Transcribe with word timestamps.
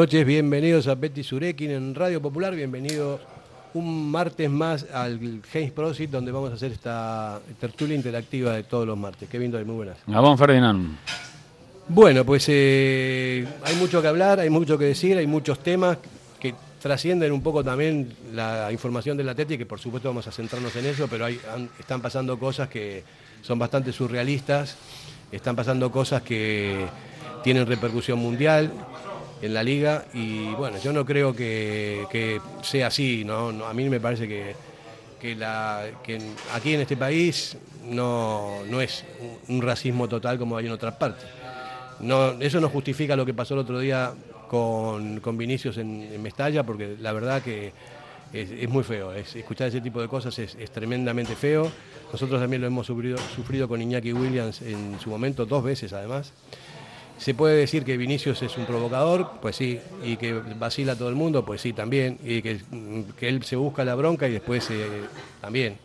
buenas 0.00 0.14
noches, 0.14 0.26
bienvenidos 0.26 0.86
a 0.86 0.94
Betty 0.94 1.22
Surekin 1.22 1.70
en 1.72 1.94
Radio 1.94 2.22
Popular, 2.22 2.54
bienvenidos 2.54 3.20
un 3.74 4.10
martes 4.10 4.48
más 4.48 4.86
al 4.94 5.42
James 5.52 5.72
Prosit, 5.72 6.10
donde 6.10 6.32
vamos 6.32 6.50
a 6.52 6.54
hacer 6.54 6.72
esta 6.72 7.38
tertulia 7.60 7.96
interactiva 7.96 8.54
de 8.54 8.62
todos 8.62 8.86
los 8.86 8.96
martes. 8.96 9.28
Qué 9.28 9.38
lindo, 9.38 9.62
muy 9.66 9.74
buenas. 9.74 9.98
Gabón 10.06 10.38
Ferdinand. 10.38 10.96
Bueno, 11.86 12.24
pues 12.24 12.46
eh, 12.48 13.46
hay 13.62 13.76
mucho 13.76 14.00
que 14.00 14.08
hablar, 14.08 14.40
hay 14.40 14.48
mucho 14.48 14.78
que 14.78 14.86
decir, 14.86 15.18
hay 15.18 15.26
muchos 15.26 15.58
temas 15.58 15.98
que 16.40 16.54
trascienden 16.80 17.30
un 17.30 17.42
poco 17.42 17.62
también 17.62 18.10
la 18.32 18.72
información 18.72 19.18
del 19.18 19.28
Atleti, 19.28 19.58
que 19.58 19.66
por 19.66 19.80
supuesto 19.80 20.08
vamos 20.08 20.26
a 20.26 20.32
centrarnos 20.32 20.74
en 20.76 20.86
eso, 20.86 21.08
pero 21.08 21.26
hay, 21.26 21.38
están 21.78 22.00
pasando 22.00 22.38
cosas 22.38 22.70
que 22.70 23.04
son 23.42 23.58
bastante 23.58 23.92
surrealistas, 23.92 24.78
están 25.30 25.54
pasando 25.54 25.92
cosas 25.92 26.22
que 26.22 26.86
tienen 27.42 27.66
repercusión 27.66 28.18
mundial 28.18 28.72
en 29.42 29.54
la 29.54 29.62
liga 29.62 30.04
y 30.12 30.48
bueno, 30.50 30.78
yo 30.82 30.92
no 30.92 31.04
creo 31.04 31.34
que, 31.34 32.40
sea 32.62 32.88
así, 32.88 33.24
¿no? 33.24 33.48
a 33.64 33.74
mí 33.74 33.88
me 33.88 34.00
parece 34.00 34.28
que, 34.28 34.54
que, 35.20 35.34
la, 35.34 35.84
que 36.02 36.20
aquí 36.52 36.74
en 36.74 36.80
este 36.80 36.96
país 36.96 37.56
no, 37.84 38.64
no 38.68 38.80
es 38.80 39.04
un 39.48 39.62
racismo 39.62 40.08
total 40.08 40.38
como 40.38 40.56
hay 40.56 40.66
en 40.66 40.72
otras 40.72 40.94
partes. 40.94 41.26
No, 42.00 42.32
eso 42.40 42.60
no 42.60 42.68
justifica 42.68 43.14
lo 43.14 43.26
que 43.26 43.34
pasó 43.34 43.54
el 43.54 43.60
otro 43.60 43.78
día 43.78 44.12
con, 44.48 45.20
con 45.20 45.36
Vinicius 45.36 45.76
en, 45.78 46.20
Mestalla, 46.22 46.64
porque 46.64 46.96
la 46.98 47.12
verdad 47.12 47.42
que 47.42 47.72
es, 48.32 48.68
muy 48.68 48.84
feo. 48.84 49.12
escuchar 49.12 49.68
ese 49.68 49.80
tipo 49.80 50.00
de 50.00 50.08
cosas 50.08 50.38
es, 50.38 50.56
tremendamente 50.70 51.36
feo. 51.36 51.70
Nosotros 52.10 52.40
también 52.40 52.62
lo 52.62 52.66
hemos 52.66 52.86
sufrido, 52.86 53.18
sufrido 53.34 53.68
con 53.68 53.80
Iñaki 53.82 54.12
Williams 54.12 54.62
en 54.62 54.98
su 54.98 55.10
momento, 55.10 55.46
dos 55.46 55.62
veces 55.62 55.92
además. 55.92 56.32
¿Se 57.20 57.34
puede 57.34 57.54
decir 57.54 57.84
que 57.84 57.98
Vinicius 57.98 58.40
es 58.40 58.56
un 58.56 58.64
provocador? 58.64 59.32
Pues 59.42 59.54
sí. 59.54 59.78
¿Y 60.02 60.16
que 60.16 60.32
vacila 60.32 60.92
a 60.92 60.96
todo 60.96 61.10
el 61.10 61.14
mundo? 61.14 61.44
Pues 61.44 61.60
sí, 61.60 61.74
también. 61.74 62.18
Y 62.24 62.40
que, 62.40 62.60
él 63.20 63.42
se 63.44 63.56
busca 63.56 63.84
la 63.84 63.94
bronca 63.94 64.26
y 64.26 64.32
después 64.32 64.70
eh, 64.70 65.02
también. 65.38 65.76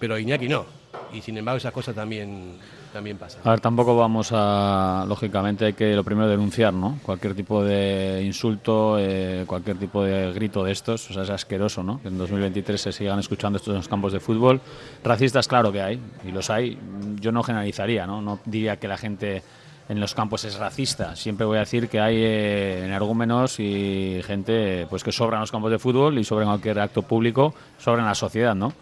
Pero 0.00 0.18
Iñaki 0.18 0.48
no. 0.48 0.66
Y 1.12 1.20
sin 1.20 1.38
embargo 1.38 1.58
esas 1.58 1.72
cosas 1.72 1.94
también 1.94 2.58
también 2.92 3.16
pasa. 3.16 3.38
A 3.44 3.50
ver, 3.50 3.60
tampoco 3.60 3.96
vamos 3.96 4.30
a, 4.32 5.04
lógicamente 5.06 5.66
hay 5.66 5.72
que 5.74 5.94
lo 5.94 6.02
primero 6.02 6.28
denunciar, 6.28 6.72
¿no? 6.72 6.98
Cualquier 7.02 7.34
tipo 7.34 7.62
de 7.62 8.22
insulto, 8.24 8.96
eh, 8.98 9.44
cualquier 9.46 9.76
tipo 9.76 10.02
de 10.02 10.32
grito 10.32 10.64
de 10.64 10.72
estos, 10.72 11.10
o 11.10 11.12
sea, 11.12 11.22
es 11.22 11.30
asqueroso, 11.30 11.82
¿no? 11.82 12.00
Que 12.00 12.08
en 12.08 12.18
2023 12.18 12.80
se 12.80 12.92
sigan 12.92 13.18
escuchando 13.18 13.58
estos 13.58 13.72
en 13.72 13.76
los 13.76 13.88
campos 13.88 14.12
de 14.12 14.20
fútbol. 14.20 14.60
Racistas, 15.04 15.46
claro 15.46 15.70
que 15.70 15.82
hay, 15.82 16.00
y 16.26 16.32
los 16.32 16.48
hay. 16.48 16.78
Yo 17.20 17.30
no 17.30 17.42
generalizaría, 17.42 18.06
¿no? 18.06 18.22
No 18.22 18.40
diría 18.46 18.78
que 18.78 18.88
la 18.88 18.96
gente 18.96 19.42
en 19.88 20.00
los 20.00 20.14
campos 20.14 20.44
es 20.44 20.56
racista. 20.56 21.14
Siempre 21.16 21.46
voy 21.46 21.56
a 21.56 21.60
decir 21.60 21.88
que 21.88 22.00
hay 22.00 22.16
eh, 22.16 22.84
energúmenos 22.84 23.60
y 23.60 24.20
gente 24.24 24.86
pues 24.90 25.04
que 25.04 25.12
sobra 25.12 25.36
en 25.36 25.42
los 25.42 25.52
campos 25.52 25.70
de 25.70 25.78
fútbol 25.78 26.18
y 26.18 26.24
sobra 26.24 26.44
en 26.44 26.50
cualquier 26.50 26.80
acto 26.80 27.02
público, 27.02 27.54
sobra 27.78 28.00
en 28.00 28.08
la 28.08 28.14
sociedad, 28.14 28.54
¿no? 28.54 28.72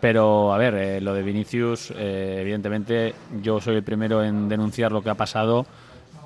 Pero, 0.00 0.52
a 0.52 0.58
ver, 0.58 0.74
eh, 0.74 1.00
lo 1.00 1.14
de 1.14 1.22
Vinicius, 1.22 1.90
eh, 1.96 2.38
evidentemente 2.40 3.14
yo 3.42 3.60
soy 3.60 3.76
el 3.76 3.82
primero 3.82 4.22
en 4.22 4.48
denunciar 4.48 4.92
lo 4.92 5.02
que 5.02 5.10
ha 5.10 5.14
pasado, 5.14 5.66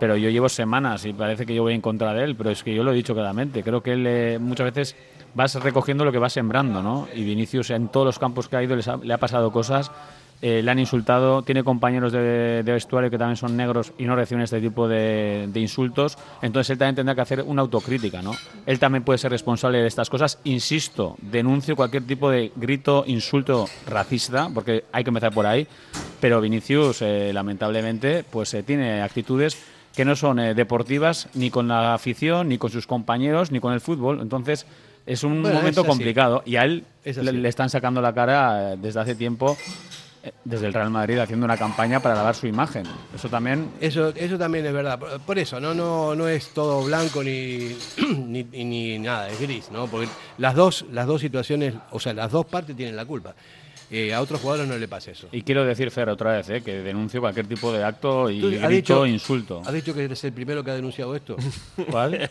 pero 0.01 0.17
yo 0.17 0.29
llevo 0.29 0.49
semanas 0.49 1.05
y 1.05 1.13
parece 1.13 1.47
que 1.47 1.55
yo 1.55 1.63
voy 1.63 1.75
en 1.75 1.81
contra 1.81 2.13
de 2.13 2.25
él, 2.25 2.35
pero 2.35 2.51
es 2.51 2.65
que 2.65 2.75
yo 2.75 2.83
lo 2.83 2.93
he 2.93 2.95
dicho 2.95 3.15
claramente. 3.15 3.63
Creo 3.63 3.83
que 3.83 3.93
él 3.93 4.07
eh, 4.07 4.39
muchas 4.41 4.73
veces 4.73 4.97
vas 5.35 5.55
recogiendo 5.55 6.05
lo 6.05 6.11
que 6.11 6.19
va 6.19 6.29
sembrando, 6.29 6.83
¿no? 6.83 7.07
Y 7.15 7.23
Vinicius 7.23 7.71
en 7.71 7.89
todos 7.89 8.07
los 8.07 8.19
campos 8.19 8.49
que 8.49 8.57
ha 8.57 8.63
ido 8.63 8.77
le 8.77 9.15
ha 9.15 9.19
pasado 9.19 9.53
cosas 9.53 9.93
eh, 10.43 10.63
le 10.63 10.71
han 10.71 10.79
insultado, 10.79 11.43
tiene 11.43 11.63
compañeros 11.63 12.13
de, 12.13 12.63
vestuario 12.65 13.11
que 13.11 13.19
también 13.19 13.37
son 13.37 13.59
negros 13.59 13.93
y 13.99 14.05
no 14.05 14.17
reciben 14.17 14.43
este 14.43 14.59
tipo 14.59 14.89
de, 14.89 15.51
insultos, 15.55 16.17
entonces 16.41 16.71
él 16.71 16.79
también 16.79 16.95
tendrá 16.95 17.15
que 17.15 17.21
hacer 17.21 17.43
una 17.47 17.61
autocrítica, 17.61 18.23
¿no? 18.23 18.33
Él 18.65 18.79
también 18.79 19.05
puede 19.05 19.19
ser 19.19 19.31
responsable 19.33 19.79
de 19.79 19.87
estas 19.87 20.09
cosas, 20.09 20.39
insisto, 20.45 21.17
denuncio 21.21 21.77
cualquier 21.77 22.07
tipo 22.07 22.31
de 22.31 22.53
grito, 22.57 23.05
insulto 23.07 23.67
racista, 23.87 24.49
porque 24.55 24.85
hay 24.93 25.05
que 25.05 25.11
empezar 25.11 25.35
por 25.35 25.47
ahí, 25.47 25.67
pero 26.23 26.41
Vinicius, 26.41 27.03
eh, 27.03 27.33
lamentablemente, 27.35 28.25
pues 28.25 28.55
eh, 28.55 28.63
tiene 28.63 29.03
actitudes 29.03 29.63
que 29.95 30.07
no 30.07 30.17
son 30.17 30.37
deportivas 30.55 31.29
ni 31.35 31.51
con 31.51 31.69
la 31.69 31.93
afición, 31.93 32.49
ni 32.49 32.57
con 32.57 32.71
sus 32.71 32.87
compañeros, 32.87 33.51
ni 33.51 33.61
con 33.61 33.75
el 33.75 33.81
fútbol, 33.81 34.21
entonces 34.23 34.67
es 35.05 35.25
un 35.25 35.43
momento 35.43 35.85
complicado 35.85 36.43
y 36.47 36.57
a 36.57 36.65
él 36.65 36.85
le, 37.05 37.49
están 37.49 37.69
sacando 37.69 38.01
la 38.01 38.15
cara 38.15 38.77
desde 38.77 39.01
hace 39.01 39.15
tiempo 39.15 39.57
desde 40.45 40.67
el 40.67 40.75
Real 40.75 40.91
Madrid 40.91 41.19
haciendo 41.19 41.45
una 41.45 41.57
campaña 41.57 42.01
para 42.01 42.15
lavar 42.15 42.35
su 42.35 42.47
imagen. 42.47 42.85
Eso 43.15 43.29
también. 43.29 43.71
Eso, 43.81 44.09
eso 44.15 44.39
también 44.39 44.67
es 44.67 44.73
verdad. 44.73 44.99
Por 45.25 45.39
eso, 45.39 45.61
no, 45.61 45.75
no, 45.75 46.15
no 46.15 46.29
es 46.29 46.49
todo 46.51 46.83
blanco 46.85 47.23
ni, 47.25 47.77
ni, 48.05 48.99
nada, 48.99 49.29
es 49.29 49.41
gris, 49.41 49.71
¿no? 49.71 49.87
Porque 49.87 50.09
las 50.39 50.55
dos, 50.55 50.85
las 50.93 51.07
dos 51.07 51.21
situaciones, 51.21 51.75
o 51.91 52.01
sea, 52.01 52.13
las 52.13 52.31
dos 52.31 52.47
partes 52.47 52.77
tienen 52.77 52.97
la 52.97 53.05
culpa. 53.05 53.35
Eh, 53.93 54.15
a 54.15 54.21
otros 54.21 54.41
jugadores 54.41 54.69
no 54.69 54.79
le 54.79 54.87
pasa 54.87 55.11
eso. 55.11 55.27
Y 55.33 55.43
quiero 55.43 55.65
decir, 55.65 55.91
Fer, 55.91 56.09
otra 56.09 56.37
vez, 56.37 56.49
eh, 56.49 56.63
que 56.63 56.81
denuncio 56.81 57.21
cualquier 57.21 57.49
tipo 57.49 57.73
de 57.73 57.83
acto 57.83 58.31
y 58.31 58.41
grito, 58.41 58.69
dicho, 58.69 59.07
insulto. 59.07 59.63
¿Has 59.67 59.73
dicho 59.73 59.93
que 59.93 60.05
eres 60.05 60.23
el 60.23 60.33
primero 60.33 60.63
que 60.63 60.71
ha 60.71 60.75
denunciado 60.75 61.17
esto? 61.17 61.37
¿Cuál? 61.91 62.31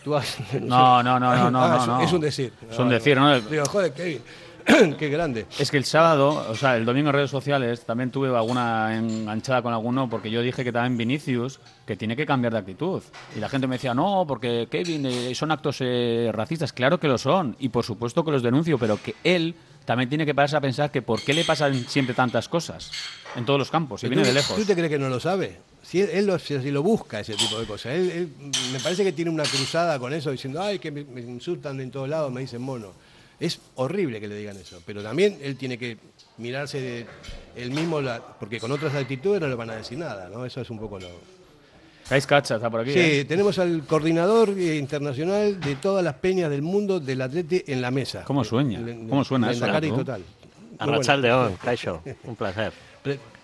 no, 0.62 1.04
no, 1.04 1.20
no, 1.20 1.36
no, 1.36 1.52
no, 1.52 1.62
ah, 1.62 1.86
no, 1.86 2.02
Es 2.02 2.14
un 2.14 2.22
decir. 2.22 2.54
Es 2.70 2.80
un 2.80 2.88
decir, 2.88 3.18
¿no? 3.18 3.42
Digo, 3.42 3.66
joder, 3.66 3.92
Kevin. 3.92 4.22
Qué 4.98 5.10
grande. 5.10 5.46
Es 5.58 5.72
que 5.72 5.78
el 5.78 5.86
sábado, 5.86 6.46
o 6.50 6.56
sea, 6.56 6.78
el 6.78 6.86
domingo 6.86 7.10
en 7.10 7.16
redes 7.16 7.32
sociales 7.32 7.82
también 7.82 8.12
tuve 8.12 8.36
alguna 8.36 8.96
enganchada 8.96 9.62
con 9.62 9.74
alguno 9.74 10.10
porque 10.10 10.30
yo 10.30 10.42
dije 10.42 10.64
que 10.64 10.72
también 10.72 10.98
Vinicius 10.98 11.60
que 11.86 11.96
tiene 11.96 12.16
que 12.16 12.26
cambiar 12.26 12.54
de 12.54 12.60
actitud. 12.60 13.02
Y 13.36 13.40
la 13.40 13.50
gente 13.50 13.68
me 13.68 13.76
decía, 13.76 13.94
no, 13.94 14.26
porque 14.28 14.68
Kevin, 14.70 15.06
eh, 15.06 15.36
son 15.36 15.52
actos 15.52 15.78
eh, 15.82 16.30
racistas. 16.34 16.74
Claro 16.74 17.00
que 17.00 17.08
lo 17.08 17.18
son. 17.18 17.56
Y 17.60 17.70
por 17.70 17.84
supuesto 17.84 18.24
que 18.24 18.32
los 18.32 18.44
denuncio, 18.44 18.78
pero 18.78 19.02
que 19.02 19.16
él 19.24 19.56
también 19.86 20.10
tiene 20.10 20.26
que 20.26 20.36
pararse 20.36 20.56
a 20.56 20.62
pensar 20.62 20.92
que 20.92 21.02
por 21.02 21.22
qué 21.22 21.34
le 21.34 21.44
pasan 21.44 21.74
siempre 21.88 22.14
tantas 22.14 22.48
cosas 22.48 22.92
en 23.36 23.46
todos 23.46 23.58
los 23.58 23.72
campos 23.72 24.04
y 24.04 24.08
viene 24.08 24.24
de 24.24 24.34
lejos. 24.34 24.56
¿Tú 24.56 24.66
te 24.66 24.76
crees 24.76 24.90
que 24.90 25.00
no 25.00 25.10
lo 25.10 25.20
sabe? 25.20 25.58
Si 25.82 26.02
él, 26.02 26.28
lo, 26.28 26.38
si 26.38 26.70
lo 26.70 26.84
busca 26.84 27.20
ese 27.20 27.34
tipo 27.34 27.60
de 27.60 27.66
cosas. 27.66 27.94
Él, 27.94 28.30
me 28.72 28.80
parece 28.80 29.04
que 29.04 29.12
tiene 29.12 29.32
una 29.32 29.44
cruzada 29.44 29.98
con 29.98 30.14
eso 30.14 30.30
diciendo, 30.30 30.62
ay, 30.62 30.78
que 30.78 30.92
me, 30.92 31.04
me 31.06 31.22
insultan 31.22 31.80
en 31.82 31.90
todos 31.90 32.08
lados, 32.08 32.32
me 32.32 32.42
dicen 32.42 32.62
mono. 32.62 32.94
Es 33.40 33.60
horrible 33.76 34.20
que 34.20 34.28
le 34.28 34.36
digan 34.36 34.58
eso, 34.58 34.82
pero 34.86 35.02
también 35.02 35.38
él 35.42 35.56
tiene 35.56 35.78
que 35.78 35.98
mirarse 36.38 36.82
de 36.82 37.06
él 37.56 37.72
mismo, 37.72 38.02
porque 38.40 38.60
con 38.60 38.72
otras 38.72 38.94
actitudes 38.96 39.40
no 39.40 39.48
le 39.48 39.56
van 39.56 39.70
a 39.70 39.76
decir 39.76 39.98
nada, 39.98 40.30
¿no? 40.30 40.46
Eso 40.46 40.62
es 40.62 40.70
un 40.70 40.80
poco 40.80 41.00
lo... 41.00 41.08
Cais 42.10 42.26
Cacha 42.26 42.56
está 42.56 42.70
por 42.70 42.82
aquí. 42.82 42.92
Sí, 42.92 43.00
¿eh? 43.00 43.26
tenemos 43.26 43.60
al 43.60 43.86
coordinador 43.86 44.50
internacional 44.50 45.60
de 45.60 45.76
todas 45.76 46.04
las 46.04 46.16
peñas 46.16 46.50
del 46.50 46.64
mundo 46.64 47.00
del 47.00 47.22
atlete 47.22 47.72
en 47.72 47.82
la 47.82 47.92
mesa. 47.92 48.24
¿Cómo 48.24 48.44
sueña? 48.44 48.82
¿Cómo 49.08 49.24
suena 49.24 49.52
eso? 49.52 49.68
La 49.68 49.80
total. 49.80 50.24
Arrachal 50.80 51.22
León, 51.22 51.58
Caixo, 51.64 52.02
un 52.24 52.36
placer. 52.36 52.74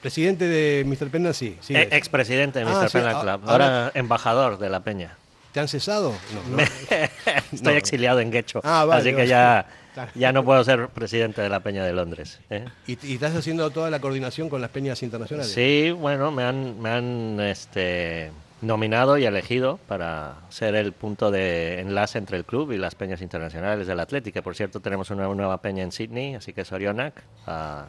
presidente 0.02 0.48
de 0.48 0.84
Mr. 0.86 1.10
Penna, 1.10 1.34
sí. 1.34 1.58
sí 1.62 1.76
eh, 1.76 1.90
expresidente 1.92 2.60
de 2.60 2.66
Mr. 2.66 2.90
Ah, 3.06 3.22
Club, 3.22 3.50
ahora 3.50 3.92
embajador 3.94 4.58
de 4.58 4.70
la 4.70 4.80
peña. 4.80 5.18
¿Te 5.56 5.62
han 5.62 5.70
cesado? 5.70 6.14
No, 6.52 6.58
Estoy 7.54 7.76
exiliado 7.76 8.20
en 8.20 8.30
Guecho. 8.30 8.60
Ah, 8.62 8.86
así 8.92 9.16
que 9.16 9.26
ya, 9.26 9.66
ya 10.14 10.34
no 10.34 10.44
puedo 10.44 10.62
ser 10.66 10.90
presidente 10.90 11.42
de 11.42 11.48
la 11.48 11.62
Peña 11.62 11.86
de 11.86 11.94
Londres. 11.94 12.42
¿eh? 12.50 12.66
¿Y, 12.88 13.14
estás 13.14 13.34
haciendo 13.38 13.70
toda 13.70 13.90
la 13.90 14.02
coordinación 14.02 14.50
con 14.50 14.60
las 14.60 14.70
peñas 14.70 15.02
internacionales? 15.02 15.54
Sí, 15.54 15.92
bueno, 15.92 16.30
me 16.30 16.44
han, 16.44 16.82
me 16.82 16.90
han 16.90 17.40
este, 17.40 18.34
nominado 18.64 19.18
y 19.18 19.24
elegido 19.24 19.80
para 19.88 20.34
ser 20.50 20.76
el 20.76 20.92
punto 20.92 21.32
de 21.32 21.80
enlace 21.80 22.18
entre 22.18 22.36
el 22.36 22.44
club 22.44 22.74
y 22.74 22.78
las 22.78 22.96
peñas 22.96 23.22
internacionales 23.22 23.88
del 23.88 24.02
Atlético. 24.02 24.42
Por 24.42 24.58
cierto, 24.58 24.82
tenemos 24.82 25.10
una 25.10 25.26
nueva 25.30 25.62
peña 25.62 25.84
en 25.84 25.94
Sydney, 25.94 26.36
así 26.36 26.52
que 26.52 26.64
es 26.64 26.72
Orionac. 26.74 27.24
Ah, 27.48 27.86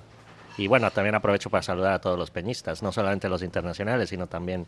y 0.57 0.69
bueno, 0.69 0.89
también 0.93 1.17
aprovecho 1.17 1.51
para 1.51 1.65
saludar 1.65 1.95
a 1.95 1.99
todos 2.01 2.17
los 2.17 2.31
peñistas, 2.31 2.85
no 2.85 2.93
solamente 2.93 3.29
los 3.29 3.43
internacionales, 3.43 4.09
sino 4.09 4.29
también 4.29 4.67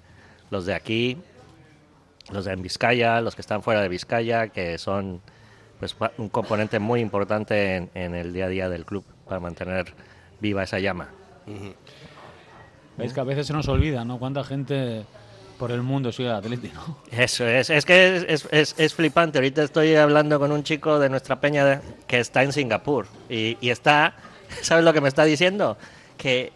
los 0.51 0.67
de 0.67 0.75
aquí, 0.75 1.17
los 2.31 2.45
de 2.45 2.57
Vizcaya, 2.57 3.21
los 3.21 3.35
que 3.35 3.41
están 3.41 3.63
fuera 3.63 3.81
de 3.81 3.89
Vizcaya, 3.89 4.49
que 4.49 4.79
son 4.79 5.21
pues 5.79 5.97
un 6.19 6.29
componente 6.29 6.79
muy 6.79 7.01
importante 7.01 7.89
en, 7.95 8.15
el 8.15 8.33
día 8.33 8.47
a 8.47 8.49
día 8.49 8.69
del 8.69 8.85
club 8.85 9.05
para 9.27 9.41
mantener 9.41 9.95
viva 10.41 10.63
esa 10.63 10.79
llama. 10.79 11.09
Veis 12.97 13.13
que 13.13 13.21
a 13.21 13.25
veces 13.25 13.47
se 13.47 13.53
nos 13.53 13.69
olvida, 13.69 14.05
¿no? 14.05 14.19
Cuánta 14.19 14.43
gente 14.43 15.05
por 15.59 15.71
el 15.71 15.83
mundo 15.83 16.13
sigue 16.13 16.31
Atlético. 16.31 16.99
Eso 17.11 17.47
es, 17.47 17.71
es 17.71 17.85
que 17.85 18.25
es, 18.29 18.49
es, 18.51 18.75
es, 18.77 18.95
flipante. 18.95 19.39
Ahorita 19.39 19.63
estoy 19.63 19.95
hablando 19.95 20.39
con 20.39 20.53
un 20.53 20.63
chico 20.63 20.99
de 20.99 21.09
nuestra 21.09 21.41
peña 21.41 21.81
que 22.07 22.21
está 22.21 22.43
en 22.43 22.53
Singapur 22.53 23.07
y, 23.29 23.57
y 23.61 23.71
está, 23.71 24.15
¿sabes 24.63 24.85
lo 24.85 24.93
que 24.93 25.01
me 25.01 25.09
está 25.09 25.25
diciendo? 25.25 25.77
Que 26.17 26.53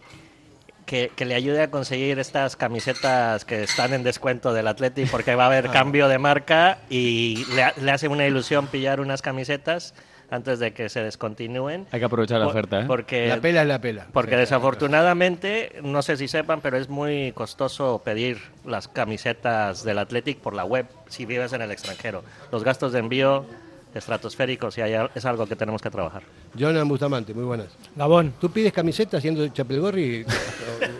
que, 1.15 1.25
le 1.25 1.33
ayude 1.33 1.63
a 1.63 1.71
conseguir 1.71 2.19
estas 2.19 2.55
camisetas 2.55 3.45
que 3.45 3.63
están 3.63 3.93
en 3.93 4.03
descuento 4.03 4.53
del 4.53 4.67
Atleti 4.67 5.05
porque 5.05 5.33
va 5.33 5.45
a 5.45 5.47
haber 5.47 5.67
ah. 5.67 5.71
cambio 5.71 6.07
de 6.07 6.19
marca 6.19 6.77
y 6.89 7.45
le, 7.55 7.91
hace 7.91 8.07
una 8.07 8.27
ilusión 8.27 8.67
pillar 8.67 8.99
unas 8.99 9.21
camisetas. 9.21 9.95
antes 10.29 10.57
de 10.57 10.73
que 10.73 10.89
se 10.89 11.03
descontinúen. 11.03 11.85
Hay 11.91 11.99
que 11.99 12.05
aprovechar 12.05 12.39
la 12.39 12.45
Por- 12.45 12.55
oferta, 12.55 12.79
¿eh? 12.81 12.85
Porque, 12.87 13.27
La 13.27 13.39
pela 13.39 13.61
es 13.61 13.67
la 13.67 13.79
pela. 13.79 14.07
porque 14.13 14.31
Sí. 14.31 14.37
desafortunadamente, 14.37 15.73
no 15.83 16.01
sé 16.01 16.17
si 16.17 16.27
sepan, 16.27 16.59
pero 16.59 16.75
es 16.77 16.89
muy 16.89 17.33
costoso 17.33 18.01
pedir 18.03 18.39
las 18.65 18.87
camisetas 18.87 19.83
del 19.83 19.99
Athletic 19.99 20.39
por 20.39 20.55
la 20.55 20.65
web 20.65 20.87
si 21.07 21.27
vives 21.27 21.53
en 21.53 21.61
el 21.61 21.69
extranjero. 21.69 22.23
Los 22.51 22.63
gastos 22.63 22.93
de 22.93 22.99
envío 22.99 23.45
estratosféricos 23.93 24.77
y 24.77 24.81
hay- 24.81 25.07
es 25.13 25.25
algo 25.25 25.45
que 25.45 25.55
tenemos 25.55 25.81
que 25.81 25.89
trabajar. 25.89 26.23
Jonan 26.57 26.87
Bustamante, 26.87 27.33
muy 27.33 27.43
buenas. 27.43 27.67
Gabón. 27.95 28.33
¿Tú 28.39 28.49
pides 28.49 28.73
camiseta 28.73 29.19
siendo 29.21 29.47
Chapelgorri? 29.47 30.25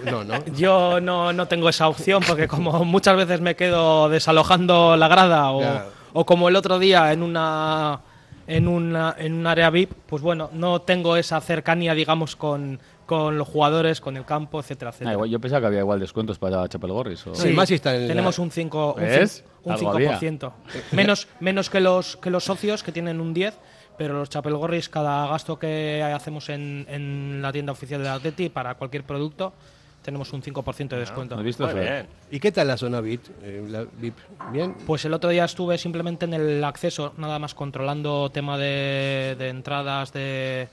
No, 0.06 0.24
no. 0.24 0.44
Yo 0.56 1.00
no, 1.00 1.32
no 1.34 1.48
tengo 1.48 1.70
esa 1.70 1.88
opción 1.88 2.22
porque 2.28 2.48
como 2.48 2.84
muchas 2.86 3.16
veces 3.16 3.40
me 3.42 3.56
quedo 3.56 4.10
desalojando 4.10 4.96
la 4.98 5.08
grada 5.08 5.52
o, 5.52 5.60
Claro. 5.60 5.90
o 6.14 6.26
como 6.26 6.50
el 6.50 6.56
otro 6.58 6.78
día 6.80 7.12
en 7.14 7.24
una 7.24 8.02
en 8.46 8.68
una 8.68 9.16
en 9.18 9.34
un 9.34 9.48
área 9.48 9.70
VIP, 9.70 9.92
pues 10.06 10.22
bueno, 10.22 10.50
no 10.54 10.82
tengo 10.82 11.16
esa 11.16 11.40
cercanía, 11.40 11.94
digamos, 11.94 12.36
con, 12.36 12.80
con 13.14 13.38
los 13.38 13.48
jugadores, 13.48 14.02
con 14.02 14.18
el 14.18 14.26
campo, 14.26 14.60
etcétera, 14.60 14.90
Ah, 14.90 14.94
etcétera. 14.94 15.14
igual- 15.14 15.30
yo 15.30 15.40
pensaba 15.40 15.62
que 15.62 15.68
había 15.68 15.80
igual 15.82 16.00
descuentos 16.00 16.40
para 16.40 16.68
Chapelgorris. 16.68 17.28
o- 17.28 17.36
Sí, 17.36 17.50
más 17.50 17.68
si 17.70 17.76
está 17.76 17.96
en 17.96 18.02
la- 18.04 18.08
tenemos 18.08 18.40
un 18.40 18.50
5 18.50 18.94
un, 18.94 19.02
¿Ves? 19.02 19.44
cin- 19.44 19.48
un 19.66 19.72
Algo 19.74 19.94
5%. 19.94 20.54
Menos 20.92 21.28
menos 21.40 21.70
que 21.70 21.80
los 21.80 22.18
que 22.18 22.30
los 22.32 22.44
socios 22.44 22.82
que 22.82 22.92
tienen 22.92 23.22
un 23.22 23.34
10, 23.34 23.54
pero 23.98 24.16
los 24.16 24.30
Chapelgorris 24.30 24.90
cada 24.90 25.28
gasto 25.28 25.60
que 25.60 26.02
hacemos 26.02 26.50
en, 26.50 26.86
en 26.90 27.40
la 27.42 27.52
tienda 27.52 27.72
oficial 27.72 28.02
de 28.02 28.10
Atleti 28.10 28.50
para 28.50 28.74
cualquier 28.76 29.04
producto 29.04 29.54
tenemos 30.02 30.34
un 30.34 30.42
5% 30.42 30.90
de 30.96 31.00
descuento. 31.00 31.36
¿Has 31.36 31.44
visto 31.44 31.66
bien. 31.74 32.08
¿Y 32.30 32.38
qué 32.42 32.52
tal 32.52 32.68
la 32.68 32.76
zona 32.76 33.00
VIP? 33.00 33.24
Eh, 33.42 33.64
la 33.70 33.86
VIP? 34.02 34.18
¿Bien? 34.52 34.76
Pues 34.86 35.06
el 35.06 35.14
otro 35.14 35.30
día 35.30 35.46
estuve 35.46 35.78
simplemente 35.78 36.26
en 36.26 36.34
el 36.34 36.62
acceso, 36.66 37.14
nada 37.18 37.40
más 37.40 37.54
controlando 37.54 38.30
tema 38.30 38.58
de, 38.58 39.36
de 39.40 39.48
entradas 39.48 40.12
de, 40.12 40.68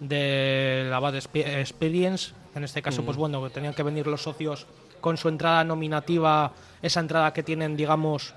de 0.00 0.86
la 0.90 0.98
Bad 1.00 1.14
Expe- 1.14 1.46
Experience. 1.60 2.32
En 2.54 2.64
este 2.64 2.80
caso, 2.82 3.02
pues 3.04 3.16
bueno, 3.16 3.42
que 3.44 3.50
tenían 3.50 3.74
que 3.74 3.82
venir 3.82 4.06
los 4.06 4.22
socios 4.22 4.66
con 5.00 5.16
su 5.16 5.28
entrada 5.28 5.62
nominativa, 5.64 6.52
esa 6.82 7.00
entrada 7.00 7.32
que 7.32 7.42
tienen, 7.42 7.76
digamos, 7.76 8.34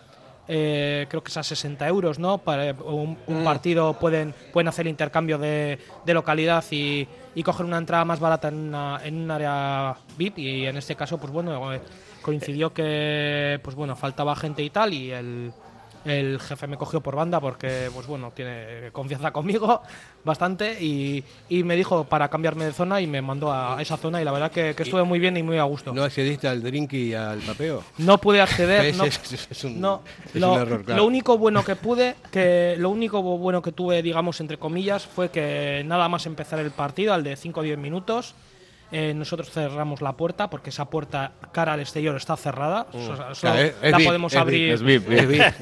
eh, 0.48 1.06
creo 1.10 1.24
que 1.24 1.30
es 1.30 1.38
a 1.38 1.44
60 1.44 1.88
euros, 1.88 2.20
¿no? 2.20 2.40
Para 2.40 2.74
un, 2.74 3.18
un 3.28 3.44
partido 3.44 3.94
pueden, 3.94 4.34
pueden 4.52 4.68
hacer 4.68 4.88
intercambio 4.88 5.38
de, 5.38 5.80
de 6.06 6.14
localidad 6.14 6.66
y, 6.72 7.08
y 7.36 7.44
coger 7.44 7.66
una 7.66 7.78
entrada 7.78 8.04
más 8.04 8.20
barata 8.20 8.48
en, 8.50 8.56
una- 8.56 9.00
en 9.04 9.16
un 9.22 9.32
área 9.32 9.96
VIP 10.18 10.40
y 10.40 10.66
en 10.66 10.76
este 10.78 10.96
caso, 10.96 11.18
pues 11.18 11.32
bueno, 11.32 11.74
eh, 11.74 11.80
coincidió 12.22 12.74
que, 12.74 13.60
pues 13.64 13.76
bueno, 13.76 13.96
faltaba 13.96 14.36
gente 14.36 14.64
y 14.64 14.70
tal 14.70 14.94
y 14.94 15.12
el, 15.12 15.54
el 16.06 16.40
jefe 16.40 16.68
me 16.68 16.78
cogió 16.78 17.02
por 17.02 17.16
banda 17.16 17.40
porque, 17.40 17.90
pues 17.94 18.08
bueno, 18.08 18.32
tiene 18.36 18.90
confianza 18.92 19.32
conmigo 19.32 19.82
bastante 20.24 20.82
y, 20.84 21.24
y 21.50 21.64
me 21.64 21.76
dijo 21.76 22.04
para 22.06 22.30
cambiarme 22.30 22.66
de 22.66 22.74
zona 22.74 23.02
y 23.02 23.08
me 23.08 23.22
mandó 23.22 23.52
a 23.52 23.82
esa 23.82 23.98
zona 23.98 24.22
y 24.22 24.26
la 24.26 24.32
verdad 24.32 24.52
que, 24.52 24.74
que 24.76 24.84
estuve 24.84 25.04
muy 25.04 25.20
bien 25.20 25.36
y 25.38 25.44
muy 25.44 25.58
a 25.58 25.64
gusto. 25.64 25.94
¿No 25.94 26.04
accediste 26.04 26.48
al 26.48 26.62
drink 26.64 26.94
y 26.94 27.14
al 27.14 27.40
papeo? 27.40 27.84
No 27.98 28.18
pude 28.20 28.42
acceder. 28.42 28.86
Es- 28.90 28.98
no, 28.98 29.06
es- 29.06 29.48
es 29.52 29.64
un- 29.64 29.80
no, 29.82 30.02
es 30.34 30.36
lo, 30.42 30.54
un 30.54 30.60
error, 30.60 30.84
claro. 30.84 31.02
lo 31.02 31.08
único 31.08 31.38
bueno 31.38 31.64
que 31.64 31.76
pude, 31.76 32.16
que 32.32 32.76
lo 32.78 32.90
único 32.90 33.22
bueno 33.22 33.62
que 33.62 33.72
tuve, 33.72 34.02
digamos 34.02 34.40
entre 34.42 34.58
comillas, 34.58 35.06
fue 35.06 35.30
que 35.30 35.84
nada 35.86 36.10
más 36.10 36.26
empezar 36.26 36.60
el 36.60 36.72
partido, 36.72 37.14
al 37.14 37.24
de 37.24 37.36
5 37.36 37.60
o 37.60 37.64
10 37.64 37.78
minutos, 37.78 38.34
eh, 38.92 39.14
nosotros 39.14 39.50
cerramos 39.52 40.02
la 40.02 40.14
puerta 40.14 40.50
porque 40.50 40.70
esa 40.72 40.86
puerta 40.90 41.32
cara 41.52 41.74
al 41.74 41.80
exterior 41.80 42.16
está 42.16 42.36
cerrada. 42.38 42.88
Es- 43.56 43.76
es 43.82 43.92
la 43.92 43.98
podemos 44.06 44.34
es 44.34 44.40
abrir. 44.40 44.74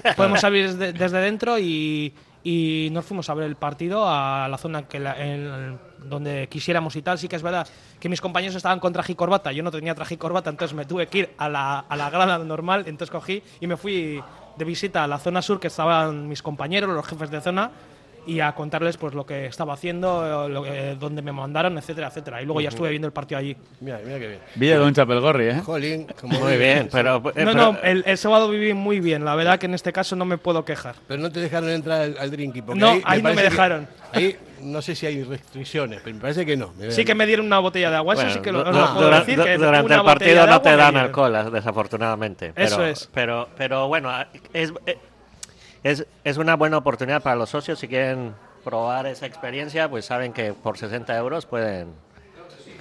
Podemos 0.15 0.43
abrir 0.43 0.73
desde, 0.73 0.93
desde 0.93 1.19
dentro 1.19 1.59
y, 1.59 2.13
y 2.43 2.89
nos 2.91 3.05
fuimos 3.05 3.29
a 3.29 3.33
ver 3.33 3.45
el 3.45 3.55
partido 3.55 4.05
a 4.07 4.47
la 4.47 4.57
zona 4.57 4.87
que 4.87 4.99
la- 4.99 5.17
en- 5.23 5.77
donde 5.99 6.47
quisiéramos 6.49 6.95
y 6.95 7.01
tal. 7.01 7.17
Sí 7.17 7.27
que 7.27 7.35
es 7.35 7.43
verdad 7.43 7.67
que 7.99 8.07
mis 8.07 8.21
compañeros 8.21 8.55
estaban 8.55 8.79
con 8.79 8.93
traje 8.93 9.11
y 9.11 9.15
corbata, 9.15 9.51
yo 9.51 9.63
no 9.63 9.71
tenía 9.71 9.93
traje 9.95 10.13
y 10.13 10.17
corbata, 10.17 10.49
entonces 10.49 10.75
me 10.75 10.85
tuve 10.85 11.07
que 11.07 11.17
ir 11.17 11.29
a 11.37 11.49
la, 11.49 11.79
a 11.79 11.95
la 11.97 12.09
grada 12.09 12.37
normal, 12.37 12.83
entonces 12.87 13.11
cogí 13.11 13.43
y 13.59 13.67
me 13.67 13.75
fui 13.75 14.23
de 14.55 14.65
visita 14.65 15.03
a 15.03 15.07
la 15.07 15.17
zona 15.17 15.41
sur 15.41 15.59
que 15.59 15.67
estaban 15.67 16.27
mis 16.29 16.41
compañeros, 16.41 16.89
los 16.91 17.05
jefes 17.05 17.29
de 17.29 17.41
zona 17.41 17.71
y 18.27 18.39
a 18.41 18.51
contarles 18.53 18.97
pues 18.97 19.13
lo 19.15 19.25
que 19.25 19.45
estaba 19.47 19.73
haciendo, 19.73 20.47
lo 20.49 20.61
que- 20.63 20.95
dónde 20.99 21.21
me 21.21 21.31
mandaron, 21.31 21.77
etcétera, 21.77 22.07
etcétera. 22.09 22.41
Y 22.41 22.45
luego 22.45 22.61
ya 22.61 22.69
estuve 22.69 22.89
viendo 22.89 23.07
el 23.07 23.13
partido 23.13 23.39
allí. 23.39 23.55
Mira, 23.79 23.99
mira 24.05 24.19
qué 24.19 24.27
bien. 24.27 24.39
Vida 24.55 24.77
de 24.77 24.85
un 24.85 24.93
Chapelgorri, 24.93 25.45
¿eh? 25.47 25.61
Jolín, 25.65 26.07
como 26.21 26.39
Muy 26.39 26.57
bien, 26.57 26.89
pero... 26.91 27.15
eh, 27.17 27.21
No, 27.23 27.31
pero- 27.33 27.53
no, 27.53 27.77
el, 27.81 28.03
el 28.05 28.17
sábado 28.17 28.49
viví 28.49 28.73
muy 28.73 28.99
bien, 28.99 29.25
la 29.25 29.33
verdad 29.35 29.57
que 29.57 29.65
en 29.65 29.73
este 29.73 29.91
caso 29.93 30.15
no 30.15 30.25
me 30.25 30.37
puedo 30.37 30.63
quejar. 30.65 30.95
Pero 31.07 31.21
no 31.21 31.31
te 31.31 31.39
dejaron 31.39 31.69
entrar 31.69 32.01
al, 32.01 32.17
al 32.19 32.29
drinky. 32.29 32.61
Porque 32.61 32.79
No, 32.79 32.89
ahí, 32.89 33.01
ahí 33.05 33.21
no 33.23 33.29
me 33.29 33.35
que- 33.37 33.41
dejaron. 33.43 33.87
ahí 34.13 34.35
no 34.61 34.81
sé 34.81 34.95
si 34.95 35.05
hay 35.05 35.23
restricciones, 35.23 36.01
pero 36.03 36.15
me 36.15 36.21
parece 36.21 36.45
que 36.45 36.57
no. 36.57 36.73
Sí 36.89 37.05
que 37.05 37.13
me 37.15 37.25
dieron 37.25 37.45
una 37.45 37.59
botella 37.59 37.89
de 37.91 37.95
agua, 37.97 38.13
eso 38.15 38.23
Bueno, 38.23 38.33
sí 38.35 38.41
que 38.41 38.51
lo, 38.51 38.63
du- 38.63 38.71
puedo 38.71 39.01
dura- 39.05 39.19
decir. 39.19 39.39
que 39.41 39.57
durante 39.57 39.93
el 39.93 40.01
partido 40.03 40.47
no 40.47 40.61
te 40.61 40.75
dan 40.75 40.97
alcohol, 40.97 41.51
desafortunadamente. 41.53 42.53
Eso 42.55 42.77
pero, 42.77 42.87
es. 42.87 43.09
Pero, 43.13 43.49
pero 43.57 43.87
bueno, 43.87 44.11
es, 44.53 44.73
eh, 44.85 44.97
es, 45.91 46.05
es 46.23 46.37
una 46.37 46.55
buena 46.55 46.77
oportunidad 46.77 47.21
para 47.21 47.35
los 47.35 47.49
socios 47.49 47.79
si 47.79 47.87
quieren 47.87 48.33
probar 48.63 49.05
esa 49.07 49.25
experiencia, 49.25 49.89
pues 49.89 50.05
saben 50.05 50.33
que 50.33 50.53
por 50.53 50.77
60 50.77 51.15
euros 51.17 51.45
pueden 51.45 51.89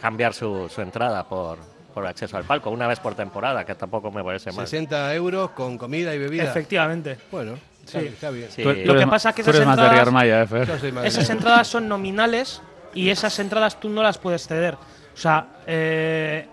cambiar 0.01 0.35
su, 0.35 0.69
su 0.69 0.81
entrada 0.83 1.25
por, 1.29 1.59
por 1.95 2.07
acceso 2.07 2.37
al 2.37 2.45
palco, 2.45 2.71
una 2.71 2.87
vez 2.87 2.99
por 3.01 3.15
temporada, 3.15 3.65
que 3.65 3.75
tampoco 3.75 4.11
me 4.11 4.23
parece 4.25 4.51
mal. 4.53 4.67
60 4.67 5.15
euros 5.15 5.51
con 5.51 5.79
comida 5.79 6.15
y 6.15 6.19
bebida. 6.19 6.45
Efectivamente. 6.45 7.19
Bueno, 7.31 7.55
Sí. 7.85 7.99
está 7.99 8.31
bien. 8.31 8.51
Sí. 8.51 8.63
Lo 8.65 8.97
que 8.99 9.07
pasa 9.07 9.29
es 9.31 9.35
que 9.37 9.43
esas 9.43 9.57
entradas- 9.61 9.93
Riarmaya, 9.93 10.43
¿eh, 10.43 11.05
Esas 11.05 11.31
entradas 11.31 11.69
son 11.69 11.87
nominales 11.87 12.61
y 12.95 13.11
esas 13.11 13.39
entradas 13.39 13.79
tú 13.79 13.89
no 13.89 14.03
las 14.03 14.19
puedes 14.19 14.47
ceder. 14.49 14.75
O 14.75 15.17
sea, 15.17 15.47
eh, 15.69 16.47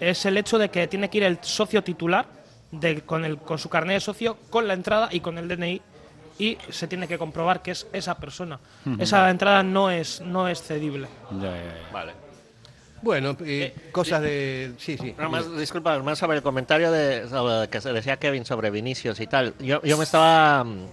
es 0.00 0.26
el 0.26 0.36
hecho 0.36 0.58
de 0.58 0.70
que 0.70 0.88
tiene 0.88 1.08
que 1.08 1.18
ir 1.18 1.24
el 1.24 1.38
socio 1.42 1.82
titular 1.84 2.26
de, 2.80 3.02
con, 3.02 3.24
el, 3.24 3.38
con 3.38 3.58
su 3.58 3.68
carnet 3.68 3.94
de 3.96 4.00
socio, 4.00 4.36
con 4.50 4.66
la 4.68 4.74
entrada 4.74 5.08
y 5.10 5.20
con 5.20 5.38
el 5.38 5.48
DNI 5.48 5.80
y 6.38 6.58
se 6.70 6.88
tiene 6.88 7.06
que 7.06 7.16
comprobar 7.18 7.62
que 7.62 7.70
es 7.70 7.86
esa 7.92 8.16
persona. 8.16 8.58
Esa 8.98 9.30
entrada 9.30 9.62
no 9.62 9.90
es, 9.90 10.20
no 10.20 10.48
es 10.48 10.62
cedible. 10.62 11.06
Ya, 11.40 11.50
ya, 11.50 11.56
ya. 11.56 11.92
Vale. 11.92 12.12
Bueno, 13.02 13.36
eh, 13.44 13.74
cosas 13.92 14.22
de... 14.22 14.72
Sí, 14.78 14.96
sí. 14.96 15.14
No, 15.18 15.28
más, 15.28 15.54
disculpa, 15.58 15.98
más 15.98 16.18
sobre 16.18 16.38
el 16.38 16.42
comentario 16.42 16.90
de, 16.90 17.28
sobre- 17.28 17.68
que 17.68 17.80
se 17.82 17.92
decía 17.92 18.16
Kevin 18.16 18.46
sobre 18.46 18.70
Vinicius 18.70 19.20
y 19.20 19.26
tal. 19.26 19.52
Yo, 19.58 19.82
yo 19.82 19.98
me 19.98 20.04
estaba. 20.04 20.64
mm, 20.64 20.86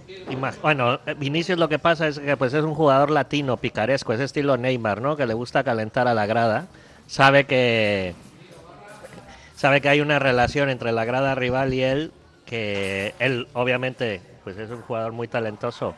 bueno, 0.60 1.00
eh, 1.06 1.14
Vinicius 1.14 1.58
lo 1.58 1.70
que 1.70 1.78
pasa 1.78 2.06
es 2.08 2.18
que 2.18 2.36
pues 2.36 2.52
es 2.52 2.62
un 2.64 2.74
jugador 2.74 3.10
latino, 3.10 3.56
picaresco, 3.56 4.12
es 4.12 4.20
estilo 4.20 4.58
Neymar, 4.58 5.00
¿no? 5.00 5.16
Que 5.16 5.24
le 5.26 5.32
gusta 5.32 5.64
calentar 5.64 6.06
a 6.06 6.12
la 6.12 6.26
grada. 6.26 6.66
Sabe 7.06 7.46
que. 7.46 8.14
Sabe 9.62 9.80
que 9.80 9.88
hay 9.88 10.00
una 10.00 10.18
relación 10.18 10.70
entre 10.70 10.90
la 10.90 11.04
grada 11.04 11.36
rival 11.36 11.72
y 11.72 11.84
él, 11.84 12.10
que 12.46 13.14
él, 13.20 13.46
obviamente, 13.52 14.20
pues 14.42 14.56
es 14.56 14.68
un 14.70 14.82
jugador 14.82 15.12
muy 15.12 15.28
talentoso 15.28 15.94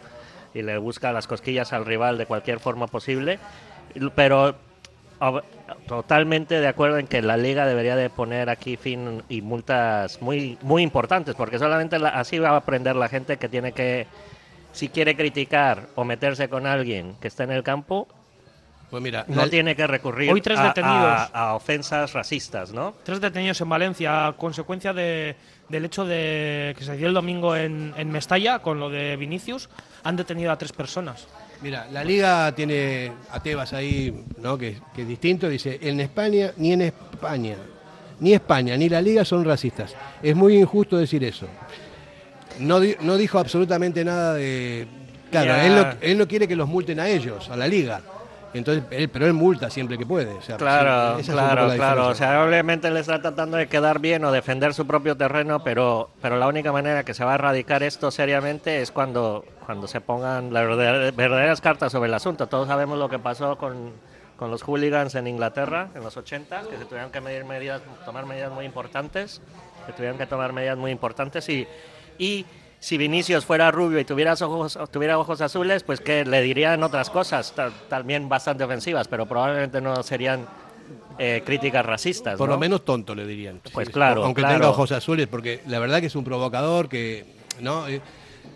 y 0.53 0.61
le 0.61 0.77
busca 0.77 1.15
las 1.15 1.27
cosquillas 1.27 1.73
al 1.73 1.87
rival 1.87 2.19
de 2.19 2.27
cualquier 2.27 2.61
forma 2.61 2.89
posible. 2.89 3.39
Pero 4.15 4.55
totalmente 5.89 6.61
de 6.61 6.69
acuerdo 6.69 6.99
en 6.99 7.07
que 7.07 7.23
la 7.23 7.39
liga 7.39 7.65
debería 7.65 7.97
de 7.97 8.11
poner 8.11 8.51
aquí 8.51 8.77
fin 8.77 9.23
y 9.31 9.41
multas 9.41 10.21
muy 10.21 10.59
muy 10.61 10.83
importantes 10.83 11.35
porque 11.35 11.59
solamente 11.59 11.99
la- 11.99 12.11
así 12.11 12.39
va 12.39 12.51
a 12.51 12.57
aprender 12.57 12.95
la 12.97 13.09
gente 13.09 13.39
que 13.39 13.49
tiene 13.49 13.73
que 13.73 14.07
si 14.73 14.91
quiere 14.91 15.17
criticar 15.17 15.89
o 15.95 16.05
meterse 16.05 16.51
con 16.51 16.67
alguien 16.67 17.15
que 17.19 17.29
está 17.29 17.45
en 17.45 17.53
el 17.53 17.63
campo 17.63 18.09
Pues 18.95 19.03
mira, 19.03 19.25
no 19.27 19.43
la- 19.45 19.51
tiene 19.51 19.75
que 19.75 19.89
recurrir 19.89 20.31
Hoy 20.33 20.41
tres 20.41 20.57
a- 20.57 20.69
detenidos. 20.69 20.95
a, 21.03 21.25
a 21.33 21.55
ofensas 21.57 22.13
racistas 22.13 22.73
no 22.73 22.95
Tres 23.03 23.21
detenidos 23.21 23.61
en 23.61 23.69
Valencia 23.69 24.29
a 24.29 24.33
consecuencia 24.35 24.93
de, 24.93 25.35
del 25.69 25.85
hecho 25.85 26.05
de 26.05 26.77
que 26.79 26.85
se 26.85 26.97
dio 26.97 27.09
el 27.09 27.15
domingo 27.15 27.57
en, 27.57 27.93
en 27.97 28.09
Mestalla 28.13 28.61
con 28.61 28.79
lo 28.79 28.89
de 28.91 29.17
Vinicius. 29.17 29.69
Han 30.05 30.15
detenido 30.15 30.53
a 30.53 30.59
tres 30.59 30.71
personas. 30.73 31.27
Mira, 31.61 31.89
la 31.91 32.05
liga 32.05 32.53
tiene 32.55 33.11
a 33.33 33.43
Tebas 33.43 33.73
ahí, 33.73 34.15
¿no? 34.41 34.57
Que, 34.57 34.79
que 34.95 35.03
es 35.03 35.09
distinto. 35.09 35.49
Dice, 35.49 35.77
en 35.83 35.99
España, 35.99 36.53
ni 36.57 36.73
en 36.73 36.83
España, 36.83 37.57
ni 38.21 38.33
España, 38.33 38.77
ni 38.77 38.89
la 38.89 39.03
liga 39.03 39.25
son 39.25 39.45
racistas. 39.45 39.93
Es 40.23 40.37
muy 40.37 40.57
injusto 40.57 40.97
decir 40.97 41.25
eso. 41.25 41.49
No, 42.61 42.79
no 43.01 43.17
dijo 43.17 43.41
absolutamente 43.41 44.05
nada 44.05 44.35
de... 44.35 44.87
Claro, 45.33 45.57
él 45.57 45.75
no, 45.75 45.87
él 46.01 46.19
no 46.19 46.29
quiere 46.29 46.47
que 46.47 46.55
los 46.55 46.69
multen 46.69 47.01
a 47.01 47.09
ellos, 47.09 47.49
a 47.51 47.57
la 47.57 47.67
liga. 47.67 48.01
Entonces, 48.55 48.85
él, 48.91 49.09
pero 49.09 49.27
él 49.27 49.33
multa 49.33 49.69
siempre 49.69 49.99
que 49.99 50.07
puede. 50.07 50.33
o 50.35 50.41
sea, 50.43 50.57
Claro, 50.57 51.19
sí, 51.23 51.31
claro, 51.33 51.67
la 51.67 51.75
claro. 51.77 52.09
O 52.09 52.15
sea, 52.15 52.45
obviamente 52.45 52.91
le 52.91 53.01
está 53.01 53.21
tratando 53.21 53.57
de 53.57 53.67
quedar 53.67 53.99
bien 53.99 54.25
o 54.25 54.33
defender 54.33 54.73
su 54.75 54.87
propio 54.87 55.17
terreno, 55.17 55.63
pero, 55.65 56.11
pero 56.23 56.37
la 56.39 56.47
única 56.47 56.71
manera 56.73 57.05
que 57.05 57.15
se 57.15 57.25
va 57.25 57.33
a 57.33 57.35
erradicar 57.35 57.83
esto 57.83 58.11
seriamente 58.11 58.81
es 58.81 58.91
cuando, 58.93 59.45
cuando 59.67 59.87
se 59.89 60.01
pongan 60.01 60.53
las 60.53 60.65
verdadera- 60.65 61.11
verdaderas 61.15 61.61
cartas 61.61 61.93
sobre 61.93 62.09
el 62.09 62.15
asunto. 62.15 62.47
Todos 62.47 62.69
sabemos 62.69 62.99
lo 62.99 63.09
que 63.09 63.19
pasó 63.19 63.59
con, 63.59 63.91
con 64.37 64.51
los 64.51 64.63
hooligans 64.63 65.15
en 65.17 65.27
Inglaterra 65.27 65.89
en 65.95 66.03
los 66.05 66.17
80, 66.17 66.63
que 66.71 66.77
se 66.79 66.85
tuvieron 66.85 67.11
que 67.11 67.21
medir 67.21 67.45
medidas, 67.45 67.83
tomar 68.05 68.25
medidas 68.27 68.53
muy 68.53 68.65
importantes, 68.65 69.43
que 69.87 69.93
tuvieron 69.93 70.17
que 70.17 70.27
tomar 70.27 70.53
medidas 70.53 70.79
muy 70.79 70.91
importantes 70.93 71.49
y, 71.49 71.67
y 72.19 72.47
si 72.85 72.99
Vinicius 72.99 73.47
fuera 73.47 73.71
rubio 73.71 73.99
y 73.99 74.05
tuviera 74.05 74.35
ojos, 74.35 74.79
tuviera 74.91 75.19
ojos 75.19 75.41
azules, 75.41 75.83
pues 75.83 76.03
que 76.03 76.23
le 76.27 76.43
dirían 76.43 76.83
otras 76.83 77.09
cosas, 77.09 77.55
también 77.89 78.29
bastante 78.29 78.63
ofensivas, 78.63 79.09
pero 79.09 79.25
probablemente 79.25 79.81
no 79.81 80.03
serían 80.03 80.47
eh, 81.19 81.43
críticas 81.47 81.87
racistas. 81.87 82.37
Por 82.37 82.51
lo 82.51 82.59
menos 82.59 82.85
tonto 82.85 83.15
le 83.15 83.27
dirían. 83.27 83.63
Pues 83.73 83.89
claro. 83.89 84.23
Aunque 84.27 84.43
tenga 84.43 84.69
ojos 84.69 84.93
azules, 84.93 85.29
porque 85.29 85.63
la 85.67 85.79
verdad 85.79 86.01
que 86.01 86.09
es 86.09 86.15
un 86.15 86.25
provocador 86.25 86.91
que. 86.91 87.25
¿no? 87.61 87.89
Eh, 87.89 88.03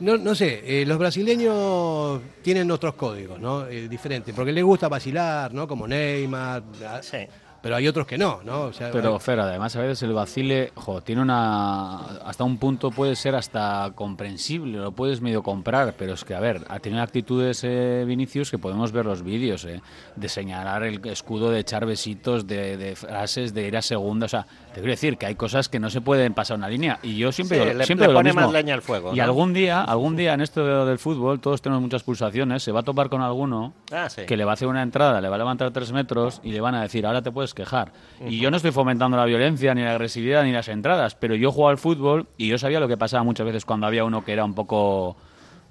no, 0.01 0.19
no 0.19 0.35
sé, 0.35 0.83
eh, 0.83 0.85
los 0.85 0.99
brasileños 0.99 2.21
tienen 2.43 2.71
otros 2.71 2.97
códigos, 2.97 3.41
¿no? 3.41 3.65
diferentes, 3.65 4.35
porque 4.35 4.53
les 4.53 4.63
gusta 4.63 4.89
vacilar, 4.89 5.55
¿no? 5.55 5.67
Como 5.67 5.89
Neymar. 5.89 6.65
Sí 7.01 7.27
pero 7.61 7.75
hay 7.75 7.89
otros 7.89 8.07
que 8.07 8.19
no, 8.19 8.41
¿no? 8.45 8.71
pero, 8.93 9.19
Fer, 9.19 9.41
además 9.41 9.75
a 9.75 9.81
veces 9.81 10.03
el 10.05 10.13
vacile, 10.13 10.73
jo, 10.75 11.01
tiene 11.01 11.23
una... 11.23 11.97
Hasta 12.25 12.45
un 12.45 12.59
punto 12.59 12.93
puede 12.93 13.17
ser 13.17 13.35
hasta 13.35 13.91
comprensible, 13.95 14.79
lo 14.79 14.93
puedes 14.93 15.21
medio 15.21 15.43
comprar, 15.43 15.95
pero 15.99 16.15
es 16.15 16.25
que, 16.25 16.35
a 16.35 16.41
ver, 16.41 16.65
ha 16.69 16.79
tenido 16.79 17.03
actitudes 17.03 17.65
eh, 17.65 18.05
Vinicius 18.07 18.51
que 18.51 18.59
podemos 18.59 18.93
ver 18.93 19.07
los 19.07 19.23
vídeos, 19.23 19.65
eh, 19.65 19.83
de 20.15 20.29
señalar 20.29 20.85
el 20.85 21.05
escudo, 21.07 21.51
de 21.51 21.61
echar 21.61 21.85
besitos, 21.85 22.47
de, 22.47 22.95
frases, 22.97 23.53
de 23.53 23.67
ir 23.67 23.77
a 23.77 23.83
segunda, 23.83 24.27
o 24.27 24.29
sea, 24.29 24.47
quiero 24.81 24.93
decir 24.93 25.19
que 25.19 25.27
hay 25.27 25.35
cosas 25.35 25.69
que 25.69 25.79
no 25.81 25.91
se 25.91 26.01
pueden 26.01 26.35
pasar 26.35 26.57
una 26.57 26.69
línea, 26.69 26.99
y 27.03 27.17
yo 27.17 27.33
siempre, 27.33 27.75
le, 27.75 27.85
siempre 27.85 28.09
le 28.09 28.15
pone 28.15 28.33
más 28.33 28.51
leña 28.53 28.75
al 28.75 28.83
fuego. 28.83 29.15
Y 29.15 29.21
algún 29.21 29.53
día, 29.53 29.83
algún 29.85 30.17
día 30.17 30.35
en 30.35 30.41
esto 30.41 30.87
del 30.87 30.99
fútbol, 30.99 31.41
todos 31.41 31.63
tenemos 31.63 31.83
muchas 31.83 32.03
pulsaciones, 32.03 32.63
se 32.63 32.73
va 32.73 32.81
a 32.81 32.83
topar 32.83 33.09
con 33.09 33.23
alguno 33.23 33.75
ah, 33.93 34.09
que 34.27 34.37
le 34.37 34.45
va 34.45 34.53
a 34.53 34.55
hacer 34.55 34.69
una 34.69 34.83
entrada, 34.83 35.21
le 35.21 35.29
va 35.29 35.37
a 35.37 35.39
levantar 35.39 35.71
tres 35.71 35.93
metros 35.93 36.41
y 36.43 36.53
le 36.53 36.61
van 36.61 36.75
a 36.75 36.83
decir, 36.83 37.07
ahora 37.07 37.23
te 37.23 37.31
puedes 37.31 37.55
quejar. 37.55 37.93
Y 38.27 38.39
yo 38.39 38.51
no 38.51 38.57
estoy 38.57 38.73
fomentando 38.73 39.17
la 39.17 39.25
violencia, 39.25 39.75
ni 39.75 39.83
la 39.83 39.93
agresividad, 39.93 40.45
ni 40.45 40.53
las 40.53 40.69
entradas, 40.69 41.15
pero 41.15 41.35
yo 41.35 41.53
juego 41.53 41.69
al 41.69 41.79
fútbol 41.79 42.29
y 42.37 42.49
yo 42.49 42.59
sabía 42.59 42.81
lo 42.81 42.89
que 42.89 42.97
pasaba 42.97 43.23
muchas 43.23 43.47
veces 43.47 43.65
cuando 43.65 43.87
había 43.87 44.05
uno 44.05 44.25
que 44.25 44.33
era 44.33 44.45
un 44.45 44.55
poco 44.55 45.17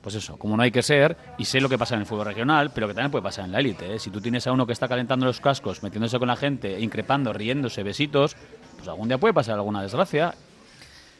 pues 0.02 0.16
eso, 0.16 0.38
como 0.38 0.56
no 0.56 0.64
hay 0.64 0.72
que 0.72 0.84
ser, 0.84 1.18
y 1.38 1.44
sé 1.44 1.60
lo 1.60 1.68
que 1.68 1.78
pasa 1.78 1.96
en 1.96 2.00
el 2.00 2.06
fútbol 2.06 2.28
regional, 2.28 2.72
pero 2.74 2.88
que 2.88 2.94
también 2.94 3.12
puede 3.12 3.24
pasar 3.24 3.44
en 3.44 3.52
la 3.52 3.60
élite. 3.60 3.96
¿eh? 3.96 4.00
Si 4.00 4.10
tú 4.10 4.22
tienes 4.22 4.48
a 4.48 4.54
uno 4.54 4.66
que 4.66 4.72
está 4.72 4.88
calentando 4.88 5.26
los 5.26 5.42
cascos, 5.42 5.84
metiéndose 5.84 6.18
con 6.18 6.30
la 6.30 6.38
gente, 6.38 6.80
increpando, 6.80 7.34
riéndose, 7.34 7.84
besitos, 7.84 8.38
pues 8.88 8.94
algún 8.94 9.08
día 9.10 9.18
puede 9.18 9.34
pasar 9.34 9.56
alguna 9.56 9.82
desgracia. 9.82 10.34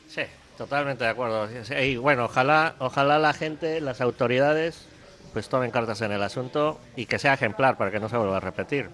Sí, 0.08 0.22
totalmente 0.58 1.04
de 1.04 1.10
acuerdo. 1.10 1.50
Y 1.82 1.98
bueno, 1.98 2.26
ojalá, 2.26 2.76
ojalá 2.80 3.20
la 3.20 3.34
gente, 3.34 3.82
las 3.82 4.00
autoridades, 4.00 4.88
pues 5.34 5.50
tomen 5.50 5.72
cartas 5.72 6.02
en 6.02 6.14
el 6.14 6.24
asunto 6.24 6.80
y 6.96 7.08
que 7.08 7.20
sea 7.20 7.34
ejemplar 7.34 7.78
para 7.78 7.92
que 7.92 8.00
no 8.00 8.08
se 8.08 8.16
vuelva 8.16 8.38
a 8.38 8.40
repetir. 8.40 8.90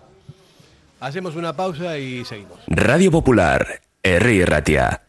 Hacemos 0.99 1.35
una 1.35 1.53
pausa 1.53 1.97
y 1.97 2.25
seguimos. 2.25 2.59
Radio 2.67 3.11
Popular, 3.11 3.81
R. 4.01 4.45
Ratia. 4.45 5.01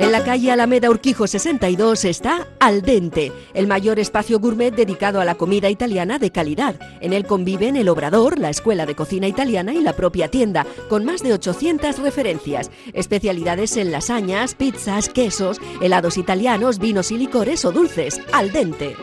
En 0.00 0.12
la 0.12 0.24
calle 0.24 0.50
Alameda 0.50 0.88
Urquijo 0.88 1.26
62 1.26 2.06
está 2.06 2.48
Al 2.58 2.80
Dente, 2.80 3.32
el 3.52 3.66
mayor 3.66 3.98
espacio 3.98 4.40
gourmet 4.40 4.74
dedicado 4.74 5.20
a 5.20 5.26
la 5.26 5.34
comida 5.34 5.68
italiana 5.68 6.18
de 6.18 6.30
calidad. 6.30 6.74
En 7.02 7.12
él 7.12 7.26
conviven 7.26 7.76
el 7.76 7.86
obrador, 7.90 8.38
la 8.38 8.48
escuela 8.48 8.86
de 8.86 8.94
cocina 8.94 9.28
italiana 9.28 9.74
y 9.74 9.82
la 9.82 9.92
propia 9.92 10.28
tienda, 10.28 10.64
con 10.88 11.04
más 11.04 11.22
de 11.22 11.34
800 11.34 11.98
referencias. 11.98 12.70
Especialidades 12.94 13.76
en 13.76 13.92
lasañas, 13.92 14.54
pizzas, 14.54 15.10
quesos, 15.10 15.60
helados 15.82 16.16
italianos, 16.16 16.78
vinos 16.78 17.10
y 17.10 17.18
licores 17.18 17.66
o 17.66 17.70
dulces. 17.70 18.22
Al 18.32 18.52
Dente. 18.52 18.96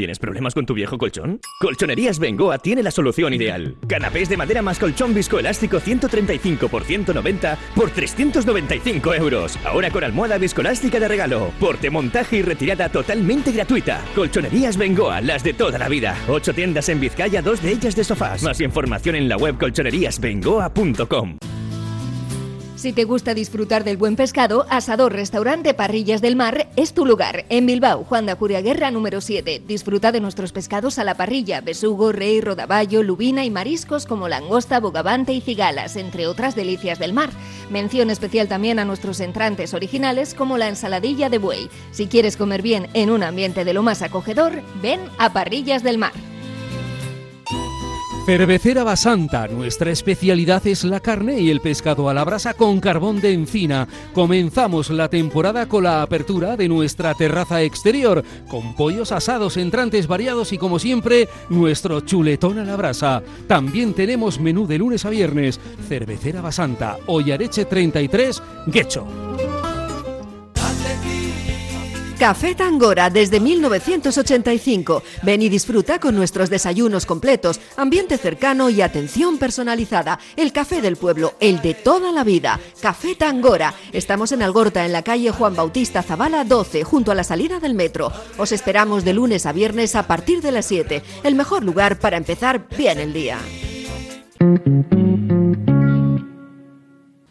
¿Tienes 0.00 0.18
problemas 0.18 0.54
con 0.54 0.64
tu 0.64 0.72
viejo 0.72 0.96
colchón? 0.96 1.40
Colchonerías 1.60 2.18
Bengoa 2.18 2.56
tiene 2.56 2.82
la 2.82 2.90
solución 2.90 3.34
ideal. 3.34 3.76
Canapés 3.86 4.30
de 4.30 4.38
madera 4.38 4.62
más 4.62 4.78
colchón 4.78 5.12
viscoelástico 5.12 5.78
135 5.78 6.70
por 6.70 6.84
190 6.84 7.58
por 7.74 7.90
395 7.90 9.14
euros. 9.16 9.58
Ahora 9.62 9.90
con 9.90 10.02
almohada 10.02 10.38
viscoelástica 10.38 10.98
de 10.98 11.06
regalo. 11.06 11.52
Porte, 11.60 11.90
montaje 11.90 12.38
y 12.38 12.42
retirada 12.42 12.88
totalmente 12.88 13.52
gratuita. 13.52 14.02
Colchonerías 14.14 14.78
Bengoa, 14.78 15.20
las 15.20 15.44
de 15.44 15.52
toda 15.52 15.78
la 15.78 15.90
vida. 15.90 16.16
Ocho 16.28 16.54
tiendas 16.54 16.88
en 16.88 16.98
Vizcaya, 16.98 17.42
dos 17.42 17.60
de 17.60 17.70
ellas 17.70 17.94
de 17.94 18.02
sofás. 18.02 18.42
Más 18.42 18.58
información 18.62 19.16
en 19.16 19.28
la 19.28 19.36
web 19.36 19.58
colchoneríasbengoa.com. 19.58 21.36
Si 22.80 22.94
te 22.94 23.04
gusta 23.04 23.34
disfrutar 23.34 23.84
del 23.84 23.98
buen 23.98 24.16
pescado, 24.16 24.64
Asador 24.70 25.12
Restaurante 25.12 25.74
Parrillas 25.74 26.22
del 26.22 26.34
Mar 26.34 26.66
es 26.76 26.94
tu 26.94 27.04
lugar. 27.04 27.44
En 27.50 27.66
Bilbao, 27.66 28.04
Juan 28.04 28.24
de 28.24 28.32
Acuria 28.32 28.62
Guerra 28.62 28.90
número 28.90 29.20
7. 29.20 29.64
Disfruta 29.66 30.12
de 30.12 30.20
nuestros 30.20 30.52
pescados 30.52 30.98
a 30.98 31.04
la 31.04 31.14
parrilla, 31.14 31.60
besugo, 31.60 32.10
rey, 32.10 32.40
rodaballo, 32.40 33.02
lubina 33.02 33.44
y 33.44 33.50
mariscos 33.50 34.06
como 34.06 34.30
langosta, 34.30 34.80
bogavante 34.80 35.34
y 35.34 35.42
cigalas, 35.42 35.96
entre 35.96 36.26
otras 36.26 36.54
delicias 36.54 36.98
del 36.98 37.12
mar. 37.12 37.28
Mención 37.68 38.08
especial 38.08 38.48
también 38.48 38.78
a 38.78 38.86
nuestros 38.86 39.20
entrantes 39.20 39.74
originales 39.74 40.32
como 40.32 40.56
la 40.56 40.68
ensaladilla 40.68 41.28
de 41.28 41.36
buey. 41.36 41.68
Si 41.90 42.06
quieres 42.06 42.38
comer 42.38 42.62
bien 42.62 42.88
en 42.94 43.10
un 43.10 43.22
ambiente 43.22 43.66
de 43.66 43.74
lo 43.74 43.82
más 43.82 44.00
acogedor, 44.00 44.62
ven 44.80 45.00
a 45.18 45.34
Parrillas 45.34 45.82
del 45.82 45.98
Mar. 45.98 46.12
Cervecera 48.30 48.84
Basanta, 48.84 49.48
nuestra 49.48 49.90
especialidad 49.90 50.64
es 50.64 50.84
la 50.84 51.00
carne 51.00 51.40
y 51.40 51.50
el 51.50 51.60
pescado 51.60 52.08
a 52.08 52.14
la 52.14 52.22
brasa 52.22 52.54
con 52.54 52.78
carbón 52.78 53.20
de 53.20 53.32
encina. 53.32 53.88
Comenzamos 54.12 54.88
la 54.90 55.10
temporada 55.10 55.66
con 55.66 55.82
la 55.82 56.00
apertura 56.00 56.56
de 56.56 56.68
nuestra 56.68 57.12
terraza 57.14 57.60
exterior, 57.62 58.22
con 58.48 58.76
pollos 58.76 59.10
asados, 59.10 59.56
entrantes 59.56 60.06
variados 60.06 60.52
y 60.52 60.58
como 60.58 60.78
siempre, 60.78 61.28
nuestro 61.48 62.02
chuletón 62.02 62.60
a 62.60 62.64
la 62.64 62.76
brasa. 62.76 63.20
También 63.48 63.94
tenemos 63.94 64.38
menú 64.38 64.64
de 64.68 64.78
lunes 64.78 65.04
a 65.04 65.10
viernes. 65.10 65.58
Cervecera 65.88 66.40
Basanta, 66.40 66.98
Ollareche 67.06 67.64
33, 67.64 68.42
Guecho. 68.68 69.08
Café 72.20 72.54
Tangora 72.54 73.08
desde 73.08 73.40
1985. 73.40 75.02
Ven 75.22 75.40
y 75.40 75.48
disfruta 75.48 75.98
con 75.98 76.14
nuestros 76.14 76.50
desayunos 76.50 77.06
completos, 77.06 77.58
ambiente 77.78 78.18
cercano 78.18 78.68
y 78.68 78.82
atención 78.82 79.38
personalizada. 79.38 80.18
El 80.36 80.52
café 80.52 80.82
del 80.82 80.96
pueblo, 80.96 81.32
el 81.40 81.62
de 81.62 81.72
toda 81.72 82.12
la 82.12 82.22
vida. 82.22 82.60
Café 82.82 83.14
Tangora. 83.14 83.72
Estamos 83.94 84.32
en 84.32 84.42
Algorta, 84.42 84.84
en 84.84 84.92
la 84.92 85.00
calle 85.00 85.30
Juan 85.30 85.56
Bautista 85.56 86.02
Zavala 86.02 86.44
12, 86.44 86.84
junto 86.84 87.10
a 87.10 87.14
la 87.14 87.24
salida 87.24 87.58
del 87.58 87.72
metro. 87.72 88.12
Os 88.36 88.52
esperamos 88.52 89.02
de 89.06 89.14
lunes 89.14 89.46
a 89.46 89.52
viernes 89.52 89.96
a 89.96 90.06
partir 90.06 90.42
de 90.42 90.52
las 90.52 90.66
7. 90.66 91.02
El 91.24 91.34
mejor 91.36 91.64
lugar 91.64 91.98
para 92.00 92.18
empezar 92.18 92.66
bien 92.76 92.98
el 92.98 93.14
día. 93.14 93.38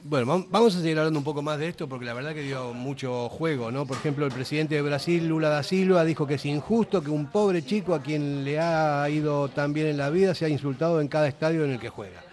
Bueno, 0.09 0.43
vamos 0.49 0.75
a 0.75 0.79
seguir 0.79 0.97
hablando 0.97 1.19
un 1.19 1.23
poco 1.23 1.43
más 1.43 1.59
de 1.59 1.67
esto 1.67 1.87
porque 1.87 2.03
la 2.03 2.15
verdad 2.15 2.33
que 2.33 2.41
dio 2.41 2.73
mucho 2.73 3.29
juego, 3.29 3.69
¿no? 3.69 3.85
Por 3.85 3.95
ejemplo, 3.95 4.25
el 4.25 4.31
presidente 4.31 4.73
de 4.73 4.81
Brasil, 4.81 5.27
Lula 5.27 5.49
da 5.49 5.61
Silva, 5.61 6.03
dijo 6.03 6.25
que 6.25 6.33
es 6.33 6.45
injusto 6.45 7.03
que 7.03 7.11
un 7.11 7.27
pobre 7.27 7.63
chico 7.63 7.93
a 7.93 8.01
quien 8.01 8.43
le 8.43 8.59
ha 8.59 9.07
ido 9.07 9.49
tan 9.49 9.71
bien 9.71 9.85
en 9.85 9.97
la 9.97 10.09
vida 10.09 10.33
sea 10.33 10.49
insultado 10.49 10.99
en 10.99 11.09
cada 11.09 11.27
estadio 11.27 11.63
en 11.63 11.73
el 11.73 11.79
que 11.79 11.89
juega. 11.89 12.23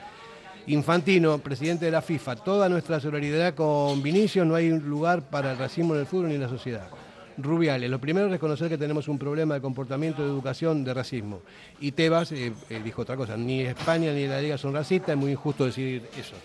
Infantino, 0.69 1.37
presidente 1.37 1.85
de 1.85 1.91
la 1.91 2.01
FIFA, 2.01 2.37
toda 2.37 2.71
nuestra 2.71 2.99
solidaridad 2.99 3.55
con 3.55 4.03
Vinicio, 4.03 4.47
no 4.47 4.55
hay 4.55 4.71
lugar 4.71 5.29
para 5.29 5.53
el 5.53 5.59
racismo 5.59 5.95
en 5.95 6.01
el 6.01 6.07
fútbol 6.07 6.29
ni 6.29 6.37
en 6.37 6.41
la 6.41 6.49
sociedad. 6.49 6.89
Rubiales, 7.37 7.91
lo 7.91 7.99
primero 7.99 8.25
es 8.25 8.33
reconocer 8.33 8.71
que 8.71 8.79
tenemos 8.79 9.07
un 9.07 9.19
problema 9.19 9.53
de 9.53 9.61
comportamiento, 9.61 10.23
de 10.23 10.29
educación, 10.29 10.83
de 10.83 10.95
racismo. 10.95 11.43
Y 11.79 11.93
Tebas 11.93 12.33
eh, 12.33 12.55
eh, 12.71 12.81
dijo 12.83 13.03
otra 13.03 13.19
cosa, 13.19 13.37
ni 13.37 13.61
España 13.61 14.15
ni 14.15 14.27
la 14.27 14.41
Liga 14.41 14.57
son 14.57 14.73
racistas, 14.73 15.11
es 15.11 15.17
muy 15.19 15.33
injusto 15.33 15.67
decir 15.67 16.09
eso. 16.19 16.37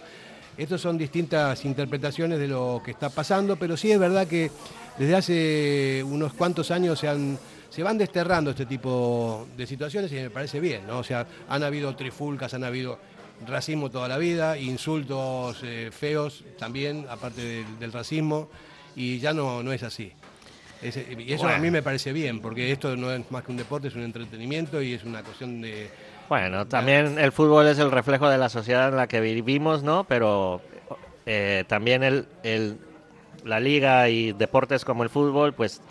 Estas 0.58 0.82
son 0.82 0.98
distintas 0.98 1.64
interpretaciones 1.66 2.38
de 2.38 2.48
lo 2.48 2.82
que 2.84 2.92
está 2.92 3.10
pasando, 3.10 3.56
pero 3.56 3.78
sí 3.78 3.92
es 3.92 4.00
verdad 4.00 4.28
que 4.28 4.52
desde 4.98 5.16
hace 5.16 6.04
unos 6.04 6.34
cuantos 6.34 6.72
años 6.72 7.00
se, 7.00 7.08
han, 7.08 7.40
se 7.70 7.84
van 7.84 7.98
desterrando 7.98 8.52
este 8.52 8.66
tipo 8.66 9.48
de 9.56 9.66
situaciones 9.66 10.12
y 10.12 10.16
me 10.16 10.30
parece 10.30 10.60
bien, 10.60 10.86
¿no? 10.86 11.00
O 11.00 11.04
sea, 11.04 11.26
han 11.48 11.64
habido 11.64 11.96
trifulcas, 11.96 12.54
han 12.54 12.64
habido 12.64 13.00
racismo 13.48 13.90
toda 13.90 14.08
la 14.08 14.18
vida, 14.18 14.58
insultos 14.58 15.60
eh, 15.64 15.90
feos 15.92 16.44
también, 16.60 17.06
aparte 17.10 17.66
del, 17.80 17.92
racismo, 17.92 18.50
y 18.96 19.20
ya 19.20 19.34
no, 19.34 19.64
no 19.64 19.72
es 19.72 19.84
así. 19.84 20.12
y 20.84 21.34
eso 21.34 21.48
a 21.48 21.58
mí 21.58 21.72
me 21.72 21.82
parece 21.82 22.12
bien, 22.12 22.42
porque 22.42 22.72
esto 22.72 22.96
no 22.96 23.12
es 23.12 23.32
más 23.32 23.44
que 23.44 23.52
un 23.52 23.58
deporte, 23.58 23.88
es 23.88 23.96
un 23.96 24.04
entretenimiento 24.04 24.82
y 24.82 24.94
es 24.94 25.04
una 25.04 25.24
cuestión 25.24 25.62
de 25.62 25.90
bueno, 26.32 26.66
también 26.66 27.20
el 27.20 27.34
fútbol 27.34 27.68
es 27.68 27.78
el 27.78 27.92
reflejo 27.92 28.30
de 28.30 28.38
la 28.38 28.48
sociedad 28.48 28.88
en 28.88 28.96
la 28.96 29.08
que 29.08 29.20
vivimos, 29.20 29.84
¿no? 29.84 30.06
Pero 30.06 30.62
eh, 31.26 31.66
también 31.68 32.04
el, 32.04 32.26
el, 32.44 32.78
la 33.44 33.60
liga 33.60 34.08
y 34.08 34.32
deportes 34.32 34.86
como 34.86 35.04
el 35.04 35.10
fútbol, 35.10 35.52
pues 35.52 35.82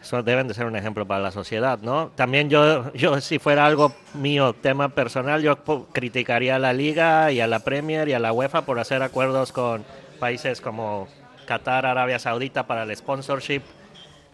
eso 0.00 0.22
deben 0.22 0.46
de 0.46 0.54
ser 0.54 0.66
un 0.66 0.76
ejemplo 0.76 1.08
para 1.08 1.18
la 1.18 1.32
sociedad, 1.32 1.80
¿no? 1.82 2.12
También 2.14 2.48
yo, 2.48 2.92
yo 2.94 3.20
si 3.20 3.40
fuera 3.40 3.66
algo 3.66 3.92
mío, 4.14 4.52
tema 4.52 4.90
personal, 4.90 5.42
yo 5.42 5.58
criticaría 5.92 6.54
a 6.54 6.60
la 6.60 6.72
liga 6.72 7.32
y 7.32 7.40
a 7.40 7.48
la 7.48 7.58
Premier 7.58 8.08
y 8.08 8.12
a 8.12 8.20
la 8.20 8.32
UEFA 8.32 8.62
por 8.62 8.78
hacer 8.78 9.02
acuerdos 9.02 9.50
con 9.50 9.84
países 10.20 10.60
como 10.60 11.08
Qatar, 11.48 11.84
Arabia 11.84 12.20
Saudita 12.20 12.68
para 12.68 12.84
el 12.84 12.96
sponsorship 12.96 13.62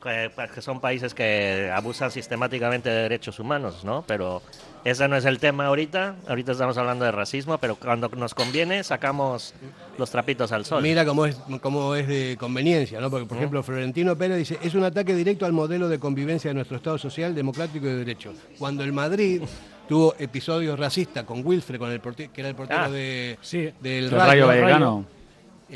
que, 0.02 0.30
pues, 0.34 0.50
que 0.50 0.60
son 0.60 0.80
países 0.80 1.14
que 1.14 1.72
abusan 1.74 2.10
sistemáticamente 2.10 2.90
de 2.90 3.02
derechos 3.04 3.38
humanos, 3.38 3.86
¿no? 3.86 4.04
Pero 4.06 4.42
ese 4.84 5.08
no 5.08 5.16
es 5.16 5.24
el 5.24 5.38
tema 5.38 5.66
ahorita. 5.66 6.16
Ahorita 6.28 6.52
estamos 6.52 6.76
hablando 6.78 7.04
de 7.04 7.12
racismo, 7.12 7.58
pero 7.58 7.76
cuando 7.76 8.08
nos 8.10 8.34
conviene 8.34 8.84
sacamos 8.84 9.54
los 9.98 10.10
trapitos 10.10 10.52
al 10.52 10.64
sol. 10.64 10.82
Mira 10.82 11.04
cómo 11.04 11.26
es, 11.26 11.36
cómo 11.60 11.94
es 11.94 12.06
de 12.06 12.36
conveniencia, 12.38 13.00
¿no? 13.00 13.10
Porque, 13.10 13.26
por 13.26 13.36
ejemplo, 13.38 13.62
Florentino 13.62 14.16
Pérez 14.16 14.38
dice, 14.38 14.58
es 14.62 14.74
un 14.74 14.84
ataque 14.84 15.14
directo 15.14 15.46
al 15.46 15.52
modelo 15.52 15.88
de 15.88 15.98
convivencia 15.98 16.50
de 16.50 16.54
nuestro 16.54 16.76
Estado 16.76 16.98
social, 16.98 17.34
democrático 17.34 17.86
y 17.86 17.90
de 17.90 17.96
derecho. 17.96 18.32
Cuando 18.58 18.84
el 18.84 18.92
Madrid 18.92 19.42
tuvo 19.88 20.14
episodios 20.18 20.78
racistas 20.78 21.24
con 21.24 21.44
Wilfred, 21.46 21.78
con 21.78 21.90
el 21.90 22.00
que 22.00 22.40
era 22.40 22.48
el 22.48 22.54
portero 22.54 22.80
Ah, 22.84 22.90
de, 22.90 23.38
sí. 23.40 23.70
del 23.80 24.04
El 24.04 24.10
Rayo, 24.10 24.26
Rayo 24.26 24.46
Vallecano. 24.46 25.06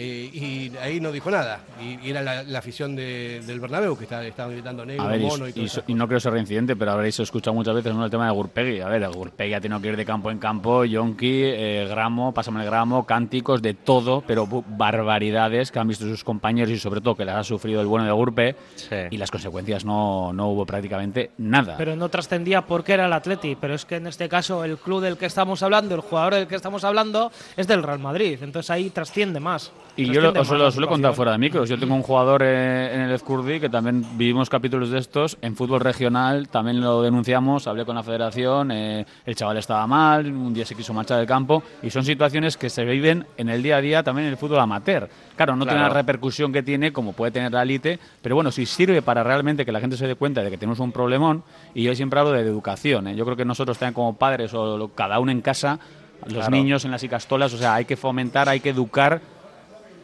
Eh, 0.00 0.31
y 0.33 0.73
ahí 0.81 1.00
no 1.00 1.11
dijo 1.11 1.28
nada. 1.31 1.61
Y, 1.83 2.07
y 2.07 2.11
era 2.11 2.23
la, 2.23 2.45
la 2.45 2.61
afición 2.61 2.95
de- 2.95 3.40
del 3.45 3.59
Bernabéu 3.59 3.97
que 3.99 4.05
estaba, 4.05 4.25
estaban 4.25 4.52
gritando 4.52 4.87
negro, 4.87 5.02
A 5.05 5.09
ver, 5.09 5.21
y, 5.21 5.25
mono 5.25 5.49
y 5.49 5.52
todo 5.52 5.62
y- 5.62 5.67
eso. 5.67 5.83
y 5.88 5.95
no 5.95 6.07
creo 6.07 6.21
ser 6.21 6.33
reincidente, 6.35 6.76
pero 6.76 6.93
habréis 6.93 7.19
escuchado 7.19 7.55
muchas 7.55 7.75
veces 7.75 7.93
¿no? 7.95 8.05
el 8.05 8.11
tema 8.11 8.26
de 8.26 8.33
Gurpegui. 8.33 8.81
A 8.81 8.88
ver, 8.88 9.09
Gurpegui 9.11 9.55
ha 9.55 9.61
tenido 9.61 9.81
que 9.81 9.88
ir 9.88 9.97
de 9.97 10.05
campo 10.05 10.31
en 10.31 10.38
campo, 10.38 10.85
Yonki, 10.85 11.43
eh, 11.45 11.87
gramo, 11.90 12.33
pásame 12.33 12.61
el 12.61 12.67
gramo, 12.67 13.05
cánticos, 13.05 13.61
de 13.61 13.75
todo, 13.75 14.23
pero 14.26 14.47
barbaridades 14.69 15.71
que 15.73 15.78
han 15.78 15.88
visto 15.88 16.05
sus 16.05 16.23
compañeros 16.25 16.71
y 16.73 16.78
sobre 16.78 17.00
todo 17.00 17.14
que 17.17 17.25
las 17.25 17.37
ha 17.37 17.45
sufrido 17.45 17.81
el 17.81 17.87
bueno 17.87 18.05
de 18.07 18.12
Gurpe 18.12 18.57
Sí. 18.76 18.95
y 19.11 19.17
las 19.17 19.31
consecuencias 19.31 19.85
no, 19.85 20.33
no 20.33 20.49
hubo 20.49 20.64
prácticamente 20.67 21.31
nada. 21.38 21.76
Pero 21.76 21.97
no 21.97 22.09
trascendía 22.09 22.62
porque 22.62 22.93
era 22.93 23.07
el 23.07 23.12
Atleti. 23.12 23.57
Pero 23.61 23.75
es 23.75 23.85
que 23.85 23.97
en 23.97 24.07
este 24.07 24.28
caso 24.28 24.64
el 24.64 24.78
club 24.78 25.00
del 25.02 25.17
que 25.17 25.26
estamos 25.26 25.62
hablando, 25.62 25.95
el 25.95 26.00
jugador 26.00 26.35
del 26.35 26.47
que 26.47 26.55
estamos 26.55 26.85
hablando, 26.85 27.31
es 27.57 27.67
del 27.67 27.83
Real 27.83 27.99
Madrid. 27.99 28.38
Entonces 28.43 28.71
ahí 28.71 28.90
trasciende 28.90 29.40
más. 29.40 29.73
Y 29.99 30.12
yo 30.12 30.21
lo- 30.21 30.40
os 30.40 30.47
suelo 30.75 30.87
contar 30.88 31.12
fuera 31.12 31.33
de 31.33 31.38
micros. 31.38 31.69
Yo 31.69 31.76
tengo 31.78 31.95
un 31.95 32.02
jugador 32.02 32.43
eh, 32.45 32.95
en 32.95 33.00
el 33.00 33.11
Ezcurdi 33.12 33.59
que 33.59 33.69
también 33.69 34.05
vivimos 34.17 34.49
capítulos 34.49 34.90
de 34.90 34.99
estos 34.99 35.37
en 35.43 35.57
fútbol 35.57 35.81
regional, 35.81 36.49
también 36.49 36.81
lo 36.81 37.02
denunciamos, 37.02 37.67
hablé 37.67 37.85
con 37.85 37.97
la 37.97 38.05
federación, 38.05 38.71
eh, 38.71 39.05
el 39.26 39.35
chaval 39.35 39.57
estaba 39.57 39.87
mal, 39.88 40.26
un 40.33 40.55
día 40.55 40.64
se 40.64 40.76
quiso 40.76 40.95
marchar 40.95 41.19
del 41.19 41.26
campo 41.26 41.64
y 41.83 41.90
son 41.90 42.05
situaciones 42.05 42.57
que 42.57 42.71
se 42.71 42.85
viven 42.85 43.26
en 43.37 43.49
el 43.49 43.61
día 43.62 43.78
a 43.78 43.81
día 43.81 44.02
también 44.05 44.26
en 44.26 44.33
el 44.33 44.38
fútbol 44.38 44.61
amateur. 44.61 45.09
Claro, 45.35 45.57
no 45.57 45.64
tiene 45.67 45.81
la 45.81 45.88
repercusión 45.88 46.52
que 46.52 46.62
tiene 46.62 46.93
como 46.93 47.12
puede 47.12 47.33
tener 47.33 47.52
la 47.52 47.62
elite, 47.62 47.99
pero 48.23 48.37
bueno, 48.37 48.52
si 48.52 48.67
sirve 48.67 49.02
para 49.02 49.25
realmente 49.25 49.64
que 49.67 49.73
la 49.73 49.81
gente 49.81 49.97
se 49.97 50.07
dé 50.07 50.14
cuenta 50.14 50.43
de 50.43 50.50
que 50.50 50.59
tenemos 50.59 50.78
un 50.78 50.93
problemón 50.93 51.43
y 51.75 51.83
yo 51.83 51.95
siempre 51.97 52.21
hablo 52.21 52.33
de 52.33 52.40
educación. 52.40 53.09
¿eh? 53.09 53.17
Yo 53.17 53.25
creo 53.25 53.37
que 53.37 53.45
nosotros 53.45 53.76
también 53.78 53.95
como 53.95 54.14
padres 54.17 54.52
o 54.55 54.90
cada 54.95 55.19
uno 55.19 55.33
en 55.33 55.40
casa, 55.40 55.81
los 56.25 56.35
Claro. 56.35 56.50
niños 56.50 56.85
en 56.85 56.90
las 56.93 57.02
icastolas, 57.02 57.52
o 57.55 57.59
sea, 57.59 57.75
hay 57.75 57.85
que 57.85 57.97
fomentar, 57.97 58.49
hay 58.49 58.61
que 58.61 58.71
educar 58.71 59.21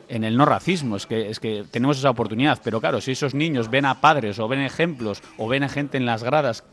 en 0.09 0.25
el 0.25 0.37
no 0.37 0.45
racismo, 0.45 0.97
es 0.97 1.07
que, 1.07 1.31
es 1.31 1.41
que 1.41 1.65
tenemos 1.71 1.99
esa 1.99 2.11
oportunidad, 2.11 2.61
pero 2.63 2.81
claro, 2.81 3.01
si 3.01 3.13
esos 3.13 3.35
niños 3.35 3.71
ven 3.71 3.85
a 3.85 4.01
padres 4.01 4.39
o 4.39 4.49
ven 4.49 4.61
ejemplos 4.61 5.23
o 5.39 5.49
ven 5.49 5.63
a 5.63 5.69
gente 5.69 5.97
en 5.97 6.07
las 6.07 6.23
gradas 6.23 6.65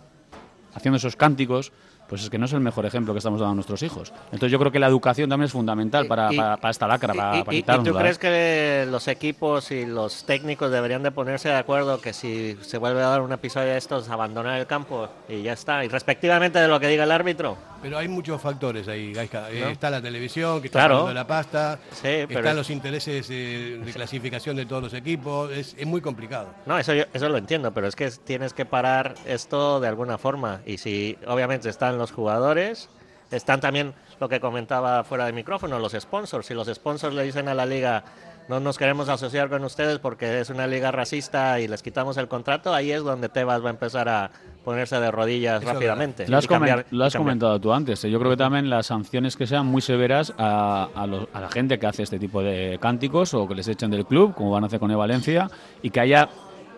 haciendo 0.73 0.97
esos 0.97 1.15
cánticos, 1.15 1.71
pues 2.11 2.23
es 2.23 2.29
que 2.29 2.37
no 2.37 2.45
es 2.45 2.51
el 2.51 2.59
mejor 2.59 2.85
ejemplo 2.85 3.13
que 3.13 3.19
estamos 3.19 3.39
dando 3.39 3.53
a 3.53 3.55
nuestros 3.55 3.81
hijos. 3.83 4.11
Entonces 4.25 4.51
yo 4.51 4.59
creo 4.59 4.69
que 4.69 4.79
la 4.79 4.87
educación 4.87 5.29
también 5.29 5.45
es 5.45 5.53
fundamental 5.53 6.07
para, 6.07 6.31
Y- 6.33 6.35
para, 6.35 6.57
para 6.57 6.71
esta 6.71 6.85
lacra, 6.85 7.13
para, 7.13 7.37
¿Y, 7.37 7.43
para 7.43 7.55
y- 7.55 7.57
y 7.57 7.61
quitárnosla, 7.61 7.91
tú 7.93 7.97
crees 7.99 8.17
que 8.19 8.85
los 8.91 9.07
equipos 9.07 9.71
y 9.71 9.85
los 9.85 10.25
técnicos 10.25 10.69
deberían 10.71 11.03
de 11.03 11.11
ponerse 11.11 11.47
de 11.47 11.55
acuerdo 11.55 12.01
que 12.01 12.11
si 12.11 12.57
se 12.61 12.77
vuelve 12.77 13.01
a 13.01 13.07
dar 13.07 13.21
un 13.21 13.31
episodio 13.31 13.69
de 13.69 13.77
estos, 13.77 14.09
abandonar 14.09 14.59
el 14.59 14.67
campo 14.67 15.07
y 15.29 15.41
ya 15.41 15.53
está? 15.53 15.85
Y 15.85 15.87
respectivamente 15.87 16.59
de 16.59 16.67
lo 16.67 16.79
que 16.81 16.87
diga 16.87 17.05
el 17.05 17.11
árbitro. 17.11 17.57
Pero 17.81 17.97
hay 17.97 18.07
muchos 18.07 18.39
factores 18.39 18.87
ahí, 18.89 19.11
Gaisca. 19.11 19.49
Eh, 19.49 19.61
¿No? 19.61 19.69
está 19.69 19.89
la 19.89 20.01
televisión, 20.01 20.61
que 20.61 20.67
está 20.67 20.79
Claro. 20.81 20.95
pagando 20.97 21.13
la 21.15 21.25
pasta, 21.25 21.79
Sí, 21.93 22.25
pero- 22.27 22.41
están 22.41 22.55
los 22.57 22.69
intereses 22.69 23.27
eh, 23.31 23.81
de 23.83 23.91
clasificación 23.91 24.55
de 24.55 24.67
todos 24.67 24.83
los 24.83 24.93
equipos, 24.93 25.49
es, 25.51 25.75
es 25.77 25.87
muy 25.87 26.01
complicado. 26.01 26.49
No, 26.67 26.77
eso, 26.77 26.93
yo- 26.93 27.05
eso 27.11 27.29
lo 27.29 27.37
entiendo, 27.37 27.71
pero 27.73 27.87
es 27.87 27.95
que 27.95 28.11
tienes 28.23 28.53
que 28.53 28.65
parar 28.65 29.15
esto 29.25 29.79
de 29.79 29.87
alguna 29.87 30.17
forma. 30.19 30.59
Y 30.65 30.77
si 30.77 31.17
obviamente 31.25 31.69
están 31.69 31.97
los 32.01 32.12
jugadores, 32.12 32.89
están 33.31 33.62
también 33.62 33.93
lo 34.20 34.27
que 34.27 34.39
comentaba 34.39 35.03
fuera 35.03 35.25
de 35.25 35.34
micrófono, 35.34 35.79
los 35.79 35.93
sponsors. 35.93 36.46
Si 36.46 36.53
los 36.53 36.67
sponsors 36.67 37.15
le 37.15 37.24
dicen 37.24 37.48
a 37.48 37.53
la 37.53 37.65
liga, 37.65 38.03
no 38.50 38.60
nos 38.60 38.77
queremos 38.77 39.08
asociar 39.08 39.50
con 39.50 39.63
ustedes 39.63 40.00
porque 40.00 40.41
es 40.41 40.50
una 40.50 40.67
liga 40.67 40.91
racista 40.91 41.60
y 41.60 41.67
les 41.67 41.81
quitamos 41.81 42.17
el 42.17 42.27
contrato, 42.27 42.74
ahí 42.74 42.91
es 42.91 43.03
donde 43.03 43.29
Tebas 43.29 43.63
va 43.63 43.67
a 43.67 43.72
empezar 43.72 44.10
a 44.10 44.29
ponerse 44.65 45.00
de 45.00 45.09
rodillas 45.09 45.64
Eso 45.64 45.72
rápidamente. 45.74 46.27
Lo 46.27 46.37
has, 46.37 46.48
cambiar- 46.48 46.85
lo 46.92 47.09
comentado 47.11 47.59
tú 47.59 47.72
antes. 47.74 48.03
¿eh? 48.03 48.11
Yo 48.11 48.20
creo 48.20 48.31
que 48.31 48.37
también 48.37 48.70
las 48.70 48.87
sanciones 48.87 49.35
que 49.37 49.48
sean 49.48 49.66
muy 49.66 49.81
severas 49.81 50.33
a, 50.37 50.90
a 50.94 51.07
los- 51.07 51.27
a 51.33 51.40
la 51.40 51.50
gente 51.50 51.79
que 51.79 51.87
hace 51.87 52.03
este 52.03 52.20
tipo 52.20 52.44
de 52.44 52.77
cánticos 52.81 53.33
o 53.33 53.48
que 53.48 53.55
les 53.55 53.68
echen 53.70 53.90
del 53.90 54.05
club, 54.05 54.35
como 54.35 54.51
van 54.51 54.64
a 54.64 54.68
hacer 54.68 54.79
con 54.79 54.92
el 54.92 54.98
Valencia, 54.98 55.50
y 55.81 55.90
que 55.90 56.00
haya 56.01 56.27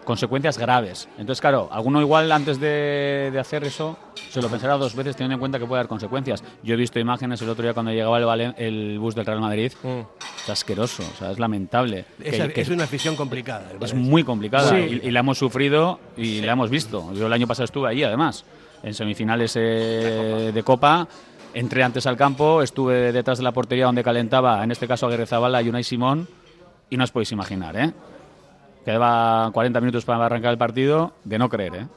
consecuencias 0.04 0.58
graves. 0.58 1.08
Entonces, 1.18 1.42
claro, 1.42 1.70
alguno 1.72 2.02
igual 2.02 2.32
antes 2.32 2.60
de, 2.60 3.30
de 3.32 3.40
hacer 3.40 3.64
eso 3.64 3.98
se 4.30 4.42
lo 4.42 4.50
pensará 4.50 4.76
dos 4.78 4.96
veces 4.96 5.16
teniendo 5.16 5.36
en 5.36 5.40
cuenta 5.40 5.60
que 5.60 5.66
puede 5.66 5.80
dar 5.80 5.88
consecuencias. 5.88 6.44
Yo 6.64 6.74
he 6.74 6.78
visto 6.78 7.00
imágenes 7.00 7.42
el 7.42 7.50
otro 7.50 7.64
día 7.64 7.74
cuando 7.74 7.92
llegaba 7.92 8.18
el, 8.18 8.26
Valen- 8.26 8.56
el 8.58 8.98
bus 9.00 9.16
del 9.16 9.26
Real 9.26 9.40
Madrid. 9.42 9.72
Mm. 9.84 10.00
Es 10.44 10.50
asqueroso, 10.50 11.04
o 11.04 11.18
sea, 11.18 11.32
es 11.32 11.40
lamentable. 11.40 12.06
Es, 12.24 12.36
Que- 12.42 12.54
que- 12.54 12.62
es 12.62 12.70
una 12.70 12.84
afición 12.86 13.16
complicada. 13.16 13.72
es 13.82 13.94
muy 13.94 14.24
complicada 14.24 14.70
Sí. 14.70 15.02
y, 15.04 15.08
y 15.08 15.12
la 15.12 15.22
hemos 15.22 15.38
sufrido 15.38 16.00
y 16.18 16.42
la 16.42 16.54
hemos 16.54 16.70
visto. 16.70 17.14
Yo 17.14 17.28
el 17.28 17.34
año 17.34 17.48
pasado 17.48 17.66
estuve 17.66 17.90
ahí, 17.90 18.04
además, 18.04 18.44
en 18.84 18.94
semifinales 18.94 19.54
eh, 19.56 20.52
de 20.54 20.64
Copa. 20.64 21.08
Entré 21.54 21.84
antes 21.84 22.08
al 22.08 22.18
campo, 22.18 22.64
estuve 22.64 23.12
detrás 23.12 23.38
de 23.38 23.44
la 23.44 23.52
portería 23.52 23.86
donde 23.86 24.04
calentaba, 24.04 24.64
en 24.64 24.72
este 24.72 24.88
caso 24.88 25.06
Aguirre 25.06 25.28
Zabala 25.28 25.62
y 25.62 25.70
Unai 25.70 25.84
Simón, 25.84 26.28
y 26.90 26.98
no 26.98 27.04
os 27.04 27.12
podéis 27.12 27.32
imaginar, 27.32 27.78
¿eh? 27.78 27.94
Quedaba 28.86 29.50
40 29.52 29.80
minutos 29.80 30.06
para 30.06 30.26
arrancar 30.26 30.52
el 30.52 30.58
partido, 30.58 31.14
de 31.24 31.38
no 31.40 31.50
creer, 31.50 31.76
¿eh? 31.76 31.88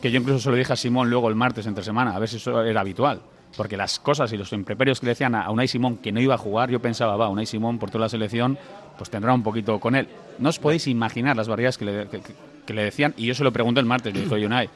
Que 0.00 0.10
yo 0.10 0.18
incluso 0.20 0.40
se 0.40 0.50
lo 0.50 0.56
dije 0.56 0.72
a 0.72 0.76
Simón 0.76 1.08
luego 1.10 1.28
el 1.28 1.34
martes 1.36 1.66
entre 1.66 1.84
semana, 1.84 2.14
a 2.14 2.18
ver 2.18 2.28
si 2.28 2.36
eso 2.36 2.62
era 2.62 2.80
habitual. 2.80 3.20
Porque 3.56 3.76
las 3.76 3.98
cosas 4.00 4.32
y 4.32 4.36
los 4.38 4.52
improperios 4.52 4.98
que 4.98 5.06
le 5.06 5.10
decían 5.12 5.34
a 5.34 5.50
Unai 5.50 5.68
Simón 5.68 5.98
que 5.98 6.10
no 6.10 6.20
iba 6.20 6.34
a 6.34 6.38
jugar, 6.38 6.70
yo 6.70 6.80
pensaba, 6.80 7.16
va, 7.16 7.28
Unai 7.28 7.46
Simón 7.46 7.78
por 7.78 7.90
toda 7.90 8.06
la 8.06 8.08
selección, 8.08 8.58
pues 8.96 9.10
tendrá 9.10 9.32
un 9.34 9.42
poquito 9.42 9.78
con 9.78 9.94
él. 9.94 10.08
No 10.38 10.48
os 10.48 10.58
podéis 10.58 10.86
imaginar 10.88 11.36
las 11.36 11.46
barbaridades 11.48 11.78
que 11.78 11.84
le, 11.84 12.08
que- 12.08 12.20
que- 12.66 12.72
le 12.74 12.84
decían, 12.84 13.12
y 13.18 13.26
yo 13.26 13.34
se 13.34 13.44
lo 13.44 13.52
pregunté 13.52 13.80
el 13.80 13.86
martes, 13.86 14.12
me 14.14 14.20
dijo 14.20 14.34
Unai. 14.34 14.68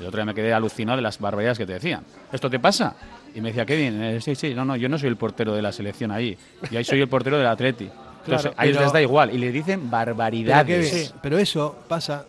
El 0.00 0.06
otro 0.06 0.16
día 0.18 0.24
me 0.24 0.34
quedé 0.34 0.52
alucinado 0.54 0.96
de 0.96 1.02
las 1.02 1.20
barbaridades 1.20 1.58
que 1.58 1.66
te 1.66 1.74
decían. 1.74 2.02
¿Esto 2.32 2.48
te 2.50 2.58
pasa? 2.58 2.96
Y 3.34 3.40
me 3.42 3.50
decía, 3.50 3.64
Kevin, 3.66 4.02
eh, 4.02 4.20
sí, 4.20 4.34
sí, 4.34 4.54
no, 4.54 4.64
no, 4.64 4.74
yo 4.76 4.88
no 4.88 4.98
soy 4.98 5.08
el 5.10 5.16
portero 5.16 5.54
de 5.54 5.60
la 5.62 5.70
selección 5.70 6.10
ahí. 6.10 6.36
Yo 6.70 6.78
ahí 6.78 6.84
soy 6.84 7.00
el 7.02 7.08
portero 7.08 7.36
del 7.38 7.46
Atleti. 7.46 7.88
Entonces, 8.24 8.52
Claro, 8.52 8.54
a 8.56 8.64
ellos 8.64 8.76
pero- 8.76 8.84
les 8.86 8.92
da 8.92 9.02
igual. 9.02 9.34
Y 9.34 9.38
le 9.38 9.50
dicen 9.52 9.80
Pero, 9.80 9.90
barbaridades. 9.90 11.14
Pero 11.22 11.38
eso 11.38 11.76
pasa 11.88 12.24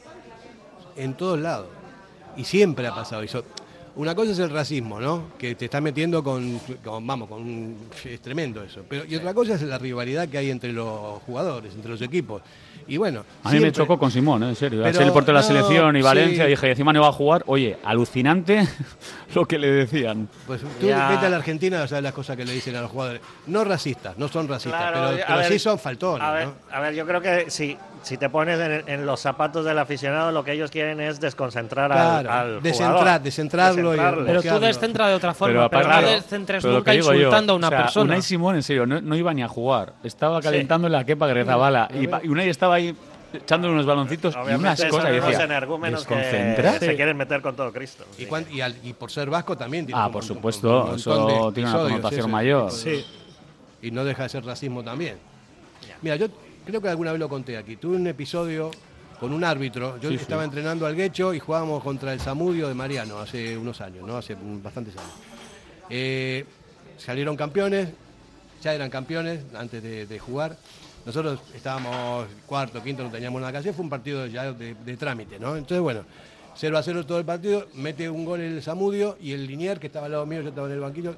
en 0.95 1.13
todos 1.15 1.39
lados. 1.39 1.67
Y 2.37 2.43
siempre 2.43 2.87
ha 2.87 2.95
pasado 2.95 3.21
eso. 3.21 3.43
Una 3.95 4.15
cosa 4.15 4.31
es 4.31 4.39
el 4.39 4.49
racismo, 4.49 4.99
¿no? 4.99 5.25
Que 5.37 5.53
te 5.53 5.65
está 5.65 5.79
metiendo 5.79 6.23
con, 6.23 6.59
con- 6.83 7.05
vamos, 7.05 7.29
con 7.29 7.41
un- 7.43 7.77
es 8.05 8.19
tremendo 8.21 8.63
eso. 8.63 8.83
Pero 8.89 9.05
y 9.05 9.15
otra 9.15 9.35
cosa 9.35 9.53
es 9.53 9.61
la 9.61 9.77
rivalidad 9.77 10.27
que 10.27 10.39
hay 10.39 10.49
entre 10.49 10.73
los 10.73 11.21
jugadores, 11.23 11.75
entre 11.75 11.91
los 11.91 12.01
equipos. 12.01 12.41
Y 12.87 12.97
bueno, 12.97 13.23
A 13.43 13.51
mí 13.51 13.59
me 13.59 13.71
chocó 13.71 13.97
con 13.97 14.11
Simón, 14.11 14.43
¿eh? 14.43 14.49
en 14.49 14.55
serio. 14.55 14.85
Al 14.85 14.91
Pero, 14.91 15.05
el 15.05 15.11
portero 15.13 15.37
de 15.37 15.41
la 15.43 15.49
no, 15.49 15.55
selección 15.55 15.95
y 15.95 15.99
sí. 15.99 16.03
Valencia, 16.03 16.45
dije, 16.45 16.69
encima 16.71 16.91
no 16.91 16.99
iba 16.99 17.07
a 17.07 17.11
jugar. 17.13 17.43
Oye, 17.47 17.77
alucinante 17.83 18.67
lo 19.35 19.45
que 19.45 19.57
le 19.57 19.71
decían. 19.71 20.27
Pues 20.45 20.61
tú 20.61 20.87
Ya. 20.87 21.09
vete 21.09 21.25
a 21.25 21.29
la 21.29 21.37
Argentina, 21.37 21.87
sabes 21.87 22.03
las 22.03 22.13
cosas 22.13 22.35
que 22.35 22.45
le 22.45 22.51
dicen 22.53 22.75
a 22.75 22.81
los 22.81 22.91
jugadores. 22.91 23.21
No 23.47 23.63
racistas, 23.63 24.17
no 24.17 24.27
son 24.27 24.47
racistas, 24.47 24.79
Claro, 24.91 25.11
pero, 25.11 25.23
pero 25.27 25.39
ver, 25.39 25.47
sí 25.51 25.59
son 25.59 25.79
faltones, 25.79 26.27
A 26.27 26.31
ver, 26.31 26.47
¿no? 26.47 26.53
a 26.71 26.79
ver, 26.81 26.93
yo 26.93 27.05
creo 27.07 27.21
que 27.21 27.49
si, 27.49 27.77
si 28.01 28.17
te 28.17 28.29
pones 28.29 28.59
en, 28.59 28.83
en 28.87 29.05
los 29.05 29.19
zapatos 29.21 29.63
del 29.65 29.79
aficionado, 29.79 30.31
lo 30.31 30.43
que 30.43 30.51
ellos 30.51 30.69
quieren 30.69 30.99
es 30.99 31.19
desconcentrar 31.21 31.91
al- 31.91 32.23
Claro, 32.23 32.31
al, 32.31 32.61
descentrar- 32.61 32.99
jugador. 32.99 33.21
descentrarlo 33.21 33.95
y-. 33.95 34.25
Pero 34.25 34.41
tú 34.43 34.59
descentra 34.59 35.07
de 35.07 35.15
otra 35.15 35.33
forma, 35.33 35.69
pero, 35.69 35.85
aparte- 35.87 36.01
no 36.01 36.11
descentres 36.11 36.61
pero 36.61 36.73
lo 36.73 36.79
nunca 36.79 36.91
que 36.91 36.97
digo 36.97 37.11
yo, 37.13 37.17
insultando 37.19 37.53
a 37.53 37.55
una 37.55 37.67
o 37.67 37.69
sea, 37.69 37.81
persona. 37.83 38.05
Unai 38.05 38.21
Simón, 38.21 38.55
en 38.55 38.63
serio, 38.63 38.85
no, 38.85 38.99
no 39.01 39.15
iba 39.15 39.33
ni 39.33 39.41
a 39.41 39.47
jugar. 39.47 39.93
Estaba 40.03 40.41
calentando 40.41 40.87
en 40.87 40.93
la 40.93 41.05
quepa 41.05 41.27
Grezabala. 41.27 41.87
Y, 41.93 42.09
y 42.25 42.29
Unai 42.29 42.49
estaba 42.49 42.62
ahí 42.71 42.95
echándole 43.33 43.73
unos 43.73 43.85
baloncitos 43.85 44.33
y 44.33 44.37
unas 44.37 44.45
Obviamente 44.47 44.89
cosas. 44.89 45.09
Y 45.09 45.13
decía, 45.15 46.79
que 46.79 46.85
se 46.85 46.95
quieren 46.95 47.17
meter 47.17 47.41
con 47.41 47.55
todo 47.55 47.71
Cristo. 47.73 48.05
Y, 48.17 48.21
sí. 48.21 48.25
cuan- 48.27 48.45
y 48.51 48.61
al- 48.61 48.77
y 48.83 48.93
por 48.93 49.11
ser 49.11 49.29
vasco 49.29 49.57
también 49.57 49.85
tiene 49.87 49.99
Ah, 49.99 50.05
un- 50.07 50.13
por 50.13 50.21
un- 50.21 50.27
supuesto, 50.27 50.69
un 50.69 50.75
montón 50.91 50.95
eso 50.99 51.47
de 51.47 51.53
tiene 51.53 51.69
una 51.69 51.79
connotación 51.79 52.19
ese. 52.21 52.29
mayor. 52.29 52.71
Sí. 52.71 53.05
Y 53.81 53.91
no 53.91 54.05
deja 54.05 54.23
de 54.23 54.29
ser 54.29 54.45
racismo 54.45 54.83
también. 54.83 55.17
Mira, 56.01 56.15
yo 56.15 56.27
creo 56.65 56.81
que 56.81 56.87
alguna 56.89 57.11
vez 57.11 57.19
lo 57.19 57.27
conté 57.27 57.57
aquí. 57.57 57.75
Tuve 57.75 57.95
un 57.97 58.07
episodio 58.07 58.69
con 59.19 59.33
un 59.33 59.43
árbitro. 59.43 59.97
Yo 59.99 60.09
Sí, 60.09 60.17
sí. 60.17 60.21
estaba 60.21 60.43
entrenando 60.43 60.85
al 60.85 60.95
Guecho 60.95 61.33
y 61.33 61.39
jugábamos 61.39 61.81
contra 61.83 62.13
el 62.13 62.19
Zamudio 62.19 62.67
de 62.67 62.73
Mariano 62.73 63.19
hace 63.19 63.57
unos 63.57 63.81
años, 63.81 64.05
¿no? 64.05 64.17
Hace 64.17 64.35
bastantes 64.39 64.95
años. 64.95 65.11
Eh, 65.89 66.45
salieron 66.97 67.35
campeones, 67.35 67.89
ya 68.61 68.73
eran 68.73 68.89
campeones 68.89 69.41
antes 69.55 69.81
de, 69.83 70.05
de 70.05 70.19
jugar. 70.19 70.55
Nosotros 71.05 71.39
estábamos 71.53 72.27
cuarto, 72.45 72.81
quinto, 72.81 73.03
no 73.03 73.09
teníamos 73.09 73.41
nada 73.41 73.51
que 73.51 73.57
hacer. 73.59 73.73
Fue 73.73 73.83
un 73.83 73.89
partido 73.89 74.25
ya 74.25 74.53
de, 74.53 74.75
de 74.75 74.97
trámite, 74.97 75.39
¿no? 75.39 75.55
Entonces, 75.55 75.81
bueno, 75.81 76.03
0 76.55 76.77
a 76.77 76.83
0 76.83 77.05
todo 77.05 77.19
el 77.19 77.25
partido. 77.25 77.67
Mete 77.73 78.09
un 78.09 78.25
gol 78.25 78.41
el 78.41 78.61
Zamudio 78.61 79.17
y 79.19 79.33
el 79.33 79.45
Linier, 79.45 79.79
que 79.79 79.87
estaba 79.87 80.05
al 80.05 80.13
lado 80.13 80.25
mío, 80.25 80.41
yo 80.41 80.49
estaba 80.49 80.67
en 80.67 80.73
el 80.73 80.79
banquillo, 80.79 81.15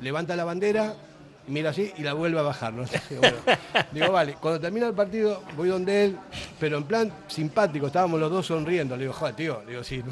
levanta 0.00 0.36
la 0.36 0.44
bandera 0.44 0.94
mira 1.48 1.70
así 1.70 1.92
y 1.96 2.02
la 2.02 2.12
vuelve 2.12 2.38
a 2.38 2.42
bajar. 2.42 2.72
¿no? 2.72 2.84
Digo, 3.10 3.20
bueno, 3.20 3.36
digo, 3.92 4.12
vale, 4.12 4.34
cuando 4.40 4.60
termina 4.60 4.86
el 4.86 4.94
partido 4.94 5.42
voy 5.56 5.68
donde 5.68 6.04
él, 6.04 6.16
pero 6.60 6.78
en 6.78 6.84
plan 6.84 7.12
simpático, 7.26 7.86
estábamos 7.86 8.20
los 8.20 8.30
dos 8.30 8.46
sonriendo. 8.46 8.96
Le 8.96 9.02
digo, 9.02 9.14
joder, 9.14 9.34
tío, 9.34 9.62
le 9.64 9.72
digo, 9.72 9.84
si, 9.84 10.02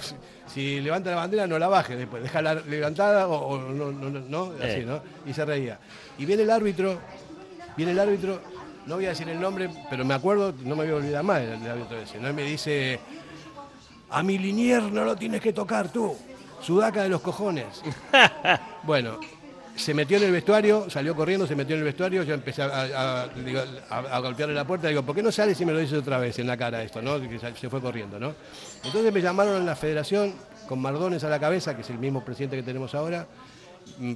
si, 0.47 0.81
levanta 0.81 1.11
la 1.11 1.17
bandera 1.17 1.47
no 1.47 1.59
la 1.59 1.69
baje 1.69 1.97
después, 1.97 2.23
déjala 2.23 2.55
levantada 2.55 3.29
o, 3.29 3.35
o 3.35 3.59
no, 3.59 3.93
no, 3.93 4.11
no, 4.11 4.21
no, 4.21 4.53
así. 4.63 4.85
¿no? 4.85 5.03
Y 5.27 5.33
se 5.33 5.45
reía. 5.45 5.79
Y 6.19 6.25
viene 6.25 6.43
el 6.43 6.51
árbitro, 6.51 6.99
viene 7.77 7.93
el 7.93 7.99
árbitro, 7.99 8.41
no 8.87 8.97
voy 8.97 9.07
a 9.07 9.11
decir 9.11 9.29
el 9.29 9.41
nombre, 9.41 9.69
pero 9.91 10.05
me 10.05 10.15
acuerdo, 10.15 10.55
no 10.65 10.77
me 10.77 10.85
voy 10.85 10.93
a 10.93 10.97
olvidar 10.97 11.23
más 11.25 11.41
del 11.41 11.61
del 11.61 11.71
árbitro 11.73 11.99
ese, 11.99 12.19
¿no? 12.19 12.31
Y 12.31 12.33
me 12.33 12.43
dice, 12.45 12.99
a 14.11 14.23
mi 14.23 14.39
Linier 14.39 14.83
no 14.85 15.05
lo 15.05 15.17
tienes 15.17 15.41
que 15.41 15.53
tocar 15.53 15.89
tú, 15.93 16.17
sudaca 16.63 17.03
de 17.03 17.09
los 17.09 17.21
cojones. 17.21 17.83
bueno, 18.85 19.19
se 19.75 19.93
metió 19.93 20.17
en 20.17 20.23
el 20.25 20.33
vestuario, 20.33 20.89
salió 20.89 21.15
corriendo, 21.15 21.47
se 21.47 21.55
metió 21.57 21.75
en 21.75 21.81
el 21.81 21.85
vestuario, 21.85 22.23
yo 22.23 22.33
empecé 22.35 22.63
a, 22.63 22.67
a- 22.67 23.23
a- 23.25 23.29
digo, 23.29 23.61
a- 23.91 23.99
a 23.99 24.19
golpearle 24.21 24.55
la 24.55 24.67
puerta, 24.67 24.89
digo, 24.89 25.03
¿por 25.03 25.15
qué 25.15 25.23
no 25.23 25.31
sales 25.33 25.61
y 25.61 25.67
me 25.67 25.73
lo 25.73 25.79
dices 25.81 25.99
otra 25.99 26.19
vez 26.19 26.39
en 26.39 26.47
la 26.47 26.57
cara 26.57 26.83
esto, 26.83 27.03
no? 27.03 27.21
Que 27.21 27.39
se- 27.39 27.69
fue 27.69 27.81
corriendo, 27.81 28.19
¿no? 28.19 28.35
Entonces 28.85 29.13
me 29.13 29.21
llamaron 29.21 29.57
a 29.57 29.65
la 29.65 29.77
federación 29.77 30.33
con 30.69 30.81
Mardones 30.81 31.23
a 31.25 31.29
la 31.29 31.39
cabeza, 31.39 31.75
que 31.77 31.83
es 31.83 31.91
el 31.91 31.99
mismo 31.99 32.25
presidente 32.25 32.57
que 32.57 32.63
tenemos 32.63 32.95
ahora, 32.95 33.27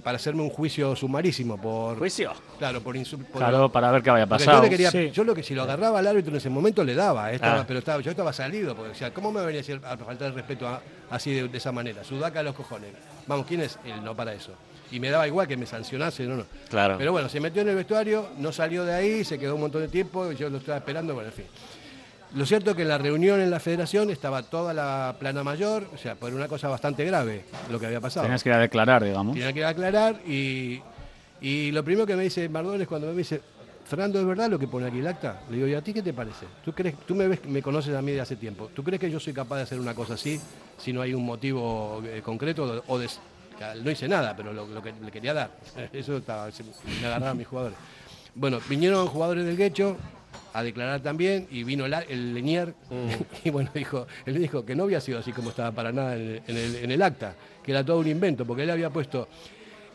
para 0.02 0.16
hacerme 0.16 0.42
un 0.42 0.50
juicio 0.50 0.94
sumarísimo 0.94 1.60
por... 1.60 1.98
Juicio. 1.98 2.32
Claro, 2.58 2.80
por, 2.82 2.94
por- 2.96 3.26
Claro, 3.40 3.68
para 3.70 3.90
ver 3.90 4.02
qué 4.02 4.10
había 4.10 4.26
pasado. 4.26 4.58
Yo, 4.58 4.62
le 4.64 4.70
quería- 4.70 4.90
Sí. 4.90 5.10
yo 5.10 5.24
lo 5.24 5.34
que 5.34 5.42
si 5.42 5.54
lo 5.54 5.62
agarraba 5.62 5.98
al 6.00 6.06
árbitro 6.06 6.30
en 6.30 6.36
ese 6.36 6.50
momento 6.50 6.84
le 6.84 6.94
daba, 6.94 7.32
eh, 7.32 7.36
estaba- 7.36 7.60
Ah. 7.60 7.64
pero 7.66 7.78
estaba, 7.78 8.00
yo 8.02 8.10
estaba 8.10 8.32
salido, 8.32 8.74
porque 8.76 8.92
o 8.92 8.94
sea, 8.94 9.12
¿cómo 9.14 9.32
me 9.32 9.40
venía 9.40 9.60
a, 9.60 9.64
decir- 9.64 9.80
a 9.84 9.96
faltar 9.96 10.28
el 10.28 10.34
respeto 10.34 10.68
a- 10.68 10.82
así 11.10 11.32
de, 11.32 11.48
de 11.48 11.58
esa 11.58 11.72
manera? 11.72 12.04
Sudaca 12.04 12.40
a 12.40 12.42
los 12.42 12.54
cojones. 12.54 12.90
Vamos, 13.26 13.46
¿quién 13.46 13.60
es? 13.62 13.78
Él 13.84 14.02
no 14.04 14.14
para 14.14 14.34
eso. 14.34 14.52
Y 14.92 14.98
me 14.98 15.08
daba 15.08 15.26
igual 15.28 15.46
que 15.46 15.56
me 15.56 15.66
sancionase, 15.66 16.24
no, 16.26 16.34
no. 16.36 16.44
Claro. 16.68 16.96
Pero 16.98 17.12
bueno, 17.12 17.28
se 17.28 17.38
metió 17.40 17.62
en 17.62 17.68
el 17.68 17.76
vestuario, 17.76 18.30
no 18.38 18.50
salió 18.52 18.84
de 18.84 18.92
ahí, 18.92 19.24
se 19.24 19.38
quedó 19.38 19.54
un 19.54 19.60
montón 19.60 19.82
de 19.82 19.88
tiempo, 19.88 20.32
yo 20.32 20.50
lo 20.50 20.58
estaba 20.58 20.78
esperando, 20.78 21.14
bueno, 21.14 21.28
en 21.28 21.34
fin. 21.34 21.44
Lo 22.34 22.46
cierto 22.46 22.70
es 22.70 22.76
que 22.76 22.82
en 22.82 22.88
la 22.88 22.98
reunión 22.98 23.40
en 23.40 23.50
la 23.50 23.58
federación 23.58 24.10
estaba 24.10 24.42
toda 24.42 24.72
la 24.72 25.16
plana 25.18 25.42
mayor, 25.42 25.88
o 25.92 25.98
sea, 25.98 26.14
por 26.14 26.32
una 26.32 26.46
cosa 26.46 26.68
bastante 26.68 27.04
grave 27.04 27.44
lo 27.70 27.80
que 27.80 27.86
había 27.86 28.00
pasado. 28.00 28.24
Tenías 28.24 28.42
que 28.42 28.50
ir 28.50 28.54
a 28.54 28.58
declarar, 28.58 29.02
digamos. 29.02 29.34
Tenía 29.34 29.52
que 29.52 29.64
aclarar 29.64 30.20
y, 30.26 30.80
y 31.40 31.72
lo 31.72 31.84
primero 31.84 32.06
que 32.06 32.14
me 32.14 32.22
dice 32.22 32.48
Mardones 32.48 32.86
cuando 32.86 33.08
me 33.08 33.14
dice, 33.14 33.40
Fernando, 33.84 34.20
¿es 34.20 34.26
verdad 34.26 34.48
lo 34.48 34.60
que 34.60 34.68
pone 34.68 34.86
aquí 34.86 35.00
el 35.00 35.08
acta? 35.08 35.40
Le 35.50 35.56
digo, 35.56 35.68
¿y 35.68 35.74
a 35.74 35.82
ti 35.82 35.92
qué 35.92 36.02
te 36.02 36.12
parece? 36.12 36.46
¿Tú, 36.64 36.72
crees, 36.72 36.94
tú 37.04 37.16
me, 37.16 37.26
ves, 37.26 37.44
me 37.46 37.60
conoces 37.60 37.96
a 37.96 38.00
mí 38.00 38.12
de 38.12 38.20
hace 38.20 38.36
tiempo. 38.36 38.70
¿Tú 38.72 38.84
crees 38.84 39.00
que 39.00 39.10
yo 39.10 39.18
soy 39.18 39.32
capaz 39.32 39.56
de 39.56 39.62
hacer 39.62 39.80
una 39.80 39.94
cosa 39.94 40.14
así 40.14 40.40
si 40.78 40.92
no 40.92 41.02
hay 41.02 41.12
un 41.12 41.24
motivo 41.24 42.00
eh, 42.06 42.22
concreto 42.24 42.84
o 42.86 42.98
de... 42.98 43.08
No 43.82 43.90
hice 43.90 44.08
nada, 44.08 44.34
pero 44.36 44.52
lo, 44.52 44.66
lo 44.66 44.80
que 44.80 44.94
le 45.04 45.10
quería 45.10 45.34
dar. 45.34 45.50
Eso 45.92 46.16
estaba, 46.16 46.48
me 47.00 47.06
agarraron 47.06 47.36
mis 47.36 47.48
jugadores. 47.48 47.76
Bueno, 48.34 48.60
vinieron 48.68 49.08
jugadores 49.08 49.44
del 49.44 49.56
Guecho 49.56 49.96
a 50.52 50.62
declarar 50.62 51.00
también 51.00 51.46
y 51.50 51.62
vino 51.64 51.86
el, 51.86 51.94
el 51.94 52.34
Lenier 52.34 52.74
y 53.44 53.50
bueno, 53.50 53.70
dijo, 53.74 54.06
él 54.26 54.38
dijo 54.38 54.64
que 54.64 54.74
no 54.74 54.84
había 54.84 55.00
sido 55.00 55.18
así 55.18 55.32
como 55.32 55.50
estaba 55.50 55.70
para 55.72 55.92
nada 55.92 56.16
en 56.16 56.20
el, 56.22 56.42
en 56.48 56.56
el- 56.56 56.76
en 56.76 56.90
el 56.90 57.02
acta, 57.02 57.34
que 57.62 57.70
era 57.72 57.84
todo 57.84 57.98
un 58.00 58.08
invento, 58.08 58.44
porque 58.44 58.62
él 58.64 58.70
había 58.70 58.90
puesto 58.90 59.28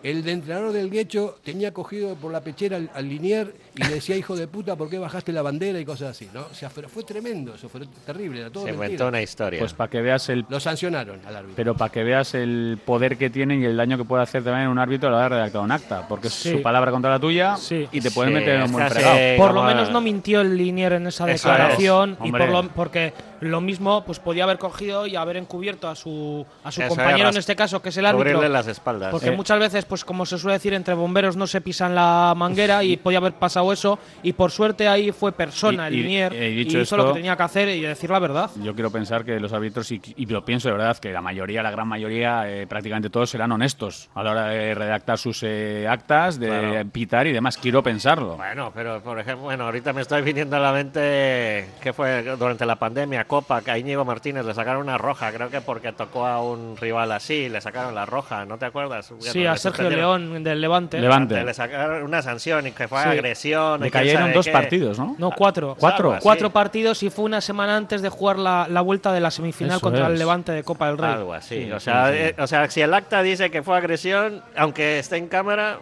el 0.04 0.24
de 0.24 0.34
entrenador 0.34 0.72
del 0.72 0.92
Guecho 0.92 1.40
tenía 1.44 1.74
cogido 1.74 2.16
por 2.16 2.32
la 2.32 2.42
pechera 2.42 2.78
al, 2.78 2.92
al 2.94 3.10
Linier 3.10 3.54
y 3.78 3.84
le 3.84 3.96
decía, 3.96 4.16
hijo 4.16 4.36
de 4.36 4.48
puta, 4.48 4.76
¿por 4.76 4.90
qué 4.90 4.98
bajaste 4.98 5.32
la 5.32 5.42
bandera 5.42 5.80
y 5.80 5.86
cosas 5.86 6.12
así? 6.12 6.30
¿no? 6.34 6.42
O 6.52 6.54
sea, 6.54 6.70
fue, 6.70 6.84
fue 6.88 7.04
tremendo, 7.04 7.56
eso 7.56 7.68
fue 7.70 7.82
terrible, 8.06 8.42
era 8.42 8.50
todo 8.50 8.64
Se 8.64 8.70
mentira. 8.72 8.86
inventó 8.88 9.08
una 9.10 9.22
historia. 9.22 9.60
Pues 9.60 9.74
para 9.74 9.90
que 9.90 10.02
veas 10.02 10.30
el 10.30 10.46
Lo 10.50 10.60
sancionaron 10.60 11.20
al 11.26 11.36
árbitro. 11.36 11.56
pero 11.56 11.76
para 11.76 11.92
que 11.92 12.04
veas 12.04 12.34
el 12.36 12.80
poder 12.86 13.18
que 13.18 13.30
tiene 13.30 13.58
y 13.58 13.66
el 13.66 13.76
daño 13.78 13.98
que 13.98 14.06
puede 14.06 14.24
hacer 14.24 14.44
también 14.44 14.68
un 14.70 14.80
árbitro 14.80 15.10
a 15.10 15.12
la 15.12 15.18
hora 15.18 15.26
de 15.26 15.36
redactar 15.42 15.62
un 15.62 15.72
acta, 15.72 16.08
porque 16.08 16.30
Sí. 16.30 16.50
es 16.50 16.56
su 16.58 16.62
palabra 16.62 16.92
contra 16.92 17.12
la 17.12 17.20
tuya 17.20 17.58
Sí. 17.58 17.88
y 17.92 18.02
te 18.02 18.12
pueden 18.12 18.34
Sí, 18.34 18.40
meter 18.40 18.56
en 18.56 18.62
un 18.64 18.72
buen 18.72 18.90
fregado. 18.90 19.18
Por 19.38 19.54
lo 19.54 19.64
menos 19.64 19.92
no 19.92 20.02
mintió 20.02 20.42
el 20.42 20.56
Linier 20.58 20.94
en 20.94 21.08
esa 21.08 21.30
Eso 21.30 21.50
declaración 21.50 22.18
es, 22.22 22.28
y 22.28 22.32
por 22.32 22.50
lo- 22.50 22.68
porque 22.70 23.14
lo 23.42 23.62
mismo 23.62 24.04
pues 24.06 24.20
podía 24.20 24.46
haber 24.46 24.58
cogido 24.58 25.06
y 25.06 25.16
haber 25.16 25.38
encubierto 25.38 25.88
a 25.90 25.96
su 25.96 26.46
a 26.64 26.72
su 26.72 26.82
Eso 26.82 26.90
compañero 26.90 27.30
en 27.30 27.38
este 27.38 27.56
caso 27.56 27.82
que 27.82 27.90
es 27.90 27.98
el 27.98 28.06
árbitro. 28.06 28.34
Cubrirle 28.34 28.50
las 28.50 28.68
espaldas. 28.68 29.12
Porque 29.12 29.28
Eh. 29.30 29.36
muchas 29.36 29.60
veces, 29.60 29.86
pues 29.86 30.06
como 30.06 30.26
se 30.26 30.38
suele 30.38 30.54
decir, 30.54 30.74
entre 30.74 30.94
bomberos 30.94 31.36
no 31.36 31.46
se 31.46 31.60
pisan 31.62 31.94
la 31.94 32.34
manguera 32.36 32.84
y 32.84 32.98
podía 32.98 33.18
haber 33.20 33.34
pasado 33.34 33.65
eso. 33.74 34.00
Y 34.24 34.34
por 34.34 34.52
suerte 34.52 34.88
ahí 34.88 35.12
fue 35.12 35.32
persona, 35.32 35.90
Y- 35.90 35.94
el 35.96 36.02
Linier, 36.04 36.34
y 36.34 36.56
dicho 36.56 36.80
hizo 36.80 36.98
lo 36.98 37.08
que 37.08 37.14
tenía 37.20 37.36
que 37.36 37.44
hacer 37.44 37.70
y 37.70 37.82
decir 37.82 38.10
la 38.10 38.20
verdad. 38.20 38.50
Yo 38.62 38.74
quiero 38.74 38.92
pensar 38.92 39.24
que 39.26 39.40
los 39.40 39.52
árbitros, 39.54 39.92
y, 39.92 40.02
y 40.18 40.26
lo 40.26 40.44
pienso 40.46 40.68
de 40.70 40.74
verdad, 40.76 40.98
que 40.98 41.12
la 41.12 41.22
mayoría, 41.22 41.62
la 41.64 41.72
gran 41.72 41.88
mayoría, 41.88 42.50
eh, 42.50 42.68
prácticamente 42.68 43.10
todos 43.10 43.30
serán 43.30 43.52
honestos 43.52 44.10
a 44.16 44.24
la 44.24 44.32
hora 44.32 44.48
de 44.48 44.74
redactar 44.76 45.18
sus 45.18 45.42
eh, 45.44 45.88
actas, 45.88 46.40
de 46.40 46.48
Claro. 46.48 46.90
pitar 46.92 47.28
y 47.28 47.32
demás. 47.34 47.58
Quiero 47.58 47.82
pensarlo. 47.84 48.36
Bueno, 48.38 48.72
pero 48.74 49.02
por 49.02 49.20
ejemplo, 49.20 49.44
bueno, 49.44 49.66
ahorita 49.66 49.94
me 49.94 50.02
estoy 50.02 50.22
viniendo 50.22 50.56
a 50.56 50.60
la 50.60 50.72
mente 50.72 51.68
que 51.82 51.94
fue 51.94 52.24
durante 52.38 52.66
la 52.66 52.76
pandemia, 52.78 53.26
Copa, 53.26 53.62
que 53.62 53.72
a 53.72 53.78
Íñigo 53.78 54.06
Martínez 54.06 54.46
le 54.46 54.54
sacaron 54.54 54.82
una 54.84 54.98
roja, 54.98 55.32
creo 55.32 55.50
que 55.50 55.62
porque 55.62 55.92
tocó 55.92 56.26
a 56.26 56.42
un 56.42 56.78
rival 56.78 57.12
así, 57.12 57.50
le 57.50 57.62
sacaron 57.62 57.94
la 57.96 58.06
roja, 58.06 58.46
¿no 58.46 58.58
te 58.58 58.66
acuerdas? 58.66 59.14
Sí, 59.20 59.46
a 59.46 59.56
Sergio. 59.58 59.90
León 59.90 60.44
del 60.44 60.62
Levante. 60.62 61.00
Levante. 61.00 61.44
Le 61.44 61.54
sacaron 61.54 62.04
una 62.04 62.22
sanción 62.22 62.68
y 62.68 62.72
que 62.72 62.88
fue 62.88 63.02
Sí. 63.04 63.10
agresión. 63.10 63.55
Le 63.80 63.92
cayeron 63.92 64.34
dos 64.34 64.46
qué. 64.46 64.52
partidos, 64.52 65.00
¿no? 65.00 65.16
No, 65.18 65.32
cuatro. 65.32 65.76
¿Cuatro? 65.80 66.08
Algo 66.08 66.18
así. 66.18 66.24
Cuatro 66.24 66.50
partidos 66.52 67.04
y 67.04 67.10
fue 67.10 67.26
una 67.26 67.42
semana 67.42 67.76
antes 67.76 68.02
de 68.02 68.10
jugar 68.10 68.38
la, 68.38 68.68
la 68.70 68.82
vuelta 68.82 69.12
de 69.14 69.20
la 69.20 69.32
semifinal 69.32 69.78
Eso 69.78 69.82
contra 69.82 70.08
el. 70.08 70.20
Levante 70.20 70.52
de 70.52 70.64
Copa 70.64 70.88
del 70.88 70.98
Rey. 70.98 71.12
Algo 71.12 71.34
así. 71.34 71.66
Sí, 71.66 71.72
o, 71.72 71.80
sea, 71.80 72.08
sí. 72.10 72.18
eh, 72.18 72.36
o 72.38 72.48
sea, 72.48 72.70
si 72.70 72.82
el 72.82 72.94
acta 72.94 73.22
dice 73.22 73.50
que 73.52 73.64
fue 73.64 73.78
agresión, 73.78 74.42
aunque 74.56 75.00
esté 75.00 75.18
en 75.18 75.28
cámara, 75.28 75.80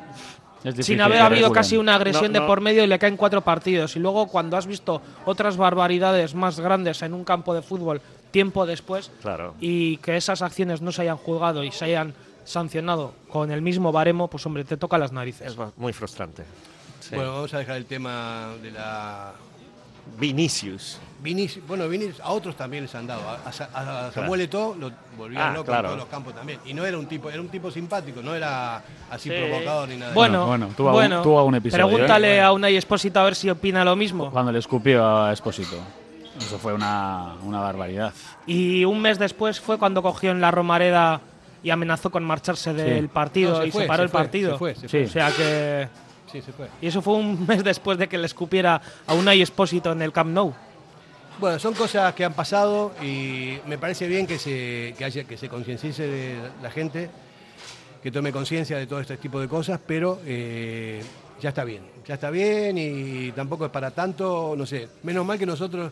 Es 0.64 0.76
difícil 0.76 0.96
Sin 0.96 1.02
haber 1.02 1.22
habido 1.22 1.52
casi 1.52 1.78
una 1.78 1.96
agresión 1.96 2.32
No, 2.32 2.40
de 2.40 2.48
por 2.48 2.62
medio 2.62 2.84
y 2.84 2.88
le 2.88 2.98
caen 3.00 3.18
cuatro 3.18 3.42
partidos. 3.42 3.96
Y 3.96 4.00
luego 4.00 4.28
cuando 4.28 4.58
has 4.58 4.66
visto 4.66 5.02
otras 5.26 5.58
barbaridades 5.58 6.36
más 6.36 6.60
grandes 6.60 7.02
en 7.02 7.14
un 7.14 7.24
campo 7.24 7.54
de 7.54 7.62
fútbol 7.62 8.02
tiempo 8.32 8.66
después 8.66 9.12
claro. 9.22 9.54
y 9.60 9.98
que 9.98 10.18
esas 10.18 10.42
acciones 10.42 10.82
no 10.82 10.92
se 10.92 11.04
hayan 11.04 11.18
juzgado 11.18 11.64
y 11.64 11.72
se 11.72 11.86
hayan 11.86 12.14
sancionado 12.46 13.14
con 13.30 13.52
el 13.52 13.62
mismo 13.62 13.92
baremo, 13.92 14.28
pues 14.28 14.46
hombre, 14.46 14.64
te 14.64 14.76
toca 14.78 14.98
las 14.98 15.12
narices. 15.12 15.48
Es 15.54 15.58
muy 15.78 15.94
frustrante. 15.94 16.44
Sí. 17.10 17.16
Bueno, 17.16 17.34
vamos 17.34 17.54
a 17.54 17.58
dejar 17.60 17.76
el 17.78 17.86
tema 17.86 18.50
de 18.62 18.72
la... 18.72 19.34
Vinicius. 20.20 21.00
Vinicius, 21.22 21.66
bueno, 21.66 21.88
Vinicius 21.88 22.20
a 22.20 22.32
otros 22.32 22.56
también 22.58 22.84
les 22.84 22.94
han 22.94 23.08
dado. 23.08 23.22
A, 23.30 23.38
a- 23.74 24.08
a 24.08 24.12
Samuel 24.12 24.42
Eto'o 24.42 24.76
lo 24.76 24.92
volvían 25.18 25.42
Ah, 25.42 25.54
loco 25.54 25.66
claro. 25.66 25.80
en 25.80 25.86
todos 25.86 25.98
los 26.00 26.08
campos 26.08 26.36
también. 26.36 26.60
Y 26.66 26.74
no 26.74 26.86
era 26.86 26.98
un 26.98 27.06
tipo, 27.08 27.30
era 27.30 27.39
un 27.42 27.48
tipo 27.48 27.72
simpático, 27.72 28.22
no 28.22 28.36
era 28.36 28.82
así 29.10 29.30
Sí. 29.30 29.36
provocador 29.36 29.88
ni 29.89 29.96
nada. 29.96 30.12
de 30.12 30.16
Bueno, 30.16 30.46
bueno, 30.46 30.70
bueno, 30.78 31.22
tuvo 31.22 31.39
algún 31.39 31.56
episodio, 31.56 31.88
Pregúntale 31.88 32.36
¿eh? 32.36 32.42
a 32.42 32.52
Unai 32.52 32.76
Espósito 32.76 33.20
a 33.22 33.24
ver 33.24 33.36
si 33.36 33.50
opina 33.50 33.86
lo 33.86 33.96
mismo. 33.96 34.30
Cuando 34.30 34.52
le 34.52 34.60
escupió 34.60 35.06
a 35.24 35.32
Esposito. 35.34 35.78
Eso 36.38 36.58
fue 36.60 36.74
una, 36.74 37.36
una 37.44 37.60
barbaridad. 37.62 38.12
Y 38.46 38.84
un 38.86 39.00
mes 39.02 39.18
después 39.20 39.60
fue 39.62 39.78
cuando 39.78 40.02
cogió 40.02 40.32
en 40.32 40.42
la 40.42 40.52
Romareda 40.52 41.22
y 41.63 41.70
amenazó 41.70 42.10
con 42.10 42.24
marcharse 42.26 42.74
del 42.74 43.08
partido 43.08 43.52
No, 43.54 43.62
se 43.62 43.68
y 43.68 43.72
fue, 43.72 43.82
se 43.84 43.88
paró 43.88 44.02
se 44.02 44.04
el 44.06 44.10
fue, 44.10 44.20
partido. 44.20 44.52
se 44.54 44.58
fue, 44.58 44.76
se 44.76 44.89
fue. 44.89 45.04
O 45.06 45.10
sea 45.10 45.32
que. 45.32 45.88
Sí, 46.34 46.41
se 46.41 46.52
fue. 46.52 46.67
Y 46.82 46.88
eso 46.88 47.04
fue 47.04 47.13
un 47.13 47.46
mes 47.46 47.63
después 47.63 48.00
de 48.00 48.10
que 48.10 48.17
le 48.17 48.26
escupiera 48.26 48.82
a 49.06 49.13
Unai 49.13 49.43
Espósito 49.43 49.91
en 49.91 50.02
el 50.02 50.12
Camp 50.12 50.32
Nou. 50.32 50.52
Bueno, 51.39 51.60
son 51.60 51.76
cosas 51.76 52.13
que 52.15 52.26
han 52.26 52.34
pasado 52.34 52.91
y 53.04 53.60
me 53.67 53.78
parece 53.78 54.08
bien 54.08 54.26
que 54.26 54.39
se, 54.39 54.96
que 54.98 55.06
haya, 55.06 55.26
que 55.26 55.38
se 55.38 55.48
de 55.48 56.38
la 56.62 56.72
gente, 56.72 57.10
que 58.02 58.12
tome 58.12 58.32
conciencia 58.32 58.78
de 58.78 58.88
todo 58.88 59.00
este 59.00 59.17
tipo 59.17 59.39
de 59.39 59.48
cosas, 59.48 59.80
pero 59.86 60.22
eh, 60.26 61.04
ya 61.39 61.50
está 61.50 61.63
bien, 61.63 61.84
ya 62.08 62.15
está 62.15 62.32
bien 62.32 62.78
y 62.80 63.32
tampoco 63.32 63.65
es 63.65 63.72
para 63.72 63.91
tanto, 63.91 64.56
no 64.58 64.65
sé, 64.65 64.89
menos 65.04 65.26
mal 65.26 65.38
que 65.38 65.46
nosotros 65.46 65.91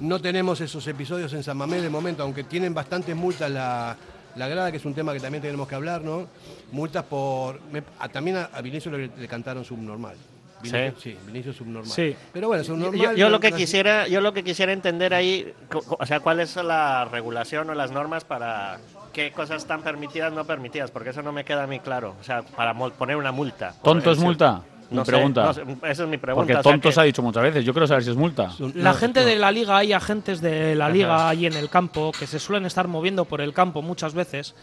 no 0.00 0.20
tenemos 0.20 0.60
esos 0.60 0.86
episodios 0.88 1.32
en 1.32 1.42
San 1.42 1.56
Mamés 1.56 1.82
de 1.82 1.90
momento, 1.90 2.22
aunque 2.22 2.44
tienen 2.44 2.74
bastantes 2.74 3.14
multas 3.14 3.50
la, 3.50 3.96
la 4.36 4.48
grada, 4.48 4.70
que 4.70 4.78
es 4.78 4.84
un 4.84 4.94
tema 4.94 5.12
que 5.12 5.20
también 5.20 5.42
tenemos 5.42 5.68
que 5.68 5.74
hablar, 5.74 6.02
¿no? 6.02 6.26
Multas 6.72 7.04
por... 7.04 7.60
me- 7.70 7.82
a- 7.98 8.08
también 8.08 8.36
a, 8.36 8.44
a 8.52 8.60
Vinicio 8.62 8.90
le, 8.90 9.08
le 9.16 9.28
cantaron 9.28 9.64
subnormal. 9.64 10.16
Vinicio, 10.62 10.94
sí, 10.98 11.16
Vinicio 11.26 11.52
subnormal. 11.52 11.90
Sí. 11.92 12.16
Pero 12.32 12.48
bueno, 12.48 12.64
subnormal... 12.64 12.98
Yo, 12.98 13.12
yo 13.12 13.28
lo 13.28 13.38
que 13.38 13.52
quisiera, 13.52 14.08
yo 14.08 14.20
lo 14.22 14.32
que 14.32 14.42
quisiera 14.42 14.72
entender 14.72 15.12
ahí, 15.12 15.52
o 15.98 16.06
sea, 16.06 16.20
cuál 16.20 16.40
es 16.40 16.56
la 16.56 17.04
regulación 17.04 17.68
o 17.68 17.74
las 17.74 17.90
normas 17.90 18.24
para 18.24 18.78
qué 19.12 19.30
cosas 19.30 19.58
están 19.62 19.82
permitidas, 19.82 20.32
no 20.32 20.44
permitidas, 20.46 20.90
porque 20.90 21.10
eso 21.10 21.22
no 21.22 21.32
me 21.32 21.44
queda 21.44 21.64
a 21.64 21.66
mí 21.66 21.80
claro. 21.80 22.16
O 22.18 22.24
sea, 22.24 22.42
para 22.42 22.72
poner 22.74 23.16
una 23.16 23.30
multa. 23.30 23.74
¿Tonto 23.82 24.10
es 24.10 24.18
Por- 24.18 24.26
Mi 24.90 24.98
sé, 25.04 25.12
pregunta. 25.12 25.44
no 25.44 25.54
sé, 25.54 25.62
esa 25.84 26.02
es 26.04 26.08
mi 26.08 26.18
pregunta. 26.18 26.34
Porque 26.46 26.52
o 26.52 26.56
sea 26.56 26.62
tonto 26.72 26.88
que- 26.88 26.92
se 26.94 27.00
ha 27.00 27.04
dicho 27.04 27.22
muchas 27.22 27.42
veces. 27.42 27.64
Yo 27.64 27.72
quiero 27.72 27.86
saber 27.86 28.04
si 28.04 28.10
es 28.10 28.16
multa. 28.16 28.50
La 28.74 28.92
no, 28.92 28.98
gente 28.98 29.20
no. 29.20 29.26
de 29.26 29.36
la 29.36 29.50
liga, 29.50 29.76
hay 29.76 29.92
agentes 29.92 30.40
de 30.40 30.74
la 30.74 30.88
liga 30.88 31.28
ahí 31.28 31.46
en 31.46 31.54
el 31.54 31.68
campo 31.68 32.12
que 32.18 32.26
se 32.26 32.38
suelen 32.38 32.66
estar 32.66 32.86
moviendo 32.88 33.24
por 33.24 33.40
el 33.40 33.52
campo 33.52 33.82
muchas 33.82 34.14
veces 34.14 34.54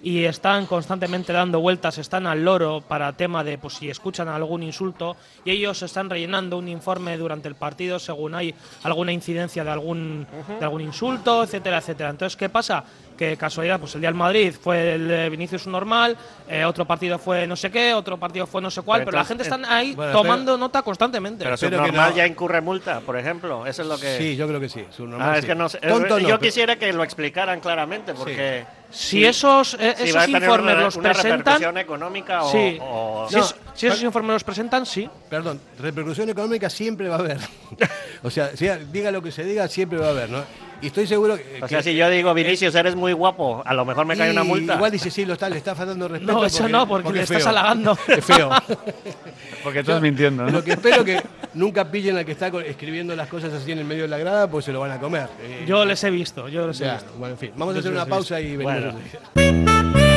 y 0.00 0.22
están 0.26 0.66
constantemente 0.66 1.32
dando 1.32 1.58
vueltas, 1.58 1.98
están 1.98 2.28
al 2.28 2.44
loro 2.44 2.82
para 2.86 3.12
tema 3.14 3.42
de 3.42 3.58
pues 3.58 3.74
si 3.74 3.90
escuchan 3.90 4.28
algún 4.28 4.62
insulto 4.62 5.16
y 5.44 5.50
ellos 5.50 5.82
están 5.82 6.08
rellenando 6.08 6.56
un 6.56 6.68
informe 6.68 7.16
durante 7.18 7.48
el 7.48 7.56
partido 7.56 7.98
según 7.98 8.36
hay 8.36 8.54
alguna 8.84 9.12
incidencia 9.12 9.64
de 9.64 9.70
algún 9.70 10.24
de 10.60 10.64
algún 10.64 10.82
insulto, 10.82 11.42
etcétera, 11.42 11.78
etcétera. 11.78 12.10
Entonces, 12.10 12.36
¿qué 12.36 12.48
pasa? 12.48 12.84
Que 13.18 13.36
casualidad, 13.36 13.80
pues 13.80 13.94
el 13.96 14.00
día 14.00 14.10
del 14.10 14.16
Madrid 14.16 14.54
fue 14.58 14.94
el 14.94 15.08
de 15.08 15.28
Vinicius 15.28 15.66
normal, 15.66 16.16
eh, 16.48 16.64
otro 16.64 16.84
partido 16.86 17.18
fue 17.18 17.48
no 17.48 17.56
sé 17.56 17.68
qué, 17.68 17.92
otro 17.92 18.16
partido 18.16 18.46
fue 18.46 18.62
no 18.62 18.70
sé 18.70 18.82
cuál, 18.82 19.00
Pero 19.00 19.10
pero, 19.10 19.18
la 19.18 19.24
gente 19.24 19.42
está 19.42 19.58
ahí 19.68 19.92
bueno, 19.94 20.12
tomando 20.12 20.56
nota 20.56 20.82
constantemente. 20.82 21.42
Pero 21.42 21.56
subnormal 21.56 22.10
no. 22.10 22.16
ya 22.16 22.26
incurre 22.28 22.60
multa, 22.60 23.00
por 23.00 23.18
ejemplo. 23.18 23.66
Eso 23.66 23.82
es 23.82 23.88
lo 23.88 23.98
que. 23.98 24.16
Sí, 24.18 24.36
yo 24.36 24.46
creo 24.46 24.60
que 24.60 24.68
sí. 24.68 24.84
subnormal 24.96 25.30
Ah, 25.30 25.34
es 25.34 25.40
sí. 25.40 25.48
que 25.48 25.54
no 25.56 25.68
sé. 25.68 25.78
Tonto 25.78 26.18
yo 26.20 26.28
no, 26.28 26.28
pero- 26.28 26.38
quisiera 26.38 26.76
que 26.76 26.92
lo 26.92 27.02
explicaran 27.02 27.58
claramente, 27.58 28.14
porque. 28.14 28.64
si 28.90 29.24
esos, 29.24 29.74
eh, 29.80 29.94
si 29.96 30.10
esos 30.10 30.28
informes 30.28 30.74
una, 30.74 30.84
los 30.84 30.94
una 30.96 31.10
presentan, 31.10 31.38
repercusión 31.38 31.78
económica 31.78 32.42
o. 32.44 32.52
sí. 32.52 32.78
o- 32.80 33.26
si, 33.28 33.34
No, 33.36 33.42
es- 33.42 33.56
si 33.74 33.86
esos 33.88 34.02
informes 34.04 34.32
los 34.34 34.44
presentan, 34.44 34.86
sí. 34.86 35.10
Perdón, 35.28 35.60
repercusión 35.80 36.30
económica 36.30 36.70
siempre 36.70 37.08
va 37.08 37.16
a 37.16 37.18
haber. 37.18 37.38
o 38.22 38.30
sea, 38.30 38.56
sea, 38.56 38.76
diga 38.78 39.10
lo 39.10 39.20
que 39.22 39.32
se 39.32 39.42
diga, 39.42 39.66
siempre 39.66 39.98
va 39.98 40.06
a 40.06 40.10
haber, 40.10 40.30
¿no? 40.30 40.67
Y 40.80 40.86
estoy 40.88 41.06
seguro 41.06 41.36
que. 41.36 41.60
O 41.62 41.68
sea, 41.68 41.78
que- 41.78 41.84
si 41.90 41.96
yo 41.96 42.08
digo, 42.08 42.32
Vinicius, 42.34 42.74
eres 42.74 42.94
muy 42.94 43.12
guapo, 43.12 43.62
a 43.64 43.74
lo 43.74 43.84
mejor 43.84 44.06
me 44.06 44.16
cae 44.16 44.30
una 44.30 44.44
multa. 44.44 44.74
Igual 44.76 44.92
dice, 44.92 45.10
sí, 45.10 45.24
lo 45.24 45.32
está, 45.34 45.48
le 45.48 45.56
está 45.58 45.74
faltando 45.74 46.06
respeto. 46.08 46.32
No, 46.32 46.44
eso 46.44 46.68
no, 46.68 46.86
porque 46.86 47.12
le 47.12 47.22
es 47.22 47.30
estás 47.30 47.46
halagando. 47.46 47.98
Es 48.08 48.24
feo. 48.24 48.50
Porque 49.64 49.80
estás 49.80 50.00
mintiendo, 50.00 50.44
¿no? 50.44 50.50
Lo 50.50 50.64
que 50.64 50.72
espero 50.72 51.04
que 51.04 51.20
nunca 51.54 51.90
pillen 51.90 52.16
al 52.16 52.24
que 52.24 52.32
está 52.32 52.46
escribiendo 52.64 53.14
las 53.16 53.26
cosas 53.28 53.52
así 53.52 53.72
en 53.72 53.78
el 53.80 53.84
medio 53.84 54.02
de 54.02 54.08
la 54.08 54.16
grada, 54.18 54.48
pues 54.48 54.64
se 54.64 54.72
lo 54.72 54.78
van 54.80 54.92
a 54.92 55.00
comer. 55.00 55.28
Eh, 55.42 55.64
Yo 55.66 55.84
les 55.84 56.02
he 56.04 56.10
visto, 56.10 56.48
yo 56.48 56.68
les 56.68 56.80
he 56.80 56.84
ya, 56.84 56.94
visto. 56.94 57.10
bueno, 57.18 57.34
en 57.34 57.38
fin, 57.38 57.50
vamos 57.56 57.74
a 57.74 57.80
hacer 57.80 57.90
una 57.90 58.06
pausa 58.06 58.40
y 58.40 58.56
venimos. 58.56 58.94
Bueno. 59.34 60.07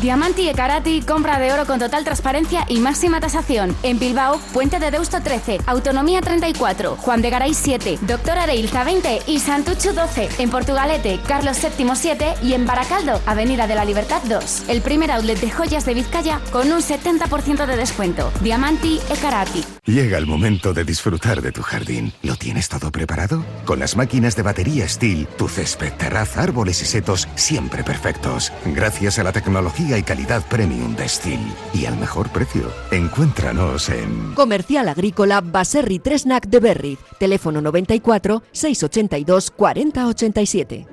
Diamanti 0.00 0.48
e 0.48 0.54
Karati, 0.54 1.02
compra 1.02 1.40
de 1.40 1.52
oro 1.52 1.66
con 1.66 1.80
total 1.80 2.04
transparencia 2.04 2.64
y 2.68 2.78
máxima 2.78 3.18
tasación. 3.18 3.74
En 3.82 3.98
Bilbao, 3.98 4.38
Puente 4.52 4.78
de 4.78 4.92
Deusto 4.92 5.20
13, 5.20 5.58
Autonomía 5.66 6.20
34, 6.20 6.94
Juan 6.94 7.20
de 7.20 7.30
Garay 7.30 7.52
7, 7.52 7.98
Doctor 8.02 8.38
Areilza 8.38 8.84
20 8.84 9.22
y 9.26 9.40
Santucho 9.40 9.92
12. 9.92 10.28
En 10.38 10.50
Portugalete, 10.50 11.18
Carlos 11.26 11.58
VII 11.60 11.90
7 11.96 12.34
y 12.44 12.52
en 12.52 12.64
Baracaldo, 12.64 13.20
Avenida 13.26 13.66
de 13.66 13.74
la 13.74 13.84
Libertad 13.84 14.22
2. 14.22 14.68
El 14.68 14.82
primer 14.82 15.10
outlet 15.10 15.40
de 15.40 15.50
joyas 15.50 15.84
de 15.84 15.94
Vizcaya 15.94 16.40
con 16.52 16.70
un 16.70 16.80
70% 16.80 17.66
de 17.66 17.76
descuento. 17.76 18.30
Diamanti 18.40 19.00
e 19.10 19.16
Karati. 19.16 19.64
Llega 19.84 20.16
el 20.16 20.26
momento 20.26 20.74
de 20.74 20.84
disfrutar 20.84 21.42
de 21.42 21.50
tu 21.50 21.62
jardín. 21.62 22.12
¿Lo 22.22 22.36
tienes 22.36 22.68
todo 22.68 22.92
preparado? 22.92 23.44
Con 23.64 23.80
las 23.80 23.96
máquinas 23.96 24.36
de 24.36 24.42
batería 24.42 24.88
Steel, 24.88 25.26
tu 25.26 25.48
césped, 25.48 25.92
terraza, 25.94 26.42
árboles 26.42 26.82
y 26.82 26.84
setos 26.84 27.26
siempre 27.34 27.82
perfectos. 27.82 28.52
Gracias 28.64 29.18
a 29.18 29.24
la 29.24 29.32
tecnología 29.32 29.87
y 29.96 30.02
calidad 30.02 30.44
premium 30.48 30.94
de 30.94 31.08
Steel. 31.08 31.40
Y 31.72 31.86
al 31.86 31.96
mejor 31.96 32.28
precio. 32.30 32.70
Encuéntranos 32.90 33.88
en... 33.88 34.34
Comercial 34.34 34.88
Agrícola 34.88 35.40
Baserri 35.40 35.98
Tresnac 35.98 36.46
de 36.48 36.60
Berriz. 36.60 36.98
Teléfono 37.18 37.62
94 37.62 38.42
682 38.52 39.50
4087. 39.52 40.86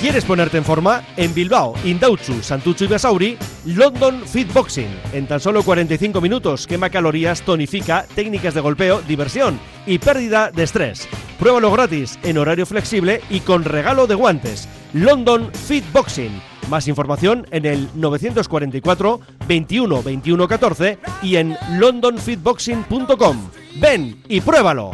¿Quieres 0.00 0.26
ponerte 0.26 0.58
en 0.58 0.64
forma? 0.64 1.02
En 1.16 1.32
Bilbao, 1.32 1.74
Indautxu, 1.82 2.42
Santucho 2.42 2.84
y 2.84 2.88
Basauri, 2.88 3.38
London 3.64 4.22
Fit 4.26 4.52
Boxing. 4.52 5.00
En 5.14 5.26
tan 5.26 5.40
solo 5.40 5.62
45 5.62 6.20
minutos 6.20 6.66
quema 6.66 6.90
calorías, 6.90 7.40
tonifica, 7.42 8.04
técnicas 8.14 8.52
de 8.52 8.60
golpeo, 8.60 9.00
diversión 9.02 9.58
y 9.86 9.98
pérdida 9.98 10.50
de 10.50 10.64
estrés. 10.64 11.08
Pruébalo 11.38 11.72
gratis, 11.72 12.18
en 12.24 12.36
horario 12.36 12.66
flexible 12.66 13.22
y 13.30 13.40
con 13.40 13.64
regalo 13.64 14.06
de 14.06 14.14
guantes. 14.16 14.68
London 14.92 15.50
Fit 15.52 15.84
Boxing. 15.92 16.42
Más 16.68 16.88
información 16.88 17.46
en 17.50 17.64
el 17.64 17.88
944 17.94 19.20
21 19.46 20.02
21 20.02 20.48
14 20.48 20.98
y 21.22 21.36
en 21.36 21.56
londonfitboxing.com. 21.78 23.36
Ven 23.80 24.22
y 24.28 24.40
pruébalo. 24.40 24.92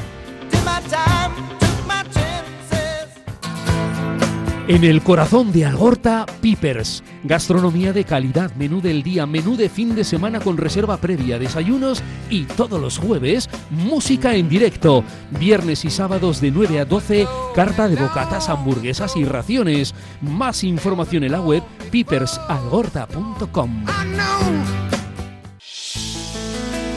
En 4.72 4.84
el 4.84 5.02
corazón 5.02 5.52
de 5.52 5.66
Algorta, 5.66 6.24
Pipers. 6.40 7.04
Gastronomía 7.24 7.92
de 7.92 8.04
calidad, 8.04 8.54
menú 8.54 8.80
del 8.80 9.02
día, 9.02 9.26
menú 9.26 9.54
de 9.54 9.68
fin 9.68 9.94
de 9.94 10.02
semana 10.02 10.40
con 10.40 10.56
reserva 10.56 10.96
previa, 10.96 11.38
desayunos 11.38 12.02
y 12.30 12.44
todos 12.44 12.80
los 12.80 12.96
jueves, 12.96 13.50
música 13.68 14.34
en 14.34 14.48
directo. 14.48 15.04
Viernes 15.38 15.84
y 15.84 15.90
sábados 15.90 16.40
de 16.40 16.50
9 16.52 16.80
a 16.80 16.86
12, 16.86 17.26
carta 17.54 17.86
de 17.86 17.96
bocatas, 17.96 18.48
hamburguesas 18.48 19.14
y 19.14 19.26
raciones. 19.26 19.94
Más 20.22 20.64
información 20.64 21.24
en 21.24 21.32
la 21.32 21.42
web 21.42 21.62
pipersalgorta.com. 21.90 23.84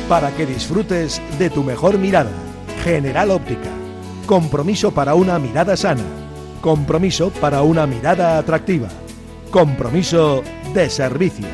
para 0.08 0.34
que 0.34 0.46
disfrutes 0.46 1.22
de 1.38 1.50
tu 1.50 1.62
mejor 1.62 1.98
mirada. 1.98 2.32
General 2.86 3.32
Óptica. 3.32 3.70
Compromiso 4.28 4.94
para 4.94 5.14
una 5.16 5.38
mirada 5.40 5.76
sana. 5.76 6.25
Compromiso 6.66 7.30
para 7.30 7.62
una 7.62 7.86
mirada 7.86 8.40
atractiva. 8.40 8.88
Compromiso 9.52 10.42
de 10.74 10.90
servicio. 10.90 11.46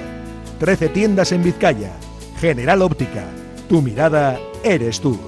13 0.58 0.88
tiendas 0.88 1.34
en 1.34 1.44
Vizcaya. 1.44 1.92
General 2.40 2.82
Óptica. 2.82 3.26
Tu 3.68 3.82
mirada 3.82 4.40
eres 4.64 5.02
tú. 5.02 5.20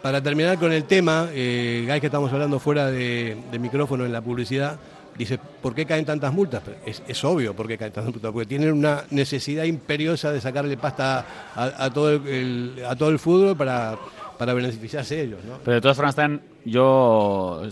Para 0.00 0.22
terminar 0.22 0.58
con 0.58 0.72
el 0.72 0.84
tema, 0.84 1.28
eh, 1.34 1.98
que 2.00 2.06
estamos 2.06 2.32
hablando 2.32 2.58
fuera 2.58 2.90
de 2.90 3.36
micrófono 3.60 4.06
en 4.06 4.12
la 4.12 4.22
publicidad, 4.22 4.80
dice, 5.18 5.38
¿por 5.38 5.74
qué 5.74 5.84
caen 5.84 6.04
tantas 6.04 6.32
multas? 6.32 6.62
Es, 6.86 7.02
es 7.06 7.24
obvio 7.24 7.54
por 7.54 7.66
qué 7.66 7.76
caen 7.76 7.92
tantas 7.92 8.12
multas, 8.12 8.32
porque 8.32 8.46
tienen 8.46 8.72
una 8.72 9.04
necesidad 9.10 9.64
imperiosa 9.64 10.32
de 10.32 10.40
sacarle 10.40 10.76
pasta 10.76 11.24
a, 11.54 11.90
todo, 11.90 12.12
el, 12.12 12.82
a 12.88 12.94
todo 12.96 13.10
el 13.10 13.18
fútbol 13.18 13.56
para, 13.56 13.96
para 14.38 14.54
beneficiarse 14.54 15.20
ellos. 15.20 15.44
¿no? 15.44 15.58
Pero 15.64 15.74
de 15.74 15.80
todas 15.80 15.96
formas, 15.96 16.14
también 16.14 16.42
yo 16.64 17.62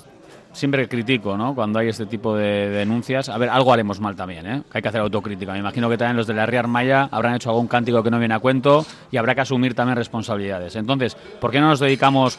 siempre 0.57 0.89
critico, 0.89 1.37
¿no? 1.37 1.55
Cuando 1.55 1.79
hay 1.79 1.89
este 1.89 2.07
tipo 2.07 2.35
de 2.35 2.69
denuncias. 2.71 3.29
A 3.29 3.39
ver, 3.39 3.51
algo 3.51 3.73
haremos 3.73 4.01
mal 4.01 4.17
también, 4.17 4.47
¿eh? 4.47 4.63
Hay 4.73 4.83
que 4.83 4.89
hacer 4.89 5.01
autocrítica. 5.03 5.53
Me 5.53 5.59
imagino 5.59 5.89
que 5.89 5.99
también 5.99 6.17
los 6.17 6.27
de 6.27 6.35
la 6.35 6.47
Ría 6.47 6.61
Armaya 6.61 7.09
habrán 7.13 7.35
hecho 7.35 7.51
algún 7.51 7.69
cántico 7.69 8.03
que 8.03 8.11
no 8.11 8.19
viene 8.19 8.35
a 8.35 8.39
cuento 8.39 8.85
y 9.11 9.19
habrá 9.19 9.35
que 9.35 9.43
asumir 9.43 9.75
también 9.75 9.97
responsabilidades. 9.97 10.75
Entonces, 10.77 11.15
¿por 11.15 11.51
qué 11.51 11.61
no 11.61 11.69
nos 11.69 11.81
dedicamos 11.81 12.39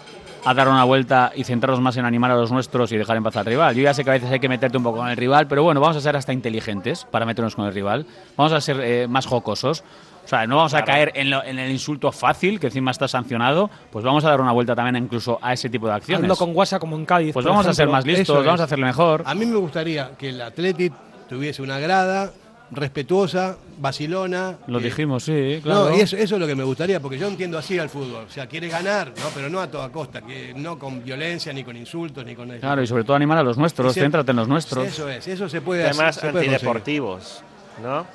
a 0.49 0.53
dar 0.53 0.67
una 0.67 0.83
vuelta 0.83 1.31
y 1.35 1.43
centrarnos 1.43 1.81
más 1.81 1.97
en 1.97 2.05
animar 2.05 2.31
a 2.31 2.35
los 2.35 2.51
nuestros 2.51 2.91
y 2.91 2.97
dejar 2.97 3.17
en 3.17 3.23
paz 3.23 3.35
al 3.37 3.45
rival? 3.45 3.75
Yo 3.75 3.83
ya 3.83 3.93
sé 3.93 4.03
que 4.03 4.09
a 4.09 4.13
veces 4.13 4.31
hay 4.31 4.39
que 4.39 4.49
meterte 4.49 4.77
un 4.77 4.83
poco 4.83 4.97
con 4.99 5.09
el 5.09 5.17
rival, 5.17 5.47
pero 5.47 5.63
bueno, 5.63 5.79
vamos 5.81 5.97
a 5.97 6.01
ser 6.01 6.15
hasta 6.15 6.33
inteligentes 6.33 7.05
para 7.09 7.25
meternos 7.25 7.55
con 7.55 7.65
el 7.65 7.73
rival. 7.73 8.05
Vamos 8.35 8.53
a 8.53 8.61
ser 8.61 8.79
eh, 8.81 9.07
más 9.07 9.25
jocosos. 9.25 9.83
O 10.25 10.27
sea, 10.29 10.45
no 10.45 10.57
vamos 10.57 10.73
a 10.73 10.83
caer 10.83 11.13
en, 11.15 11.29
lo- 11.29 11.41
en 11.43 11.57
el 11.57 11.71
insulto 11.71 12.11
fácil, 12.11 12.59
que 12.59 12.67
encima 12.67 12.91
está 12.91 13.07
sancionado, 13.07 13.69
pues 13.91 14.03
vamos 14.03 14.25
a 14.25 14.29
dar 14.29 14.41
una 14.41 14.51
vuelta 14.51 14.75
también 14.75 15.01
incluso 15.05 15.39
a 15.41 15.53
ese 15.53 15.69
tipo 15.69 15.87
de 15.87 15.93
acciones. 15.93 16.23
Hazlo 16.29 16.35
con 16.35 16.53
WhatsApp 16.55 16.81
como 16.81 16.97
en 16.97 17.05
Cádiz. 17.05 17.33
Pues 17.33 17.45
vamos 17.45 17.65
a 17.65 17.73
ser 17.73 17.83
ejemplo. 17.83 17.93
más 17.93 18.05
listos, 18.05 18.39
es. 18.39 18.45
vamos 18.45 18.59
a 18.59 18.65
hacerle 18.65 18.85
mejor. 18.87 19.23
A 19.25 19.33
mí 19.33 19.45
me 19.45 19.55
gustaría 19.55 20.11
que 20.17 20.29
el 20.29 20.41
Athletic 20.41 20.91
tuviese 21.29 21.61
una 21.61 21.79
grada 21.79 22.31
respetuosa, 22.71 23.57
vacilona. 23.79 24.57
Lo 24.67 24.79
eh, 24.79 24.83
dijimos, 24.83 25.23
sí, 25.23 25.59
claro. 25.63 25.89
No, 25.89 25.97
y 25.97 26.01
eso, 26.01 26.17
eso 26.17 26.35
es 26.35 26.41
lo 26.41 26.47
que 26.47 26.55
me 26.55 26.63
gustaría, 26.63 26.99
porque 26.99 27.17
yo 27.17 27.27
entiendo 27.27 27.57
así 27.57 27.77
al 27.79 27.89
fútbol. 27.89 28.25
O 28.27 28.29
sea, 28.29 28.47
quiere 28.47 28.67
ganar, 28.67 29.13
¿no? 29.17 29.29
pero 29.33 29.49
no 29.49 29.59
a 29.59 29.69
toda 29.69 29.89
costa, 29.91 30.21
que 30.21 30.53
no 30.55 30.77
con 30.77 31.03
violencia, 31.03 31.53
ni 31.53 31.63
con 31.63 31.77
insultos, 31.77 32.25
ni 32.25 32.35
con... 32.35 32.49
Claro, 32.59 32.81
y 32.81 32.87
sobre 32.87 33.03
todo 33.03 33.15
animar 33.15 33.37
a 33.37 33.43
los 33.43 33.57
nuestros, 33.57 33.93
céntrate 33.93 34.31
en 34.31 34.37
los 34.37 34.47
nuestros. 34.47 34.87
Eso 34.87 35.09
es, 35.09 35.27
eso 35.27 35.47
se 35.49 35.61
puede 35.61 35.83
Temas 35.83 36.17
hacer. 36.17 36.31
conseguir. 36.31 36.55
antideportivos, 36.55 37.41
¿no? 37.81 38.05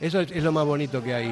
Eso 0.00 0.18
es, 0.20 0.30
es 0.32 0.42
lo 0.42 0.50
más 0.50 0.64
bonito 0.64 1.02
que 1.02 1.12
hay. 1.12 1.30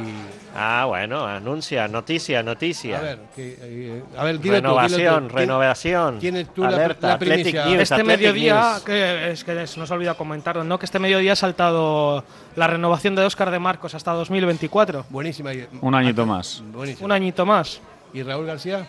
Ah, 0.55 0.85
bueno, 0.87 1.25
anuncia, 1.27 1.89
noticia, 1.89 2.43
noticia. 2.43 2.99
A 2.99 3.01
ver, 3.01 3.19
que, 3.35 3.57
eh, 3.63 4.03
a 4.15 4.25
ver, 4.25 4.39
dilo 4.39 4.57
tú, 4.57 4.61
dilo 4.61 4.75
renovación, 4.77 5.29
tú. 5.29 5.37
renovación. 5.37 6.19
Tienes 6.19 6.53
tú 6.53 6.63
la- 6.63 6.69
Alerta, 6.69 7.09
la 7.09 7.19
primicia. 7.19 7.65
News, 7.65 7.81
Este 7.81 7.95
Athletic 7.95 8.07
mediodía, 8.19 8.71
News. 8.73 8.83
que 8.83 9.31
es 9.31 9.43
que 9.45 9.67
se 9.67 9.81
nos 9.81 9.91
olvida 9.91 10.13
comentarlo, 10.15 10.65
¿no? 10.65 10.79
Que 10.79 10.85
este 10.85 10.99
mediodía 10.99 11.33
ha 11.33 11.37
saltado 11.37 12.25
la 12.57 12.67
renovación 12.67 13.15
de 13.15 13.25
Óscar 13.25 13.51
de 13.51 13.59
Marcos 13.59 13.95
hasta 13.95 14.13
2024. 14.13 15.07
Buenísima. 15.09 15.51
Un 15.81 15.95
añito 15.95 16.27
más. 16.27 16.63
Buenísimo. 16.71 17.07
Un 17.07 17.13
añito 17.13 17.47
más. 17.47 17.81
¿Y 18.13 18.23
Raúl 18.23 18.45
García? 18.45 18.87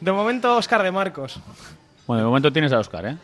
De 0.00 0.10
momento, 0.10 0.56
Óscar 0.56 0.82
de 0.82 0.90
Marcos. 0.90 1.38
Bueno, 2.06 2.22
de 2.22 2.26
momento 2.28 2.50
tienes 2.50 2.72
a 2.72 2.78
Oscar, 2.78 3.04
¿eh? 3.04 3.16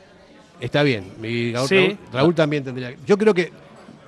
Está 0.61 0.83
bien. 0.83 1.12
Y 1.23 1.55
Raúl, 1.55 1.66
Sí. 1.69 1.77
Raúl- 1.77 1.99
Raúl 2.12 2.35
también 2.35 2.62
tendría. 2.62 2.95
Yo 3.07 3.16
creo 3.16 3.33
que 3.33 3.53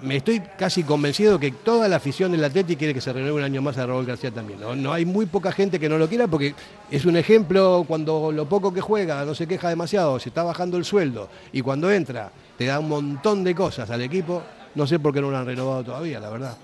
me 0.03 0.17
estoy 0.17 0.41
casi 0.59 0.83
convencido 0.85 1.39
que 1.39 1.51
toda 1.51 1.89
la 1.89 1.97
afición 1.97 2.31
del 2.33 2.45
Atlético 2.45 2.79
quiere 2.79 2.95
que 2.95 3.01
se 3.01 3.13
renueve 3.13 3.37
un 3.37 3.43
año 3.43 3.61
más 3.63 3.77
a 3.79 3.87
Raúl 3.87 4.07
García 4.07 4.31
también. 4.31 4.61
¿no? 4.61 4.77
No 4.77 4.93
hay 4.93 5.05
muy 5.05 5.27
poca 5.27 5.51
gente 5.53 5.79
que 5.81 5.89
no 5.89 5.99
lo 5.99 6.09
quiera 6.09 6.27
porque 6.27 6.55
es 6.91 7.05
un 7.05 7.17
ejemplo 7.17 7.85
cuando 7.89 8.31
lo 8.33 8.49
poco 8.49 8.73
que 8.73 8.81
juega 8.81 9.25
no 9.25 9.35
se 9.35 9.47
queja 9.47 9.69
demasiado, 9.69 10.19
se 10.21 10.29
está 10.29 10.43
bajando 10.43 10.77
el 10.77 10.85
sueldo 10.85 11.29
y 11.53 11.63
cuando 11.63 11.91
entra 11.91 12.31
te 12.57 12.67
da 12.67 12.79
un 12.79 12.89
montón 12.89 13.43
de 13.45 13.55
cosas 13.55 13.91
al 13.91 14.03
equipo. 14.03 14.43
No 14.75 14.87
sé 14.87 14.99
por 15.01 15.13
qué 15.13 15.21
no 15.21 15.31
lo 15.31 15.37
han 15.39 15.47
renovado 15.47 15.83
todavía, 15.83 16.21
la 16.21 16.31
verdad. 16.31 16.57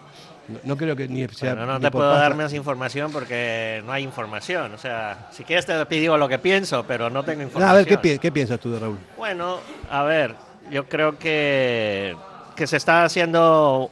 No, 0.47 0.59
no 0.63 0.77
creo 0.77 0.95
que 0.95 1.09
ni 1.09 1.27
sea. 1.29 1.55
Bueno, 1.55 1.67
no 1.73 1.79
ni 1.79 1.85
te 1.87 1.91
puedo 1.91 2.11
pasta. 2.11 2.23
dar 2.23 2.37
más 2.37 2.53
información 2.53 3.11
porque 3.11 3.83
no 3.87 3.93
hay 3.93 4.05
información. 4.05 4.75
O 4.75 4.79
sea, 4.79 5.29
si 5.33 5.43
quieres 5.43 5.65
te 5.67 5.85
digo 5.89 6.17
lo 6.19 6.29
que 6.29 6.39
pienso, 6.39 6.85
pero 6.87 7.09
no 7.11 7.25
tengo 7.25 7.39
No, 7.39 7.45
información. 7.45 7.71
a 7.71 7.75
ver, 7.79 7.87
¿qué, 7.87 7.97
pi- 7.99 8.19
qué 8.19 8.31
piensas 8.31 8.61
tú 8.61 8.71
de 8.71 8.79
Raúl? 8.79 8.99
Bueno, 9.17 9.59
a 9.91 10.03
ver, 10.03 10.35
yo 10.71 10.85
creo 10.87 11.19
que, 11.19 12.15
que 12.57 12.67
se 12.67 12.77
está 12.77 13.05
haciendo 13.05 13.91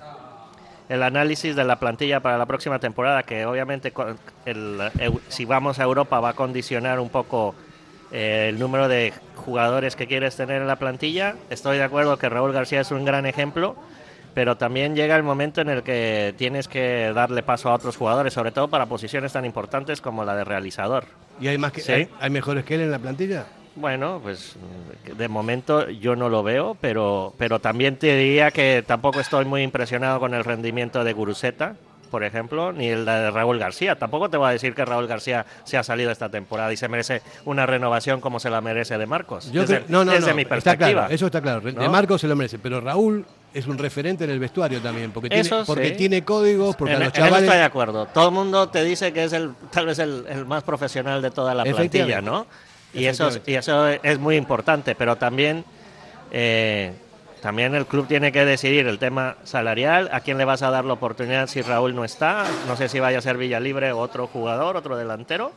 el 0.89 1.03
análisis 1.03 1.57
de 1.57 1.65
la 1.65 1.77
plantilla 1.77 2.21
para 2.21 2.37
la 2.39 2.47
próxima 2.47 2.79
temporada, 2.79 3.23
que 3.23 3.47
obviamente 3.47 3.93
el- 4.45 4.91
si 5.29 5.45
vamos 5.45 5.79
a 5.79 5.85
Europa 5.85 6.21
va 6.21 6.31
a 6.31 6.35
condicionar 6.35 7.01
un 7.01 7.09
poco 7.09 7.55
eh, 8.15 8.49
el 8.51 8.59
número 8.59 8.89
de 8.89 9.13
jugadores 9.37 9.97
que 9.97 10.07
quieres 10.07 10.37
tener 10.37 10.61
en 10.61 10.69
la 10.69 10.77
plantilla. 10.77 11.35
Estoy 11.49 11.79
de 11.79 11.85
acuerdo 11.85 12.19
que 12.19 12.29
Raúl 12.29 12.53
García 12.53 12.83
es 12.83 12.91
un 12.91 13.07
gran 13.07 13.25
ejemplo, 13.25 13.75
pero 14.35 14.59
también 14.59 14.95
llega 14.95 15.17
el 15.17 15.23
momento 15.23 15.63
en 15.63 15.71
el 15.71 15.83
que 15.83 16.35
tienes 16.37 16.69
que 16.69 17.11
darle 17.15 17.43
paso 17.43 17.71
a 17.71 17.75
otros 17.75 17.97
jugadores, 17.97 18.35
sobre 18.35 18.53
todo 18.53 18.69
para 18.69 18.85
posiciones 18.85 19.33
tan 19.33 19.47
importantes 19.47 20.03
como 20.03 20.25
la 20.27 20.37
de 20.37 20.45
realizador. 20.45 21.05
¿Y 21.41 21.49
hay, 21.49 21.57
más 21.57 21.73
que, 21.73 21.81
Sí. 21.81 21.93
hay, 21.93 22.09
hay 22.21 22.29
mejores 22.29 22.67
que 22.67 22.75
él 22.75 22.83
en 22.83 22.91
la 22.91 22.99
plantilla? 22.99 23.47
Bueno, 23.75 24.21
pues 24.23 24.55
de 25.17 25.29
momento 25.29 25.89
yo 25.89 26.15
no 26.15 26.29
lo 26.29 26.43
veo, 26.43 26.77
pero, 26.81 27.33
pero 27.39 27.59
también 27.59 27.97
te 27.97 28.15
diría 28.17 28.51
que 28.51 28.85
tampoco 28.87 29.21
estoy 29.21 29.45
muy 29.47 29.63
impresionado 29.63 30.21
con 30.21 30.35
el 30.35 30.45
rendimiento 30.45 31.03
de 31.05 31.13
Guruseta, 31.15 31.77
por 32.11 32.23
ejemplo, 32.23 32.75
ni 32.75 32.89
el 32.89 33.07
de 33.07 33.31
Raúl 33.31 33.59
García. 33.59 33.97
Tampoco 33.97 34.29
te 34.29 34.37
voy 34.37 34.49
a 34.49 34.53
decir 34.53 34.75
que 34.75 34.85
Raúl 34.85 35.07
García 35.07 35.47
se 35.65 35.79
ha 35.79 35.83
salido 35.83 36.11
esta 36.11 36.29
temporada 36.29 36.71
y 36.71 36.77
se 36.77 36.87
merece 36.87 37.23
una 37.47 37.65
renovación 37.65 38.21
como 38.21 38.39
se 38.39 38.51
la 38.51 38.61
merece 38.61 38.99
de 38.99 39.07
Marcos. 39.07 39.51
Yo 39.51 39.63
desde, 39.63 39.77
creo- 39.77 39.87
no, 39.89 40.05
no, 40.05 40.13
desde 40.13 40.29
no, 40.29 40.37
mi 40.37 40.43
está 40.43 40.55
perspectiva. 40.57 40.91
claro, 40.93 41.15
eso 41.15 41.25
está 41.27 41.41
claro. 41.41 41.61
De 41.63 41.73
¿no? 41.73 41.89
Marco 41.91 42.19
se 42.19 42.29
lo 42.29 42.37
merece, 42.37 42.59
pero 42.59 42.83
Raúl 42.83 43.25
es 43.55 43.67
un 43.67 43.79
referente 43.79 44.25
en 44.25 44.31
el 44.31 44.39
vestuario 44.39 44.83
también, 44.83 45.11
porque, 45.13 45.31
tiene, 45.31 45.41
Eso 45.41 45.65
porque 45.67 45.89
sí. 45.89 45.95
tiene 45.97 46.23
códigos, 46.23 46.77
porque 46.77 46.93
en, 46.93 47.01
a 47.03 47.05
los 47.07 47.09
en 47.09 47.13
eso 47.15 47.25
chavales... 47.25 47.45
estoy 47.49 47.59
de 47.59 47.65
acuerdo. 47.65 48.05
Todo 48.07 48.29
el 48.29 48.35
mundo 48.35 48.69
te 48.69 48.85
dice 48.85 49.15
que 49.15 49.25
es 49.25 49.33
el 49.33 49.53
tal 49.71 49.87
vez 49.87 49.99
el, 49.99 50.27
el 50.29 50.45
más 50.45 50.63
profesional 50.65 51.23
de 51.23 51.31
toda 51.31 51.55
la 51.55 51.65
plantilla. 51.65 52.21
¿no? 52.21 52.47
Y 52.95 53.07
eso, 53.07 53.29
es- 53.29 53.41
y 53.47 53.55
eso 53.55 53.89
es 53.89 54.19
muy 54.19 54.37
importante, 54.37 54.95
pero 54.95 55.17
también, 55.17 55.65
eh, 56.31 56.93
también 57.41 57.75
el 57.75 57.87
club 57.87 58.07
tiene 58.07 58.33
que 58.33 58.45
decidir 58.45 58.87
el 58.87 58.99
tema 58.99 59.37
salarial, 59.45 60.09
a 60.13 60.21
quién 60.21 60.39
le 60.39 60.45
vas 60.45 60.63
a 60.63 60.71
dar 60.71 60.85
la 60.85 60.93
oportunidad 60.93 61.47
si 61.49 61.63
Raúl 61.63 61.95
no 61.95 62.05
está, 62.05 62.45
no 62.69 62.77
sé 62.77 62.89
si 62.89 63.01
vaya 63.01 63.19
a 63.19 63.23
ser 63.23 63.37
Villalibre 63.37 63.93
o 63.93 63.99
otro 63.99 64.27
jugador, 64.27 64.77
otro 64.77 64.97
delantero, 64.97 65.53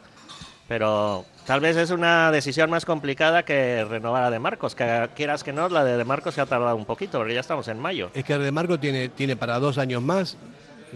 pero 0.67 1.25
tal 1.45 1.59
vez 1.59 1.77
es 1.77 1.91
una 1.91 2.31
decisión 2.31 2.69
más 2.71 2.85
complicada 2.85 3.43
que 3.43 3.85
renovar 3.85 4.23
a 4.23 4.31
De 4.31 4.39
Marcos, 4.39 4.73
que 4.73 5.09
quieras 5.15 5.43
que 5.43 5.53
no, 5.53 5.69
la 5.69 5.83
de 5.83 5.95
De 5.97 6.05
Marcos 6.05 6.33
se 6.33 6.41
ha 6.41 6.45
tardado 6.47 6.75
un 6.75 6.85
poquito, 6.85 7.19
porque 7.19 7.35
ya 7.35 7.41
estamos 7.41 7.67
en 7.67 7.79
mayo. 7.79 8.09
Es 8.15 8.23
que 8.23 8.37
De 8.37 8.51
Marco 8.51 8.79
tiene, 8.79 9.09
tiene 9.09 9.35
para 9.35 9.59
dos 9.59 9.77
años 9.77 10.01
más. 10.01 10.37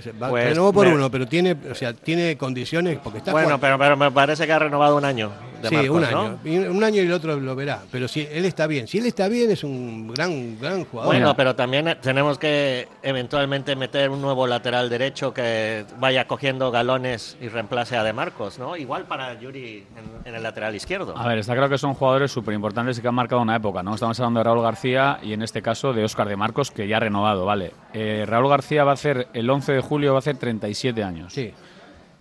Se 0.01 0.11
va- 0.13 0.29
Pues 0.29 0.45
renovó 0.49 0.71
por 0.73 0.87
me- 0.87 0.93
uno, 0.95 1.09
pero 1.11 1.27
tiene, 1.27 1.55
o 1.71 1.75
sea, 1.75 1.93
tiene 1.93 2.37
condiciones 2.37 2.99
porque 3.03 3.19
está 3.19 3.31
Bueno, 3.31 3.59
pero, 3.59 3.77
pero 3.77 3.97
me 3.97 4.11
parece 4.11 4.45
que 4.45 4.53
ha 4.53 4.59
renovado 4.59 4.95
un 4.97 5.05
año. 5.05 5.31
De 5.61 5.67
sí, 5.67 5.75
Marcos, 5.75 5.97
un 5.97 6.03
año. 6.05 6.39
Y 6.45 6.57
Un 6.57 6.81
año 6.85 6.95
y 7.01 7.05
el 7.05 7.11
otro 7.11 7.35
lo 7.37 7.53
verá. 7.53 7.81
Pero 7.91 8.07
si 8.07 8.21
él 8.31 8.45
está 8.45 8.65
bien, 8.65 8.87
si 8.87 8.99
él 8.99 9.05
está 9.07 9.27
bien 9.27 9.51
es 9.51 9.65
un 9.65 10.07
gran, 10.13 10.57
gran 10.57 10.85
jugador. 10.85 11.13
Bueno, 11.13 11.35
pero 11.35 11.53
también 11.53 11.89
eh, 11.89 11.95
tenemos 11.95 12.37
que 12.37 12.87
eventualmente 13.03 13.75
meter 13.75 14.09
un 14.09 14.21
nuevo 14.21 14.47
lateral 14.47 14.89
derecho 14.89 15.33
que 15.33 15.83
vaya 15.99 16.27
cogiendo 16.27 16.71
galones 16.71 17.35
y 17.41 17.49
reemplace 17.49 17.97
a 17.97 18.03
De 18.05 18.13
Marcos, 18.13 18.57
¿no? 18.57 18.77
Igual 18.77 19.03
para 19.03 19.37
Yuri 19.37 19.83
en, 19.97 20.27
en 20.29 20.35
el 20.35 20.41
lateral 20.43 20.73
izquierdo. 20.75 21.17
A 21.17 21.27
ver, 21.27 21.39
está 21.39 21.53
claro 21.53 21.67
que 21.69 21.77
son 21.77 21.93
jugadores 21.93 22.31
súper 22.31 22.53
importantes 22.53 22.97
y 22.97 23.01
que 23.01 23.09
han 23.09 23.15
marcado 23.15 23.41
una 23.41 23.57
época, 23.57 23.83
¿no? 23.83 23.95
Estamos 23.95 24.17
hablando 24.21 24.39
de 24.39 24.43
Raúl 24.45 24.61
García 24.61 25.19
y 25.21 25.33
en 25.33 25.41
este 25.41 25.61
caso 25.61 25.91
de 25.91 26.05
Óscar 26.05 26.29
de 26.29 26.37
Marcos, 26.37 26.71
que 26.71 26.87
ya 26.87 26.97
ha 26.97 26.99
renovado, 27.01 27.45
¿vale? 27.45 27.73
Eh, 27.93 28.23
Raúl 28.25 28.47
García 28.47 28.85
va 28.85 28.91
a 28.91 28.93
hacer, 28.93 29.27
el 29.33 29.49
11 29.49 29.73
de 29.73 29.81
julio 29.89 30.11
va 30.13 30.17
a 30.17 30.19
hacer 30.19 30.37
37 30.37 31.03
años. 31.03 31.33
Sí. 31.33 31.51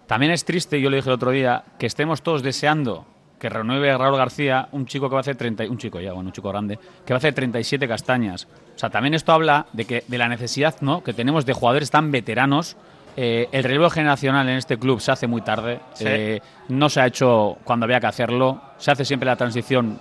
También 0.06 0.32
es 0.32 0.44
triste, 0.44 0.80
yo 0.80 0.88
lo 0.90 0.96
dije 0.96 1.08
el 1.08 1.14
otro 1.14 1.30
día, 1.30 1.62
que 1.78 1.86
estemos 1.86 2.22
todos 2.22 2.42
deseando 2.42 3.04
que 3.38 3.48
renueve 3.48 3.90
a 3.92 3.98
Raúl 3.98 4.16
García, 4.16 4.68
un 4.72 4.86
chico 4.86 5.08
que 5.08 5.12
va 5.14 5.18
a 5.18 5.20
hacer 5.20 5.36
30, 5.36 5.64
y- 5.64 5.68
un 5.68 5.78
chico 5.78 6.00
ya, 6.00 6.12
bueno, 6.12 6.28
un 6.30 6.32
chico 6.32 6.48
grande, 6.48 6.76
que 7.06 7.12
va 7.12 7.16
a 7.16 7.18
hacer 7.18 7.34
37 7.34 7.86
castañas. 7.86 8.48
O 8.74 8.78
sea, 8.78 8.90
también 8.90 9.14
esto 9.14 9.32
habla 9.32 9.66
de 9.72 9.84
que 9.84 10.02
de 10.08 10.18
la 10.18 10.28
necesidad, 10.28 10.74
¿no? 10.80 11.04
que 11.04 11.12
tenemos 11.12 11.46
de 11.46 11.52
jugadores 11.52 11.90
tan 11.90 12.10
veteranos. 12.10 12.76
Eh, 13.16 13.48
el 13.52 13.62
relevo 13.64 13.90
generacional 13.90 14.48
en 14.48 14.56
este 14.56 14.76
club 14.78 15.00
se 15.00 15.12
hace 15.12 15.26
muy 15.26 15.42
tarde, 15.42 15.80
Sí. 15.94 16.04
eh, 16.06 16.40
no 16.68 16.88
se 16.88 17.00
ha 17.00 17.06
hecho 17.06 17.58
cuando 17.64 17.84
había 17.84 18.00
que 18.00 18.06
hacerlo, 18.06 18.60
se 18.78 18.90
hace 18.90 19.04
siempre 19.04 19.26
la 19.26 19.36
transición 19.36 20.00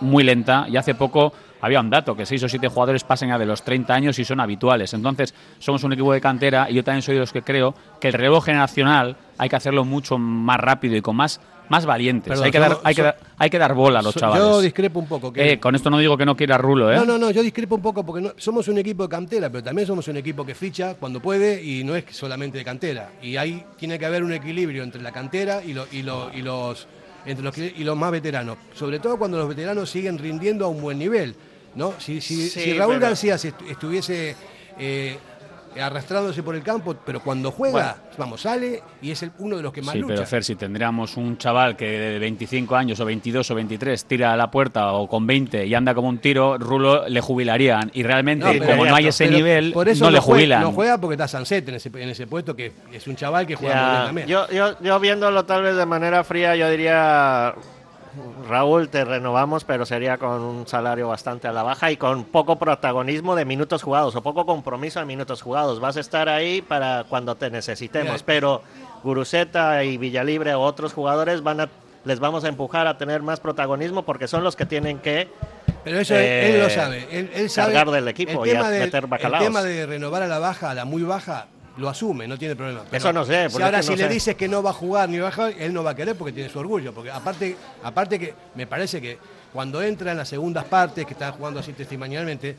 muy 0.00 0.22
lenta 0.24 0.66
y 0.68 0.76
hace 0.76 0.94
poco 0.94 1.32
había 1.62 1.80
un 1.80 1.88
dato 1.88 2.14
que 2.14 2.26
seis 2.26 2.42
o 2.42 2.48
siete 2.48 2.68
jugadores 2.68 3.02
pasan 3.04 3.30
ya 3.30 3.38
de 3.38 3.46
los 3.46 3.62
30 3.64 3.94
años 3.94 4.18
y 4.18 4.24
son 4.26 4.40
habituales. 4.40 4.92
Entonces, 4.92 5.32
somos 5.58 5.82
un 5.84 5.94
equipo 5.94 6.12
de 6.12 6.20
cantera 6.20 6.68
y 6.68 6.74
yo 6.74 6.84
también 6.84 7.00
soy 7.02 7.14
de 7.14 7.20
los 7.20 7.32
que 7.32 7.40
creo 7.40 7.74
que 8.00 8.08
el 8.08 8.14
relevo 8.14 8.40
generacional 8.40 9.16
hay 9.38 9.48
que 9.48 9.56
hacerlo 9.56 9.84
mucho 9.84 10.18
más 10.18 10.58
rápido 10.60 10.96
y 10.96 11.00
con 11.00 11.16
más 11.16 11.40
más 11.68 11.86
valientes. 11.86 12.28
Perdón, 12.28 12.44
hay, 12.44 12.50
que 12.50 12.58
dar, 12.58 12.78
hay, 12.84 12.94
que 12.94 13.00
so- 13.00 13.04
dar, 13.04 13.16
hay 13.38 13.48
que 13.48 13.58
dar 13.58 13.72
bola 13.72 14.00
a 14.00 14.02
los 14.02 14.12
So- 14.12 14.20
chavales. 14.20 14.44
Yo 14.44 14.60
discrepo 14.60 14.98
un 14.98 15.06
poco. 15.06 15.32
Que 15.32 15.52
Eh, 15.52 15.60
con 15.60 15.74
esto 15.74 15.88
no 15.88 15.96
digo 15.96 16.18
que 16.18 16.26
no 16.26 16.36
quiera 16.36 16.58
Rulo, 16.58 16.92
¿eh? 16.92 16.96
No, 16.96 17.06
no, 17.06 17.16
no, 17.16 17.30
yo 17.30 17.42
discrepo 17.42 17.76
un 17.76 17.80
poco 17.80 18.04
porque 18.04 18.20
no- 18.20 18.32
somos 18.36 18.68
un 18.68 18.76
equipo 18.76 19.04
de 19.04 19.08
cantera, 19.08 19.48
pero 19.48 19.64
también 19.64 19.86
somos 19.86 20.06
un 20.08 20.18
equipo 20.18 20.44
que 20.44 20.54
ficha 20.54 20.96
cuando 20.96 21.20
puede 21.20 21.62
y 21.64 21.82
no 21.82 21.96
es 21.96 22.04
solamente 22.10 22.58
de 22.58 22.64
cantera. 22.64 23.12
Y 23.22 23.36
ahí 23.38 23.64
tiene 23.78 23.98
que 23.98 24.04
haber 24.04 24.22
un 24.22 24.34
equilibrio 24.34 24.82
entre 24.82 25.00
la 25.00 25.12
cantera 25.12 25.62
y, 25.64 25.72
lo- 25.72 25.86
y, 25.90 26.02
lo- 26.02 26.30
y 26.34 26.42
los 26.42 26.86
entre 27.24 27.44
los 27.44 27.54
que- 27.54 27.72
y 27.74 27.84
los 27.84 27.96
más 27.96 28.10
veteranos. 28.10 28.58
Sobre 28.74 28.98
todo 28.98 29.16
cuando 29.16 29.38
los 29.38 29.48
veteranos 29.48 29.88
siguen 29.88 30.18
rindiendo 30.18 30.66
a 30.66 30.68
un 30.68 30.82
buen 30.82 30.98
nivel. 30.98 31.34
¿No? 31.74 31.94
Si, 31.98 32.20
si- 32.20 32.48
Sí, 32.48 32.60
si 32.60 32.72
Raúl 32.74 32.94
pero- 32.94 33.06
García 33.06 33.38
se 33.38 33.52
estu- 33.54 33.70
estuviese 33.70 34.36
eh, 34.78 35.18
arrastrándose 35.80 36.42
por 36.42 36.54
el 36.54 36.62
campo, 36.62 36.94
pero 37.04 37.20
cuando 37.20 37.50
juega, 37.50 37.96
vamos, 38.18 38.42
sale 38.42 38.82
y 39.00 39.10
es 39.10 39.22
el- 39.22 39.32
uno 39.38 39.56
de 39.56 39.62
los 39.62 39.72
que 39.72 39.80
más 39.80 39.94
Sí, 39.94 40.00
lucha. 40.00 40.14
pero 40.16 40.26
Fer, 40.26 40.44
si 40.44 40.54
tendríamos 40.54 41.16
un 41.16 41.38
chaval 41.38 41.76
que 41.76 41.86
de 41.86 42.18
25 42.18 42.76
años 42.76 43.00
o 43.00 43.06
22 43.06 43.50
o 43.50 43.54
23 43.54 44.04
tira 44.04 44.34
a 44.34 44.36
la 44.36 44.50
puerta 44.50 44.92
o 44.92 45.08
con 45.08 45.26
20 45.26 45.64
y 45.64 45.74
anda 45.74 45.94
como 45.94 46.08
un 46.10 46.18
tiro, 46.18 46.58
Rulo 46.58 47.08
le 47.08 47.20
jubilarían. 47.22 47.90
Y 47.94 48.02
realmente, 48.02 48.44
No, 48.44 48.52
pero- 48.52 48.66
como 48.66 48.84
no 48.84 48.94
hay 48.94 49.06
ese 49.06 49.24
pero 49.24 49.36
nivel, 49.38 49.72
por 49.72 49.88
eso 49.88 50.04
no 50.04 50.10
le 50.10 50.18
juega- 50.20 50.36
jubilan. 50.40 50.60
No 50.62 50.72
juega 50.72 50.98
porque 50.98 51.14
está 51.14 51.26
Sanset 51.28 51.66
en 51.66 51.76
ese, 51.76 51.88
en 51.94 52.08
ese 52.10 52.26
puesto, 52.26 52.54
que 52.54 52.72
es 52.92 53.06
un 53.06 53.16
chaval 53.16 53.46
que 53.46 53.54
juega 53.54 53.82
muy 53.82 53.90
bien 53.94 54.06
también. 54.06 54.26
yo, 54.28 54.48
yo, 54.50 54.78
yo 54.82 55.00
viéndolo 55.00 55.46
tal 55.46 55.62
vez 55.62 55.74
de 55.74 55.86
manera 55.86 56.22
fría, 56.22 56.54
yo 56.54 56.68
diría, 56.68 57.54
Raúl, 58.48 58.88
te 58.88 59.04
renovamos, 59.04 59.64
pero 59.64 59.86
sería 59.86 60.18
con 60.18 60.42
un 60.42 60.66
salario 60.66 61.08
bastante 61.08 61.48
a 61.48 61.52
la 61.52 61.62
baja 61.62 61.90
y 61.90 61.96
con 61.96 62.24
poco 62.24 62.56
protagonismo 62.56 63.34
de 63.34 63.44
minutos 63.44 63.82
jugados 63.82 64.14
o 64.16 64.22
poco 64.22 64.44
compromiso 64.44 65.00
de 65.00 65.06
minutos 65.06 65.40
jugados. 65.40 65.80
Vas 65.80 65.96
a 65.96 66.00
estar 66.00 66.28
ahí 66.28 66.60
para 66.60 67.04
cuando 67.08 67.34
te 67.36 67.50
necesitemos, 67.50 68.22
pero 68.22 68.62
Guruseta 69.02 69.82
y 69.84 69.96
Villalibre 69.96 70.54
o 70.54 70.60
otros 70.60 70.92
jugadores 70.92 71.42
van 71.42 71.60
a, 71.60 71.68
les 72.04 72.20
vamos 72.20 72.44
a 72.44 72.48
empujar 72.48 72.86
a 72.86 72.98
tener 72.98 73.22
más 73.22 73.40
protagonismo 73.40 74.02
porque 74.02 74.28
son 74.28 74.44
los 74.44 74.56
que 74.56 74.66
tienen 74.66 74.98
que 74.98 75.28
Pero 75.82 76.00
eso 76.00 76.14
eh, 76.14 76.48
él, 76.50 76.54
él 76.56 76.62
lo 76.62 76.70
sabe. 76.70 77.06
Él, 77.10 77.30
él 77.34 77.48
sabe 77.50 77.72
cargar 77.72 77.94
del 77.94 78.08
equipo 78.08 78.44
el 78.44 78.52
y 78.52 78.56
a 78.56 78.62
meter 78.64 79.04
El 79.04 79.10
bacalaos. 79.10 79.44
tema 79.44 79.62
de 79.62 79.86
renovar 79.86 80.22
a 80.22 80.26
la 80.28 80.38
baja, 80.38 80.70
a 80.70 80.74
la 80.74 80.84
muy 80.84 81.02
baja, 81.02 81.46
lo 81.76 81.88
asume, 81.88 82.28
no 82.28 82.38
tiene 82.38 82.54
problema. 82.56 82.82
Pero 82.90 82.96
Eso 82.96 83.12
no 83.12 83.24
sé, 83.24 83.48
Si 83.50 83.62
ahora 83.62 83.82
si 83.82 83.96
le 83.96 84.08
dices 84.08 84.34
que 84.36 84.48
no 84.48 84.62
va 84.62 84.70
a 84.70 84.74
jugar 84.74 85.08
ni 85.08 85.18
va 85.18 85.28
a 85.28 85.32
jugar, 85.32 85.54
él 85.58 85.72
no 85.72 85.82
va 85.82 85.92
a 85.92 85.94
querer 85.94 86.16
porque 86.16 86.32
tiene 86.32 86.48
su 86.48 86.58
orgullo. 86.58 86.92
Porque 86.92 87.10
aparte, 87.10 87.56
aparte 87.82 88.18
que 88.18 88.34
me 88.54 88.66
parece 88.66 89.00
que 89.00 89.18
cuando 89.52 89.82
entra 89.82 90.12
en 90.12 90.18
las 90.18 90.28
segundas 90.28 90.64
partes, 90.64 91.04
que 91.06 91.12
está 91.12 91.32
jugando 91.32 91.60
así 91.60 91.72
testimonialmente, 91.72 92.56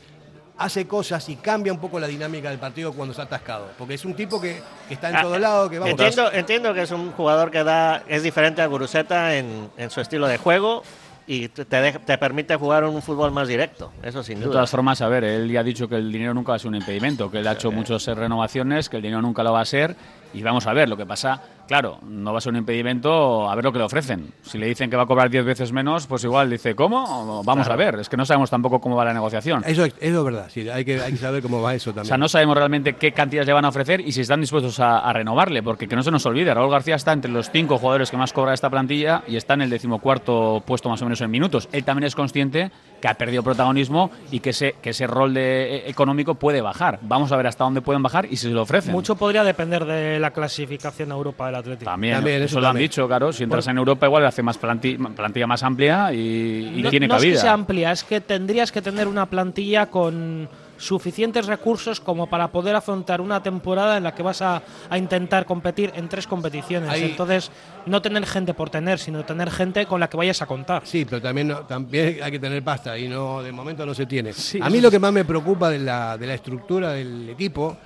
hace 0.56 0.86
cosas 0.86 1.28
y 1.28 1.36
cambia 1.36 1.72
un 1.72 1.80
poco 1.80 1.98
la 1.98 2.06
dinámica 2.06 2.48
del 2.50 2.58
partido 2.58 2.92
cuando 2.92 3.12
está 3.12 3.24
atascado. 3.24 3.70
Porque 3.76 3.94
es 3.94 4.04
un 4.04 4.14
tipo 4.14 4.40
que, 4.40 4.62
que 4.88 4.94
está 4.94 5.10
en 5.10 5.16
Ah, 5.16 5.22
todo 5.22 5.38
lado, 5.38 5.68
que 5.68 5.78
vamos 5.78 5.90
Entiendo, 5.90 6.32
entiendo 6.32 6.74
que 6.74 6.82
es 6.82 6.90
un 6.90 7.10
jugador 7.12 7.50
que 7.50 7.64
da 7.64 8.04
es 8.08 8.22
diferente 8.22 8.62
a 8.62 8.66
Guruseta 8.66 9.36
en, 9.36 9.70
en 9.76 9.90
su 9.90 10.00
estilo 10.00 10.28
de 10.28 10.38
juego 10.38 10.82
y 11.26 11.48
te, 11.48 12.18
permite 12.18 12.56
jugar 12.56 12.84
un 12.84 13.00
fútbol 13.00 13.32
más 13.32 13.48
directo, 13.48 13.90
eso 14.02 14.22
sin 14.22 14.38
De 14.38 14.44
duda. 14.46 14.54
todas 14.54 14.70
formas, 14.70 15.00
a 15.00 15.08
ver, 15.08 15.24
él 15.24 15.50
ya 15.50 15.60
ha 15.60 15.64
dicho 15.64 15.88
que 15.88 15.96
el 15.96 16.12
dinero 16.12 16.34
nunca 16.34 16.52
va 16.52 16.56
a 16.56 16.58
ser 16.58 16.68
un 16.68 16.76
impedimento, 16.76 17.30
que 17.30 17.38
él 17.38 17.46
ha 17.46 17.52
hecho 17.52 17.72
muchas 17.72 18.06
renovaciones, 18.06 18.88
que 18.88 18.96
el 18.96 19.02
dinero 19.02 19.22
nunca 19.22 19.42
lo 19.42 19.52
va 19.52 19.60
a 19.60 19.64
ser. 19.64 19.96
Y 20.34 20.42
vamos 20.42 20.66
a 20.66 20.72
ver, 20.72 20.88
lo 20.88 20.96
que 20.96 21.06
pasa, 21.06 21.40
claro, 21.66 21.98
no 22.02 22.32
va 22.32 22.38
a 22.38 22.40
ser 22.40 22.52
un 22.52 22.58
impedimento 22.58 23.48
a 23.50 23.54
ver 23.54 23.64
lo 23.64 23.72
que 23.72 23.78
le 23.78 23.84
ofrecen. 23.84 24.32
Si 24.42 24.58
le 24.58 24.66
dicen 24.66 24.90
que 24.90 24.96
va 24.96 25.02
a 25.04 25.06
cobrar 25.06 25.30
10 25.30 25.44
veces 25.44 25.72
menos, 25.72 26.06
pues 26.06 26.24
igual 26.24 26.50
dice, 26.50 26.74
¿cómo? 26.74 27.42
Vamos 27.44 27.66
Claro. 27.66 27.82
a 27.82 27.84
ver, 27.84 28.00
es 28.00 28.08
que 28.08 28.16
no 28.16 28.24
sabemos 28.24 28.50
tampoco 28.50 28.80
cómo 28.80 28.96
va 28.96 29.04
la 29.04 29.14
negociación. 29.14 29.62
Eso 29.66 29.84
es, 29.84 29.94
eso 30.00 30.18
es 30.18 30.24
verdad, 30.24 30.46
sí, 30.50 30.68
hay, 30.68 30.84
que, 30.84 31.00
hay 31.00 31.12
que 31.12 31.18
saber 31.18 31.42
cómo 31.42 31.60
va 31.62 31.74
eso 31.74 31.90
también. 31.90 32.04
O 32.04 32.08
sea, 32.08 32.16
no 32.18 32.28
sabemos 32.28 32.56
realmente 32.56 32.94
qué 32.94 33.12
cantidades 33.12 33.46
le 33.46 33.52
van 33.52 33.64
a 33.64 33.68
ofrecer 33.68 34.00
y 34.00 34.12
si 34.12 34.20
están 34.22 34.40
dispuestos 34.40 34.78
a, 34.80 34.98
a 34.98 35.12
renovarle, 35.12 35.62
porque 35.62 35.88
que 35.88 35.96
no 35.96 36.02
se 36.02 36.10
nos 36.10 36.24
olvide, 36.26 36.52
Raúl 36.52 36.70
García 36.70 36.94
está 36.96 37.12
entre 37.12 37.30
los 37.30 37.50
cinco 37.50 37.78
jugadores 37.78 38.10
que 38.10 38.16
más 38.16 38.32
cobra 38.32 38.54
esta 38.54 38.70
plantilla 38.70 39.22
y 39.26 39.36
está 39.36 39.54
en 39.54 39.62
el 39.62 39.70
decimocuarto 39.70 40.62
puesto 40.66 40.88
más 40.88 41.00
o 41.02 41.04
menos 41.04 41.20
en 41.20 41.30
minutos. 41.30 41.68
Él 41.72 41.84
también 41.84 42.06
es 42.06 42.14
consciente 42.14 42.70
que 43.00 43.08
ha 43.08 43.14
perdido 43.14 43.42
protagonismo 43.42 44.10
y 44.30 44.40
que 44.40 44.50
ese, 44.50 44.74
que 44.82 44.90
ese 44.90 45.06
rol 45.06 45.34
de, 45.34 45.76
eh, 45.76 45.90
económico 45.90 46.34
puede 46.34 46.60
bajar. 46.60 46.98
Vamos 47.02 47.32
a 47.32 47.36
ver 47.36 47.46
hasta 47.46 47.64
dónde 47.64 47.80
pueden 47.80 48.02
bajar 48.02 48.26
y 48.26 48.36
si 48.36 48.48
se 48.48 48.50
lo 48.54 48.62
ofrecen. 48.62 48.92
Mucho 48.92 49.16
podría 49.16 49.44
depender 49.44 49.84
de 49.84 50.18
la 50.18 50.30
clasificación 50.30 51.12
a 51.12 51.14
Europa 51.14 51.50
Atlético. 51.54 51.90
También, 51.90 52.14
También, 52.16 52.36
eso, 52.42 52.44
eso 52.46 52.60
lo 52.60 52.68
han 52.68 52.76
dicho, 52.76 53.06
claro. 53.06 53.32
Si 53.32 53.44
entras 53.44 53.66
en 53.68 53.78
Europa, 53.78 54.06
igual 54.06 54.26
hace 54.26 54.42
más 54.42 54.60
planti- 54.60 54.96
plantilla 55.14 55.46
más 55.46 55.62
amplia 55.62 56.12
y, 56.12 56.72
y 56.76 56.82
no, 56.82 56.90
tiene 56.90 57.06
no 57.08 57.14
es 57.16 57.20
cabida. 57.22 57.34
que 57.34 57.40
sea 57.40 57.52
amplia, 57.52 57.92
es 57.92 58.04
que 58.04 58.20
tendrías 58.20 58.70
que 58.72 58.82
tener 58.82 59.08
una 59.08 59.26
plantilla 59.26 59.86
con, 59.86 60.48
suficientes 60.76 61.46
recursos 61.46 62.00
como 62.00 62.26
para 62.28 62.48
poder 62.48 62.74
afrontar 62.74 63.20
una 63.20 63.40
temporada 63.42 63.96
en 63.96 64.02
la 64.02 64.12
que 64.14 64.24
vas 64.24 64.42
a, 64.42 64.60
a 64.90 64.98
intentar 64.98 65.46
competir 65.46 65.92
en 65.94 66.08
tres 66.08 66.26
competiciones. 66.26 66.90
Ahí- 66.90 67.04
Entonces, 67.04 67.50
no 67.86 68.02
tener 68.02 68.26
gente 68.26 68.54
por 68.54 68.70
tener, 68.70 68.98
sino 68.98 69.24
tener 69.24 69.50
gente 69.52 69.86
con 69.86 70.00
la 70.00 70.10
que 70.10 70.16
vayas 70.16 70.42
a 70.42 70.46
contar. 70.46 70.82
Sí, 70.84 71.04
pero 71.04 71.22
también, 71.22 71.48
no- 71.48 71.60
también 71.60 72.18
hay 72.22 72.30
que 72.32 72.40
tener 72.40 72.62
pasta 72.62 72.98
y 72.98 73.08
no 73.08 73.40
de 73.42 73.52
momento 73.52 73.86
no 73.86 73.94
se 73.94 74.04
tiene. 74.06 74.32
Sí, 74.32 74.58
a 74.60 74.68
mí 74.68 74.80
lo 74.80 74.90
que 74.90 74.98
más 74.98 75.12
me 75.12 75.24
preocupa 75.24 75.70
de 75.70 75.78
la, 75.78 76.18
de 76.18 76.26
la 76.26 76.34
estructura 76.34 76.90
del 76.92 77.30
equipo 77.30 77.76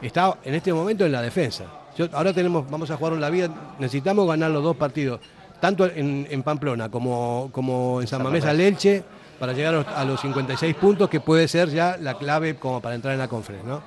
está 0.00 0.38
en 0.44 0.54
este 0.54 0.72
momento 0.72 1.04
en 1.04 1.12
la 1.12 1.22
defensa. 1.22 1.64
Yo- 1.96 2.08
ahora 2.12 2.32
tenemos, 2.32 2.68
vamos 2.70 2.90
a 2.90 2.96
jugar 2.96 3.14
en 3.14 3.20
la 3.20 3.30
vida, 3.30 3.48
necesitamos 3.78 4.26
ganar 4.28 4.50
los 4.50 4.62
dos 4.62 4.76
partidos, 4.76 5.20
tanto 5.60 5.86
en, 5.86 6.26
en 6.30 6.42
Pamplona 6.42 6.88
como, 6.90 7.48
como 7.52 8.00
en 8.00 8.06
San 8.06 8.22
Mamés 8.22 8.44
al 8.44 8.60
Elche, 8.60 9.02
para 9.38 9.52
llegar 9.52 9.74
a 9.74 9.76
los, 9.78 9.86
a 9.88 10.04
los 10.04 10.20
56 10.20 10.74
puntos, 10.76 11.08
que 11.10 11.20
puede 11.20 11.46
ser 11.48 11.68
ya 11.70 11.96
la 12.00 12.14
clave 12.14 12.56
como 12.56 12.80
para 12.80 12.94
entrar 12.94 13.12
en 13.14 13.18
la 13.20 13.28
conferencia. 13.28 13.70
¿no? 13.70 13.82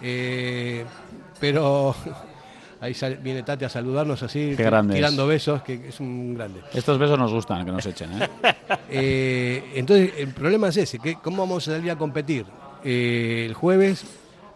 Eh, 0.00 0.84
pero 1.40 1.94
ahí 2.80 2.94
sale- 2.94 3.16
viene 3.16 3.42
Tati 3.42 3.64
a 3.64 3.68
saludarnos 3.68 4.22
así, 4.22 4.54
tirando 4.94 5.26
besos, 5.26 5.62
que 5.62 5.88
es 5.88 6.00
un 6.00 6.34
grande. 6.34 6.60
Estos 6.72 6.98
besos 6.98 7.18
nos 7.18 7.32
gustan, 7.32 7.64
que 7.64 7.72
nos 7.72 7.84
echen, 7.86 8.10
¿eh? 8.22 8.28
Eh, 8.96 9.72
entonces, 9.74 10.12
el 10.18 10.28
problema 10.28 10.68
es 10.68 10.76
ese, 10.76 10.98
que 10.98 11.16
¿cómo 11.16 11.38
vamos 11.42 11.66
a 11.68 11.72
salir 11.72 11.90
a 11.90 11.96
competir? 11.96 12.46
El 12.84 13.52
jueves, 13.54 14.04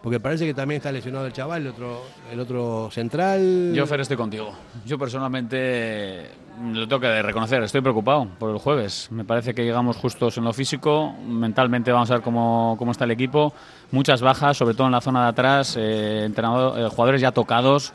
porque 0.01 0.19
parece 0.19 0.45
que 0.45 0.53
también 0.53 0.77
está 0.77 0.91
lesionado 0.91 1.25
el 1.25 1.33
chaval, 1.33 1.61
el 1.63 1.67
otro, 1.69 2.01
el 2.31 2.39
otro 2.39 2.89
central. 2.91 3.73
Yo, 3.73 3.85
Fer, 3.85 3.99
estoy 4.01 4.17
contigo. 4.17 4.53
Yo 4.85 4.97
personalmente 4.97 6.29
mm, 6.59 6.73
lo 6.73 6.87
tengo 6.87 6.99
que 7.01 7.21
reconocer, 7.21 7.61
estoy 7.63 7.81
preocupado 7.81 8.27
por 8.39 8.51
el 8.51 8.57
jueves. 8.57 9.09
Me 9.11 9.25
parece 9.25 9.53
que 9.53 9.63
llegamos 9.63 9.97
justos 9.97 10.37
en 10.37 10.43
lo 10.45 10.53
físico, 10.53 11.13
mentalmente 11.27 11.91
vamos 11.91 12.09
a 12.11 12.15
ver 12.15 12.23
cómo, 12.23 12.75
cómo 12.79 12.91
está 12.91 13.05
el 13.05 13.11
equipo. 13.11 13.53
Muchas 13.91 14.21
bajas, 14.21 14.57
sobre 14.57 14.75
todo 14.75 14.87
en 14.87 14.93
la 14.93 15.01
zona 15.01 15.23
de 15.23 15.29
atrás, 15.29 15.75
eh, 15.77 16.25
entrenador- 16.29 16.77
eh, 16.79 16.89
jugadores 16.89 17.21
ya 17.21 17.31
tocados. 17.31 17.93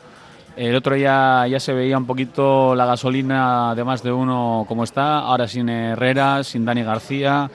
El 0.55 0.73
otro 0.75 0.95
ya, 0.95 1.45
ya 1.49 1.59
se 1.59 1.73
veía 1.73 1.97
un 1.97 2.05
poquito 2.05 2.75
la 2.75 2.85
gasolina 2.85 3.75
de 3.75 3.83
más 3.83 4.01
de 4.03 4.11
uno 4.13 4.63
como 4.69 4.85
está, 4.85 5.19
ahora 5.19 5.47
sin 5.49 5.67
Herrera, 5.67 6.43
sin 6.45 6.63
Dani 6.63 6.81
García. 6.83 7.49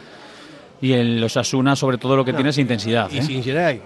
Y 0.82 0.92
el 0.94 1.22
Osasuna, 1.22 1.76
sobre 1.76 1.98
todo, 1.98 2.16
lo 2.16 2.24
que 2.24 2.32
No, 2.32 2.38
tiene 2.38 2.50
es 2.50 2.58
intensidad. 2.58 3.10
Y 3.10 3.18
¿eh? 3.18 3.22
sin 3.22 3.42
Geray, 3.42 3.82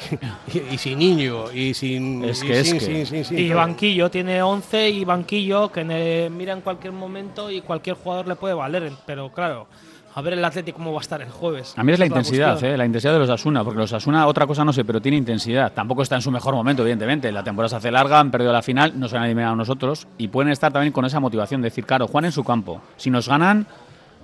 y, 0.54 0.74
y 0.74 0.78
sin 0.78 0.98
Niño, 0.98 1.52
y 1.52 1.74
sin. 1.74 2.24
Es 2.24 2.42
y 2.42 2.46
que 2.46 2.60
es 2.60 2.68
sin- 2.68 2.78
que- 2.78 2.84
sin- 2.84 3.06
sin- 3.06 3.24
sin 3.24 3.38
Y 3.38 3.48
todo. 3.48 3.58
banquillo, 3.58 4.10
tiene 4.10 4.42
11 4.42 4.88
y 4.90 5.04
banquillo 5.04 5.70
que 5.70 5.84
ne- 5.84 6.30
mira 6.30 6.52
en 6.54 6.60
cualquier 6.62 6.92
momento 6.92 7.50
y 7.50 7.60
cualquier 7.60 7.96
jugador 7.96 8.28
le 8.28 8.36
puede 8.36 8.54
valer. 8.54 8.90
Pero 9.04 9.30
claro, 9.30 9.66
a 10.14 10.22
ver 10.22 10.32
el 10.32 10.44
Atlético 10.44 10.78
cómo 10.78 10.92
va 10.94 11.00
a 11.00 11.02
estar 11.02 11.20
el 11.20 11.28
jueves. 11.28 11.74
A 11.76 11.84
mí 11.84 11.92
es 11.92 11.98
la 11.98 12.06
intensidad. 12.06 12.64
¿eh? 12.64 12.78
la 12.78 12.86
intensidad 12.86 13.12
de 13.12 13.18
los 13.18 13.28
Asuna, 13.30 13.62
porque 13.62 13.78
los 13.80 13.92
Asuna, 13.92 14.26
otra 14.26 14.46
cosa 14.46 14.64
no 14.64 14.72
sé, 14.72 14.86
pero 14.86 15.02
tiene 15.02 15.18
intensidad. 15.18 15.72
Tampoco 15.74 16.00
está 16.02 16.14
en 16.16 16.22
su 16.22 16.30
mejor 16.30 16.54
momento, 16.54 16.80
evidentemente. 16.82 17.30
La 17.30 17.44
temporada 17.44 17.68
se 17.68 17.76
hace 17.76 17.90
larga, 17.90 18.18
han 18.18 18.30
perdido 18.30 18.52
la 18.54 18.62
final, 18.62 18.98
no 18.98 19.06
se 19.08 19.18
han 19.18 19.24
eliminado 19.24 19.52
a 19.52 19.56
nosotros 19.56 20.08
y 20.16 20.28
pueden 20.28 20.50
estar 20.50 20.72
también 20.72 20.94
con 20.94 21.04
esa 21.04 21.20
motivación 21.20 21.60
de 21.60 21.66
decir, 21.66 21.84
claro, 21.84 22.06
Juan 22.08 22.24
en 22.24 22.32
su 22.32 22.42
campo. 22.42 22.80
Si 22.96 23.10
nos 23.10 23.28
ganan, 23.28 23.66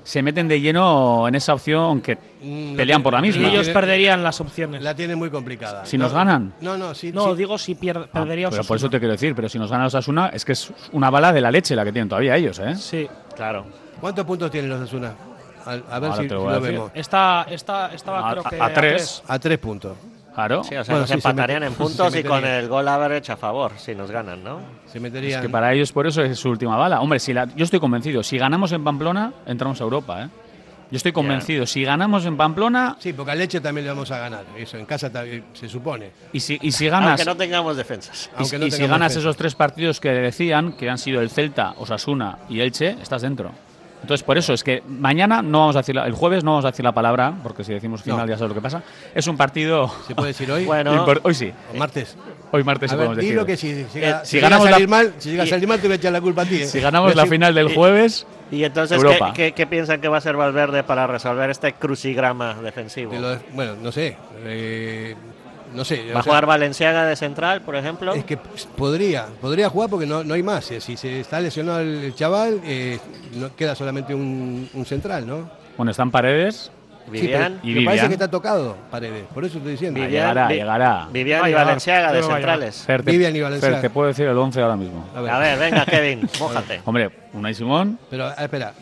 se 0.05 0.23
meten 0.23 0.47
de 0.47 0.61
lleno 0.61 1.27
en 1.27 1.35
esa 1.35 1.55
opción 1.55 2.01
que 2.01 2.17
Mm, 2.43 2.77
pelean 2.77 3.03
por 3.03 3.15
la 3.15 3.21
Y 3.21 3.23
misma. 3.23 3.49
ellos 3.49 3.69
perderían 3.71 4.23
las 4.23 4.39
opciones. 4.41 4.83
La 4.83 4.95
tiene 4.95 5.17
muy 5.17 5.31
complicada. 5.31 5.85
Si 5.87 5.97
No, 5.97 6.05
nos 6.05 6.13
ganan. 6.13 6.53
No, 6.61 6.77
no, 6.77 6.95
sí. 6.95 7.11
No, 7.11 7.31
sí. 7.31 7.39
digo 7.39 7.57
si 7.59 7.75
pier- 7.75 8.07
Ah, 8.13 8.21
perdería 8.21 8.51
pero 8.51 8.63
por 8.63 8.77
Osasuna. 8.77 8.77
eso 8.77 8.91
te 8.91 8.99
quiero 8.99 9.13
decir, 9.13 9.35
pero 9.35 9.49
si 9.49 9.59
nos 9.59 9.71
ganan 9.71 9.85
los 9.85 9.95
Asuna, 9.95 10.29
es 10.29 10.45
que 10.45 10.53
es 10.53 10.71
una 10.93 11.09
bala 11.11 11.33
de 11.33 11.41
la 11.41 11.51
leche 11.51 11.75
la 11.75 11.85
que 11.85 11.93
tienen 11.93 12.09
todavía 12.09 12.37
ellos, 12.37 12.59
¿eh? 12.59 12.77
Sí. 12.77 13.09
Claro. 13.35 13.65
¿Cuántos 14.01 14.25
puntos 14.27 14.51
tienen 14.51 14.71
los 14.71 14.83
Asuna? 14.83 15.15
A, 15.65 15.71
a 15.73 15.75
ver 15.99 16.11
Ahora 16.11 16.17
si, 16.17 16.23
si 16.25 16.29
lo 16.29 16.61
vemos. 16.61 16.91
Está, 16.95 17.47
está, 17.51 17.95
estaba 17.95 18.29
A- 18.29 18.33
creo 18.33 18.45
que 18.45 18.61
a 18.61 18.73
tres. 18.75 19.23
A 19.27 19.39
tres 19.39 19.59
puntos. 19.59 19.97
Claro. 20.35 20.65
Sí, 20.65 20.75
o 20.75 20.83
sea, 20.85 20.93
Bueno, 20.95 21.01
nos 21.03 21.09
sí, 21.11 21.15
empatarían 21.15 21.63
en 21.63 21.75
puntos 21.75 22.13
se 22.13 22.21
y 22.21 22.25
con 22.25 22.45
el 22.45 22.69
gol 22.69 22.89
average 22.89 23.31
a 23.33 23.37
favor, 23.37 23.73
si 23.77 23.95
nos 23.95 24.11
ganan, 24.11 24.43
¿no? 24.43 24.61
Se 24.87 24.99
Es 24.99 25.37
que 25.39 25.49
para 25.49 25.73
ellos 25.73 25.93
por 25.93 26.07
eso 26.07 26.23
es 26.23 26.39
su 26.39 26.51
última 26.51 26.77
bala. 26.77 27.01
Hombre, 27.01 27.19
si 27.21 27.33
la- 27.33 27.47
yo 27.55 27.65
estoy 27.65 27.79
convencido, 27.81 28.23
si 28.23 28.37
ganamos 28.39 28.73
en 28.73 28.83
Pamplona, 28.83 29.33
entramos 29.47 29.81
a 29.81 29.85
Europa, 29.85 30.25
¿eh? 30.25 30.29
Yo 30.91 30.97
estoy 30.97 31.13
convencido, 31.13 31.67
si 31.67 31.83
ganamos 31.83 32.25
en 32.27 32.37
Pamplona 32.37 32.97
Sí, 33.01 33.13
porque 33.13 33.33
a 33.33 33.35
Leche 33.35 33.61
también 33.61 33.85
le 33.87 33.91
vamos 33.93 34.11
a 34.11 34.19
ganar. 34.19 34.45
Eso, 34.57 34.77
en 34.77 34.87
casa 34.87 35.11
se 35.55 35.69
supone. 35.69 36.11
y 36.33 36.41
si, 36.41 36.59
y 36.61 36.71
si 36.73 36.89
ganas, 36.89 37.11
Aunque 37.11 37.25
no 37.25 37.37
tengamos 37.37 37.77
defensas. 37.77 38.31
y, 38.33 38.41
aunque 38.43 38.59
no 38.59 38.67
y 38.67 38.71
si 38.71 38.87
ganas 38.87 39.17
esos 39.17 39.37
tres 39.37 39.55
partidos 39.55 39.99
que 39.99 40.11
decían, 40.11 40.75
que 40.75 40.91
han 40.91 40.99
sido 40.99 41.21
el 41.21 41.31
Celta, 41.31 41.75
Osasuna 41.79 42.39
y 42.49 42.61
Elche, 42.61 42.97
estás 43.03 43.23
dentro. 43.23 43.51
Entonces, 44.05 44.23
por 44.25 44.37
eso 44.39 44.53
es 44.53 44.63
que 44.63 44.83
mañana 44.87 45.41
no 45.41 45.61
vamos 45.61 45.77
a 45.77 45.81
decir, 45.81 45.95
la- 45.95 46.07
el 46.07 46.13
jueves 46.13 46.45
no 46.45 46.51
vamos 46.53 46.65
a 46.67 46.71
decir 46.71 46.85
la 46.85 46.93
palabra, 46.93 47.33
porque 47.43 47.65
si 47.65 47.73
decimos 47.73 48.03
final 48.03 48.21
No. 48.21 48.27
ya 48.27 48.37
sabes 48.37 48.51
lo 48.51 48.55
que 48.55 48.61
pasa. 48.61 48.83
Es 49.15 49.27
un 49.27 49.37
partido. 49.37 49.91
¿Se 50.07 50.15
puede 50.15 50.29
decir 50.29 50.51
hoy? 50.53 50.65
Bueno, 50.67 51.07
hoy 51.23 51.35
sí, 51.35 51.53
¿O 51.73 51.77
martes? 51.79 52.17
hoy 52.51 52.63
martes 52.65 52.91
A 52.91 52.95
sí 52.95 52.99
ver, 52.99 53.07
podemos 53.09 53.25
decir. 53.25 53.47
que 53.47 53.57
si, 53.57 53.85
si, 53.91 53.99
llega- 54.01 54.21
si 54.25 54.31
si 54.31 54.37
llega 54.37 54.47
ganamos 54.49 54.67
la- 54.67 54.73
salir 54.73 54.89
mal, 54.89 55.15
si 55.19 55.31
llega 55.31 55.43
a 55.45 55.47
salir 55.47 55.67
mal 55.69 55.81
te 55.81 55.87
voy 55.89 55.93
a 55.95 55.97
echar 55.97 56.13
la 56.13 56.21
culpa 56.21 56.43
a 56.43 56.45
ti. 56.45 56.57
¿eh? 56.63 56.67
Si 56.67 56.81
ganamos 56.81 57.09
Pero 57.13 57.17
la 57.17 57.25
si- 57.25 57.31
final 57.31 57.55
del 57.55 57.75
jueves, 57.75 58.27
Y 58.51 58.63
entonces, 58.63 58.97
Europa. 58.99 59.33
¿qué, 59.35 59.47
qué, 59.49 59.53
qué 59.53 59.67
piensan 59.67 60.01
que 60.01 60.09
va 60.09 60.19
a 60.19 60.21
ser 60.21 60.37
Valverde 60.37 60.83
para 60.85 61.07
resolver 61.07 61.49
este 61.51 61.73
crucigrama 61.73 62.55
defensivo? 62.63 63.15
lo- 63.15 63.39
bueno, 63.55 63.73
no 63.83 63.91
sé. 63.91 64.17
eh, 64.45 65.15
no 65.75 65.85
sé. 65.85 66.07
¿Va 66.13 66.21
a 66.21 66.23
sea, 66.23 66.31
jugar 66.31 66.47
Valenciaga 66.47 67.05
de 67.07 67.17
central, 67.17 67.63
por 67.63 67.77
ejemplo? 67.77 68.15
Es 68.15 68.25
que 68.25 68.37
podría, 68.37 69.27
podría 69.41 69.69
jugar 69.69 69.91
porque 69.91 70.07
no, 70.07 70.25
no 70.25 70.35
hay 70.35 70.43
más. 70.43 70.71
eh, 70.71 70.81
Si 70.81 70.97
se 70.97 71.21
está 71.21 71.41
lesionado 71.41 71.81
el 71.81 72.15
chaval, 72.15 72.61
eh, 72.65 72.99
no 73.35 73.55
queda 73.55 73.75
solamente 73.75 74.15
un, 74.15 74.69
un 74.73 74.85
central, 74.87 75.27
¿no? 75.27 75.51
bueno, 75.77 75.91
están 75.91 76.11
paredes. 76.13 76.71
Vivian, 77.07 77.61
y 77.63 77.75
me 77.75 77.85
parece 77.85 78.09
que 78.09 78.15
está 78.15 78.29
tocado 78.29 78.77
Paredes, 78.91 79.25
por 79.35 79.45
eso 79.45 79.59
estoy 79.59 79.73
diciendo. 79.73 80.01
Vivian. 80.01 80.23
Llegará, 80.23 80.49
Vi- 80.49 80.55
llegará. 80.55 81.09
Vivian 81.13 81.49
y 81.49 81.53
Valenciaga 81.53 82.13
de 82.13 82.23
centrales. 82.23 82.83
Fer, 82.87 83.03
te, 83.03 83.11
Vivian 83.11 83.37
y 83.37 83.41
Valenciaga. 83.41 83.75
Fer, 83.77 83.83
te 83.83 83.91
puedo 83.91 84.09
decir 84.09 84.27
el 84.27 84.37
11 84.39 84.61
ahora 84.63 84.77
mismo. 84.77 85.05
A 85.15 85.21
ver, 85.21 85.31
A 85.31 85.39
ver, 85.39 85.59
venga, 85.59 85.85
Kevin, 85.87 86.29
mójate. 86.41 86.81
Hombre, 86.85 87.11
Unai 87.35 87.55
Simón. 87.55 87.99
Pero 88.09 88.27
ah, 88.27 88.35
espera, 88.43 88.73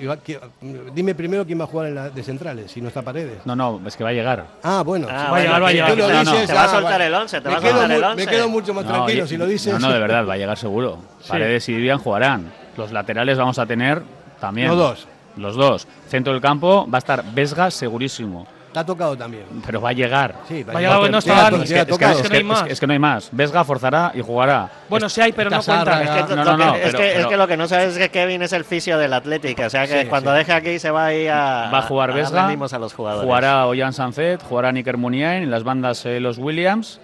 dime 0.94 1.14
primero 1.14 1.44
quién 1.46 1.58
va 1.60 1.64
a 1.64 1.66
jugar 1.66 1.88
en 1.88 1.94
la 1.94 2.10
de 2.10 2.22
centrales, 2.22 2.70
si 2.70 2.80
no 2.80 2.88
está 2.88 3.02
Paredes. 3.02 3.38
No, 3.44 3.56
no, 3.56 3.80
es 3.86 3.96
que 3.96 4.04
va 4.04 4.10
a 4.10 4.14
llegar. 4.14 4.46
Ah, 4.62 4.82
bueno. 4.84 5.08
Ah, 5.10 5.24
si 5.26 5.30
va 5.32 5.36
a 5.36 5.40
llegar, 5.40 5.62
va 5.62 5.68
a 5.68 5.72
llegar. 5.72 5.96
lo 5.98 6.08
No, 6.08 6.24
no. 6.24 6.30
dices, 6.32 6.46
Te 6.48 6.54
va 6.54 6.60
a 6.60 6.64
ah, 6.64 6.68
soltar 6.68 7.02
el 7.02 7.14
11, 7.14 7.40
te 7.40 7.48
me 7.48 7.54
va 7.54 7.58
a 7.58 7.60
quedo 7.62 7.70
soltar 7.72 7.90
el 7.90 8.00
mu- 8.00 8.06
11. 8.08 8.24
Me 8.24 8.30
quedo 8.30 8.48
mucho 8.48 8.74
más 8.74 8.84
No, 8.84 8.92
tranquilo 8.92 9.26
si 9.26 9.36
lo 9.36 9.46
dices. 9.46 9.72
No, 9.72 9.78
no, 9.80 9.92
de 9.92 9.98
verdad, 9.98 10.26
va 10.28 10.34
a 10.34 10.36
llegar 10.36 10.56
seguro. 10.58 10.98
Paredes 11.28 11.68
y 11.68 11.74
Vivian 11.74 11.98
jugarán. 11.98 12.52
Los 12.76 12.92
laterales 12.92 13.36
vamos 13.36 13.58
a 13.58 13.66
tener 13.66 14.02
también. 14.40 14.68
Los 14.68 14.76
dos. 14.78 15.08
Los 15.36 15.56
dos. 15.56 15.86
Centro 16.08 16.32
del 16.32 16.42
campo 16.42 16.86
va 16.92 16.98
a 16.98 17.00
estar 17.00 17.24
Vesga 17.32 17.70
segurísimo. 17.70 18.46
Está 18.68 18.86
tocado 18.86 19.14
también. 19.18 19.44
Pero 19.66 19.82
va 19.82 19.90
a 19.90 19.92
llegar. 19.92 20.34
Sí, 20.48 20.62
Va 20.62 20.72
a 20.72 20.80
llegar, 20.80 20.98
bueno, 20.98 21.20
llega 21.20 21.34
está 21.48 21.56
Es 21.62 21.70
que, 21.72 21.84
tocado. 21.84 22.12
es 22.12 22.22
que- 22.22 22.22
Es 22.22 22.30
que 22.30 22.30
no 22.30 22.34
hay 22.34 22.40
es 22.40 22.44
más. 22.46 22.62
que- 22.62 22.72
es 22.72 22.80
que 22.80 22.86
no 22.86 22.92
hay 22.94 22.98
más. 22.98 23.28
Vesga 23.30 23.64
forzará 23.64 24.12
y 24.14 24.22
jugará. 24.22 24.70
Bueno, 24.88 25.10
sí 25.10 25.20
hay, 25.20 25.32
pero 25.32 25.50
no 25.50 25.62
cuenta. 25.62 26.02
Es 26.02 26.24
que, 26.24 26.34
No, 26.36 26.44
lo 26.44 26.56
no, 26.56 26.56
no, 26.66 26.72
que- 26.72 26.78
es, 26.78 26.86
pero- 26.86 26.98
que, 26.98 27.08
es 27.08 27.14
pero- 27.16 27.28
que 27.28 27.36
lo 27.36 27.48
que 27.48 27.56
no 27.58 27.68
sabes 27.68 27.88
es 27.92 27.98
que 27.98 28.08
Kevin 28.08 28.40
es 28.40 28.52
el 28.54 28.64
fisio 28.64 28.96
del 28.96 29.12
Atlético. 29.12 29.64
O 29.64 29.68
sea 29.70 29.86
que 29.86 30.02
Sí, 30.04 30.08
cuando 30.08 30.30
sí. 30.32 30.38
deje 30.38 30.52
aquí 30.54 30.78
se 30.78 30.90
va 30.90 31.04
a 31.06 31.14
ir 31.14 31.30
a, 31.30 31.70
Va 31.70 31.78
a 31.80 31.82
jugar 31.82 32.14
Vesga. 32.14 32.46
mimos 32.48 32.72
a 32.72 32.78
los 32.78 32.94
jugadores. 32.94 33.26
Jugará 33.26 33.66
Ollán 33.66 33.92
Sanzet, 33.92 34.42
jugará 34.42 34.72
Nicker 34.72 34.96
Muniain, 34.96 35.42
en 35.42 35.50
las 35.50 35.64
bandas 35.64 36.06
eh, 36.06 36.18
los 36.18 36.38
Williams. 36.38 36.98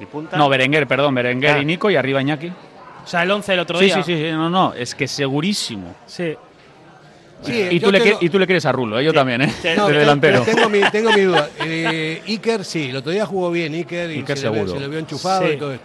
¿Y 0.00 0.06
punta? 0.06 0.36
No, 0.36 0.48
Berenguer, 0.48 0.88
perdón, 0.88 1.14
Berenguer 1.14 1.54
Ah. 1.54 1.58
y 1.60 1.64
Nico 1.64 1.90
y 1.90 1.94
arriba 1.96 2.20
Iñaki. 2.22 2.48
O 3.04 3.06
sea, 3.06 3.22
el 3.22 3.30
11 3.30 3.52
el 3.54 3.60
otro 3.60 3.78
Sí, 3.78 3.84
día. 3.84 3.94
sí, 3.96 4.02
sí, 4.02 4.16
sí, 4.16 4.32
no, 4.32 4.50
no, 4.50 4.74
es 4.74 4.96
que 4.96 5.06
segurísimo. 5.06 5.94
Sí. 6.06 6.34
Sí, 7.44 7.68
y, 7.70 7.80
tú 7.80 7.90
le, 7.92 8.00
tengo- 8.00 8.18
y 8.20 8.28
tú 8.28 8.38
le 8.38 8.46
quieres 8.46 8.64
a 8.66 8.72
Rulo, 8.72 8.98
¿eh? 8.98 9.04
yo 9.04 9.12
también, 9.12 9.42
¿eh? 9.42 9.52
No, 9.76 9.88
de 9.88 9.98
delantero. 9.98 10.42
Tengo 10.42 10.68
mi, 10.68 10.80
tengo 10.92 11.12
mi 11.12 11.20
duda. 11.22 11.48
Eh, 11.64 12.22
Iker 12.26 12.64
sí, 12.64 12.90
el 12.90 12.96
otro 12.96 13.12
día 13.12 13.26
jugó 13.26 13.50
bien 13.50 13.74
Iker 13.74 14.10
y 14.10 14.18
Iker 14.18 14.36
se, 14.38 14.44
le 14.46 14.50
vio, 14.50 14.60
seguro. 14.62 14.74
se 14.78 14.80
le 14.80 14.88
vio 14.88 14.98
enchufado 14.98 15.46
Sí. 15.46 15.52
y 15.52 15.56
todo 15.56 15.72
eso. 15.72 15.82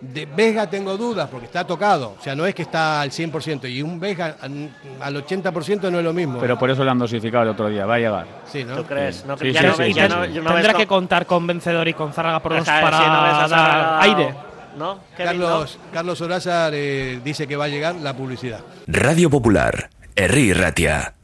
De 0.00 0.26
Vega 0.26 0.68
tengo 0.68 0.96
dudas 0.96 1.28
porque 1.30 1.46
está 1.46 1.64
tocado. 1.64 2.16
O 2.18 2.22
sea, 2.24 2.34
no 2.34 2.44
es 2.44 2.56
que 2.56 2.62
está 2.62 3.00
al 3.02 3.12
100%. 3.12 3.70
Y 3.72 3.82
un 3.82 4.00
Vega 4.00 4.36
al- 4.40 4.68
al 5.00 5.16
80% 5.24 5.90
no 5.92 5.98
es 5.98 6.04
lo 6.04 6.12
mismo. 6.12 6.40
Pero 6.40 6.58
por 6.58 6.68
eso 6.70 6.82
le 6.82 6.90
han 6.90 6.98
dosificado 6.98 7.44
el 7.44 7.50
otro 7.50 7.68
día, 7.68 7.86
va 7.86 7.94
a 7.94 7.98
llegar. 7.98 8.26
sí, 8.50 8.64
¿no? 8.64 8.74
¿Tú 8.78 8.84
crees? 8.84 9.24
No, 9.24 9.38
Sí, 9.38 9.52
ya 9.52 9.60
sí, 9.60 9.66
no, 9.68 9.74
sí, 9.76 9.84
sí, 9.84 9.92
sí. 9.94 10.40
no- 10.40 10.52
Tendrá 10.54 10.74
que 10.74 10.86
con- 10.88 10.98
contar 11.02 11.24
con 11.26 11.46
Vencedor 11.46 11.86
y 11.86 11.94
con 11.94 12.12
Zárraga 12.12 12.40
por 12.42 12.56
dos 12.56 12.66
para 12.66 12.90
dar 12.90 13.48
Zárraga- 13.48 14.00
aire. 14.02 14.34
¿No? 14.76 14.98
Kevin, 15.16 15.26
Carlos, 15.38 15.78
Carlos 15.92 16.20
Orázar 16.22 16.72
eh, 16.74 17.20
dice 17.22 17.46
que 17.46 17.54
va 17.56 17.66
a 17.66 17.68
llegar 17.68 17.94
la 17.96 18.16
publicidad. 18.16 18.60
Radio 18.88 19.28
Popular, 19.30 19.90
Herri 20.14 20.52
Ratia. 20.52 21.14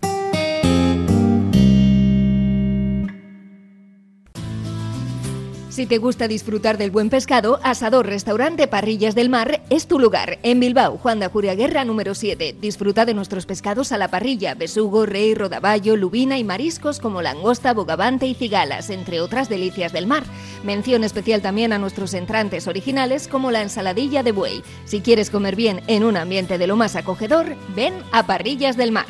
Si 5.79 5.87
te 5.87 5.99
gusta 5.99 6.27
disfrutar 6.27 6.77
del 6.77 6.91
buen 6.91 7.09
pescado, 7.09 7.61
Asador 7.63 8.05
Restaurante 8.05 8.67
Parrillas 8.67 9.15
del 9.15 9.29
Mar 9.29 9.63
es 9.71 9.87
tu 9.87 10.01
lugar. 10.01 10.41
En 10.43 10.59
Bilbao, 10.59 10.99
Juan 10.99 11.21
de 11.21 11.27
Ajuria 11.27 11.55
Guerra 11.55 11.85
número 11.85 12.17
7. 12.17 12.57
Disfruta 12.61 13.05
de 13.05 13.15
nuestros 13.15 13.47
pescados 13.47 13.93
a 13.93 13.97
la 13.97 14.09
parrilla, 14.09 14.57
besugo, 14.57 15.07
rey, 15.07 15.37
rodaballo, 15.37 15.95
lubina 15.95 16.37
y 16.37 16.43
mariscos 16.43 16.99
como 16.99 17.23
langosta, 17.23 17.75
bogavante 17.75 18.27
y 18.27 18.35
cigalas, 18.35 18.91
entre 18.91 19.21
otras 19.21 19.49
delicias 19.49 19.93
del 19.93 20.09
mar. 20.09 20.25
Mención 20.65 21.05
especial 21.05 21.43
también 21.43 21.73
a 21.73 21.79
nuestros 21.79 22.13
entrantes 22.13 22.67
originales 22.67 23.29
como 23.29 23.53
la 23.53 23.63
ensaladilla 23.63 24.25
de 24.25 24.33
buey. 24.33 24.65
Si 24.85 25.01
quieres 25.01 25.31
comer 25.31 25.55
bien 25.55 25.83
en 25.87 26.03
un 26.03 26.17
ambiente 26.17 26.59
de 26.59 26.67
lo 26.67 26.75
más 26.75 26.97
acogedor, 26.97 27.55
ven 27.77 27.95
a 28.11 28.27
Parrillas 28.27 28.77
del 28.77 28.91
Mar. 28.91 29.07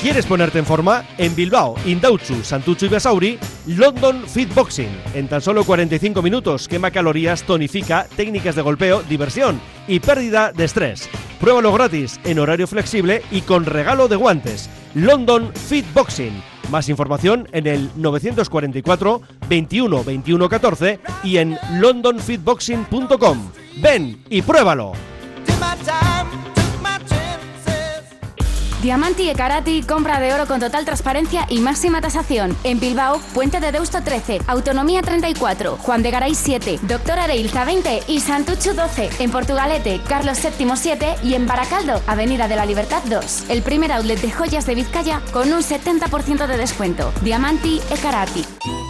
¿Quieres 0.00 0.26
ponerte 0.26 0.60
en 0.60 0.64
forma? 0.64 1.04
En 1.18 1.34
Bilbao, 1.34 1.74
Indautxu, 1.84 2.44
Santucho 2.44 2.86
y 2.86 2.88
Basauri, 2.88 3.36
London 3.66 4.22
Fit 4.28 4.54
Boxing. 4.54 4.96
En 5.12 5.26
tan 5.26 5.40
solo 5.40 5.64
45 5.64 6.22
minutos, 6.22 6.68
quema 6.68 6.92
calorías, 6.92 7.42
tonifica, 7.42 8.06
técnicas 8.16 8.54
de 8.54 8.62
golpeo, 8.62 9.02
diversión 9.02 9.60
y 9.88 9.98
pérdida 9.98 10.52
de 10.52 10.64
estrés. 10.64 11.08
Pruébalo 11.40 11.72
gratis, 11.72 12.20
en 12.22 12.38
horario 12.38 12.68
flexible 12.68 13.22
y 13.32 13.40
con 13.40 13.64
regalo 13.64 14.06
de 14.06 14.14
guantes. 14.14 14.70
London 14.94 15.50
Fit 15.52 15.84
Boxing. 15.92 16.44
Más 16.70 16.88
información 16.88 17.48
en 17.50 17.66
el 17.66 17.90
944 17.96 19.22
21 19.48 20.04
21 20.04 20.48
14 20.48 21.00
y 21.24 21.38
en 21.38 21.58
londonfitboxing.com. 21.72 23.50
Ven 23.82 24.22
y 24.30 24.42
pruébalo. 24.42 24.92
Diamanti 28.82 29.28
e 29.28 29.34
Karati, 29.34 29.82
compra 29.82 30.20
de 30.20 30.32
oro 30.32 30.46
con 30.46 30.60
total 30.60 30.84
transparencia 30.84 31.46
y 31.48 31.58
máxima 31.58 32.00
tasación. 32.00 32.56
En 32.62 32.78
Bilbao, 32.78 33.18
Puente 33.34 33.58
de 33.58 33.72
Deusto 33.72 34.02
13, 34.02 34.42
Autonomía 34.46 35.02
34, 35.02 35.76
Juan 35.78 36.02
de 36.04 36.12
Garay 36.12 36.34
7, 36.34 36.78
Doctor 36.82 37.18
Areilza 37.18 37.64
20 37.64 38.04
y 38.06 38.20
Santucho 38.20 38.74
12. 38.74 39.10
En 39.18 39.32
Portugalete, 39.32 40.00
Carlos 40.08 40.38
VII 40.40 40.76
7 40.76 41.16
y 41.24 41.34
en 41.34 41.46
Baracaldo, 41.48 42.00
Avenida 42.06 42.46
de 42.46 42.54
la 42.54 42.66
Libertad 42.66 43.02
2. 43.04 43.46
El 43.48 43.62
primer 43.62 43.90
outlet 43.90 44.20
de 44.20 44.30
joyas 44.30 44.64
de 44.66 44.76
Vizcaya 44.76 45.20
con 45.32 45.52
un 45.52 45.62
70% 45.62 46.46
de 46.46 46.56
descuento. 46.56 47.12
Diamanti 47.22 47.80
e 47.90 47.96
Karati. 47.98 48.87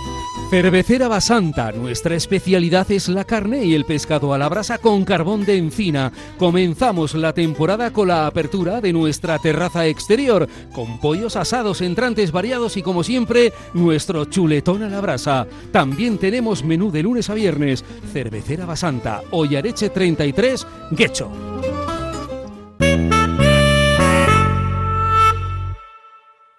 Cervecera 0.50 1.08
Basanta, 1.08 1.72
nuestra 1.72 2.14
especialidad 2.14 2.90
es 2.90 3.10
la 3.10 3.24
carne 3.24 3.66
y 3.66 3.74
el 3.74 3.84
pescado 3.84 4.32
a 4.32 4.38
la 4.38 4.48
brasa 4.48 4.78
con 4.78 5.04
carbón 5.04 5.44
de 5.44 5.58
encina. 5.58 6.10
Comenzamos 6.38 7.14
la 7.14 7.34
temporada 7.34 7.92
con 7.92 8.08
la 8.08 8.26
apertura 8.26 8.80
de 8.80 8.94
nuestra 8.94 9.38
terraza 9.38 9.86
exterior, 9.86 10.48
con 10.72 11.00
pollos 11.00 11.36
asados, 11.36 11.82
entrantes 11.82 12.32
variados 12.32 12.78
y 12.78 12.82
como 12.82 13.04
siempre, 13.04 13.52
nuestro 13.74 14.24
chuletón 14.24 14.82
a 14.84 14.88
la 14.88 15.02
brasa. 15.02 15.46
También 15.70 16.16
tenemos 16.16 16.64
menú 16.64 16.90
de 16.90 17.02
lunes 17.02 17.28
a 17.28 17.34
viernes. 17.34 17.84
Cervecera 18.10 18.64
Basanta, 18.64 19.20
Ollareche 19.30 19.90
33, 19.90 20.66
Guecho. 20.92 21.30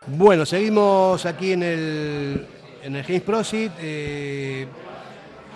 Bueno, 0.06 0.46
seguimos 0.46 1.26
aquí 1.26 1.54
en 1.54 1.64
el, 1.64 2.48
en 2.84 2.96
el 2.96 3.04
James 3.04 3.22
Prosit. 3.22 3.72
eh, 3.80 4.68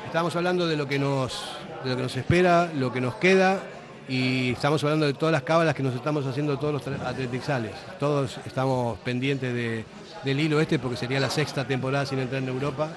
estamos 0.06 0.36
hablando 0.36 0.68
de 0.68 0.76
lo, 0.78 0.88
que 0.88 1.00
nos, 1.00 1.42
de 1.84 1.90
lo 1.92 1.96
que 1.96 2.02
nos 2.04 2.16
espera, 2.16 2.70
lo 2.76 2.92
que 2.92 3.02
nos 3.02 3.16
queda 3.16 3.60
y 4.08 4.52
estamos 4.52 4.84
hablando 4.84 5.06
de 5.06 5.14
todas 5.14 5.32
las 5.32 5.44
cábalas 5.44 5.74
que 5.74 5.82
nos 5.84 5.96
estamos 5.96 6.26
haciendo 6.26 6.58
todos 6.60 6.74
los 6.86 7.02
atletixales. 7.02 7.72
Todos 8.00 8.38
estamos 8.46 9.00
pendientes 9.00 9.54
de- 9.54 9.86
del 10.24 10.40
hilo 10.40 10.60
este 10.60 10.80
porque 10.80 10.98
sería 10.98 11.20
la 11.20 11.30
sexta 11.30 11.66
temporada 11.66 12.06
sin 12.06 12.20
entrar 12.20 12.42
en 12.42 12.50
Europa. 12.50 12.90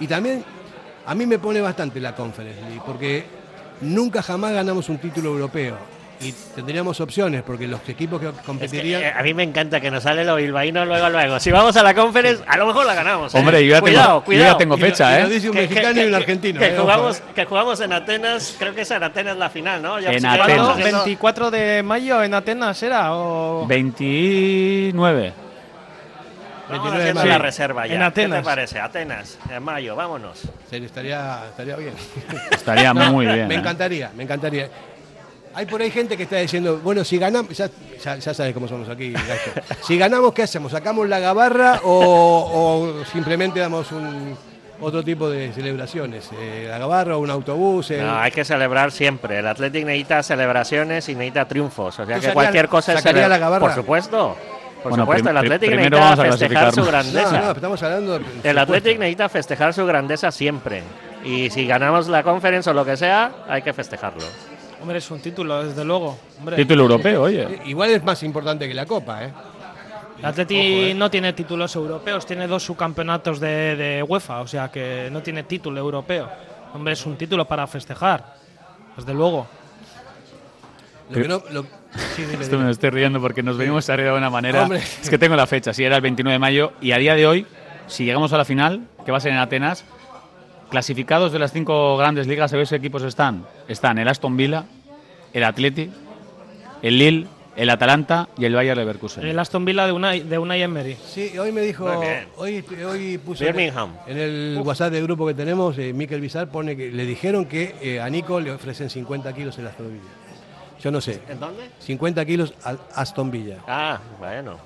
Y 0.00 0.06
también 0.06 0.44
a 1.06 1.14
mí 1.14 1.26
me 1.26 1.38
pone 1.38 1.60
bastante 1.60 2.00
la 2.00 2.14
Conference 2.14 2.60
League 2.62 2.82
porque 2.86 3.24
nunca 3.80 4.22
jamás 4.22 4.52
ganamos 4.52 4.88
un 4.88 4.98
título 4.98 5.30
europeo. 5.30 5.76
Y 6.18 6.32
tendríamos 6.54 6.98
opciones 7.00 7.42
porque 7.42 7.68
los 7.68 7.86
equipos 7.88 8.18
que 8.20 8.28
Es 8.28 8.34
que, 8.34 8.42
competirían... 8.42 9.02
eh, 9.02 9.12
a 9.14 9.22
mí 9.22 9.34
me 9.34 9.42
encanta 9.42 9.80
que 9.82 9.90
nos 9.90 10.02
sale 10.02 10.24
lo 10.24 10.36
bilbaíno 10.36 10.84
luego, 10.86 11.10
luego. 11.10 11.38
Si 11.38 11.50
vamos 11.50 11.76
a 11.76 11.82
la 11.82 11.94
conference, 11.94 12.42
a 12.46 12.56
lo 12.56 12.66
mejor 12.66 12.86
la 12.86 12.94
ganamos. 12.94 13.34
¿eh? 13.34 13.38
Hombre, 13.38 13.62
yo 13.64 13.70
ya 13.72 13.76
tengo- 13.76 13.82
cuidado, 13.86 14.18
yo 14.20 14.24
cuidado. 14.24 14.52
ya 14.52 14.58
tengo 14.58 14.78
fecha, 14.78 15.12
Y 15.12 15.14
¿eh? 15.20 15.22
lo 15.24 15.28
dice 15.28 15.48
un 15.50 15.54
Que- 15.56 15.62
mexicano 15.62 15.94
que- 15.94 16.00
y 16.00 16.04
un 16.04 16.10
que- 16.10 16.16
argentino. 16.16 16.58
Que, 16.60 16.66
eh, 16.68 16.72
ojo, 16.74 16.82
jugamos, 16.82 17.18
eh. 17.18 17.22
que 17.34 17.44
jugamos 17.44 17.80
en 17.80 17.92
Atenas, 17.92 18.56
creo 18.58 18.74
que 18.74 18.80
es 18.80 18.90
en 18.90 19.02
Atenas 19.02 19.36
la 19.36 19.50
final, 19.50 19.82
¿no? 19.82 20.00
Ya 20.00 20.10
En 20.10 20.20
si 20.20 20.26
Atenas. 20.26 20.48
haciendo- 20.70 20.74
24 20.74 21.50
de 21.50 21.82
mayo 21.82 22.22
en 22.22 22.32
Atenas 22.32 22.82
era 22.82 23.14
o 23.14 23.66
29. 23.66 25.32
Vamos 26.68 26.82
29 26.82 26.96
de 26.96 27.02
haciendo 27.10 27.20
mayo. 27.20 27.32
la 27.32 27.38
reserva 27.38 27.86
ya. 27.86 27.92
En 27.94 28.00
¿Qué 28.00 28.04
Atenas. 28.06 28.38
te 28.40 28.44
parece? 28.44 28.80
Atenas, 28.80 29.38
en 29.50 29.62
mayo, 29.62 29.94
vámonos. 29.94 30.40
Sí, 30.70 30.76
estaría, 30.76 31.42
estaría 31.50 31.76
bien. 31.76 31.94
Estaría 32.50 32.92
No, 32.94 33.12
muy 33.12 33.26
bien. 33.26 33.46
Me 33.46 33.54
¿eh? 33.54 33.58
encantaría, 33.58 34.10
me 34.16 34.22
encantaría. 34.24 34.68
Hay 35.56 35.64
por 35.64 35.80
ahí 35.80 35.90
gente 35.90 36.16
que 36.18 36.24
está 36.24 36.36
diciendo, 36.36 36.80
bueno, 36.84 37.02
si 37.02 37.16
ganamos, 37.16 37.56
ya, 37.56 37.70
ya, 38.04 38.16
ya 38.16 38.34
sabes 38.34 38.52
cómo 38.52 38.68
somos 38.68 38.88
aquí, 38.90 39.10
Gacho. 39.12 39.52
Si 39.82 39.96
ganamos, 39.96 40.34
¿qué 40.34 40.42
hacemos? 40.42 40.70
¿Sacamos 40.70 41.08
la 41.08 41.18
gabarra 41.18 41.80
o, 41.82 42.92
o 43.00 43.04
simplemente 43.06 43.58
damos 43.58 43.90
un 43.90 44.36
otro 44.82 45.02
tipo 45.02 45.30
de 45.30 45.50
celebraciones? 45.54 46.28
Eh, 46.38 46.66
la 46.68 46.76
gabarra 46.76 47.16
o 47.16 47.20
un 47.20 47.30
autobús. 47.30 47.90
el- 47.90 48.02
No, 48.06 48.18
hay 48.18 48.32
que 48.32 48.44
celebrar 48.44 48.92
siempre. 48.92 49.38
El 49.38 49.46
Athletic 49.46 49.86
necesita 49.86 50.22
celebraciones 50.22 51.08
y 51.08 51.14
necesita 51.14 51.48
triunfos. 51.48 51.98
O 52.00 52.04
sea 52.04 52.16
¿Tú 52.16 52.20
que 52.26 52.32
cualquier 52.34 52.68
cosa 52.68 52.92
es 52.92 52.98
sacarías 52.98 53.24
cele- 53.24 53.28
la 53.30 53.38
gabarra? 53.38 53.66
Por 53.66 53.74
supuesto. 53.74 54.36
Por 54.82 54.90
Bueno, 54.90 55.04
supuesto, 55.04 55.30
el 55.30 55.36
Athletic 55.38 55.70
necesita 55.70 55.96
vamos 55.98 56.18
a 56.18 56.24
festejar 56.36 56.74
su 56.74 56.84
grandeza. 56.84 57.32
No, 57.40 57.44
no, 57.46 57.50
estamos 57.52 57.82
hablando. 57.82 58.18
de- 58.18 58.24
El 58.50 58.58
Athletic 58.58 58.98
necesita 58.98 59.28
festejar 59.30 59.72
su 59.72 59.86
grandeza 59.86 60.30
siempre. 60.30 60.82
Y 61.24 61.48
si 61.48 61.66
ganamos 61.66 62.08
la 62.08 62.22
conference 62.22 62.68
o 62.68 62.74
lo 62.74 62.84
que 62.84 62.98
sea, 62.98 63.32
hay 63.48 63.62
que 63.62 63.72
festejarlo. 63.72 64.22
Hombre, 64.80 64.98
es 64.98 65.10
un 65.10 65.20
título, 65.20 65.64
desde 65.64 65.84
luego. 65.84 66.18
Hombre, 66.38 66.56
Título 66.56 66.82
europeo, 66.82 67.22
oye. 67.22 67.42
Eh, 67.44 67.60
Igual 67.66 67.90
es 67.90 68.04
más 68.04 68.22
importante 68.22 68.68
que 68.68 68.74
la 68.74 68.86
Copa, 68.86 69.24
¿eh? 69.24 69.32
El 70.18 70.24
Atleti 70.24 70.94
no 70.94 71.10
tiene 71.10 71.32
títulos 71.34 71.74
europeos, 71.76 72.24
tiene 72.24 72.46
dos 72.46 72.62
subcampeonatos 72.62 73.38
de, 73.38 73.76
de 73.76 74.02
UEFA, 74.02 74.40
o 74.40 74.46
sea 74.46 74.70
que 74.70 75.08
no 75.12 75.20
tiene 75.22 75.42
título 75.42 75.78
europeo. 75.80 76.28
Hombre, 76.72 76.94
es 76.94 77.04
un 77.04 77.16
título 77.16 77.44
para 77.46 77.66
festejar, 77.66 78.34
desde 78.96 79.12
luego. 79.12 79.46
Lo 81.10 81.22
que 81.22 81.28
no, 81.28 81.42
lo- 81.52 81.62
sí, 82.14 82.22
dime, 82.22 82.42
Esto 82.42 82.56
dime. 82.56 82.64
me 82.64 82.70
estoy 82.72 82.90
riendo 82.90 83.20
porque 83.20 83.42
nos 83.42 83.56
venimos 83.56 83.88
arriba 83.90 84.12
de 84.12 84.18
una 84.18 84.30
manera. 84.30 84.62
Hombre. 84.62 84.78
Es 84.78 85.08
que 85.08 85.18
tengo 85.18 85.36
la 85.36 85.46
fecha, 85.46 85.72
si 85.72 85.84
era 85.84 85.96
el 85.96 86.02
29 86.02 86.32
de 86.32 86.38
mayo. 86.38 86.72
Y 86.80 86.92
a 86.92 86.98
día 86.98 87.14
de 87.14 87.26
hoy, 87.26 87.46
si 87.86 88.04
llegamos 88.04 88.32
a 88.32 88.38
la 88.38 88.44
final, 88.44 88.86
que 89.04 89.12
va 89.12 89.18
a 89.18 89.20
ser 89.20 89.32
en 89.32 89.38
Atenas, 89.38 89.84
clasificados 90.70 91.32
de 91.32 91.38
las 91.38 91.52
cinco 91.52 91.96
grandes 91.96 92.26
ligas, 92.26 92.50
¿sabéis 92.50 92.70
qué 92.70 92.76
equipos 92.76 93.02
están? 93.02 93.46
Están 93.68 93.98
el 93.98 94.08
Aston 94.08 94.36
Villa, 94.36 94.64
el 95.32 95.44
Atleti, 95.44 95.90
el 96.82 96.98
Lille, 96.98 97.26
el 97.56 97.70
Atalanta 97.70 98.28
y 98.36 98.44
el 98.44 98.54
Bayer 98.54 98.76
Leverkusen. 98.76 99.26
El 99.26 99.38
Aston 99.38 99.64
Villa 99.64 99.86
de 99.86 99.92
Unai, 99.92 100.20
de 100.20 100.38
Unai 100.38 100.62
Emery. 100.62 100.96
Sí, 101.06 101.36
hoy 101.38 101.52
me 101.52 101.62
dijo, 101.62 101.86
hoy, 102.36 102.64
hoy 102.86 103.18
puse 103.18 103.46
Birmingham. 103.46 103.94
en 104.06 104.18
el 104.18 104.60
WhatsApp 104.62 104.92
del 104.92 105.04
grupo 105.04 105.26
que 105.26 105.34
tenemos, 105.34 105.78
eh, 105.78 105.92
Miquel 105.92 106.20
Bizar 106.20 106.48
pone 106.48 106.76
que 106.76 106.90
le 106.90 107.06
dijeron 107.06 107.46
que 107.46 107.74
eh, 107.80 108.00
a 108.00 108.08
Nico 108.10 108.40
le 108.40 108.52
ofrecen 108.52 108.90
50 108.90 109.32
kilos 109.32 109.56
en 109.58 109.64
la 109.64 109.70
Aston 109.70 109.88
Villa. 109.88 110.12
Yo 110.82 110.90
no 110.90 111.00
sé, 111.00 111.20
¿En 111.28 111.40
dónde? 111.40 111.70
50 111.78 112.24
kilos 112.26 112.52
al 112.62 112.78
Aston 112.94 113.30
Villa. 113.30 113.56
Ah, 113.66 113.98
bueno. 114.18 114.58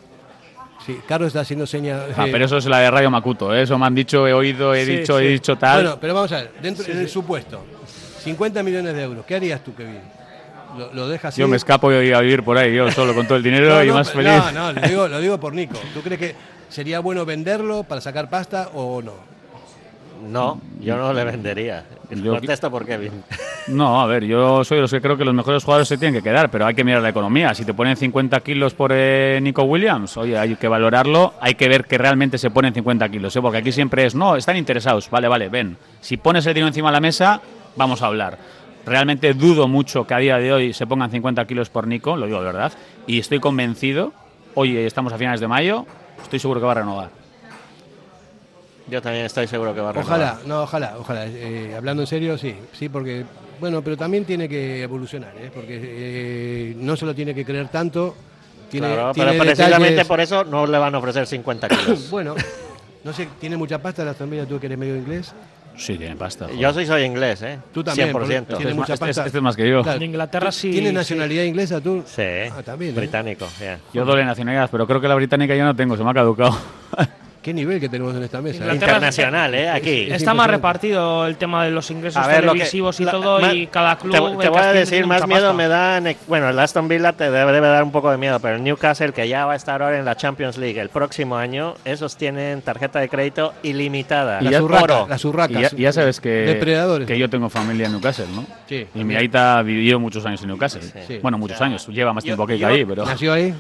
Sí, 0.87 0.99
Carlos 1.07 1.29
está 1.29 1.41
haciendo 1.41 1.67
señas. 1.67 2.03
Ah, 2.17 2.27
pero 2.31 2.45
eso 2.47 2.57
es 2.57 2.65
la 2.67 2.79
de 2.81 2.91
Radio 2.91 3.11
Macuto, 3.11 3.55
¿eh? 3.55 3.63
eso 3.63 3.79
me 3.79 3.87
han 3.87 3.95
dicho, 3.95 4.27
he 4.27 4.33
oído, 4.33 4.75
he 4.75 4.85
Sí, 4.85 4.97
dicho, 4.97 5.19
sí. 5.19 5.25
he 5.25 5.29
dicho 5.29 5.57
tal. 5.57 5.83
Bueno, 5.83 5.99
pero 6.01 6.15
vamos 6.15 6.33
a 6.33 6.37
ver, 6.37 6.53
dentro, 6.63 6.85
en 6.91 6.99
el 7.01 7.09
supuesto, 7.09 7.65
50 8.25 8.63
millones 8.63 8.95
de 8.95 9.03
euros, 9.03 9.25
¿qué 9.27 9.37
harías 9.37 9.63
tú, 9.63 9.75
Kevin? 9.75 10.01
¿Lo, 10.79 10.93
lo 10.95 11.09
dejas 11.09 11.35
yo 11.37 11.49
me 11.49 11.57
escapo 11.57 11.93
y 11.93 12.13
a 12.13 12.21
vivir 12.21 12.43
por 12.45 12.57
ahí, 12.57 12.75
yo 12.75 12.91
solo 12.93 13.15
con 13.15 13.27
todo 13.27 13.37
el 13.37 13.43
dinero 13.43 13.69
No, 13.75 13.85
y 13.85 13.89
no, 13.89 13.95
más 13.95 14.11
feliz. 14.11 14.33
No, 14.33 14.53
no, 14.53 14.73
lo 14.73 14.81
digo, 14.89 15.09
lo 15.09 15.21
digo 15.21 15.39
por 15.41 15.53
Nico. 15.53 15.79
¿Tú 15.93 16.01
crees 16.01 16.19
que 16.21 16.35
sería 16.69 17.01
bueno 17.01 17.27
venderlo 17.27 17.83
para 17.83 18.01
sacar 18.01 18.31
pasta 18.31 18.69
o 18.75 19.03
no? 19.03 19.30
No, 20.29 20.61
yo 20.81 20.97
no 20.97 21.13
le 21.13 21.25
vendería. 21.25 21.85
Yo- 22.11 22.35
Contesto 22.35 22.71
por 22.71 22.85
Kevin. 22.87 23.13
No, 23.69 24.01
a 24.01 24.07
ver, 24.07 24.25
yo 24.25 24.65
soy 24.65 24.77
de 24.79 24.83
los 24.83 24.91
que 24.91 25.01
creo 25.03 25.17
que 25.19 25.25
los 25.25 25.35
mejores 25.35 25.63
jugadores 25.63 25.87
se 25.87 25.97
tienen 25.99 26.15
que 26.21 26.29
quedar, 26.29 26.51
pero 26.51 26.67
hay 26.67 26.75
que 26.75 26.83
mirar 26.83 27.03
la 27.03 27.11
economía. 27.11 27.55
Si 27.55 27.65
te 27.65 27.73
ponen 27.75 27.95
50 27.97 28.41
kilos 28.41 28.75
por 28.75 28.91
eh, 28.93 29.39
Nico 29.43 29.63
Williams, 29.63 30.17
oye, 30.17 30.37
hay 30.37 30.57
que 30.57 30.67
valorarlo, 30.67 31.35
hay 31.41 31.55
que 31.55 31.69
ver 31.69 31.85
que 31.85 31.97
realmente 31.99 32.39
se 32.39 32.51
ponen 32.51 32.73
50 32.75 33.09
kilos, 33.11 33.37
¿eh? 33.37 33.41
porque 33.43 33.59
aquí 33.59 33.71
siempre 33.71 34.07
es, 34.07 34.15
no, 34.15 34.35
están 34.35 34.57
interesados, 34.57 35.09
vale, 35.11 35.29
vale, 35.29 35.49
ven. 35.51 35.77
Si 36.01 36.17
pones 36.17 36.47
el 36.47 36.55
dinero 36.55 36.69
encima 36.69 36.89
de 36.89 36.95
la 36.95 37.01
mesa, 37.01 37.41
vamos 37.77 38.03
a 38.03 38.07
hablar. 38.07 38.39
Realmente 38.87 39.35
dudo 39.35 39.69
mucho 39.69 40.05
que 40.07 40.15
a 40.15 40.19
día 40.19 40.39
de 40.39 40.53
hoy 40.53 40.73
se 40.73 40.87
pongan 40.87 41.11
50 41.11 41.45
kilos 41.45 41.69
por 41.69 41.87
Nico, 41.87 42.17
lo 42.17 42.27
digo 42.27 42.39
de 42.41 42.47
verdad, 42.47 42.73
y 43.07 43.21
estoy 43.21 43.39
convencido, 43.41 44.13
hoy 44.55 44.79
estamos 44.79 45.13
a 45.13 45.19
finales 45.19 45.39
de 45.41 45.47
mayo, 45.49 45.87
estoy 46.23 46.39
seguro 46.41 46.59
que 46.61 46.67
va 46.67 46.73
a 46.73 46.77
renovar. 46.77 47.20
Yo 48.91 49.01
también 49.01 49.25
estoy 49.27 49.47
seguro 49.47 49.75
que 49.75 49.81
va 49.81 49.91
a 49.91 49.93
renovar. 49.93 50.07
Ojalá, 50.21 50.39
no, 50.47 50.63
ojalá, 50.63 50.95
ojalá. 50.99 51.27
Eh, 51.27 51.75
hablando 51.77 52.03
en 52.03 52.07
serio, 52.07 52.37
sí, 52.37 52.55
sí, 52.73 52.89
porque, 52.89 53.25
bueno, 53.61 53.83
pero 53.83 53.97
también 53.97 54.25
tiene 54.25 54.49
que 54.49 54.83
evolucionar, 54.83 55.33
¿eh? 55.39 55.51
porque 55.55 55.79
eh, 55.83 56.75
no 56.77 56.97
se 56.97 57.07
lo 57.07 57.15
tiene 57.15 57.35
que 57.35 57.45
creer 57.45 57.69
tanto. 57.69 58.15
Tiene, 58.71 58.89
Claro, 58.93 59.13
tiene 59.13 59.33
pero 59.33 59.45
precisamente 59.45 59.97
detalles- 60.03 60.07
por 60.09 60.21
eso 60.21 60.45
no 60.45 60.67
le 60.67 60.79
van 60.79 60.95
a 60.95 60.99
ofrecer 60.99 61.27
50 61.27 61.69
kilos. 61.69 62.09
Bueno, 62.11 62.35
no 63.05 63.13
sé, 63.13 63.29
tiene 63.41 63.57
mucha 63.57 63.79
pasta 63.81 64.05
la 64.05 64.15
familia, 64.15 64.45
tú 64.47 64.59
que 64.61 64.67
eres 64.67 64.79
medio 64.79 64.97
inglés. 64.97 65.33
Sí, 65.77 65.97
tiene 65.97 66.15
pasta. 66.17 66.45
joder. 66.47 66.59
Yo 66.61 66.73
soy, 66.75 66.85
soy 66.85 67.03
inglés, 67.05 67.41
¿eh? 67.43 67.59
Tú 67.73 67.83
también, 67.83 68.09
100%. 68.11 68.13
porque 68.13 68.35
Este 68.37 68.75
mucha 68.75 68.95
este 68.95 69.07
pasta. 69.07 69.27
este 69.27 69.39
es 69.39 69.43
más 69.43 69.57
que 69.57 69.69
yo. 69.69 69.83
Claro, 69.83 69.97
En 69.97 70.03
Inglaterra 70.03 70.53
sí. 70.53 70.71
¿Tienes 70.73 70.91
sí. 70.91 70.95
nacionalidad 70.95 71.45
inglesa 71.45 71.81
tú? 71.81 72.03
Sí, 72.07 72.23
Ah, 72.23 72.63
también, 72.65 72.91
¿eh? 72.93 72.99
británico. 72.99 73.47
yeah. 73.59 73.79
Yo 73.95 74.05
doble 74.05 74.25
nacionalidad, 74.25 74.69
pero 74.71 74.87
creo 74.87 75.01
que 75.01 75.09
la 75.09 75.15
británica 75.15 75.55
ya 75.55 75.65
no 75.65 75.75
tengo, 75.75 75.97
se 75.97 76.05
me 76.05 76.11
ha 76.11 76.15
caducado. 76.15 76.57
Qué 77.43 77.55
nivel 77.55 77.81
que 77.81 77.89
tenemos 77.89 78.15
en 78.15 78.23
esta 78.23 78.43
mesa. 78.43 78.59
¿eh? 78.59 78.61
Inglaterra- 78.67 78.93
Internacional, 78.97 79.55
¿eh? 79.55 79.71
Aquí. 79.71 80.09
Está 80.11 80.35
más 80.35 80.51
repartido 80.51 81.27
el 81.27 81.37
tema 81.37 81.65
de 81.65 81.71
los 81.71 81.91
ingresos 81.91 82.27
ver, 82.27 82.37
que- 82.43 82.47
televisivos 82.49 83.01
y 83.01 83.07
todo, 83.07 83.55
y 83.55 83.67
cada 83.69 83.97
club. 83.97 84.13
Te, 84.37 84.43
te 84.45 84.49
voy 84.51 84.59
a 84.61 84.73
decir, 84.75 85.07
más 85.07 85.27
miedo 85.27 85.41
pasta. 85.49 85.53
me 85.57 85.67
dan. 85.69 86.17
Bueno, 86.29 86.51
el 86.51 86.59
Aston 86.59 86.87
Villa 86.87 87.15
te 87.15 87.31
debe, 87.31 87.51
debe 87.51 87.69
dar 87.69 87.83
un 87.83 87.93
poco 87.93 88.11
de 88.11 88.19
miedo, 88.19 88.39
pero 88.41 88.57
el 88.57 88.63
Newcastle, 88.63 89.13
que 89.15 89.27
ya 89.27 89.47
va 89.47 89.55
a 89.55 89.57
estar 89.57 89.81
ahora 89.83 89.99
en 89.99 90.05
la 90.05 90.17
Champions 90.17 90.59
League 90.59 90.79
el 90.79 90.91
próximo 90.91 91.37
año, 91.37 91.77
esos 91.87 92.15
tienen 92.17 92.61
tarjeta 92.61 93.01
de 93.01 93.09
crédito 93.09 93.55
ilimitada. 93.63 94.43
Y 94.43 94.45
La 94.45 94.51
ya- 94.51 94.59
zurraca, 94.59 94.83
Oro. 94.85 95.07
la 95.09 95.17
zurraca. 95.19 95.61
Y 95.75 95.81
ya, 95.83 95.93
sabes 95.93 96.21
que, 96.21 96.29
Depredadores. 96.29 97.07
que 97.09 97.19
yo 97.19 97.31
tengo 97.31 97.49
familia 97.49 97.87
en 97.87 97.93
Newcastle, 97.93 98.27
¿no? 98.35 98.45
Sí, 98.69 98.87
Y 98.95 99.03
mi 99.03 99.17
aita 99.17 99.63
vivió 99.63 99.99
muchos 99.99 100.27
años 100.27 100.43
en 100.43 100.49
Newcastle. 100.49 100.83
Sí. 101.07 101.19
Bueno, 101.23 101.39
muchos 101.39 101.59
años. 101.63 101.87
Lleva 101.89 102.13
más 102.13 102.23
Yo- 102.23 102.29
tiempo 102.29 102.47
que 102.47 102.59
yo- 102.59 102.67
ahí, 102.69 102.85
pero... 102.85 103.07
¿Nació 103.07 103.33
ahí? 103.33 103.55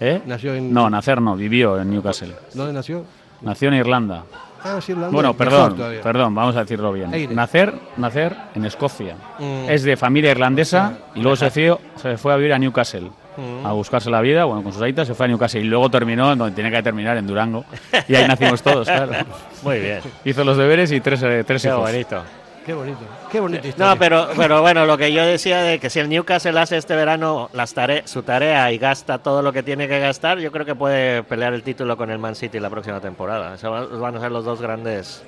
¿Eh? 0.00 0.20
Nació 0.26 0.54
en- 0.54 0.72
No, 0.74 0.90
nacer 0.90 1.20
no. 1.22 1.36
Vivió 1.36 1.80
en 1.80 1.90
Newcastle. 1.90 2.32
¿Dónde 2.54 2.72
nació? 2.72 3.04
Nació 3.42 3.68
en 3.68 3.74
Irlanda. 3.74 4.24
Ah, 4.64 4.80
sí, 4.80 4.92
Irlanda. 4.92 5.12
Bueno, 5.12 5.34
perdón, 5.34 5.76
perdón, 6.02 6.34
vamos 6.34 6.56
a 6.56 6.60
decirlo 6.60 6.92
bien. 6.92 7.12
Aire. 7.14 7.34
Nacer, 7.34 7.72
nacer 7.96 8.36
en 8.54 8.64
Escocia. 8.64 9.14
Mm. 9.38 9.70
Es 9.70 9.82
de 9.84 9.96
familia 9.96 10.30
irlandesa 10.32 10.98
y 11.14 11.20
luego 11.20 11.36
se 11.36 11.50
fue, 11.50 11.76
se 11.96 12.16
fue 12.16 12.32
a 12.32 12.36
vivir 12.36 12.52
a 12.52 12.58
Newcastle. 12.58 13.10
Mm. 13.36 13.66
A 13.66 13.72
buscarse 13.72 14.10
la 14.10 14.20
vida, 14.22 14.44
bueno, 14.44 14.62
con 14.62 14.72
sus 14.72 14.80
aitas 14.82 15.06
se 15.06 15.14
fue 15.14 15.26
a 15.26 15.28
Newcastle 15.28 15.60
y 15.60 15.64
luego 15.64 15.90
terminó 15.90 16.32
en 16.32 16.38
donde 16.38 16.54
tenía 16.56 16.70
que 16.70 16.82
terminar, 16.82 17.16
en 17.18 17.26
Durango. 17.26 17.64
Y 18.08 18.14
ahí 18.14 18.26
nacimos 18.26 18.62
todos, 18.62 18.86
claro. 18.86 19.12
Muy 19.62 19.78
bien. 19.78 20.00
Hizo 20.24 20.42
los 20.42 20.56
deberes 20.56 20.90
y 20.90 21.00
tres, 21.00 21.22
eh, 21.22 21.44
tres 21.46 21.62
Qué 21.62 21.68
hijos. 21.68 21.80
bonito. 21.80 22.22
Qué 22.66 22.74
bonito. 22.74 22.98
Qué 23.30 23.38
bonita 23.40 23.68
historia. 23.68 23.90
No, 23.94 23.96
pero, 23.98 24.28
pero 24.36 24.60
bueno, 24.60 24.84
lo 24.86 24.98
que 24.98 25.12
yo 25.12 25.24
decía 25.24 25.62
de 25.62 25.78
que 25.78 25.88
si 25.88 26.00
el 26.00 26.08
Newcastle 26.08 26.58
hace 26.58 26.76
este 26.76 26.96
verano 26.96 27.48
las 27.52 27.72
tare- 27.72 28.02
su 28.08 28.24
tarea 28.24 28.72
y 28.72 28.78
gasta 28.78 29.18
todo 29.18 29.40
lo 29.40 29.52
que 29.52 29.62
tiene 29.62 29.86
que 29.86 30.00
gastar, 30.00 30.38
yo 30.40 30.50
creo 30.50 30.66
que 30.66 30.74
puede 30.74 31.22
pelear 31.22 31.54
el 31.54 31.62
título 31.62 31.96
con 31.96 32.10
el 32.10 32.18
Man 32.18 32.34
City 32.34 32.58
la 32.58 32.68
próxima 32.68 33.00
temporada. 33.00 33.54
Eso 33.54 33.70
van 34.00 34.16
a 34.16 34.20
ser 34.20 34.32
los 34.32 34.44
dos 34.44 34.60
grandes 34.60 35.22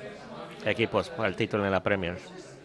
equipos 0.65 1.07
para 1.09 1.29
el 1.29 1.35
título 1.37 1.65
en 1.65 1.71
la 1.71 1.79
Premier. 1.81 2.17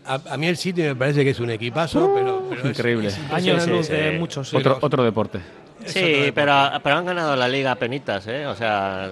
A, 0.07 0.19
a 0.31 0.37
mí 0.37 0.49
el 0.49 0.57
City 0.57 0.83
me 0.83 0.97
parece 0.97 1.23
que 1.23 1.31
es 1.31 1.39
un 1.41 1.51
equipazo, 1.51 2.13
pero, 2.13 2.43
pero 2.51 2.63
es- 2.63 2.77
Increíble. 2.77 3.09
es 3.09 3.19
Año 3.33 3.55
de 3.55 3.85
sí. 3.85 4.19
muchos. 4.19 4.53
Otro, 4.53 4.79
otro 4.81 5.05
deporte. 5.05 5.39
Sí, 5.87 6.33
pero, 6.35 6.53
pero 6.83 6.97
han 6.97 7.05
ganado 7.05 7.37
la 7.37 7.47
liga 7.47 7.71
a 7.71 7.75
penitas, 7.77 8.27
¿eh? 8.27 8.45
O 8.47 8.55
sea, 8.57 9.11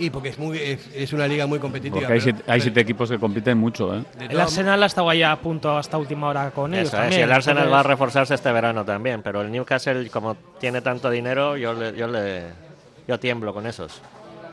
Y 0.00 0.10
porque 0.10 0.28
es, 0.28 0.38
muy, 0.38 0.58
es, 0.58 0.88
es 0.94 1.12
una 1.12 1.26
liga 1.26 1.46
muy 1.46 1.58
competitiva. 1.58 1.96
Porque 2.00 2.12
hay 2.12 2.20
pero- 2.20 2.36
siete, 2.36 2.50
hay 2.50 2.60
siete 2.60 2.80
equipos 2.80 3.10
que 3.10 3.18
compiten 3.18 3.58
mucho, 3.58 3.96
¿eh? 3.96 4.04
El 4.20 4.38
Arsenal 4.40 4.82
ha 4.82 4.86
estado 4.86 5.12
ya 5.12 5.32
a 5.32 5.36
punto 5.40 5.76
hasta 5.76 5.98
última 5.98 6.28
hora 6.28 6.50
con 6.52 6.72
ellos. 6.72 6.88
eso 6.88 6.96
es. 6.96 7.02
también, 7.02 7.22
el 7.22 7.32
Arsenal 7.32 7.64
entonces- 7.64 7.74
va 7.74 7.80
a 7.80 7.82
reforzarse 7.82 8.34
este 8.34 8.52
verano 8.52 8.84
también, 8.84 9.22
pero 9.22 9.40
el 9.42 9.50
Newcastle, 9.50 10.08
como 10.10 10.36
tiene 10.60 10.80
tanto 10.82 11.10
dinero, 11.10 11.56
yo 11.56 11.72
le, 11.74 11.96
yo 11.96 12.06
le 12.06 12.42
yo 13.08 13.18
tiemblo 13.18 13.52
con 13.52 13.66
esos. 13.66 14.00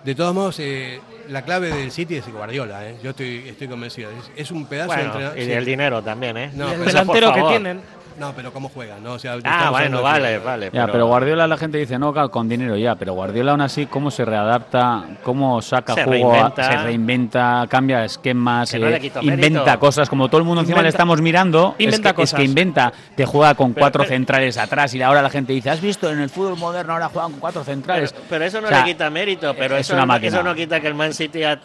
De 0.04 0.14
todos 0.16 0.34
modos, 0.34 0.60
eh, 0.60 1.00
la 1.30 1.42
clave 1.44 1.70
del 1.72 1.92
City 1.92 2.16
es 2.18 2.32
Guardiola, 2.32 2.88
¿eh? 2.90 2.96
yo 3.04 3.10
estoy, 3.12 3.44
estoy 3.50 3.68
convencido. 3.68 4.10
Es, 4.12 4.32
es 4.36 4.52
un 4.52 4.66
pedazo 4.68 4.94
de 4.94 5.02
entrenador. 5.02 5.38
y 5.40 5.46
sí. 5.46 5.52
el 5.52 5.66
dinero 5.66 6.02
también, 6.04 6.38
¿eh? 6.38 6.52
No, 6.54 6.68
Y 6.68 6.72
el 6.72 6.78
pero- 6.80 6.86
delantero 6.92 7.34
que 7.34 7.42
tienen. 7.50 7.82
No, 8.18 8.32
pero 8.34 8.54
cómo 8.54 8.70
juega, 8.70 8.98
¿no? 9.00 9.14
O 9.14 9.20
sea, 9.20 9.36
Ah, 9.44 9.70
bueno, 9.72 9.98
de 9.98 10.04
vale, 10.04 10.30
que- 10.34 10.38
vale. 10.40 10.70
Ya, 10.72 10.88
pero 10.88 11.08
Guardiola 11.08 11.48
la 11.48 11.58
gente 11.58 11.78
dice, 11.78 12.00
no, 12.00 12.14
con 12.32 12.48
dinero 12.48 12.78
ya, 12.78 12.96
pero 12.96 13.14
Guardiola 13.14 13.52
aún 13.52 13.62
así, 13.62 13.88
cómo 13.88 14.10
se 14.10 14.24
readapta, 14.24 15.04
cómo 15.24 15.62
saca 15.62 15.94
Se 15.96 16.04
jugo, 16.06 16.14
reinventa. 16.32 16.72
se 16.72 16.78
reinventa, 16.84 17.66
cambia 17.70 18.06
esquemas, 18.06 18.74
no 18.74 18.88
eh, 18.88 19.12
inventa 19.22 19.60
mérito. 19.64 19.80
cosas, 19.80 20.10
como 20.10 20.30
todo 20.30 20.38
el 20.40 20.46
mundo 20.46 20.62
encima 20.62 20.82
le 20.82 20.90
estamos 20.90 21.22
mirando, 21.22 21.76
es 21.78 21.86
inventa 21.86 22.14
que, 22.14 22.22
es 22.24 22.34
que 22.34 22.44
inventa, 22.44 22.94
te 23.16 23.26
juega 23.26 23.54
con 23.56 23.74
Pero- 23.74 23.84
cuatro 23.84 24.04
pero- 24.04 24.14
centrales 24.16 24.58
atrás 24.58 24.94
y 24.94 25.02
ahora 25.02 25.22
la 25.22 25.30
gente 25.30 25.52
dice, 25.54 25.70
¿has 25.70 25.82
visto 25.82 26.10
en 26.10 26.20
el 26.20 26.30
fútbol 26.30 26.58
moderno 26.58 26.94
ahora 26.94 27.10
juegan 27.10 27.32
con 27.32 27.40
cuatro 27.42 27.64
centrales? 27.64 28.14
Pero, 28.14 28.26
pero 28.30 28.46
eso 28.46 28.62
no 28.62 28.68
O 28.68 28.70
sea, 28.70 28.80
le 28.86 28.86
quita 28.94 29.10
mérito, 29.10 29.54
pero 29.58 29.76
es 29.76 29.82
eso, 29.88 29.94
una 29.94 30.04
no- 30.04 30.08
máquina. 30.08 30.28
eso 30.30 30.44
no 30.44 30.56
quita 30.56 30.80
que 30.80 30.88
el 30.88 30.96
Man 30.96 31.14
City 31.14 31.44
ha- 31.44 31.60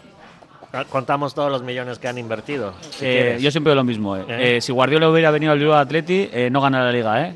contamos 0.89 1.35
todos 1.35 1.51
los 1.51 1.63
millones 1.63 1.99
que 1.99 2.09
han 2.09 2.19
invertido. 2.19 2.75
si 2.91 3.05
Eh, 3.07 3.39
yo 3.41 3.51
siempre 3.51 3.75
lo 3.75 3.85
mismo. 3.85 4.17
eh. 4.17 4.25
¿Eh? 4.29 4.57
Eh, 4.57 4.61
si 4.61 4.73
Guardiola 4.73 5.09
hubiera 5.09 5.31
venido 5.31 5.53
al 5.53 5.59
Bilbao 5.59 5.79
Atleti, 5.79 6.29
eh, 6.33 6.49
no 6.51 6.61
gana 6.61 6.83
la 6.85 6.93
liga, 6.93 7.23
¿eh? 7.27 7.35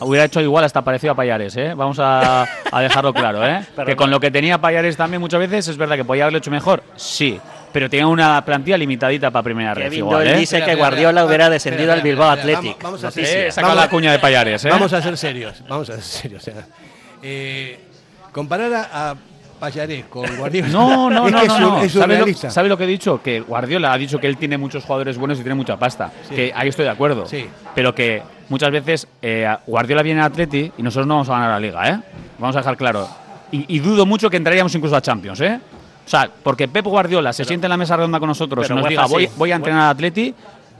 Hubiera 0.00 0.24
hecho 0.24 0.40
igual 0.40 0.64
hasta 0.64 0.82
parecido 0.82 1.12
a 1.12 1.16
Payares, 1.16 1.56
¿eh? 1.56 1.72
Vamos 1.74 1.98
a, 2.00 2.46
a 2.70 2.80
dejarlo 2.82 3.14
claro, 3.14 3.46
¿eh? 3.46 3.64
Pero 3.74 3.86
que 3.86 3.96
con 3.96 4.10
lo 4.10 4.18
que 4.20 4.30
tenía 4.30 4.58
Payares 4.58 4.96
también 4.96 5.20
muchas 5.20 5.40
veces 5.40 5.68
es 5.68 5.76
verdad 5.76 5.96
que 5.96 6.04
podía 6.04 6.24
haberlo 6.24 6.38
hecho 6.38 6.50
mejor, 6.50 6.82
sí. 6.96 7.40
Pero 7.72 7.88
tenía 7.90 8.06
una 8.06 8.44
plantilla 8.44 8.76
limitadita 8.76 9.30
para 9.32 9.42
primera 9.42 9.74
red, 9.74 9.84
Kevin 9.84 9.98
igual, 10.00 10.26
¿eh? 10.28 10.36
dice 10.36 10.62
que 10.62 10.74
Guardiola 10.76 11.24
hubiera 11.24 11.48
descendido 11.50 11.92
al 11.92 12.02
Bilbao 12.02 12.30
Athletic. 12.30 12.80
Vamos, 12.82 13.02
vamos 13.02 13.04
a 13.04 13.10
ser. 13.10 13.48
Eh, 13.48 13.52
la 13.74 13.82
a- 13.82 13.88
cuña 13.88 14.12
de 14.12 14.18
Payares, 14.20 14.64
¿eh? 14.64 14.68
Vamos 14.70 14.92
a 14.92 15.00
ser 15.02 15.16
serios, 15.16 15.62
vamos 15.68 15.88
a 15.90 15.94
ser 15.94 16.02
serios. 16.02 16.42
o 16.42 16.44
sea, 16.44 16.66
eh, 17.22 17.80
comparar 18.30 18.72
a, 18.74 19.10
a 19.10 19.14
Guardiola. 20.38 20.68
No, 20.68 21.10
no, 21.10 21.26
es 21.26 21.32
no, 21.32 21.40
que 21.40 21.48
no, 21.48 21.54
¿Sabe, 21.54 21.82
lo, 21.82 21.88
surrealista. 21.88 22.50
sabe 22.50 22.68
lo 22.68 22.76
que 22.78 22.84
he 22.84 22.88
dicho? 22.88 23.20
Que 23.22 23.40
Guardiola 23.40 23.92
ha 23.92 23.98
dicho 23.98 24.18
que 24.18 24.26
él 24.26 24.36
tiene 24.36 24.58
muchos 24.58 24.84
jugadores 24.84 25.18
buenos 25.18 25.38
y 25.38 25.42
tiene 25.42 25.54
mucha 25.54 25.76
pasta. 25.76 26.10
Sí. 26.28 26.34
Que 26.34 26.52
ahí 26.54 26.68
estoy 26.68 26.84
de 26.84 26.90
acuerdo. 26.90 27.26
Sí. 27.26 27.46
Pero 27.74 27.94
que 27.94 28.22
muchas 28.48 28.70
veces 28.70 29.08
eh, 29.22 29.54
Guardiola 29.66 30.02
viene 30.02 30.20
a 30.20 30.26
Atleti 30.26 30.72
y 30.76 30.82
nosotros 30.82 31.06
no 31.06 31.14
vamos 31.14 31.28
a 31.28 31.32
ganar 31.32 31.50
la 31.50 31.60
liga, 31.60 31.88
¿eh? 31.88 32.00
Vamos 32.38 32.56
a 32.56 32.60
dejar 32.60 32.76
claro. 32.76 33.08
Y, 33.52 33.76
y 33.76 33.78
dudo 33.78 34.06
mucho 34.06 34.30
que 34.30 34.36
entraríamos 34.36 34.74
incluso 34.74 34.96
a 34.96 35.00
Champions, 35.00 35.40
¿eh? 35.40 35.60
O 36.06 36.08
sea, 36.08 36.28
porque 36.42 36.68
Pep 36.68 36.84
Guardiola 36.84 37.32
se 37.32 37.44
siente 37.44 37.66
en 37.66 37.70
la 37.70 37.76
mesa 37.76 37.96
redonda 37.96 38.18
con 38.18 38.28
nosotros 38.28 38.64
y 38.64 38.68
pero 38.68 38.80
nos 38.80 38.88
diga 38.88 39.06
voy, 39.06 39.28
voy 39.36 39.52
a 39.52 39.56
entrenar 39.56 39.82
a 39.82 39.90
Atleti, 39.90 40.34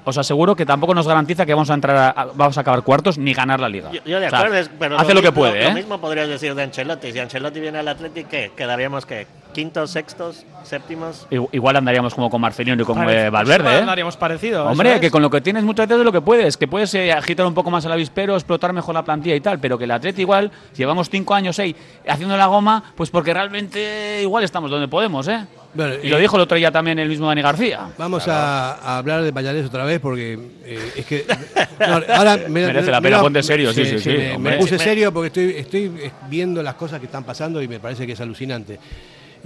os 0.05 0.19
aseguro 0.19 0.55
que 0.55 0.67
tampoco 0.67 0.95
nos 0.95 1.07
garantiza 1.09 1.47
que 1.47 1.55
vamos 1.55 1.71
a 1.71 1.75
entrar 1.75 2.15
a- 2.17 2.27
vamos 2.35 2.57
a 2.59 2.61
acabar 2.61 2.83
cuartos 2.83 3.19
ni 3.19 3.33
ganar 3.35 3.61
la 3.61 3.69
liga. 3.69 3.91
Yo, 3.93 4.01
yo 4.05 4.21
de 4.21 4.27
O 4.27 4.31
sea, 4.31 4.39
acuerdo, 4.41 4.57
es- 4.59 4.71
pero 4.79 4.99
hace 4.99 5.15
lo, 5.15 5.21
que 5.23 5.29
mismo- 5.29 5.41
puede, 5.41 5.63
Lo 5.65 5.71
¿eh? 5.71 5.75
mismo 5.75 5.99
podrías 6.01 6.29
decir 6.29 6.55
de 6.55 6.63
Ancelotti. 6.63 7.13
Si 7.13 7.19
Ancelotti 7.19 7.61
viene 7.61 7.79
al 7.79 7.89
Athletic, 7.89 8.29
¿qué? 8.29 8.53
¿Quedaríamos 8.57 9.07
qué? 9.07 9.27
¿Quintos, 9.55 9.91
sextos, 9.93 10.45
séptimos? 10.65 11.29
Igual 11.31 11.77
andaríamos 11.77 12.13
como 12.15 12.29
con 12.29 12.41
Marcelino 12.41 12.83
y 12.83 12.85
con 12.85 13.09
eh, 13.09 13.31
Valverde, 13.31 13.73
¿eh? 13.77 13.79
Andaríamos 13.83 14.17
parecido. 14.17 14.67
Hombre, 14.67 14.99
que 14.99 15.07
es. 15.07 15.13
con 15.13 15.23
lo 15.23 15.31
que 15.31 15.41
tienes 15.41 15.63
muchas 15.63 15.87
veces 15.87 16.05
lo 16.05 16.11
que 16.11 16.21
puedes, 16.21 16.57
que 16.57 16.67
puedes 16.67 16.93
eh, 16.95 17.13
agitar 17.13 17.47
un 17.47 17.55
poco 17.55 17.71
más 17.71 17.85
el 17.85 17.93
avispero, 17.93 18.35
explotar 18.35 18.73
mejor 18.73 18.95
la 18.97 19.05
plantilla 19.05 19.37
y 19.37 19.41
tal, 19.41 19.61
pero 19.61 19.79
que 19.79 19.85
el 19.85 19.93
Atleti 19.93 20.23
igual, 20.23 20.51
llevamos 20.77 21.09
cinco 21.09 21.35
años, 21.35 21.55
seis, 21.55 21.77
haciendo 22.09 22.37
la 22.37 22.47
goma, 22.47 22.83
pues 22.97 23.11
porque 23.11 23.33
realmente 23.33 24.21
igual 24.23 24.43
estamos 24.43 24.71
donde 24.73 24.89
podemos, 24.89 25.29
¿eh? 25.29 25.47
Bueno, 25.75 25.95
y 26.03 26.09
lo 26.09 26.19
eh, 26.19 26.21
dijo 26.21 26.37
el 26.37 26.43
otro 26.43 26.57
día 26.57 26.71
también 26.71 26.99
el 26.99 27.09
mismo 27.09 27.27
Dani 27.27 27.43
García. 27.43 27.89
Vamos 27.99 28.29
a, 28.29 28.75
a 28.75 28.99
hablar 28.99 29.23
de 29.23 29.33
Payarés 29.33 29.67
otra 29.67 29.85
vez 29.85 29.99
porque 30.01 30.39
eh, 30.65 30.93
es 30.97 31.05
que. 31.07 31.25
no, 31.81 32.01
ahora 32.15 32.37
me- 32.49 32.67
Merece 32.67 32.87
me- 32.87 32.93
la 32.93 33.01
pena, 33.01 33.21
ponte 33.21 33.43
serio, 33.43 33.73
sí, 33.73 33.85
sí, 33.85 33.99
sí, 33.99 34.17
me, 34.39 34.53
puse 34.53 34.79
serio 34.79 35.13
porque 35.13 35.27
estoy, 35.29 35.61
estoy 35.61 35.91
viendo 36.31 36.63
las 36.63 36.75
cosas 36.75 37.01
que 37.01 37.07
están 37.07 37.25
pasando 37.25 37.61
y 37.61 37.67
me 37.69 37.81
parece 37.81 38.07
que 38.07 38.13
es 38.13 38.21
alucinante. 38.21 38.79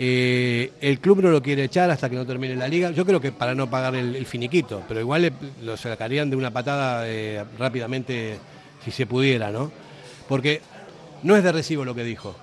Eh, 0.00 0.70
el 0.80 1.00
club 1.00 1.22
no 1.22 1.30
lo 1.30 1.42
quiere 1.42 1.64
echar 1.64 1.90
hasta 1.90 2.08
que 2.08 2.14
no 2.16 2.24
termine 2.24 2.54
la 2.54 2.68
liga. 2.68 2.90
Yo 2.92 3.04
creo 3.04 3.20
que 3.20 3.32
para 3.32 3.54
no 3.54 3.68
pagar 3.68 3.96
el, 3.96 4.14
el 4.14 4.26
finiquito, 4.26 4.82
pero 4.86 5.00
igual 5.00 5.22
le- 5.22 5.32
lo 5.62 5.76
sacarían 5.76 6.30
de 6.30 6.36
una 6.36 6.50
patada 6.52 7.02
eh, 7.08 7.42
rápidamente 7.58 8.38
si 8.84 8.90
se 8.92 9.06
pudiera, 9.06 9.50
¿no? 9.50 9.72
Porque 10.28 10.60
no 11.22 11.34
es 11.36 11.42
de 11.42 11.50
recibo 11.52 11.84
lo 11.84 11.94
que 11.94 12.04
dijo. 12.04 12.36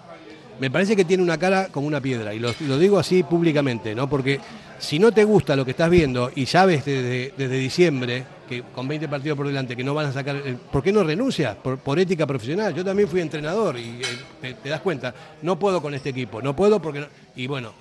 Me 0.59 0.71
parece 0.71 0.95
que 0.95 1.03
tiene 1.05 1.21
una 1.21 1.37
cara 1.37 1.67
como 1.69 1.85
una 1.87 1.99
piedra, 1.99 2.33
y 2.33 2.39
lo, 2.39 2.53
digo 2.79 2.97
así 2.97 3.23
públicamente, 3.23 3.93
¿no? 3.93 4.09
Porque 4.09 4.39
si 4.79 4.99
no 4.99 5.11
te 5.11 5.23
gusta 5.25 5.55
lo 5.55 5.65
que 5.65 5.71
estás 5.71 5.89
viendo 5.89 6.31
y 6.33 6.45
sabes 6.45 6.85
desde, 6.85 7.33
desde 7.37 7.57
diciembre 7.57 8.23
que 8.47 8.61
con 8.61 8.87
20 8.87 9.07
partidos 9.09 9.35
por 9.37 9.47
delante 9.47 9.75
que 9.75 9.83
no 9.83 9.93
van 9.93 10.05
a 10.07 10.11
sacar, 10.13 10.41
¿por 10.71 10.81
qué 10.83 10.93
no 10.93 11.03
renuncias? 11.03 11.55
Por, 11.57 11.77
por 11.79 11.99
ética 11.99 12.25
profesional. 12.25 12.73
Yo 12.73 12.85
también 12.85 13.09
fui 13.09 13.19
entrenador 13.19 13.77
y 13.77 13.99
eh, 14.01 14.03
te, 14.39 14.53
te 14.53 14.69
das 14.69 14.81
cuenta, 14.81 15.13
no 15.41 15.57
puedo 15.59 15.81
con 15.81 15.93
este 15.93 16.09
equipo, 16.09 16.41
no 16.41 16.55
puedo 16.55 16.81
porque... 16.81 16.99
no- 17.01 17.07
y 17.35 17.47
bueno, 17.47 17.73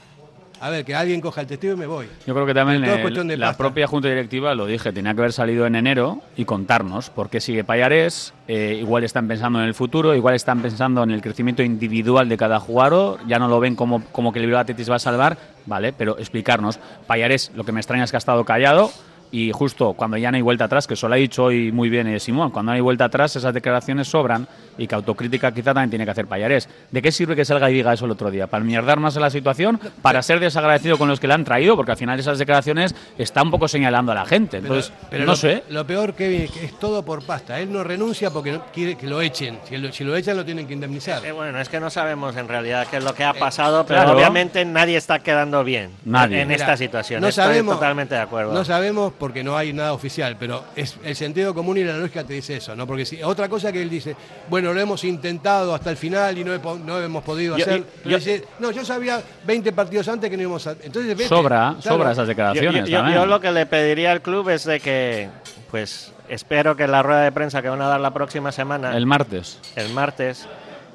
a 0.64 0.70
ver, 0.70 0.82
que 0.82 0.94
alguien 0.94 1.20
coja 1.20 1.42
el 1.42 1.46
testigo 1.46 1.74
y 1.74 1.76
me 1.76 1.86
voy. 1.86 2.06
Yo 2.26 2.32
creo 2.32 2.46
que 2.46 2.54
también 2.54 2.80
la 2.80 3.48
pasta. 3.48 3.58
propia 3.58 3.86
junta 3.86 4.08
directiva, 4.08 4.54
lo 4.54 4.64
dije, 4.64 4.94
tenía 4.94 5.12
que 5.12 5.20
haber 5.20 5.34
salido 5.34 5.66
en 5.66 5.74
enero 5.74 6.22
y 6.38 6.46
contarnos 6.46 7.10
por 7.10 7.28
qué 7.28 7.42
sigue 7.42 7.64
Payares. 7.64 8.32
eh, 8.48 8.78
igual 8.80 9.04
están 9.04 9.28
pensando 9.28 9.60
en 9.60 9.66
el 9.66 9.74
futuro, 9.74 10.14
igual 10.14 10.34
están 10.34 10.62
pensando 10.62 11.02
en 11.02 11.10
el 11.10 11.20
crecimiento 11.20 11.62
individual 11.62 12.30
de 12.30 12.38
cada 12.38 12.60
jugador. 12.60 13.18
Ya 13.26 13.38
no 13.38 13.46
lo 13.48 13.60
ven 13.60 13.76
como, 13.76 14.06
como 14.06 14.32
que 14.32 14.38
el 14.38 14.46
Bilbao 14.46 14.62
Athletic 14.62 14.90
va 14.90 14.96
a 14.96 15.00
salvar, 15.00 15.36
¿vale? 15.66 15.92
Pero 15.92 16.16
explicarnos. 16.16 16.78
Payares, 17.06 17.52
lo 17.54 17.64
que 17.64 17.72
me 17.72 17.80
extraña 17.80 18.04
es 18.04 18.10
que 18.10 18.16
ha 18.16 18.24
estado 18.24 18.42
callado. 18.46 18.90
Y 19.34 19.50
justo 19.52 19.94
cuando 19.94 20.16
ya 20.16 20.30
no 20.30 20.36
hay 20.36 20.42
vuelta 20.42 20.64
atrás, 20.64 20.86
que 20.86 20.94
eso 20.94 21.08
lo 21.08 21.14
ha 21.14 21.18
dicho 21.18 21.44
hoy 21.44 21.72
muy 21.72 21.90
bien 21.90 22.06
eh, 22.06 22.20
Simón, 22.20 22.52
cuando 22.52 22.70
no 22.70 22.76
hay 22.76 22.80
vuelta 22.80 23.06
atrás 23.06 23.34
esas 23.36 23.52
declaraciones 23.52 24.06
sobran 24.06 24.46
y 24.78 24.86
que 24.86 24.94
autocrítica 24.94 25.52
quizá 25.52 25.74
también 25.74 25.90
tiene 25.90 26.04
que 26.04 26.10
hacer 26.10 26.26
Payarés. 26.26 26.68
¿De 26.90 27.02
qué 27.02 27.12
sirve 27.12 27.36
que 27.36 27.44
salga 27.44 27.70
y 27.70 27.74
diga 27.74 27.92
eso 27.92 28.04
el 28.04 28.10
otro 28.10 28.30
día? 28.30 28.46
¿Para 28.46 28.64
mierdar 28.64 29.00
más 29.00 29.16
a 29.16 29.20
la 29.20 29.30
situación? 29.30 29.80
¿Para 30.02 30.22
ser 30.22 30.40
desagradecido 30.40 30.98
con 30.98 31.08
los 31.08 31.20
que 31.20 31.28
le 31.28 31.34
han 31.34 31.44
traído? 31.44 31.76
Porque 31.76 31.92
al 31.92 31.98
final 31.98 32.18
esas 32.18 32.38
declaraciones 32.38 32.94
están 33.18 33.46
un 33.46 33.50
poco 33.52 33.68
señalando 33.68 34.12
a 34.12 34.14
la 34.14 34.26
gente. 34.26 34.58
Entonces, 34.58 34.92
no 35.12 35.18
lo, 35.24 35.36
sé. 35.36 35.64
Lo 35.68 35.86
peor, 35.86 36.14
Kevin, 36.14 36.42
es 36.42 36.50
que 36.50 36.64
es 36.64 36.78
todo 36.78 37.04
por 37.04 37.24
pasta. 37.24 37.60
Él 37.60 37.72
no 37.72 37.84
renuncia 37.84 38.30
porque 38.30 38.52
no 38.52 38.64
quiere 38.72 38.96
que 38.96 39.06
lo 39.06 39.20
echen. 39.20 39.58
Si 39.68 39.76
lo, 39.76 39.92
si 39.92 40.04
lo 40.04 40.16
echan, 40.16 40.36
lo 40.36 40.44
tienen 40.44 40.66
que 40.66 40.74
indemnizar. 40.74 41.24
Eh, 41.24 41.32
bueno, 41.32 41.60
es 41.60 41.68
que 41.68 41.80
no 41.80 41.90
sabemos 41.90 42.36
en 42.36 42.48
realidad 42.48 42.86
qué 42.90 42.98
es 42.98 43.04
lo 43.04 43.14
que 43.14 43.24
ha 43.24 43.34
pasado, 43.34 43.84
pero 43.86 44.00
claro. 44.00 44.16
obviamente 44.16 44.64
nadie 44.64 44.96
está 44.96 45.18
quedando 45.20 45.64
bien 45.64 45.90
Nadie. 46.04 46.42
en 46.42 46.48
Mira, 46.48 46.60
esta 46.60 46.76
situación. 46.76 47.20
No 47.20 47.28
Estoy 47.28 47.44
sabemos, 47.44 47.74
totalmente 47.74 48.14
de 48.14 48.20
acuerdo. 48.20 48.52
No 48.52 48.64
sabemos 48.64 49.12
porque 49.18 49.44
no 49.44 49.56
hay 49.56 49.72
nada 49.72 49.92
oficial, 49.92 50.36
pero 50.38 50.64
es 50.76 50.96
el 51.04 51.16
sentido 51.16 51.54
común 51.54 51.78
y 51.78 51.84
la 51.84 51.96
lógica 51.96 52.24
te 52.24 52.34
dice 52.34 52.56
eso, 52.56 52.74
¿no? 52.74 52.86
Porque 52.86 53.04
si 53.04 53.22
otra 53.22 53.48
cosa 53.48 53.72
que 53.72 53.82
él 53.82 53.90
dice, 53.90 54.16
bueno, 54.48 54.63
lo 54.72 54.80
hemos 54.80 55.04
intentado 55.04 55.74
hasta 55.74 55.90
el 55.90 55.96
final 55.96 56.38
y 56.38 56.44
no, 56.44 56.54
he 56.54 56.58
po- 56.60 56.78
no 56.78 57.00
hemos 57.00 57.22
podido 57.24 57.56
Yo- 57.58 57.64
hacer. 57.64 57.84
yo- 58.04 58.16
dice, 58.16 58.44
no, 58.60 58.70
yo 58.70 58.84
sabía 58.84 59.20
20 59.44 59.72
partidos 59.72 60.08
antes 60.08 60.30
que 60.30 60.36
no 60.36 60.42
íbamos 60.44 60.66
a. 60.66 60.72
Entonces, 60.72 61.08
vete. 61.16 61.28
Sobra, 61.28 61.74
Claro. 61.82 61.96
sobra 61.98 62.12
esas 62.12 62.28
declaraciones 62.28 62.72
Yo, 62.84 62.86
yo- 62.86 62.96
también. 62.98 63.18
yo 63.18 63.26
lo 63.26 63.40
que 63.40 63.50
le 63.52 63.66
pediría 63.66 64.12
al 64.12 64.22
club 64.22 64.48
es 64.48 64.64
de 64.64 64.80
que, 64.80 65.28
pues, 65.70 66.12
espero 66.28 66.76
que 66.76 66.86
la 66.86 67.02
rueda 67.02 67.20
de 67.22 67.32
prensa 67.32 67.60
que 67.60 67.68
van 67.68 67.82
a 67.82 67.88
dar 67.88 68.00
la 68.00 68.12
próxima 68.12 68.52
semana, 68.52 68.96
El 68.96 69.04
martes. 69.06 69.58
el 69.76 69.90
martes, 69.90 70.46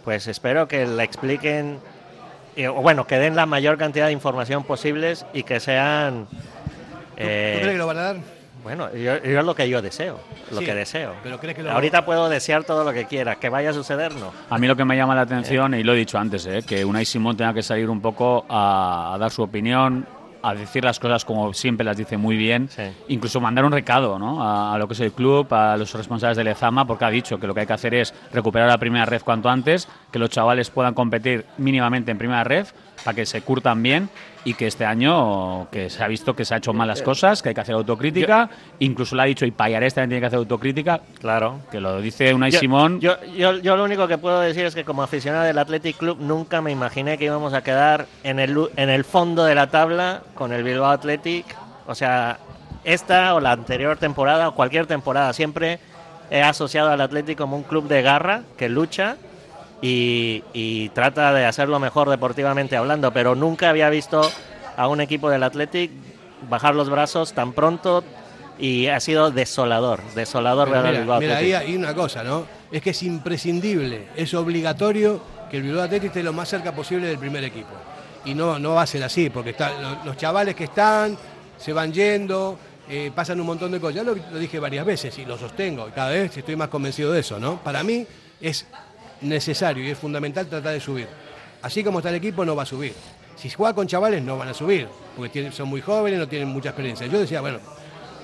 pues 0.04 0.28
espero 0.28 0.68
que 0.68 0.88
le 0.88 1.04
expliquen, 1.04 1.80
eh, 2.56 2.68
o 2.68 2.76
bueno, 2.82 3.06
que 3.06 3.20
den 3.20 3.36
la 3.36 3.46
mayor 3.46 3.78
cantidad 3.78 4.08
de 4.08 4.12
información 4.14 4.64
posibles 4.64 5.26
y 5.34 5.44
que 5.44 5.60
sean... 5.60 6.26
¿Tú 6.26 6.38
eh, 7.18 7.58
crees 7.60 7.74
que 7.74 7.78
lo 7.78 7.86
van 7.88 7.98
a 7.98 8.02
dar? 8.02 8.16
Bueno, 8.64 8.90
yo, 8.94 9.18
yo 9.24 9.40
es 9.40 9.46
lo 9.46 9.56
que 9.56 9.70
yo 9.70 9.82
deseo, 9.82 10.20
lo 10.52 10.60
Sí, 10.60 10.66
que 10.66 10.76
deseo. 10.76 11.14
pero 11.24 11.40
crees 11.40 11.56
que 11.56 11.64
lo- 11.64 11.72
Ahorita 11.72 12.06
puedo 12.06 12.28
desear 12.30 12.64
todo 12.66 12.84
lo 12.84 12.92
que 12.94 13.06
quiera, 13.06 13.36
que 13.36 13.50
vaya 13.50 13.70
a 13.70 13.74
suceder, 13.74 14.14
no. 14.16 14.32
A 14.50 14.58
mí 14.58 14.68
lo 14.68 14.76
que 14.76 14.86
me 14.86 14.98
llama 14.98 15.16
la 15.16 15.22
atención, 15.22 15.74
y 15.74 15.84
lo 15.84 15.94
he 15.94 15.98
dicho 15.98 16.18
antes, 16.18 16.46
¿eh? 16.46 16.62
que 16.68 16.84
Unai 16.84 17.06
Simón 17.06 17.38
tenga 17.38 17.54
que 17.54 17.64
salir 17.64 17.90
un 17.90 18.02
poco 18.02 18.46
a, 18.50 19.14
a 19.14 19.18
dar 19.18 19.32
su 19.32 19.44
opinión, 19.44 20.06
a 20.42 20.54
decir 20.56 20.84
las 20.86 21.00
cosas 21.00 21.26
como 21.26 21.54
siempre 21.54 21.84
las 21.86 21.98
dice 21.98 22.16
muy 22.18 22.38
bien, 22.38 22.70
incluso 23.10 23.42
mandar 23.42 23.66
un 23.66 23.72
recado 23.74 24.18
¿no? 24.18 24.42
a, 24.42 24.74
a 24.74 24.78
lo 24.78 24.88
que 24.88 24.94
es 24.94 25.00
el 25.02 25.12
club, 25.12 25.54
a 25.54 25.76
los 25.76 25.94
responsables 25.94 26.38
del 26.38 26.48
Ezama, 26.48 26.86
porque 26.88 27.04
ha 27.06 27.10
dicho 27.10 27.40
que 27.40 27.46
lo 27.48 27.54
que 27.54 27.62
hay 27.62 27.68
que 27.68 27.74
hacer 27.74 27.94
es 27.94 28.14
recuperar 28.32 28.70
la 28.70 28.78
primera 28.78 29.06
red 29.06 29.22
cuanto 29.22 29.50
antes, 29.50 29.88
que 30.12 30.20
los 30.20 30.30
chavales 30.30 30.70
puedan 30.70 30.94
competir 30.94 31.46
mínimamente 31.58 32.12
en 32.12 32.18
primera 32.18 32.44
red, 32.46 32.68
para 33.04 33.16
que 33.16 33.26
se 33.26 33.42
curtan 33.42 33.82
bien 33.84 34.10
y 34.46 34.54
que 34.54 34.68
este 34.68 34.86
año 34.86 35.70
que 35.70 35.90
se 35.90 36.04
ha 36.04 36.08
visto 36.08 36.36
que 36.36 36.46
se 36.46 36.54
ha 36.54 36.58
hecho 36.58 36.72
malas 36.74 37.02
cosas, 37.02 37.42
que 37.42 37.50
hay 37.50 37.56
que 37.56 37.62
hacer 37.62 37.76
autocrítica, 37.76 38.50
incluso 38.80 39.16
lo 39.16 39.22
ha 39.22 39.26
dicho 39.26 39.46
y 39.46 39.52
Payares 39.52 39.94
también 39.94 40.10
tiene 40.12 40.22
que 40.22 40.28
hacer 40.28 40.38
autocrítica, 40.40 41.02
claro, 41.20 41.60
que 41.72 41.80
lo 41.82 42.00
dice 42.02 42.34
Unai 42.34 42.52
Yo- 42.52 42.60
Simón. 42.60 43.00
Yo, 43.02 43.16
yo, 43.36 43.58
yo 43.58 43.76
lo 43.76 43.84
único 43.84 44.08
que 44.08 44.18
puedo 44.18 44.40
decir 44.40 44.66
es 44.66 44.74
que 44.76 44.86
como 44.86 45.04
aficionado 45.04 45.44
del 45.44 45.58
Athletic 45.58 45.98
Club 45.98 46.18
nunca 46.22 46.62
me 46.62 46.72
imaginé 46.72 47.18
que 47.18 47.26
íbamos 47.26 47.54
a 47.54 47.62
quedar 47.64 48.06
en 48.24 48.40
el, 48.40 48.58
en 48.78 48.90
el 48.90 49.04
fondo 49.04 49.44
de 49.44 49.56
la 49.56 49.68
tabla 49.68 50.22
con 50.36 50.54
el 50.54 50.64
Bilbao 50.64 50.90
Athletic. 50.90 51.46
O 51.88 51.96
sea, 51.96 52.38
esta 52.86 53.36
o 53.36 53.40
la 53.42 53.52
anterior 53.52 53.98
temporada 53.98 54.48
o 54.48 54.56
cualquier 54.56 54.86
temporada 54.88 55.34
siempre 55.34 55.80
he 56.32 56.42
asociado 56.42 56.90
al 56.92 57.02
Athletic 57.02 57.38
como 57.38 57.58
un 57.58 57.64
club 57.64 57.88
de 57.88 58.02
garra 58.02 58.44
que 58.58 58.70
lucha 58.70 59.18
y, 59.82 60.44
y 60.54 60.90
trata 60.90 61.34
de 61.34 61.46
hacerlo 61.46 61.80
mejor 61.80 62.10
deportivamente 62.10 62.76
hablando, 62.76 63.12
pero 63.12 63.36
nunca 63.36 63.70
había 63.70 63.90
visto 63.90 64.22
a 64.76 64.88
un 64.88 65.02
equipo 65.02 65.30
del 65.30 65.44
Athletic 65.44 65.92
bajar 66.50 66.76
los 66.76 66.90
brazos 66.90 67.34
tan 67.34 67.54
pronto 67.54 68.04
y 68.58 68.88
ha 68.88 69.00
sido 69.00 69.32
desolador, 69.32 70.02
desolador 70.16 70.70
ver 70.70 70.86
al 70.86 70.98
Bilbao 70.98 71.20
mira, 71.20 71.38
ahí 71.38 71.54
Athletic. 71.54 71.70
hay 71.70 71.76
una 71.78 71.94
cosa, 71.94 72.24
¿no? 72.24 72.46
Es 72.72 72.82
que 72.82 72.90
es 72.90 73.04
imprescindible, 73.04 74.08
es 74.16 74.34
obligatorio 74.34 75.22
que 75.50 75.58
el 75.58 75.64
Bilbao 75.64 75.84
Athletic 75.84 76.08
esté 76.08 76.24
lo 76.24 76.34
más 76.34 76.50
cerca 76.50 76.74
posible 76.74 77.08
del 77.08 77.18
primer 77.18 77.44
equipo. 77.44 77.70
Y 78.26 78.34
no, 78.34 78.60
no 78.60 78.74
va 78.74 78.82
a 78.82 78.88
ser 78.88 79.02
así, 79.04 79.30
porque 79.30 79.52
está, 79.52 80.00
los 80.04 80.18
chavales 80.18 80.56
que 80.56 80.66
están 80.66 81.18
se 81.58 81.72
van 81.72 81.94
yendo, 81.94 82.60
eh, 82.90 83.12
pasan 83.16 83.40
un 83.40 83.48
montón 83.48 83.72
de 83.72 83.80
cosas. 83.80 83.96
Ya 83.96 84.04
lo, 84.04 84.14
lo 84.14 84.38
dije 84.38 84.60
varias 84.60 84.86
veces 84.86 85.18
y 85.18 85.26
lo 85.26 85.38
sostengo, 85.38 85.88
y 85.88 85.92
cada 85.92 86.10
vez 86.10 86.36
estoy 86.36 86.58
más 86.58 86.68
convencido 86.68 87.14
de 87.14 87.22
eso, 87.22 87.40
¿no? 87.40 87.64
Para 87.64 87.82
mí 87.82 88.06
es 88.42 88.66
necesario 89.22 89.84
y 89.84 89.90
es 89.92 89.98
fundamental 89.98 90.48
tratar 90.48 90.74
de 90.74 90.80
subir. 90.80 91.08
Así 91.62 91.84
como 91.84 92.00
está 92.00 92.10
el 92.10 92.16
equipo, 92.16 92.46
no 92.46 92.56
va 92.56 92.64
a 92.64 92.66
subir. 92.66 92.94
Si 93.36 93.50
juega 93.50 93.74
con 93.74 93.88
chavales, 93.88 94.22
no 94.24 94.38
van 94.38 94.50
a 94.50 94.54
subir, 94.54 94.88
porque 95.16 95.30
tienen- 95.30 95.52
son 95.54 95.68
muy 95.70 95.82
jóvenes, 95.82 96.20
no 96.20 96.28
tienen 96.28 96.48
mucha 96.50 96.70
experiencia. 96.70 97.08
Yo 97.08 97.20
decía, 97.20 97.42
bueno, 97.42 97.60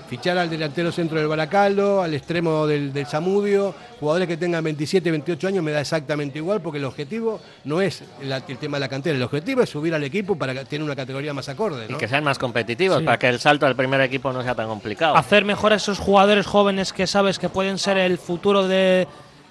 fichar 0.09 0.37
al 0.37 0.49
delantero 0.49 0.91
centro 0.91 1.17
del 1.17 1.27
Baracaldo, 1.27 2.01
al 2.03 2.13
extremo 2.13 2.67
del, 2.67 2.93
del 2.93 3.07
Zamudio, 3.07 3.73
jugadores 3.99 4.27
que 4.27 4.37
tengan 4.37 4.63
27, 4.63 5.09
28 5.09 5.47
años 5.47 5.63
me 5.63 5.71
da 5.71 5.81
exactamente 5.81 6.37
igual 6.37 6.61
porque 6.61 6.77
el 6.77 6.85
objetivo 6.85 7.39
no 7.63 7.81
es 7.81 8.03
la- 8.21 8.43
el 8.47 8.57
tema 8.57 8.77
de 8.77 8.81
la 8.81 8.87
cantera, 8.89 9.15
el 9.17 9.23
objetivo 9.23 9.61
es 9.63 9.69
subir 9.69 9.95
al 9.95 10.03
equipo 10.03 10.37
para 10.37 10.53
que 10.53 10.65
tener 10.65 10.83
una 10.85 10.95
categoría 10.95 11.33
más 11.33 11.49
acorde. 11.49 11.87
Y 11.89 11.95
que 11.95 12.07
sean 12.07 12.23
más 12.23 12.37
competitivos, 12.37 12.99
Sí. 12.99 13.05
para 13.05 13.17
que 13.17 13.29
el 13.29 13.39
salto 13.39 13.65
al 13.65 13.75
primer 13.75 13.99
equipo 14.01 14.31
no 14.31 14.43
sea 14.43 14.53
tan 14.53 14.67
complicado. 14.67 15.15
hacer 15.17 15.43
mejor 15.43 15.73
a 15.73 15.77
esos 15.77 15.97
jugadores 15.97 16.45
jóvenes 16.45 16.93
que 16.93 17.07
sabes 17.07 17.39
que 17.39 17.49
pueden 17.49 17.77
ser 17.79 17.97
el 17.97 18.17
futuro 18.19 18.67
de, 18.67 19.07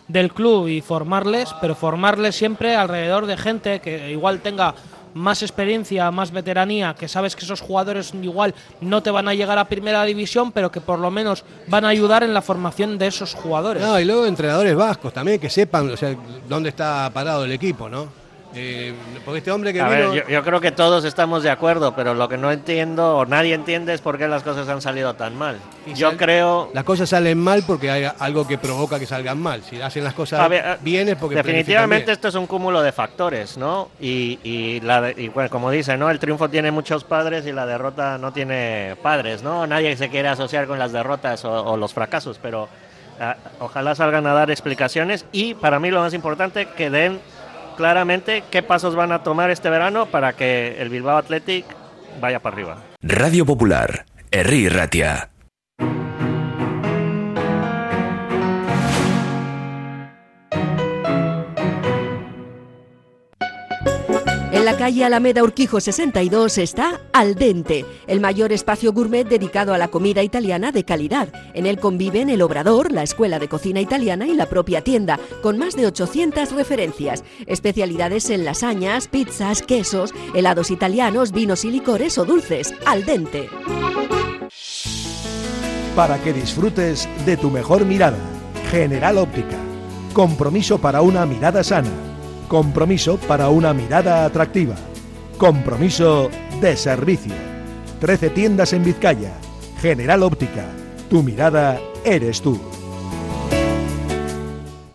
del 0.09 0.33
club 0.33 0.69
y 0.69 0.81
formarles, 0.81 1.55
pero 1.61 1.75
formarles 1.75 2.37
siempre 2.37 2.77
alrededor 2.77 3.27
de 3.27 3.37
gente 3.37 3.81
que 3.81 4.11
igual 4.11 4.41
tenga 4.41 4.75
más 5.15 5.43
experiencia, 5.43 6.11
más 6.11 6.33
veteranía, 6.33 6.95
que 6.95 7.09
sabes 7.09 7.37
que 7.37 7.45
esos 7.45 7.61
jugadores 7.61 8.13
igual 8.21 8.55
no 8.81 9.03
te 9.03 9.11
van 9.11 9.29
a 9.29 9.35
llegar 9.35 9.59
a 9.59 9.65
primera 9.67 10.05
división, 10.05 10.53
pero 10.53 10.71
que 10.71 10.81
por 10.81 10.99
lo 10.99 11.11
menos 11.11 11.45
van 11.69 11.85
a 11.85 11.89
ayudar 11.89 12.25
en 12.25 12.35
la 12.35 12.43
formación 12.43 12.99
de 12.99 13.07
esos 13.07 13.35
jugadores. 13.35 13.83
No, 13.83 13.99
y 13.99 14.05
luego 14.05 14.27
entrenadores 14.27 14.75
vascos 14.75 15.13
también 15.13 15.39
que 15.39 15.49
sepan 15.49 15.91
o 15.91 15.97
sea, 15.97 16.15
dónde 16.49 16.71
está 16.71 17.11
parado 17.15 17.45
el 17.45 17.53
equipo, 17.53 17.89
¿no? 17.89 18.24
Eh, 18.57 18.95
porque 19.25 19.39
este 19.39 19.51
hombre 19.51 19.73
que 19.73 19.81
A 19.81 19.89
vino... 19.89 20.11
ver, 20.13 20.23
yo, 20.25 20.29
yo 20.29 20.43
creo 20.45 20.61
que 20.61 20.71
todos 20.71 21.05
estamos 21.05 21.43
de 21.43 21.51
acuerdo, 21.51 21.95
pero 21.97 22.15
lo 22.15 22.29
que 22.29 22.37
no 22.37 22.53
entiendo 22.53 23.17
o 23.19 23.27
nadie 23.27 23.55
entiende 23.55 23.93
es 23.95 24.01
por 24.01 24.17
qué 24.17 24.29
las 24.29 24.43
cosas 24.43 24.69
han 24.69 24.81
salido 24.81 25.15
tan 25.15 25.37
mal. 25.37 25.59
Y 25.87 25.95
Yo 25.95 26.11
sal- 26.11 26.17
creo 26.19 26.71
Las 26.73 26.85
cosas 26.85 27.09
salen 27.09 27.39
mal 27.39 27.65
porque 27.67 27.91
hay 27.91 28.09
algo 28.19 28.47
que 28.47 28.57
provoca 28.59 28.99
que 28.99 29.07
salgan 29.07 29.41
mal. 29.41 29.63
Si 29.65 29.81
hacen 29.81 30.05
las 30.05 30.15
cosas 30.15 30.49
ver, 30.49 30.65
eh, 30.65 30.77
bien 30.83 31.09
es 31.09 31.17
porque 31.17 31.37
definitivamente 31.37 32.05
planifican 32.05 32.13
esto 32.13 32.29
es 32.29 32.35
un 32.37 32.47
cúmulo 32.47 32.81
de 32.83 32.93
factores, 32.93 33.57
¿no? 33.59 33.89
Y, 34.01 34.39
y 34.45 34.81
la 34.81 35.01
de- 35.01 35.23
y, 35.23 35.29
bueno, 35.29 35.51
como 35.51 35.71
dice, 35.71 35.97
¿no? 35.97 36.09
El 36.11 36.19
triunfo 36.21 36.49
tiene 36.49 36.71
muchos 36.71 37.03
padres 37.05 37.47
y 37.47 37.53
la 37.53 37.67
derrota 37.67 38.19
no 38.19 38.33
tiene 38.33 38.97
padres, 39.03 39.43
¿no? 39.43 39.67
Nadie 39.67 39.97
se 39.97 40.09
quiere 40.11 40.29
asociar 40.29 40.67
con 40.67 40.79
las 40.79 40.93
derrotas 40.93 41.45
o, 41.45 41.53
o 41.53 41.77
los 41.77 41.93
fracasos, 41.93 42.39
pero 42.41 42.69
ah, 43.21 43.37
ojalá 43.59 43.95
salgan 43.97 44.27
a 44.29 44.33
dar 44.35 44.51
explicaciones 44.51 45.25
y 45.33 45.55
para 45.55 45.81
mí 45.81 45.91
lo 45.91 46.01
más 46.01 46.15
importante 46.15 46.67
que 46.77 46.91
den 46.91 47.19
claramente 47.75 48.45
qué 48.51 48.63
pasos 48.63 48.95
van 48.95 49.13
a 49.13 49.23
tomar 49.23 49.51
este 49.51 49.71
verano 49.71 50.07
para 50.07 50.35
que 50.35 50.81
el 50.81 50.89
Bilbao 50.89 51.17
Athletic 51.19 51.65
vaya 52.21 52.41
para 52.41 52.55
arriba. 52.55 52.79
Radio 53.03 53.45
Popular, 53.45 54.07
Herri 54.31 54.69
Ratia. 54.69 55.34
En 64.65 64.71
la 64.71 64.79
calle 64.79 65.05
Alameda 65.05 65.43
Urquijo 65.43 65.79
62 65.79 66.57
está 66.57 67.03
Al 67.13 67.35
Dente, 67.35 67.85
el 68.07 68.19
mayor 68.19 68.51
espacio 68.51 68.95
gourmet 68.95 69.29
dedicado 69.29 69.75
a 69.75 69.79
la 69.79 69.89
comida 69.89 70.23
italiana 70.23 70.73
de 70.73 70.85
calidad. 70.85 71.29
En 71.53 71.67
él 71.67 71.79
conviven 71.79 72.31
el 72.31 72.41
Obrador, 72.41 72.91
la 72.91 73.03
Escuela 73.03 73.39
de 73.39 73.47
Cocina 73.47 73.83
Italiana 73.83 74.27
y 74.27 74.33
la 74.33 74.47
propia 74.47 74.81
tienda, 74.81 75.21
con 75.43 75.59
más 75.59 75.77
de 75.77 75.87
800 75.87 76.53
referencias. 76.53 77.25
Especialidades 77.47 78.31
en 78.31 78.47
lasañas, 78.47 79.07
pizzas, 79.07 79.61
quesos, 79.61 80.15
helados 80.33 80.71
italianos, 80.71 81.33
vinos 81.33 81.67
y 81.67 81.71
licores 81.71 82.17
o 82.17 82.25
dulces. 82.25 82.73
Al 82.87 83.05
Dente. 83.05 83.51
Para 85.95 86.23
que 86.23 86.33
disfrutes 86.33 87.07
de 87.27 87.37
tu 87.37 87.51
mejor 87.51 87.85
mirada. 87.85 88.17
General 88.71 89.19
Óptica. 89.19 89.59
Compromiso 90.15 90.79
para 90.79 91.03
una 91.03 91.27
mirada 91.27 91.63
sana. 91.63 91.91
Compromiso 92.49 93.17
para 93.19 93.49
una 93.49 93.73
mirada 93.73 94.25
atractiva. 94.25 94.77
Compromiso 95.39 96.31
de 96.61 96.77
servicio. 96.77 97.35
13 98.01 98.31
tiendas 98.31 98.73
en 98.73 98.85
Vizcaya. 98.85 99.33
General 99.81 100.23
Óptica. 100.23 100.67
Tu 101.09 101.23
mirada 101.23 101.81
eres 102.05 102.41
tú. 102.43 102.61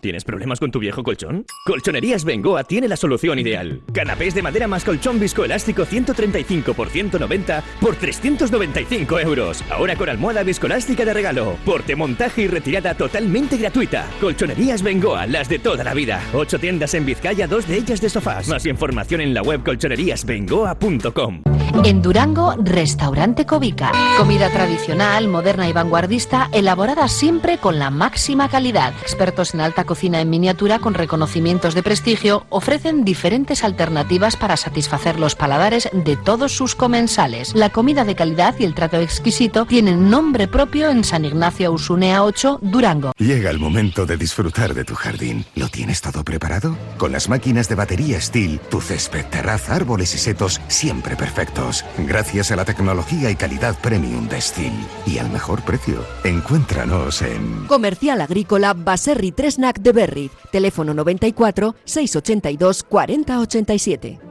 ¿Tienes 0.02 0.24
problemas 0.24 0.60
con 0.60 0.72
tu 0.72 0.80
viejo 0.80 1.04
colchón? 1.04 1.46
Colchonerías 1.66 2.24
Bengoa 2.24 2.64
tiene 2.64 2.88
la 2.88 2.96
solución 2.96 3.38
ideal. 3.38 3.82
Canapés 3.94 4.34
de 4.34 4.42
madera 4.42 4.68
más 4.68 4.86
colchón 4.86 5.20
viscoelástico 5.20 5.84
135 5.86 6.74
por 6.74 6.90
190 6.90 7.64
por 7.82 7.96
395 7.96 9.20
euros. 9.20 9.64
Ahora 9.70 9.96
con 9.96 10.08
almohada 10.08 10.44
viscoelástica 10.44 11.04
de 11.04 11.14
regalo. 11.14 11.58
Porte, 11.66 11.96
montaje 11.96 12.44
y 12.44 12.48
retirada 12.48 12.94
totalmente 12.96 13.58
gratuita. 13.58 14.08
Colchonerías 14.22 14.84
Bengoa, 14.84 15.28
las 15.28 15.50
de 15.50 15.60
toda 15.60 15.84
la 15.84 15.94
vida. 15.94 16.22
Ocho 16.34 16.60
tiendas 16.60 16.94
en 16.94 17.06
Vizcaya, 17.06 17.48
dos 17.48 17.68
de 17.68 17.78
ellas 17.78 18.00
de 18.00 18.10
sofás. 18.10 18.48
Más 18.48 18.66
información 18.66 19.20
en 19.20 19.34
la 19.34 19.42
web 19.42 19.64
colchoneríasbengoa.com. 19.64 21.42
En 21.84 22.02
Durango, 22.02 22.56
Restaurante 22.58 23.46
Covica. 23.46 23.92
Comida 24.18 24.50
tradicional, 24.50 25.28
moderna 25.28 25.70
y 25.70 25.74
vanguardista, 25.74 26.50
elaborada 26.52 27.08
siempre 27.08 27.58
con 27.58 27.80
la 27.80 27.90
máxima 27.90 28.50
calidad. 28.50 28.94
Expertos 29.02 29.54
en 29.54 29.62
alta 29.62 29.86
cocina 29.90 30.22
en 30.22 30.30
miniatura 30.30 30.78
con 30.78 30.94
reconocimientos 30.94 31.74
de 31.74 31.82
prestigio 31.82 32.46
ofrecen 32.50 33.04
diferentes 33.04 33.64
alternativas 33.64 34.38
para 34.38 34.56
satisfacer 34.56 35.20
los 35.20 35.34
paladares 35.34 35.90
de 35.92 36.16
todos 36.16 36.52
sus 36.52 36.76
comensales. 36.76 37.56
La 37.56 37.72
comida 37.72 38.06
de 38.06 38.14
calidad 38.14 38.54
y 38.60 38.66
el 38.66 38.76
trato 38.76 38.98
exquisito 38.98 39.66
tienen 39.66 40.12
nombre 40.12 40.48
propio 40.48 40.92
en 40.92 41.04
San 41.04 41.26
Ignacio 41.26 41.72
Usunea 41.72 42.24
8, 42.24 42.60
Durango. 42.62 43.14
Llega 43.18 43.50
el 43.50 43.58
momento 43.58 44.06
de 44.06 44.16
disfrutar 44.16 44.76
de 44.76 44.86
tu 44.86 44.94
jardín. 44.94 45.44
¿Lo 45.56 45.70
tienes 45.70 46.02
todo 46.02 46.24
preparado? 46.24 46.78
Con 47.00 47.12
las 47.12 47.28
máquinas 47.28 47.68
de 47.68 47.74
batería 47.74 48.22
Steel, 48.22 48.60
tu 48.70 48.82
césped, 48.82 49.26
terraza, 49.26 49.74
árboles 49.74 50.14
y 50.14 50.20
setos 50.20 50.62
siempre 50.68 51.16
perfectos. 51.16 51.84
Gracias 51.98 52.52
a 52.52 52.56
la 52.56 52.66
tecnología 52.66 53.32
y 53.32 53.36
calidad 53.36 53.76
premium 53.80 54.28
de 54.28 54.40
Steel. 54.40 54.74
Y 55.08 55.18
al 55.18 55.32
mejor 55.32 55.64
precio. 55.64 56.06
Encuéntranos 56.24 57.24
en... 57.24 57.66
Comercial 57.66 58.22
Agrícola 58.22 58.76
Baserri 58.76 59.32
De 59.80 59.92
Berry. 59.92 60.30
Teléfono 60.52 60.94
94 60.94 61.76
682 61.84 62.84
4087. 62.84 64.30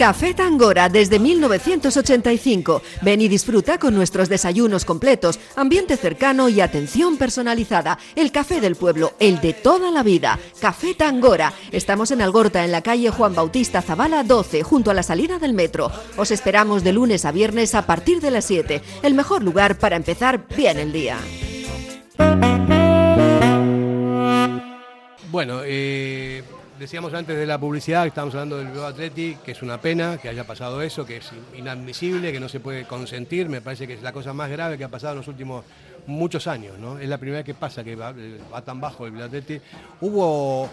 Café 0.00 0.32
Tangora 0.32 0.88
desde 0.88 1.18
1985. 1.18 2.80
Ven 3.02 3.20
y 3.20 3.28
disfruta 3.28 3.78
con 3.78 3.94
nuestros 3.94 4.30
desayunos 4.30 4.86
completos, 4.86 5.38
ambiente 5.56 5.98
cercano 5.98 6.48
y 6.48 6.62
atención 6.62 7.18
personalizada. 7.18 7.98
El 8.16 8.32
café 8.32 8.62
del 8.62 8.76
pueblo, 8.76 9.12
el 9.18 9.42
de 9.42 9.52
toda 9.52 9.90
la 9.90 10.02
vida. 10.02 10.38
Café 10.58 10.94
Tangora. 10.94 11.52
Estamos 11.70 12.12
en 12.12 12.22
Algorta, 12.22 12.64
en 12.64 12.72
la 12.72 12.80
calle 12.80 13.10
Juan 13.10 13.34
Bautista 13.34 13.82
Zavala 13.82 14.24
12, 14.24 14.62
junto 14.62 14.90
a 14.90 14.94
la 14.94 15.02
salida 15.02 15.38
del 15.38 15.52
metro. 15.52 15.92
Os 16.16 16.30
esperamos 16.30 16.82
de 16.82 16.94
lunes 16.94 17.26
a 17.26 17.30
viernes 17.30 17.74
a 17.74 17.84
partir 17.84 18.22
de 18.22 18.30
las 18.30 18.46
7. 18.46 18.80
El 19.02 19.12
mejor 19.12 19.42
lugar 19.42 19.76
para 19.78 19.96
empezar 19.96 20.46
bien 20.56 20.78
el 20.78 20.92
día. 20.92 21.18
Bueno, 25.30 25.60
eh, 25.64 26.42
decíamos 26.76 27.14
antes 27.14 27.36
de 27.36 27.46
la 27.46 27.56
publicidad 27.56 28.02
que 28.02 28.08
estábamos 28.08 28.34
hablando 28.34 28.58
del 28.58 28.66
Bilbao 28.66 28.86
Atleti, 28.86 29.36
que 29.44 29.52
es 29.52 29.62
una 29.62 29.80
pena 29.80 30.18
que 30.18 30.28
haya 30.28 30.44
pasado 30.44 30.82
eso, 30.82 31.06
que 31.06 31.18
es 31.18 31.30
inadmisible, 31.56 32.32
que 32.32 32.40
no 32.40 32.48
se 32.48 32.58
puede 32.58 32.84
consentir. 32.84 33.48
Me 33.48 33.60
parece 33.60 33.86
que 33.86 33.94
es 33.94 34.02
la 34.02 34.12
cosa 34.12 34.32
más 34.32 34.50
grave 34.50 34.76
que 34.76 34.82
ha 34.82 34.88
pasado 34.88 35.12
en 35.12 35.18
los 35.18 35.28
últimos 35.28 35.64
muchos 36.08 36.48
años, 36.48 36.80
¿no? 36.80 36.98
Es 36.98 37.08
la 37.08 37.18
primera 37.18 37.38
vez 37.38 37.46
que 37.46 37.54
pasa 37.54 37.84
que 37.84 37.94
va, 37.94 38.12
tan 38.64 38.80
bajo 38.80 39.06
el 39.06 39.12
Bilbao 39.12 39.28
Atleti. 39.28 39.60
Hubo 40.00 40.68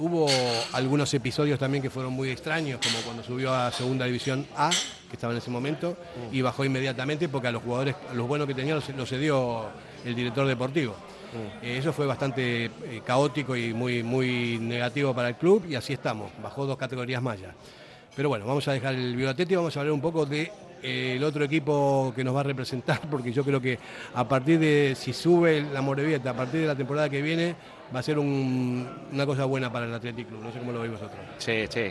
Hubo 0.00 0.28
algunos 0.74 1.12
episodios 1.12 1.58
también 1.58 1.82
que 1.82 1.90
fueron 1.90 2.12
muy 2.12 2.30
extraños, 2.30 2.78
como 2.80 3.00
cuando 3.00 3.24
subió 3.24 3.52
a 3.52 3.72
Segunda 3.72 4.04
División 4.04 4.46
A, 4.56 4.70
que 4.70 5.14
estaba 5.16 5.32
en 5.32 5.38
ese 5.38 5.50
momento, 5.50 5.96
y 6.30 6.40
bajó 6.40 6.64
inmediatamente 6.64 7.28
porque 7.28 7.48
a 7.48 7.50
los 7.50 7.64
jugadores, 7.64 7.96
a 8.08 8.14
los 8.14 8.28
buenos 8.28 8.46
que 8.46 8.54
tenía, 8.54 8.76
los 8.76 9.08
cedió 9.08 9.66
el 10.04 10.14
director 10.14 10.46
deportivo. 10.46 10.94
Eh, 11.62 11.78
eso 11.78 11.92
fue 11.92 12.06
bastante 12.06 12.64
eh, 12.66 12.70
caótico 13.04 13.54
y 13.56 13.72
muy, 13.74 14.02
muy 14.02 14.58
negativo 14.60 15.14
para 15.14 15.28
el 15.28 15.34
club 15.36 15.64
y 15.68 15.74
así 15.74 15.92
estamos, 15.92 16.30
bajó 16.42 16.66
dos 16.66 16.76
categorías 16.78 17.20
más 17.22 17.40
ya. 17.40 17.54
Pero 18.16 18.28
bueno, 18.30 18.46
vamos 18.46 18.66
a 18.68 18.72
dejar 18.72 18.94
el 18.94 19.14
Biolatete 19.14 19.52
y 19.52 19.56
vamos 19.56 19.76
a 19.76 19.80
hablar 19.80 19.92
un 19.92 20.00
poco 20.00 20.26
de 20.26 20.50
eh, 20.82 21.20
otro 21.22 21.44
equipo 21.44 22.12
que 22.16 22.24
nos 22.24 22.34
va 22.34 22.40
a 22.40 22.44
representar, 22.44 23.00
porque 23.10 23.32
yo 23.32 23.44
creo 23.44 23.60
que 23.60 23.78
a 24.14 24.26
partir 24.26 24.58
de, 24.58 24.94
si 24.96 25.12
sube 25.12 25.62
la 25.72 25.82
Morevieta, 25.82 26.30
a 26.30 26.34
partir 26.34 26.60
de 26.62 26.66
la 26.66 26.74
temporada 26.76 27.08
que 27.08 27.20
viene, 27.22 27.54
va 27.94 28.00
a 28.00 28.02
ser 28.02 28.18
un- 28.18 28.88
una 29.12 29.26
cosa 29.26 29.44
buena 29.44 29.70
para 29.72 29.86
el 29.86 29.94
Athletic 29.94 30.28
Club. 30.28 30.42
No 30.42 30.52
sé 30.52 30.58
cómo 30.58 30.72
lo 30.72 30.80
veis 30.80 30.92
vosotros. 30.92 31.20
Sí, 31.38 31.64
sí. 31.68 31.90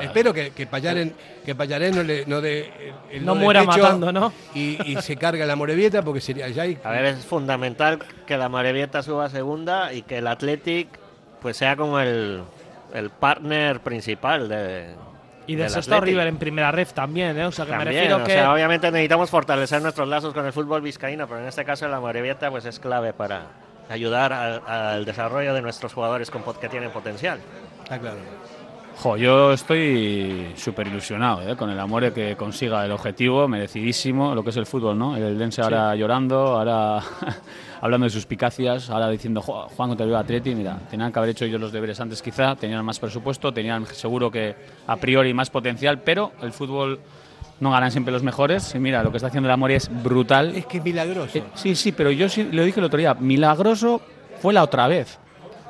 Espero 0.00 0.32
que, 0.32 0.50
que 0.50 0.66
Payaren, 0.66 1.12
que 1.44 1.54
Payaren 1.54 1.94
no 1.96 2.02
le 2.02 2.24
no 2.26 2.40
dé 2.40 2.60
el- 3.10 3.18
el 3.18 3.24
No 3.26 3.34
do 3.34 3.40
muera 3.40 3.60
de 3.62 3.66
matando, 3.66 4.12
¿no? 4.12 4.32
Y, 4.54 4.78
y 4.90 4.96
se 5.02 5.16
carga 5.16 5.44
la 5.44 5.56
Morevieta 5.56 6.02
porque 6.02 6.20
sería 6.20 6.48
ya 6.48 6.62
hay- 6.62 6.78
A 6.84 6.90
ver, 6.90 7.04
es 7.06 7.24
fundamental 7.24 7.98
que 8.26 8.36
la 8.36 8.48
Morevieta 8.48 9.02
suba 9.02 9.24
a 9.24 9.28
segunda 9.30 9.92
y 9.92 10.02
que 10.02 10.18
el 10.18 10.26
Athletic 10.28 10.88
pues 11.40 11.56
sea 11.56 11.74
como 11.76 11.98
el, 11.98 12.42
el 12.94 13.10
partner 13.10 13.80
principal 13.80 14.48
de 14.48 14.94
Y 15.48 15.56
del 15.56 15.68
sexto 15.70 15.96
Athletic. 15.96 16.14
River 16.14 16.26
en 16.28 16.36
primera 16.36 16.70
ref 16.70 16.92
también, 16.92 17.36
¿eh? 17.36 17.46
O 17.46 17.50
sea, 17.50 17.64
que 17.64 17.72
me 17.72 17.78
También, 17.78 17.94
refiero 18.02 18.22
o 18.22 18.24
que... 18.24 18.32
sea, 18.34 18.52
obviamente 18.52 18.88
necesitamos 18.92 19.28
fortalecer 19.30 19.82
nuestros 19.82 20.06
lazos 20.06 20.32
con 20.32 20.46
el 20.46 20.52
fútbol 20.52 20.80
vizcaíno, 20.82 21.26
pero 21.26 21.40
en 21.40 21.48
este 21.48 21.64
caso 21.64 21.88
la 21.88 21.98
Morevieta 21.98 22.48
pues 22.52 22.64
es 22.66 22.78
clave 22.78 23.12
para 23.12 23.46
ayudar 23.88 24.32
al, 24.32 24.62
al 24.68 25.04
desarrollo 25.04 25.52
de 25.54 25.60
nuestros 25.62 25.92
jugadores 25.92 26.30
con, 26.30 26.44
pot- 26.44 26.58
que 26.60 26.68
tienen 26.68 26.90
potencial. 26.92 27.40
Está 27.82 27.98
claro. 27.98 28.18
Jo, 29.02 29.16
yo 29.16 29.52
estoy 29.52 30.52
súper 30.54 30.86
ilusionado 30.86 31.42
¿eh? 31.42 31.56
con 31.56 31.68
el 31.68 31.80
amor 31.80 32.12
que 32.12 32.36
consiga 32.36 32.84
el 32.84 32.92
objetivo, 32.92 33.48
merecidísimo, 33.48 34.32
lo 34.32 34.44
que 34.44 34.50
es 34.50 34.56
el 34.56 34.64
fútbol, 34.64 34.96
¿no? 34.96 35.16
El 35.16 35.36
Dense 35.36 35.60
ahora 35.60 35.96
llorando, 35.96 36.36
ahora 36.56 37.02
hablando 37.80 38.04
de 38.04 38.10
suspicacias, 38.10 38.90
ahora 38.90 39.10
diciendo, 39.10 39.42
"Jo, 39.42 39.66
Juan 39.76 39.88
contra 39.88 40.06
el 40.06 40.14
Atleti, 40.14 40.54
mira, 40.54 40.78
tenían 40.88 41.10
que 41.10 41.18
haber 41.18 41.30
hecho 41.30 41.44
ellos 41.44 41.60
los 41.60 41.72
deberes 41.72 41.98
antes 41.98 42.22
quizá, 42.22 42.54
tenían 42.54 42.84
más 42.84 43.00
presupuesto, 43.00 43.52
tenían 43.52 43.86
seguro 43.86 44.30
que 44.30 44.54
a 44.86 44.94
priori 44.94 45.34
más 45.34 45.50
potencial, 45.50 45.98
pero 46.02 46.30
el 46.40 46.52
fútbol 46.52 47.00
no 47.58 47.72
ganan 47.72 47.90
siempre 47.90 48.12
los 48.12 48.22
mejores, 48.22 48.72
y 48.72 48.78
mira, 48.78 49.02
lo 49.02 49.10
que 49.10 49.16
está 49.16 49.26
haciendo 49.26 49.48
el 49.48 49.52
amor 49.52 49.72
es 49.72 49.90
brutal. 50.04 50.54
Es 50.54 50.66
que 50.66 50.78
es 50.78 50.84
milagroso. 50.84 51.38
Eh, 51.38 51.42
sí, 51.54 51.74
sí, 51.74 51.90
pero 51.90 52.12
yo 52.12 52.28
sí 52.28 52.48
lo 52.52 52.62
dije 52.62 52.78
el 52.78 52.86
otro 52.86 53.00
día, 53.00 53.14
milagroso 53.14 54.00
fue 54.40 54.54
la 54.54 54.62
otra 54.62 54.86
vez. 54.86 55.18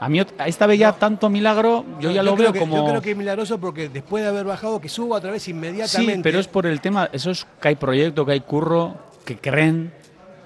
A 0.04 0.08
mí 0.08 0.20
esta 0.46 0.66
vez 0.66 0.78
ya 0.80 0.92
tanto 0.92 1.30
milagro, 1.30 1.84
yo 2.00 2.10
ya 2.10 2.22
lo 2.24 2.34
veo 2.34 2.52
que- 2.52 2.58
como... 2.58 2.76
Yo 2.76 2.84
creo 2.86 3.00
que 3.02 3.12
es 3.12 3.16
milagroso 3.16 3.58
porque 3.58 3.88
después 3.88 4.22
de 4.24 4.30
haber 4.30 4.44
bajado, 4.44 4.80
que 4.80 4.88
suba 4.88 5.18
otra 5.18 5.30
vez 5.30 5.46
inmediatamente. 5.46 6.14
Sí, 6.16 6.20
pero 6.22 6.40
es 6.40 6.48
por 6.48 6.66
el 6.66 6.80
tema, 6.80 7.08
eso 7.12 7.30
es 7.30 7.46
que 7.60 7.68
hay 7.68 7.76
proyecto, 7.76 8.26
que 8.26 8.32
hay 8.32 8.40
curro, 8.40 8.96
que 9.24 9.36
creen, 9.38 9.92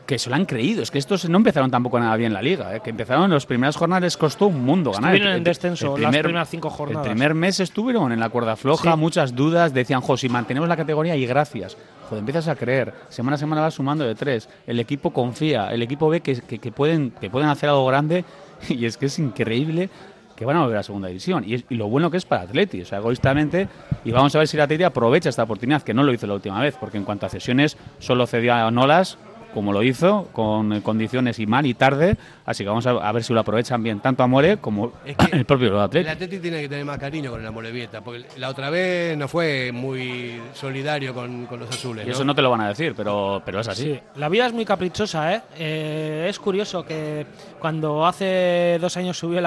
que 0.06 0.18
se 0.18 0.28
lo 0.30 0.36
han 0.36 0.44
creído. 0.44 0.82
Es 0.82 0.90
que 0.90 0.98
estos 0.98 1.28
no 1.28 1.38
empezaron 1.38 1.70
tampoco 1.70 1.98
nada 1.98 2.14
bien 2.16 2.32
la 2.34 2.42
liga, 2.42 2.76
¿eh? 2.76 2.80
que 2.84 2.90
empezaron 2.90 3.24
en 3.24 3.30
las 3.30 3.46
primeras 3.46 3.76
jornadas, 3.76 4.02
les 4.02 4.16
costó 4.16 4.46
un 4.48 4.62
mundo 4.64 4.92
ganar. 4.92 5.14
Estuvieron 5.14 5.38
en 5.38 5.42
descenso 5.44 5.96
el 5.96 6.02
las 6.02 6.14
primeras 6.16 6.48
cinco 6.50 6.68
jornadas. 6.70 7.06
El 7.06 7.12
primer 7.12 7.34
mes 7.34 7.58
estuvieron 7.58 8.12
en 8.12 8.20
la 8.20 8.28
cuerda 8.28 8.56
floja, 8.56 8.92
Sí. 8.92 8.98
muchas 8.98 9.34
dudas, 9.34 9.72
decían, 9.74 10.02
jo, 10.02 10.16
si 10.18 10.28
mantenemos 10.28 10.68
la 10.68 10.76
categoría 10.76 11.16
y 11.16 11.24
gracias. 11.26 11.76
Joder, 12.08 12.20
empiezas 12.20 12.46
a 12.46 12.54
creer, 12.54 12.94
semana 13.08 13.34
a 13.34 13.38
semana 13.38 13.62
vas 13.62 13.74
sumando 13.74 14.04
de 14.04 14.14
tres, 14.14 14.48
el 14.66 14.78
equipo 14.78 15.10
confía, 15.12 15.68
el 15.72 15.82
equipo 15.82 16.08
ve 16.08 16.20
que, 16.20 16.40
que- 16.42 16.58
que 16.60 16.70
pueden, 16.70 17.10
que 17.10 17.28
pueden 17.30 17.48
hacer 17.48 17.68
algo 17.68 17.84
grande 17.86 18.24
y 18.68 18.84
es 18.86 18.96
que 18.96 19.06
es 19.06 19.18
increíble 19.18 19.90
que 20.36 20.44
van 20.44 20.56
a 20.56 20.62
volver 20.62 20.76
a 20.76 20.82
segunda 20.82 21.08
división. 21.08 21.44
Y 21.46 21.74
lo 21.74 21.88
bueno 21.88 22.10
que 22.10 22.18
es 22.18 22.26
para 22.26 22.42
Atleti, 22.42 22.82
o 22.82 22.84
sea, 22.84 22.98
egoístamente, 22.98 23.68
y 24.04 24.12
vamos 24.12 24.34
a 24.36 24.38
ver 24.38 24.46
si 24.46 24.56
el 24.56 24.60
Atleti 24.60 24.84
aprovecha 24.84 25.30
esta 25.30 25.42
oportunidad, 25.42 25.82
que 25.82 25.94
no 25.94 26.02
lo 26.02 26.12
hizo 26.12 26.26
la 26.26 26.34
última 26.34 26.60
vez, 26.60 26.76
porque 26.78 26.98
en 26.98 27.04
cuanto 27.04 27.26
a 27.26 27.30
cesiones 27.30 27.78
solo 27.98 28.26
cedió 28.26 28.52
a 28.52 28.70
Nolas, 28.70 29.18
como 29.56 29.72
lo 29.72 29.82
hizo, 29.82 30.28
con 30.32 30.70
eh, 30.74 30.82
condiciones 30.82 31.38
y 31.38 31.46
mal 31.46 31.64
y 31.64 31.72
tarde, 31.72 32.18
así 32.44 32.62
que 32.62 32.68
vamos 32.68 32.86
a, 32.86 32.90
a 32.90 33.10
ver 33.10 33.24
si 33.24 33.32
lo 33.32 33.40
aprovechan 33.40 33.82
bien, 33.82 34.00
tanto 34.00 34.22
Amore 34.22 34.58
como 34.58 34.92
Es 35.02 35.16
que 35.16 35.24
el 35.34 35.46
propio 35.46 35.68
El 35.68 35.78
Atleti. 35.78 36.10
Atleti 36.10 36.38
tiene 36.40 36.60
que 36.60 36.68
tener 36.68 36.84
más 36.84 36.98
cariño 36.98 37.30
con 37.30 37.42
la 37.42 37.50
Morevieta, 37.50 38.02
porque 38.02 38.26
la 38.36 38.50
otra 38.50 38.68
vez 38.68 39.16
no 39.16 39.28
fue 39.28 39.72
muy 39.72 40.42
solidario 40.52 41.14
con, 41.14 41.46
con 41.46 41.58
los 41.58 41.70
azules. 41.70 42.06
Y 42.06 42.10
eso 42.10 42.22
no 42.22 42.34
te 42.34 42.42
lo 42.42 42.50
van 42.50 42.60
a 42.60 42.68
decir, 42.68 42.92
pero, 42.94 43.40
pero 43.46 43.60
es 43.60 43.68
así. 43.68 43.84
Sí, 43.84 44.00
la 44.16 44.28
vida 44.28 44.44
es 44.44 44.52
muy 44.52 44.66
caprichosa, 44.66 45.34
¿eh? 45.34 45.40
Eh, 45.56 46.26
Es 46.28 46.38
curioso 46.38 46.84
que 46.84 47.24
cuando 47.58 48.04
hace 48.04 48.76
dos 48.78 48.94
años 48.98 49.18
subió 49.18 49.40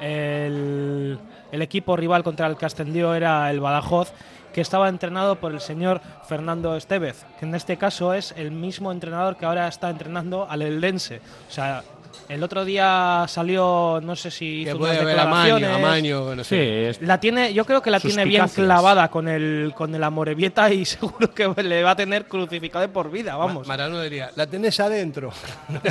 el, 0.00 1.18
el 1.52 1.62
equipo 1.62 1.94
rival 1.94 2.22
contra 2.22 2.46
el 2.46 2.56
que 2.56 2.64
ascendió 2.64 3.14
era 3.14 3.50
el 3.50 3.60
Badajoz, 3.60 4.14
que 4.52 4.60
estaba 4.60 4.88
entrenado 4.88 5.36
por 5.36 5.52
el 5.52 5.60
señor 5.60 6.00
Fernando 6.28 6.76
Estevez, 6.76 7.24
que 7.38 7.46
en 7.46 7.54
este 7.54 7.76
caso 7.76 8.14
es 8.14 8.32
el 8.36 8.50
mismo 8.50 8.90
entrenador 8.92 9.36
que 9.36 9.46
ahora 9.46 9.68
está 9.68 9.90
entrenando 9.90 10.46
al 10.48 10.62
Eldense. 10.62 11.20
O 11.48 11.52
sea, 11.52 11.82
el 12.28 12.42
otro 12.42 12.64
día 12.64 13.24
salió, 13.28 14.00
no 14.02 14.14
sé 14.16 14.30
si 14.30 14.64
Que 14.64 14.70
hizo 14.70 14.78
puede 14.78 14.92
unas 14.92 15.02
haber 15.02 15.18
amaño, 15.20 15.54
declaraciones. 15.54 15.86
amaño, 15.86 16.34
no 16.36 16.44
sé. 16.44 16.92
La 17.00 17.18
tiene, 17.20 17.54
yo 17.54 17.64
creo 17.64 17.80
que 17.80 17.90
la 17.90 18.00
tiene 18.00 18.24
bien 18.24 18.46
clavada 18.48 19.08
con 19.08 19.28
el 19.28 19.72
con 19.74 19.94
el 19.94 20.02
Amorebieta 20.04 20.70
y 20.72 20.84
seguro 20.84 21.32
que 21.32 21.48
le 21.62 21.82
va 21.82 21.92
a 21.92 21.96
tener 21.96 22.26
crucificado 22.26 22.82
de 22.82 22.88
por 22.88 23.10
vida, 23.10 23.36
vamos. 23.36 23.66
Ma- 23.66 23.74
Maradona 23.74 24.02
diría, 24.02 24.30
la 24.36 24.46
tenés 24.46 24.78
adentro. 24.80 25.30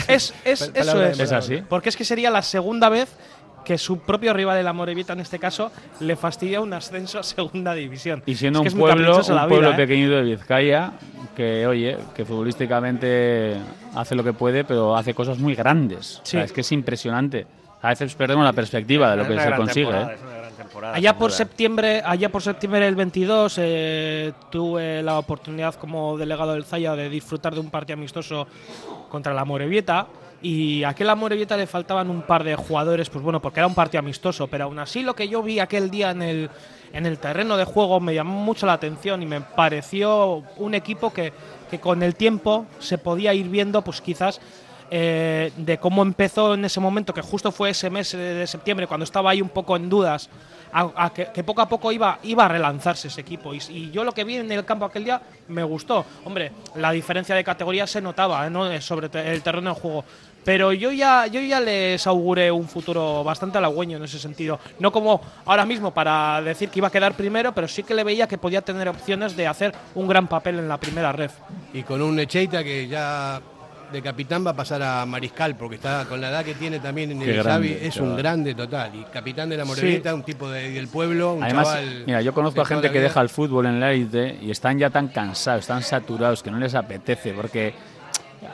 Es, 0.08 0.34
es- 0.44 0.62
eso 0.74 1.04
es. 1.04 1.20
Es 1.20 1.32
así. 1.32 1.64
Porque 1.68 1.90
es 1.90 1.98
que 1.98 2.06
sería 2.06 2.30
la 2.30 2.42
segunda 2.42 2.90
vez 2.90 3.10
que 3.68 3.78
su 3.78 4.00
propio 4.00 4.32
rival, 4.34 4.58
el 4.58 4.66
Amorebieta 4.66 5.12
en 5.12 5.20
este 5.20 5.40
caso, 5.40 5.74
le 6.00 6.16
fastidia 6.16 6.62
un 6.62 6.72
ascenso 6.72 7.20
a 7.20 7.24
segunda 7.24 7.74
división. 7.74 8.24
Y 8.26 8.36
siendo 8.36 8.64
Es 8.64 8.70
que 8.70 8.74
un 8.76 8.80
pueblo, 8.80 9.20
un 9.28 9.36
la 9.36 9.46
pueblo 9.46 9.68
vida, 9.72 9.76
¿eh? 9.76 9.86
pequeñito 9.86 10.16
de 10.16 10.22
Vizcaya, 10.22 10.92
que 11.36 11.68
oye, 11.68 11.98
que 12.16 12.24
futbolísticamente 12.24 13.58
hace 13.94 14.16
lo 14.16 14.24
que 14.24 14.32
puede, 14.32 14.64
pero 14.64 14.96
hace 14.96 15.14
cosas 15.14 15.38
muy 15.38 15.54
grandes. 15.54 16.22
O 16.24 16.26
sea, 16.26 16.40
Sí. 16.42 16.46
es 16.46 16.54
que 16.54 16.62
es 16.62 16.72
impresionante. 16.72 17.46
A 17.82 17.90
veces 17.90 18.16
perdemos 18.16 18.46
la 18.46 18.54
perspectiva 18.54 19.12
de 19.12 19.18
lo 19.18 19.22
Es 19.24 19.28
que 19.28 19.34
una 19.34 19.42
se 19.44 19.48
gran 19.50 19.60
consigue. 19.60 19.90
¿eh? 19.90 20.08
es 20.16 20.22
una 20.24 20.38
gran 20.38 20.54
temporada, 20.54 20.96
Allá 20.96 21.18
por 21.18 21.32
septiembre, 21.34 22.02
allá 22.06 22.30
por 22.30 22.42
septiembre 22.42 22.86
del 22.86 22.96
22 22.96 23.56
eh, 23.58 24.32
tuve 24.50 25.04
la 25.04 25.20
oportunidad 25.20 25.76
como 25.76 26.18
delegado 26.18 26.54
del 26.54 26.64
Zaya 26.64 26.96
de 26.96 27.10
disfrutar 27.10 27.54
de 27.54 27.60
un 27.60 27.70
partido 27.70 27.98
amistoso 27.98 28.48
contra 29.10 29.34
la 29.34 29.44
Morevieta 29.44 30.08
y 30.42 30.84
a 30.84 30.90
aquel 30.90 31.16
Morevieta 31.16 31.58
le 31.58 31.68
faltaban 31.68 32.10
un 32.10 32.22
par 32.22 32.44
de 32.44 32.56
jugadores, 32.56 33.10
pues 33.10 33.24
bueno, 33.24 33.42
porque 33.42 33.60
era 33.60 33.68
un 33.68 33.76
partido 33.76 34.00
amistoso, 34.00 34.48
pero 34.48 34.66
aún 34.66 34.80
así 34.80 35.02
lo 35.02 35.16
que 35.16 35.28
yo 35.28 35.42
vi 35.42 35.60
aquel 35.60 35.90
día 35.90 36.12
en 36.12 36.22
el 36.22 36.50
en 36.94 37.06
el 37.06 37.18
terreno 37.18 37.58
de 37.58 37.66
juego 37.66 38.00
me 38.00 38.14
llamó 38.14 38.40
mucho 38.40 38.66
la 38.66 38.74
atención 38.74 39.22
y 39.22 39.26
me 39.26 39.42
pareció 39.42 40.44
un 40.58 40.74
equipo 40.74 41.12
que, 41.12 41.34
que 41.70 41.80
con 41.80 42.02
el 42.02 42.16
tiempo 42.16 42.66
se 42.80 42.98
podía 42.98 43.34
ir 43.34 43.50
viendo, 43.50 43.82
pues 43.82 44.02
quizás 44.02 44.40
eh, 44.90 45.52
de 45.58 45.78
cómo 45.80 46.02
empezó 46.02 46.54
en 46.54 46.64
ese 46.64 46.80
momento, 46.80 47.14
que 47.14 47.22
justo 47.22 47.52
fue 47.52 47.72
ese 47.72 47.90
mes 47.90 48.14
de 48.14 48.48
septiembre, 48.48 48.88
cuando 48.88 49.04
estaba 49.04 49.32
ahí 49.32 49.42
un 49.42 49.50
poco 49.50 49.76
en 49.76 49.90
dudas, 49.90 50.30
a, 50.72 51.12
que, 51.14 51.44
poco 51.44 51.62
a 51.62 51.68
poco 51.68 51.92
iba, 51.92 52.20
iba 52.24 52.46
a 52.46 52.48
relanzarse 52.48 53.08
ese 53.08 53.22
equipo. 53.22 53.54
Y, 53.54 53.92
yo 53.92 54.04
lo 54.04 54.12
que 54.12 54.24
vi 54.24 54.38
en 54.38 54.52
el 54.52 54.64
campo 54.64 54.86
aquel 54.86 55.04
día 55.04 55.22
me 55.48 55.64
gustó. 55.64 56.06
Hombre, 56.24 56.52
la 56.76 56.92
diferencia 56.92 57.36
de 57.36 57.44
categoría 57.44 57.88
se 57.88 58.02
notaba 58.02 58.46
¿eh? 58.48 58.50
¿no? 58.50 58.80
sobre 58.82 59.10
el 59.34 59.42
terreno 59.42 59.74
de 59.74 59.80
juego. 59.80 60.06
Pero 60.48 60.72
yo 60.72 60.94
ya, 60.94 61.28
yo 61.28 61.42
ya 61.42 61.60
les 61.60 62.08
auguré 62.08 62.50
un 62.50 62.70
futuro 62.70 63.22
bastante 63.22 63.58
halagüeño 63.58 63.98
en 63.98 64.06
ese 64.06 64.18
sentido. 64.18 64.62
No 64.80 64.94
como 64.94 65.20
ahora 65.44 65.66
mismo 65.66 65.94
para 65.94 66.42
decir 66.42 66.70
que 66.70 66.80
iba 66.80 66.88
a 66.88 66.90
quedar 66.90 67.16
primero, 67.16 67.54
pero 67.54 67.68
sí 67.68 67.84
que 67.84 67.94
le 67.94 68.06
veía 68.06 68.30
que 68.30 68.38
podía 68.38 68.62
tener 68.62 68.88
opciones 68.88 69.36
de 69.36 69.46
hacer 69.46 69.76
un 69.94 70.08
gran 70.08 70.28
papel 70.28 70.60
en 70.60 70.70
la 70.70 70.78
primera 70.78 71.12
ref. 71.12 71.34
Y 71.74 71.84
con 71.84 72.02
un 72.02 72.18
Echeita 72.18 72.64
que 72.64 72.88
ya 72.88 73.42
de 73.92 74.02
capitán 74.02 74.48
va 74.48 74.52
a 74.52 74.56
pasar 74.56 74.82
a 74.82 75.06
mariscal, 75.06 75.58
porque 75.58 75.76
está 75.76 76.06
con 76.06 76.22
la 76.22 76.30
edad 76.30 76.46
que 76.46 76.54
tiene 76.54 76.80
también 76.80 77.12
en 77.12 77.22
el 77.22 77.44
Xavi, 77.44 77.80
es 77.82 77.98
un 77.98 78.16
grande 78.16 78.56
total. 78.56 78.92
Y 78.96 79.04
capitán 79.12 79.50
de 79.50 79.58
la 79.58 79.66
Morevita, 79.66 80.14
un 80.16 80.24
tipo 80.24 80.50
del 80.50 80.88
pueblo, 80.88 81.34
un 81.34 81.44
Además, 81.44 81.78
Mira, 82.06 82.22
yo 82.22 82.34
conozco 82.34 82.62
a 82.62 82.66
gente 82.66 82.90
que 82.90 83.02
deja 83.02 83.20
el 83.20 83.28
fútbol 83.28 83.66
en 83.66 83.82
la 83.82 83.92
élite 83.92 84.40
y 84.42 84.50
están 84.50 84.80
ya 84.80 84.92
tan 84.92 85.10
cansados, 85.10 85.68
tan 85.68 85.84
saturados 85.84 86.42
que 86.42 86.52
no 86.52 86.58
les 86.58 86.74
apetece, 86.74 87.34
porque 87.34 87.74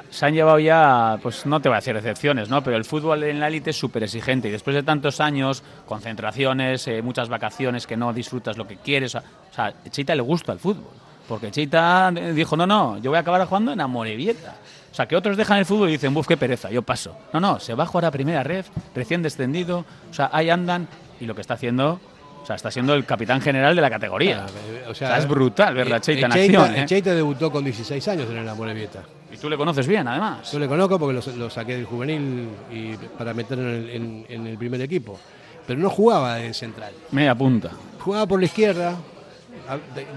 se 0.10 0.26
han 0.26 0.34
llevado 0.34 0.60
ya, 0.60 1.18
pues 1.22 1.46
no 1.46 1.60
te 1.60 1.70
voy 1.70 1.76
a 1.76 1.80
decir 1.80 1.96
excepciones, 1.96 2.50
¿no? 2.50 2.64
Pero 2.64 2.78
el 2.78 2.86
fútbol 2.86 3.24
en 3.24 3.40
la 3.40 3.48
élite 3.48 3.72
es 3.72 3.78
súper 3.78 4.04
exigente 4.04 4.48
y 4.48 4.52
después 4.52 4.76
de 4.76 4.84
tantos 4.84 5.20
años, 5.20 5.64
concentraciones, 5.86 6.88
eh, 6.88 7.02
muchas 7.02 7.30
vacaciones 7.30 7.88
que 7.88 7.98
no 7.98 8.14
disfrutas 8.14 8.58
lo 8.58 8.68
que 8.68 8.78
quieres, 8.78 9.16
o 9.16 9.22
sea, 9.52 9.74
Chita 9.90 10.16
le 10.16 10.22
gusta 10.22 10.54
el 10.54 10.60
fútbol. 10.60 10.92
Porque 11.28 11.52
Chita 11.52 12.12
dijo, 12.12 12.58
no, 12.58 12.68
no, 12.68 12.98
yo 12.98 13.10
voy 13.10 13.18
a 13.18 13.22
acabar 13.22 13.46
jugando 13.46 13.72
en 13.72 13.80
Amorebieta. 13.80 14.56
O 14.92 14.96
sea, 14.96 15.08
que 15.08 15.16
otros 15.16 15.38
dejan 15.38 15.58
el 15.58 15.66
fútbol 15.66 15.90
y 15.90 15.94
dicen, 15.94 16.14
buf, 16.14 16.28
qué 16.28 16.38
pereza, 16.38 16.70
yo 16.70 16.82
paso. 16.82 17.18
No, 17.32 17.40
no, 17.40 17.60
se 17.60 17.74
va 17.74 17.86
a 17.86 17.88
jugar 17.88 18.06
a 18.06 18.12
primera 18.12 18.44
red, 18.44 18.66
recién 18.94 19.24
descendido, 19.24 19.86
o 20.12 20.14
sea, 20.14 20.30
ahí 20.34 20.50
andan 20.50 20.88
y 21.20 21.26
lo 21.26 21.34
que 21.34 21.42
está 21.42 21.56
haciendo 21.56 22.00
o 22.44 22.46
sea, 22.46 22.58
está 22.58 22.70
siendo 22.70 22.94
el 22.94 23.06
capitán 23.06 23.40
general 23.40 23.74
de 23.74 23.82
la 23.82 23.90
categoría. 23.90 24.46
Ah, 24.46 24.90
o, 24.90 24.94
sea, 24.94 25.18
es 25.18 25.26
brutal 25.26 25.74
ver 25.74 25.90
la 25.90 26.02
Cheita 26.02 26.26
en 26.26 26.32
acción. 26.34 26.76
¿eh? 26.76 26.86
Cheita 26.86 27.16
debutó 27.16 27.50
con 27.50 27.64
16 27.64 28.06
años 28.10 28.30
en 28.30 28.46
la 28.46 28.54
Morevieta. 28.54 29.02
Y 29.34 29.38
tú 29.38 29.50
le 29.50 29.58
conoces 29.58 29.88
bien, 29.88 30.08
además. 30.08 30.52
Yo 30.52 30.60
le 30.60 30.68
conozco 30.68 31.00
porque 31.00 31.20
lo, 31.36 31.50
saqué 31.50 31.76
del 31.76 31.86
juvenil 31.86 32.50
y 32.72 32.96
para 33.18 33.34
meterlo 33.34 33.68
en 33.68 34.26
el, 34.30 34.58
primer 34.60 34.80
equipo. 34.82 35.20
Pero 35.66 35.80
no 35.80 35.90
jugaba 35.90 36.36
de 36.36 36.54
central. 36.54 36.94
Media 37.12 37.34
punta. 37.34 37.72
Jugaba 38.00 38.28
por 38.28 38.40
la 38.40 38.46
izquierda, 38.46 38.96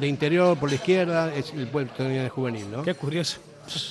de, 0.01 0.07
interior 0.07 0.59
por 0.59 0.69
la 0.69 0.75
izquierda, 0.75 1.35
es 1.35 1.53
el 1.55 1.67
puesto 1.69 2.05
de 2.05 2.29
juvenil, 2.29 2.71
¿no? 2.71 2.83
Qué 2.83 2.95
curioso. 2.95 3.41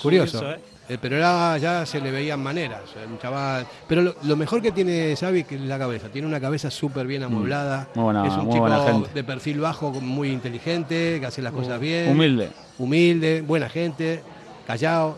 Curioso. 0.02 0.52
¿eh? 0.52 0.60
Eh, 0.88 1.00
pero 1.02 1.18
ya 1.18 1.86
se 1.88 2.00
le 2.00 2.12
veían 2.12 2.44
maneras. 2.44 2.82
Un 3.10 3.18
chaval. 3.18 3.66
Pero 3.88 4.16
lo, 4.22 4.36
mejor 4.36 4.62
que 4.62 4.72
tiene 4.72 5.16
Xavi 5.20 5.46
es 5.50 5.62
la 5.62 5.80
cabeza. 5.80 6.10
Tiene 6.10 6.28
una 6.28 6.40
cabeza 6.40 6.70
súper 6.70 7.08
bien 7.08 7.24
mm. 7.24 7.26
amueblada. 7.26 7.88
es 7.94 8.34
un 8.38 8.52
chico 8.52 9.10
de 9.14 9.24
perfil 9.24 9.60
bajo, 9.60 9.90
muy 9.92 10.30
inteligente, 10.30 11.18
que 11.20 11.26
hace 11.26 11.42
las 11.42 11.54
cosas 11.54 11.80
bien. 11.80 12.12
Humilde. 12.12 12.50
Humilde, 12.78 13.42
buena 13.42 13.70
gente, 13.70 14.22
callado. 14.66 15.18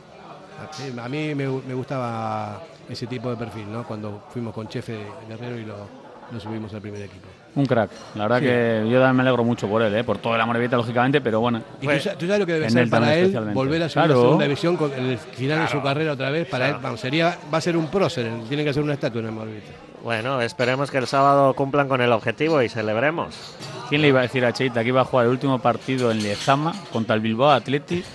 A 0.99 1.09
mí 1.09 1.35
me, 1.35 1.47
gustaba 1.47 2.61
ese 2.89 3.07
tipo 3.07 3.29
de 3.29 3.37
perfil, 3.37 3.71
¿no? 3.71 3.83
Cuando 3.83 4.23
fuimos 4.29 4.53
con 4.53 4.67
Chefe 4.67 5.05
Guerrero 5.27 5.57
y 5.57 5.65
lo 5.65 6.39
subimos 6.39 6.73
al 6.73 6.81
primer 6.81 7.01
equipo. 7.01 7.27
Un 7.57 7.65
crack. 7.65 7.89
La 8.13 8.27
verdad 8.27 8.39
que 8.39 8.87
yo 8.87 8.99
también 8.99 9.15
me 9.15 9.21
alegro 9.23 9.43
mucho 9.43 9.67
por 9.67 9.81
él, 9.81 9.93
¿eh? 9.95 10.03
por 10.03 10.19
toda 10.19 10.37
la 10.37 10.45
morevita, 10.45 10.77
lógicamente, 10.77 11.21
pero 11.21 11.39
bueno. 11.39 11.63
¿Y 11.81 11.87
tú, 11.87 12.27
sabes 12.27 12.39
lo 12.39 12.45
que 12.45 12.53
debe 12.53 12.69
ser 12.69 12.87
para 12.87 13.15
él 13.15 13.31
volver 13.51 13.81
a 13.81 13.89
subir 13.89 14.05
a 14.05 14.07
segunda 14.09 14.43
división 14.43 14.77
con 14.77 14.93
el 14.93 15.17
final 15.17 15.61
de 15.61 15.67
su 15.67 15.81
carrera 15.81 16.13
otra 16.13 16.29
vez? 16.29 16.47
Para 16.47 16.69
él, 16.69 16.97
sería, 16.97 17.35
va 17.51 17.57
a 17.57 17.61
ser 17.61 17.75
un 17.75 17.87
prócer, 17.87 18.31
tiene 18.47 18.63
que 18.63 18.69
hacer 18.69 18.83
una 18.83 18.93
estatua 18.93 19.21
en 19.21 19.27
el 19.27 19.33
morevita. 19.33 19.71
Bueno, 20.03 20.39
esperemos 20.39 20.91
que 20.91 20.99
el 20.99 21.07
sábado 21.07 21.55
cumplan 21.55 21.87
con 21.87 21.99
el 21.99 22.11
objetivo 22.11 22.61
y 22.61 22.69
celebremos. 22.69 23.55
¿Quién 23.89 24.01
le 24.01 24.09
iba 24.09 24.19
a 24.19 24.23
decir 24.23 24.43
a 24.43 24.51
Cheita 24.51 24.83
que 24.83 24.89
iba 24.89 25.01
a 25.01 25.05
jugar 25.05 25.27
el 25.27 25.31
último 25.31 25.59
partido 25.59 26.11
en 26.11 26.21
Lezama 26.21 26.73
contra 26.91 27.15
el 27.15 27.21
Bilbao 27.21 27.51
Atleti? 27.51 28.03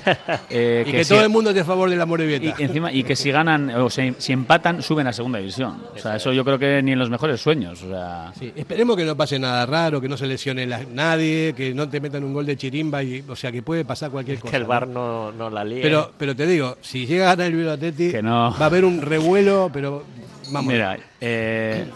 Eh, 0.54 0.84
y 0.86 0.90
que, 0.90 1.04
todo 1.04 1.22
el 1.22 1.30
mundo 1.30 1.50
esté 1.50 1.60
a 1.60 1.64
favor 1.64 1.88
de 1.88 1.96
la 1.96 2.04
Morevieta. 2.04 2.54
Y, 2.58 2.64
encima, 2.64 2.92
y 2.92 3.04
que 3.04 3.16
si 3.16 3.30
ganan, 3.30 3.70
o 3.70 3.88
si 3.88 4.32
empatan, 4.32 4.82
suben 4.82 5.06
a 5.06 5.12
segunda 5.12 5.38
división. 5.38 5.82
O 5.94 5.98
sea, 5.98 6.16
eso 6.16 6.32
yo 6.32 6.44
creo 6.44 6.58
que 6.58 6.82
ni 6.82 6.92
en 6.92 6.98
los 6.98 7.08
mejores 7.08 7.40
sueños. 7.40 7.82
O 7.82 7.88
sea... 7.88 8.32
Sí, 8.38 8.52
esperemos 8.54 8.96
que 8.96 9.04
no 9.04 9.16
pase 9.16 9.38
nada 9.38 9.64
raro, 9.64 10.00
que 10.00 10.08
no 10.08 10.16
se 10.16 10.26
lesione 10.26 10.66
nadie, 10.66 11.54
que 11.56 11.72
no 11.72 11.88
te 11.88 12.00
metan 12.00 12.24
un 12.24 12.34
gol 12.34 12.44
de 12.44 12.56
chirimba, 12.56 13.02
y, 13.02 13.24
o 13.26 13.36
sea, 13.36 13.50
que 13.50 13.62
puede 13.62 13.84
pasar 13.84 14.10
cualquier 14.10 14.40
cosa. 14.40 14.50
Que 14.50 14.56
el 14.58 14.64
bar 14.64 14.86
no, 14.86 15.32
no 15.32 15.48
la 15.48 15.64
líe. 15.64 15.80
Pero, 15.80 16.12
pero 16.18 16.36
te 16.36 16.46
digo, 16.46 16.76
si 16.82 17.06
llega 17.06 17.26
a 17.26 17.28
ganar 17.30 17.46
el 17.46 17.56
Bilbao 17.56 17.74
Atleti, 17.74 18.12
va 18.12 18.48
a 18.48 18.66
haber 18.66 18.84
un 18.84 19.00
revuelo, 19.00 19.70
pero 19.72 20.04
vamos. 20.50 20.72
Mira, 20.72 20.98
eh, 21.20 21.86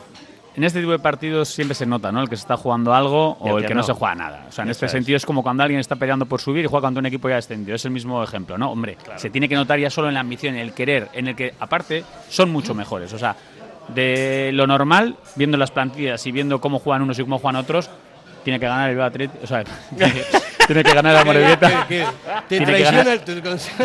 en 0.56 0.64
este 0.64 0.80
tipo 0.80 0.92
de 0.92 0.98
partidos 0.98 1.48
siempre 1.48 1.74
se 1.74 1.84
nota, 1.84 2.10
¿no? 2.10 2.22
El 2.22 2.28
que 2.30 2.36
se 2.36 2.40
está 2.40 2.56
jugando 2.56 2.94
algo 2.94 3.36
o 3.40 3.58
el, 3.58 3.66
que, 3.66 3.74
no. 3.74 3.82
se 3.82 3.92
juega 3.92 4.14
nada. 4.14 4.46
O 4.48 4.52
sea, 4.52 4.64
en 4.64 4.70
este 4.70 4.88
sentido 4.88 5.16
es 5.16 5.26
como 5.26 5.42
cuando 5.42 5.62
alguien 5.62 5.80
está 5.80 5.96
peleando 5.96 6.24
por 6.24 6.40
subir 6.40 6.64
y 6.64 6.68
juega 6.68 6.86
contra 6.86 7.00
un 7.00 7.06
equipo 7.06 7.28
ya 7.28 7.36
descendido. 7.36 7.76
Es 7.76 7.84
el 7.84 7.90
mismo 7.90 8.22
ejemplo, 8.22 8.56
¿no? 8.56 8.70
Hombre, 8.70 8.96
se 9.16 9.28
tiene 9.28 9.48
que 9.48 9.54
notar 9.54 9.78
ya 9.78 9.90
solo 9.90 10.08
en 10.08 10.14
la 10.14 10.20
ambición, 10.20 10.54
en 10.54 10.62
el 10.62 10.72
querer, 10.72 11.08
en 11.12 11.28
el 11.28 11.36
que, 11.36 11.52
aparte, 11.60 12.04
son 12.30 12.50
mucho 12.50 12.74
mejores. 12.74 13.12
O 13.12 13.18
sea, 13.18 13.36
de 13.94 14.50
lo 14.54 14.66
normal, 14.66 15.16
viendo 15.36 15.58
las 15.58 15.70
plantillas 15.70 16.26
y 16.26 16.32
viendo 16.32 16.60
cómo 16.60 16.78
juegan 16.78 17.02
unos 17.02 17.18
y 17.18 17.22
cómo 17.22 17.38
juegan 17.38 17.56
otros, 17.56 17.90
tiene 18.46 18.60
que 18.60 18.66
ganar 18.66 18.90
el 18.90 19.00
Atlético. 19.00 19.42
O 19.42 19.46
sea, 19.48 19.64
tiene 20.68 20.84
que 20.84 20.94
ganar 20.94 21.14
la 21.14 21.24
Morevieta. 21.24 21.84
Te 22.48 22.60
traiciona 22.60 23.14
el, 23.14 23.20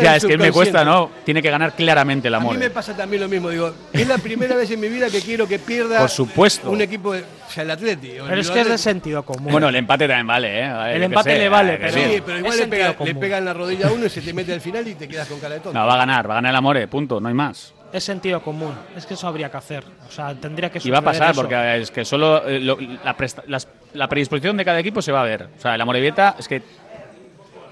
Ya, 0.00 0.14
es 0.14 0.24
que 0.24 0.38
me 0.38 0.52
cuesta, 0.52 0.84
¿no? 0.84 1.10
Tiene 1.24 1.42
que 1.42 1.50
ganar 1.50 1.74
claramente 1.74 2.30
la 2.30 2.38
More. 2.38 2.54
A 2.54 2.58
mí 2.60 2.64
me 2.66 2.70
pasa 2.70 2.96
también 2.96 3.22
lo 3.22 3.28
mismo. 3.28 3.50
Digo, 3.50 3.74
es 3.92 4.06
la 4.06 4.18
primera 4.18 4.54
vez 4.54 4.70
en 4.70 4.78
mi 4.78 4.88
vida 4.88 5.10
que 5.10 5.20
quiero 5.20 5.48
que 5.48 5.58
pierda 5.58 5.98
Por 5.98 6.10
supuesto. 6.10 6.70
un 6.70 6.80
equipo, 6.80 7.12
de, 7.12 7.22
o 7.22 7.50
sea, 7.50 7.64
el 7.64 7.72
Atlético. 7.72 8.24
Pero 8.28 8.40
es 8.40 8.50
que 8.52 8.60
es 8.60 8.68
de 8.68 8.78
sentido 8.78 9.24
común. 9.24 9.50
Bueno, 9.50 9.68
el 9.68 9.74
empate 9.74 10.06
también 10.06 10.28
vale, 10.28 10.60
¿eh? 10.60 10.94
el 10.94 11.02
empate 11.02 11.38
le 11.40 11.48
vale, 11.48 11.78
pero, 11.78 11.92
sí, 11.92 12.22
pero 12.24 12.38
igual 12.38 12.56
le 12.56 12.66
pega, 12.68 12.96
le 13.04 13.14
pega, 13.16 13.38
en 13.38 13.44
la 13.44 13.54
rodilla 13.54 13.88
a 13.88 13.90
uno 13.90 14.06
y 14.06 14.10
se 14.10 14.20
te 14.20 14.32
mete 14.32 14.52
al 14.52 14.60
final 14.60 14.86
y 14.86 14.94
te 14.94 15.08
quedas 15.08 15.26
con 15.26 15.40
cara 15.40 15.54
de 15.54 15.60
tonto. 15.60 15.76
No, 15.76 15.84
va 15.86 15.94
a 15.94 15.96
ganar, 15.96 16.30
va 16.30 16.34
a 16.34 16.36
ganar 16.36 16.50
el 16.50 16.56
Amore, 16.56 16.86
punto, 16.86 17.20
no 17.20 17.26
hay 17.26 17.34
más 17.34 17.74
es 17.92 18.04
sentido 18.04 18.42
común. 18.42 18.74
Es 18.96 19.06
que 19.06 19.14
eso 19.14 19.26
habría 19.26 19.50
que 19.50 19.56
hacer. 19.56 19.84
O 20.08 20.10
sea, 20.10 20.34
tendría 20.34 20.70
que 20.70 20.80
Y 20.82 20.90
va 20.90 20.98
a 20.98 21.02
pasar, 21.02 21.34
porque 21.34 21.76
es 21.76 21.90
que 21.90 22.04
solo 22.04 22.46
eh, 22.46 22.60
la, 22.60 23.60
la, 23.94 24.08
predisposición 24.08 24.56
de 24.56 24.64
cada 24.64 24.78
equipo 24.78 25.02
se 25.02 25.12
va 25.12 25.20
a 25.20 25.24
ver. 25.24 25.48
O 25.56 25.60
sea, 25.60 25.76
la 25.76 25.84
Morevieta 25.84 26.36
es 26.38 26.48
que 26.48 26.62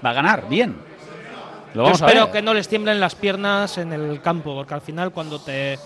va 0.03 0.11
a 0.11 0.13
ganar, 0.13 0.47
bien. 0.47 0.75
Lo 1.73 1.83
vamos 1.83 2.01
espero 2.01 2.31
que 2.31 2.41
no 2.41 2.53
les 2.53 2.67
tiemblen 2.67 2.99
las 2.99 3.15
piernas 3.15 3.77
en 3.77 3.93
el 3.93 4.21
campo, 4.21 4.53
porque 4.53 4.73
al 4.73 4.81
final 4.81 5.11
cuando 5.11 5.39
te, 5.39 5.79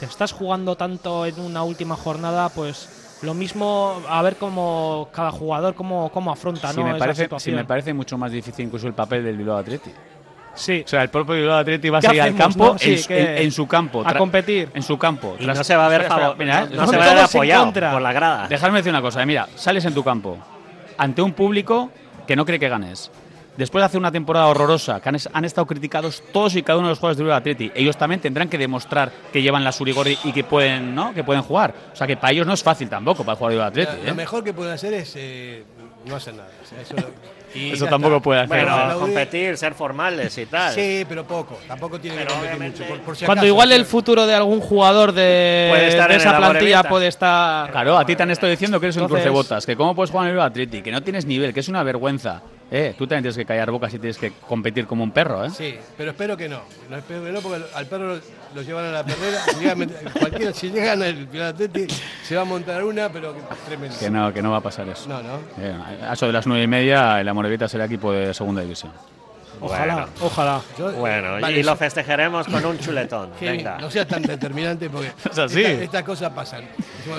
te 0.00 0.06
estás 0.06 0.32
jugando 0.32 0.76
tanto 0.76 1.26
en 1.26 1.38
una 1.40 1.62
última 1.62 1.94
jornada, 1.94 2.48
pues 2.48 2.88
lo 3.22 3.34
mismo 3.34 4.00
a 4.08 4.22
ver 4.22 4.36
cómo 4.36 5.08
cada 5.12 5.30
jugador 5.30 5.74
cómo, 5.74 6.10
cómo 6.10 6.30
afronta 6.30 6.72
¿no? 6.74 6.84
me 6.84 6.96
parece, 6.96 7.28
sí, 7.38 7.50
me 7.50 7.64
parece 7.64 7.94
mucho 7.94 8.18
más 8.18 8.30
difícil 8.30 8.66
incluso 8.66 8.86
el 8.86 8.94
papel 8.94 9.24
del 9.24 9.36
Bilbao 9.36 9.58
Atleti. 9.58 9.90
Sí. 10.56 10.82
O 10.84 10.88
sea, 10.88 11.02
el 11.02 11.10
propio 11.10 11.34
Bilbao 11.36 11.58
Atleti 11.58 11.88
va 11.88 11.98
a 11.98 12.02
salir 12.02 12.22
al 12.22 12.34
campo 12.34 12.76
en, 12.80 13.52
su 13.52 13.68
campo. 13.68 14.02
A 14.04 14.14
competir. 14.14 14.70
En 14.74 14.82
su 14.82 14.98
campo. 14.98 15.36
no 15.38 15.64
se 15.64 15.76
va 15.76 15.86
a 15.86 15.88
ver, 15.88 16.08
no, 16.08 16.86
se 16.86 16.96
va 16.96 17.04
a 17.04 17.14
ver 17.14 17.18
apoyado 17.18 17.72
por 17.72 18.02
la 18.02 18.12
grada. 18.12 18.48
Dejadme 18.48 18.78
decir 18.78 18.90
una 18.90 19.02
cosa. 19.02 19.22
Eh, 19.22 19.26
mira, 19.26 19.48
sales 19.54 19.84
en 19.84 19.94
tu 19.94 20.02
campo 20.02 20.38
ante 20.98 21.22
un 21.22 21.32
público 21.32 21.90
que 22.26 22.36
no 22.36 22.44
cree 22.44 22.58
que 22.58 22.68
ganes. 22.68 23.10
Después 23.56 23.80
de 23.80 23.86
hacer 23.86 23.98
una 23.98 24.12
temporada 24.12 24.48
horrorosa, 24.48 25.00
que 25.00 25.08
han, 25.08 25.44
estado 25.44 25.66
criticados 25.66 26.22
todos 26.30 26.54
y 26.56 26.62
cada 26.62 26.78
uno 26.78 26.88
de 26.88 26.92
los 26.92 26.98
jugadores 26.98 27.16
de 27.16 27.24
Bilbao 27.24 27.38
Atleti, 27.38 27.72
ellos 27.74 27.96
también 27.96 28.20
tendrán 28.20 28.50
que 28.50 28.58
demostrar 28.58 29.10
que 29.32 29.40
llevan 29.40 29.64
la 29.64 29.72
Surigordi 29.72 30.18
y 30.24 30.32
que 30.32 30.44
pueden, 30.44 30.94
¿no? 30.94 31.14
que 31.14 31.24
pueden 31.24 31.42
jugar. 31.42 31.74
O 31.90 31.96
sea 31.96 32.06
que 32.06 32.18
para 32.18 32.32
ellos 32.32 32.46
no 32.46 32.52
es 32.52 32.62
fácil 32.62 32.90
tampoco 32.90 33.24
para 33.24 33.36
jugar 33.36 33.52
Bilbao 33.52 33.68
Atleti. 33.68 33.92
Lo, 34.04 34.10
¿eh? 34.10 34.14
mejor 34.14 34.44
que 34.44 34.52
pueden 34.52 34.74
hacer 34.74 34.92
es 34.92 35.14
eh, 35.16 35.64
no 36.04 36.16
hacer 36.16 36.34
nada. 36.34 36.50
eso, 36.82 36.96
tampoco 37.88 38.20
puede 38.20 38.40
hacer. 38.40 38.64
Bueno, 38.64 38.98
competir, 38.98 39.56
ser 39.56 39.74
formales 39.74 40.36
y 40.38 40.46
tal. 40.46 40.74
Sí, 40.74 41.04
pero 41.08 41.24
poco. 41.24 41.58
Tampoco 41.66 42.00
tiene 42.00 42.18
que 42.18 42.26
competir 42.26 42.60
mucho. 42.60 43.26
Cuando 43.26 43.46
igual 43.46 43.72
el 43.72 43.84
futuro 43.84 44.26
de 44.26 44.34
algún 44.34 44.60
jugador 44.60 45.12
de, 45.12 45.96
esa 46.10 46.36
plantilla 46.36 46.82
puede 46.84 47.08
estar. 47.08 47.70
Claro, 47.70 47.98
a 47.98 48.04
ti 48.04 48.16
te 48.16 48.22
han 48.22 48.30
estado 48.30 48.50
diciendo 48.50 48.80
que 48.80 48.86
eres 48.86 48.96
un 48.96 49.08
cruce 49.08 49.28
botas, 49.28 49.66
que 49.66 49.76
cómo 49.76 49.94
puedes 49.94 50.10
jugar 50.10 50.28
en 50.28 50.34
el 50.34 50.40
Atleti, 50.40 50.82
que 50.82 50.90
no 50.90 51.02
tienes 51.02 51.26
nivel, 51.26 51.52
que 51.52 51.60
es 51.60 51.68
una 51.68 51.82
vergüenza. 51.82 52.42
Eh, 52.70 52.94
tú 52.98 53.06
también 53.06 53.22
tienes 53.22 53.36
que 53.36 53.44
callar 53.44 53.70
bocas 53.70 53.94
y 53.94 53.98
tienes 53.98 54.18
que 54.18 54.32
competir 54.32 54.86
como 54.86 55.04
un 55.04 55.12
perro, 55.12 55.44
¿eh? 55.44 55.50
Sí, 55.50 55.76
pero 55.96 56.10
espero 56.10 56.36
que 56.36 56.48
no. 56.48 56.62
No 56.90 56.96
espero 56.96 57.24
que 57.24 57.30
no, 57.30 57.40
porque 57.40 57.64
al 57.74 57.86
perro 57.86 58.18
lo 58.54 58.62
llevan 58.62 58.86
a 58.86 58.90
la 58.90 59.04
perrera. 59.04 59.38
Si 59.44 60.18
cualquiera, 60.18 60.52
si 60.52 60.70
llegan 60.70 61.00
al 61.02 61.42
Atleti, 61.42 61.86
se 62.24 62.34
va 62.34 62.42
a 62.42 62.44
montar 62.44 62.82
una, 62.82 63.08
pero 63.08 63.34
tremendo. 63.66 63.96
Que 63.98 64.10
no, 64.10 64.32
que 64.32 64.42
no 64.42 64.50
va 64.50 64.56
a 64.56 64.62
pasar 64.62 64.88
eso. 64.88 65.08
No, 65.08 65.22
no. 65.22 65.38
Eh, 65.58 65.76
a 66.02 66.12
eso 66.14 66.26
de 66.26 66.32
las 66.32 66.46
nueve 66.46 66.64
y 66.64 66.66
media, 66.66 67.22
la 67.22 67.34
Morevita 67.34 67.68
será 67.68 67.84
equipo 67.84 68.12
de 68.12 68.34
segunda 68.34 68.62
división. 68.62 68.92
Ojalá, 69.60 70.06
ojalá. 70.20 70.60
bueno, 70.98 71.50
y 71.50 71.62
lo 71.62 71.76
festejaremos 71.76 72.46
con 72.46 72.64
un 72.64 72.78
chuletón. 72.78 73.30
Venga. 73.40 73.78
No 73.78 73.90
seas 73.90 74.06
tan 74.06 74.22
determinante 74.22 74.90
porque 74.90 75.12
estas, 75.82 76.02
cosas 76.02 76.32
pasan. 76.32 76.64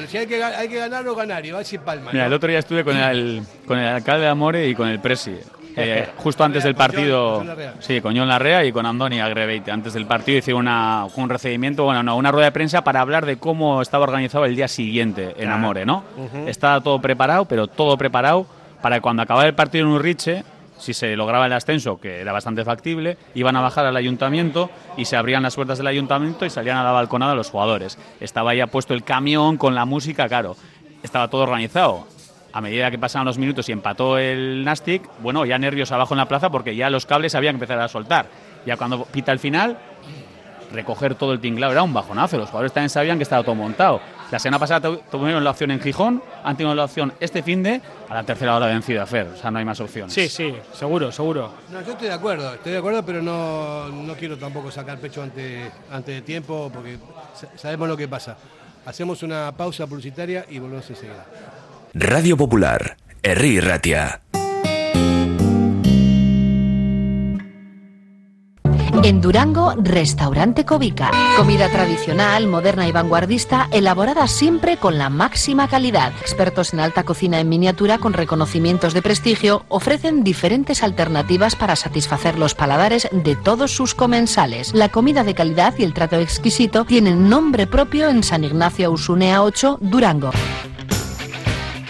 Si 0.07 0.17
hay 0.17 0.27
que, 0.27 0.43
hay 0.43 0.67
que 0.67 0.77
ganar 0.77 1.07
o 1.07 1.15
ganar, 1.15 1.45
y 1.45 1.51
va 1.51 1.57
a 1.57 1.59
decir 1.59 1.79
palma. 1.79 2.11
Mira, 2.11 2.25
el 2.27 2.33
otro 2.33 2.49
día 2.49 2.59
estuve 2.59 2.83
con 2.83 2.95
el, 2.97 3.41
con 3.65 3.77
el 3.79 3.87
alcalde 3.87 4.23
de 4.23 4.29
Amore 4.29 4.67
y 4.67 4.75
con 4.75 4.87
el 4.87 4.99
presi. 4.99 5.35
eh, 5.75 6.09
justo 6.17 6.43
antes 6.43 6.63
del 6.63 6.73
partido, 6.75 7.35
Con 7.35 7.37
John 7.39 7.47
Larrea. 7.47 7.73
sí, 7.79 8.01
con 8.01 8.17
John 8.17 8.27
Larrea 8.27 8.65
y 8.65 8.71
con 8.71 8.85
Andoni 8.85 9.19
Agreveite, 9.19 9.69
antes 9.71 9.93
del 9.93 10.05
partido 10.07 10.39
hice 10.39 10.53
una, 10.53 11.05
un 11.15 11.29
recibimiento, 11.29 11.83
bueno, 11.83 12.01
no, 12.01 12.17
una 12.17 12.31
rueda 12.31 12.45
de 12.45 12.51
prensa 12.51 12.83
para 12.83 13.01
hablar 13.01 13.25
de 13.27 13.37
cómo 13.37 13.81
estaba 13.81 14.03
organizado 14.03 14.45
el 14.45 14.55
día 14.55 14.67
siguiente 14.67 15.35
en. 15.37 15.49
Amore, 15.51 15.85
¿no? 15.85 16.03
Estaba 16.47 16.81
todo 16.81 16.99
preparado, 16.99 17.45
pero 17.45 17.67
todo 17.67 17.97
preparado 17.97 18.45
para 18.81 19.01
cuando 19.01 19.21
acabara 19.23 19.47
el 19.47 19.55
partido 19.55 19.85
en 19.85 19.91
Urriche, 19.91 20.43
si 20.77 20.93
se 20.93 21.15
lograba 21.15 21.45
el 21.45 21.53
ascenso, 21.53 21.99
que 21.99 22.21
era 22.21 22.31
bastante 22.31 22.63
factible, 22.63 23.17
iban 23.35 23.55
a 23.55 23.61
bajar 23.61 23.85
al 23.85 23.95
ayuntamiento 23.95 24.69
y 24.95 25.05
se 25.05 25.15
abrían 25.15 25.43
las 25.43 25.55
puertas 25.55 25.77
del 25.77 25.87
ayuntamiento 25.87 26.45
y 26.45 26.49
salían 26.49 26.77
a 26.77 26.83
la 26.83 26.91
balconada 26.91 27.35
los 27.35 27.49
jugadores. 27.49 27.97
Estaba 28.19 28.53
ya 28.55 28.67
puesto 28.67 28.93
el 28.93 29.03
camión 29.03 29.57
con 29.57 29.75
la 29.75 29.85
música, 29.85 30.27
claro. 30.27 30.55
Estaba 31.03 31.27
todo 31.27 31.43
organizado. 31.43 32.07
A 32.53 32.61
medida 32.61 32.89
que 32.89 32.97
pasaban 32.97 33.25
los 33.25 33.37
minutos 33.37 33.69
y 33.69 33.71
empató 33.71 34.17
el 34.17 34.63
Nastic, 34.63 35.03
bueno, 35.21 35.45
ya 35.45 35.59
nervios 35.59 35.91
abajo 35.91 36.13
en 36.13 36.19
la 36.19 36.27
plaza 36.27 36.49
porque 36.49 36.75
ya 36.75 36.89
los 36.89 37.05
cables 37.05 37.35
habían 37.35 37.53
que 37.53 37.65
empezar 37.65 37.79
a 37.79 37.87
soltar. 37.87 38.27
Ya 38.65 38.77
cuando 38.77 39.05
pita 39.05 39.31
el 39.31 39.39
final, 39.39 39.77
recoger 40.71 41.15
todo 41.15 41.33
el 41.33 41.39
tinglado 41.39 41.73
era 41.73 41.83
un 41.83 41.93
bajonazo. 41.93 42.37
Los 42.37 42.49
jugadores 42.49 42.73
también 42.73 42.89
sabían 42.89 43.17
que 43.17 43.23
estaba 43.23 43.43
todo 43.43 43.55
montado. 43.55 44.01
La 44.31 44.39
semana 44.39 44.59
pasada 44.59 44.81
tu- 44.89 44.97
tuvieron 45.09 45.43
la 45.43 45.51
opción 45.51 45.71
en 45.71 45.79
Gijón, 45.79 46.21
han 46.43 46.57
tenido 46.57 46.75
la 46.75 46.83
opción 46.83 47.13
este 47.19 47.41
fin 47.43 47.63
de 47.63 47.81
a 48.09 48.13
la 48.13 48.23
tercera 48.23 48.55
hora 48.57 48.65
vencida 48.67 49.05
Fer. 49.05 49.27
O 49.27 49.37
sea, 49.37 49.49
no 49.51 49.59
hay 49.59 49.65
más 49.65 49.79
opciones. 49.79 50.13
Sí, 50.13 50.27
sí, 50.27 50.53
seguro, 50.73 51.11
seguro. 51.11 51.53
No, 51.71 51.81
yo 51.81 51.93
estoy 51.93 52.07
de 52.09 52.13
acuerdo, 52.13 52.53
estoy 52.55 52.73
de 52.73 52.77
acuerdo, 52.79 53.03
pero 53.05 53.21
no, 53.21 53.87
no 53.87 54.13
quiero 54.15 54.37
tampoco 54.37 54.69
sacar 54.69 54.97
pecho 54.99 55.21
antes, 55.23 55.71
antes 55.91 56.15
de 56.15 56.21
tiempo 56.23 56.69
porque 56.73 56.97
sa- 57.35 57.47
sabemos 57.57 57.87
lo 57.87 57.95
que 57.95 58.07
pasa. 58.09 58.37
Hacemos 58.85 59.23
una 59.23 59.51
pausa 59.55 59.87
publicitaria 59.87 60.45
y 60.49 60.59
volvemos 60.59 60.89
enseguida. 60.89 61.25
Radio 61.93 62.35
Popular, 62.37 62.97
Herri 63.23 63.59
Ratia. 63.61 64.21
En 69.03 69.21
Durango, 69.21 69.73
Restaurante 69.77 70.65
Covica. 70.65 71.11
Comida 71.37 71.69
tradicional, 71.69 72.47
moderna 72.47 72.87
y 72.87 72.91
vanguardista, 72.91 73.67
elaborada 73.71 74.27
siempre 74.27 74.77
con 74.77 74.97
la 74.97 75.09
máxima 75.09 75.67
calidad. 75.67 76.11
Expertos 76.21 76.73
en 76.73 76.79
alta 76.79 77.03
cocina 77.03 77.39
en 77.39 77.47
miniatura 77.47 77.99
con 77.99 78.13
reconocimientos 78.13 78.93
de 78.93 79.01
prestigio 79.01 79.63
ofrecen 79.69 80.23
diferentes 80.23 80.83
alternativas 80.83 81.55
para 81.55 81.75
satisfacer 81.75 82.37
los 82.37 82.55
paladares 82.55 83.07
de 83.11 83.35
todos 83.35 83.71
sus 83.71 83.93
comensales. 83.93 84.73
La 84.73 84.89
comida 84.89 85.23
de 85.23 85.35
calidad 85.35 85.73
y 85.77 85.83
el 85.83 85.93
trato 85.93 86.17
exquisito 86.17 86.85
tienen 86.85 87.29
nombre 87.29 87.67
propio 87.67 88.09
en 88.09 88.23
San 88.23 88.43
Ignacio 88.43 88.91
Usunea 88.91 89.43
8, 89.43 89.77
Durango. 89.81 90.31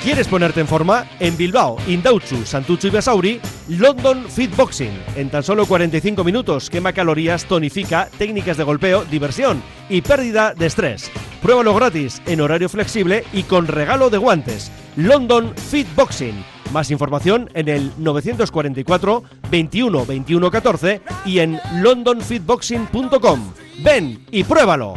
¿Quieres 0.04 0.28
ponerte 0.28 0.62
en 0.62 0.68
forma? 0.68 1.06
En 1.20 1.36
Bilbao, 1.36 1.78
Indautxu, 1.88 2.46
Santucho 2.46 2.88
y 2.88 2.92
Basauri, 2.92 3.42
London 3.68 4.26
Fit 4.30 4.56
Boxing. 4.56 4.92
En 5.16 5.30
tan 5.30 5.44
solo 5.44 5.66
45 5.66 6.24
minutos 6.24 6.70
quema 6.70 6.94
calorías, 6.94 7.46
tonifica, 7.46 8.08
técnicas 8.18 8.58
de 8.58 8.64
golpeo, 8.64 9.06
diversión 9.06 9.62
y 9.90 10.02
pérdida 10.02 10.54
de 10.54 10.68
estrés. 10.68 11.12
Pruébalo 11.42 11.74
gratis, 11.74 12.22
en 12.26 12.42
horario 12.42 12.70
flexible 12.70 13.24
y 13.34 13.44
con 13.44 13.68
regalo 13.68 14.10
de 14.10 14.18
guantes. 14.18 14.72
London 14.96 15.54
Fit 15.56 15.88
Boxing. 15.96 16.44
Más 16.72 16.92
información 16.92 17.50
en 17.54 17.68
el 17.68 17.92
944 17.98 19.24
21 19.50 20.06
21 20.06 20.52
14 20.52 21.02
y 21.26 21.40
en 21.40 21.60
londonfitboxing.com. 21.82 23.54
Ven 23.84 24.26
y 24.32 24.44
pruébalo. 24.44 24.96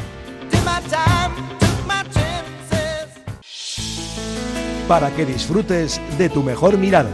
Para 4.90 5.14
que 5.14 5.24
disfrutes 5.24 6.00
de 6.18 6.28
tu 6.28 6.42
mejor 6.42 6.76
mirada. 6.76 7.12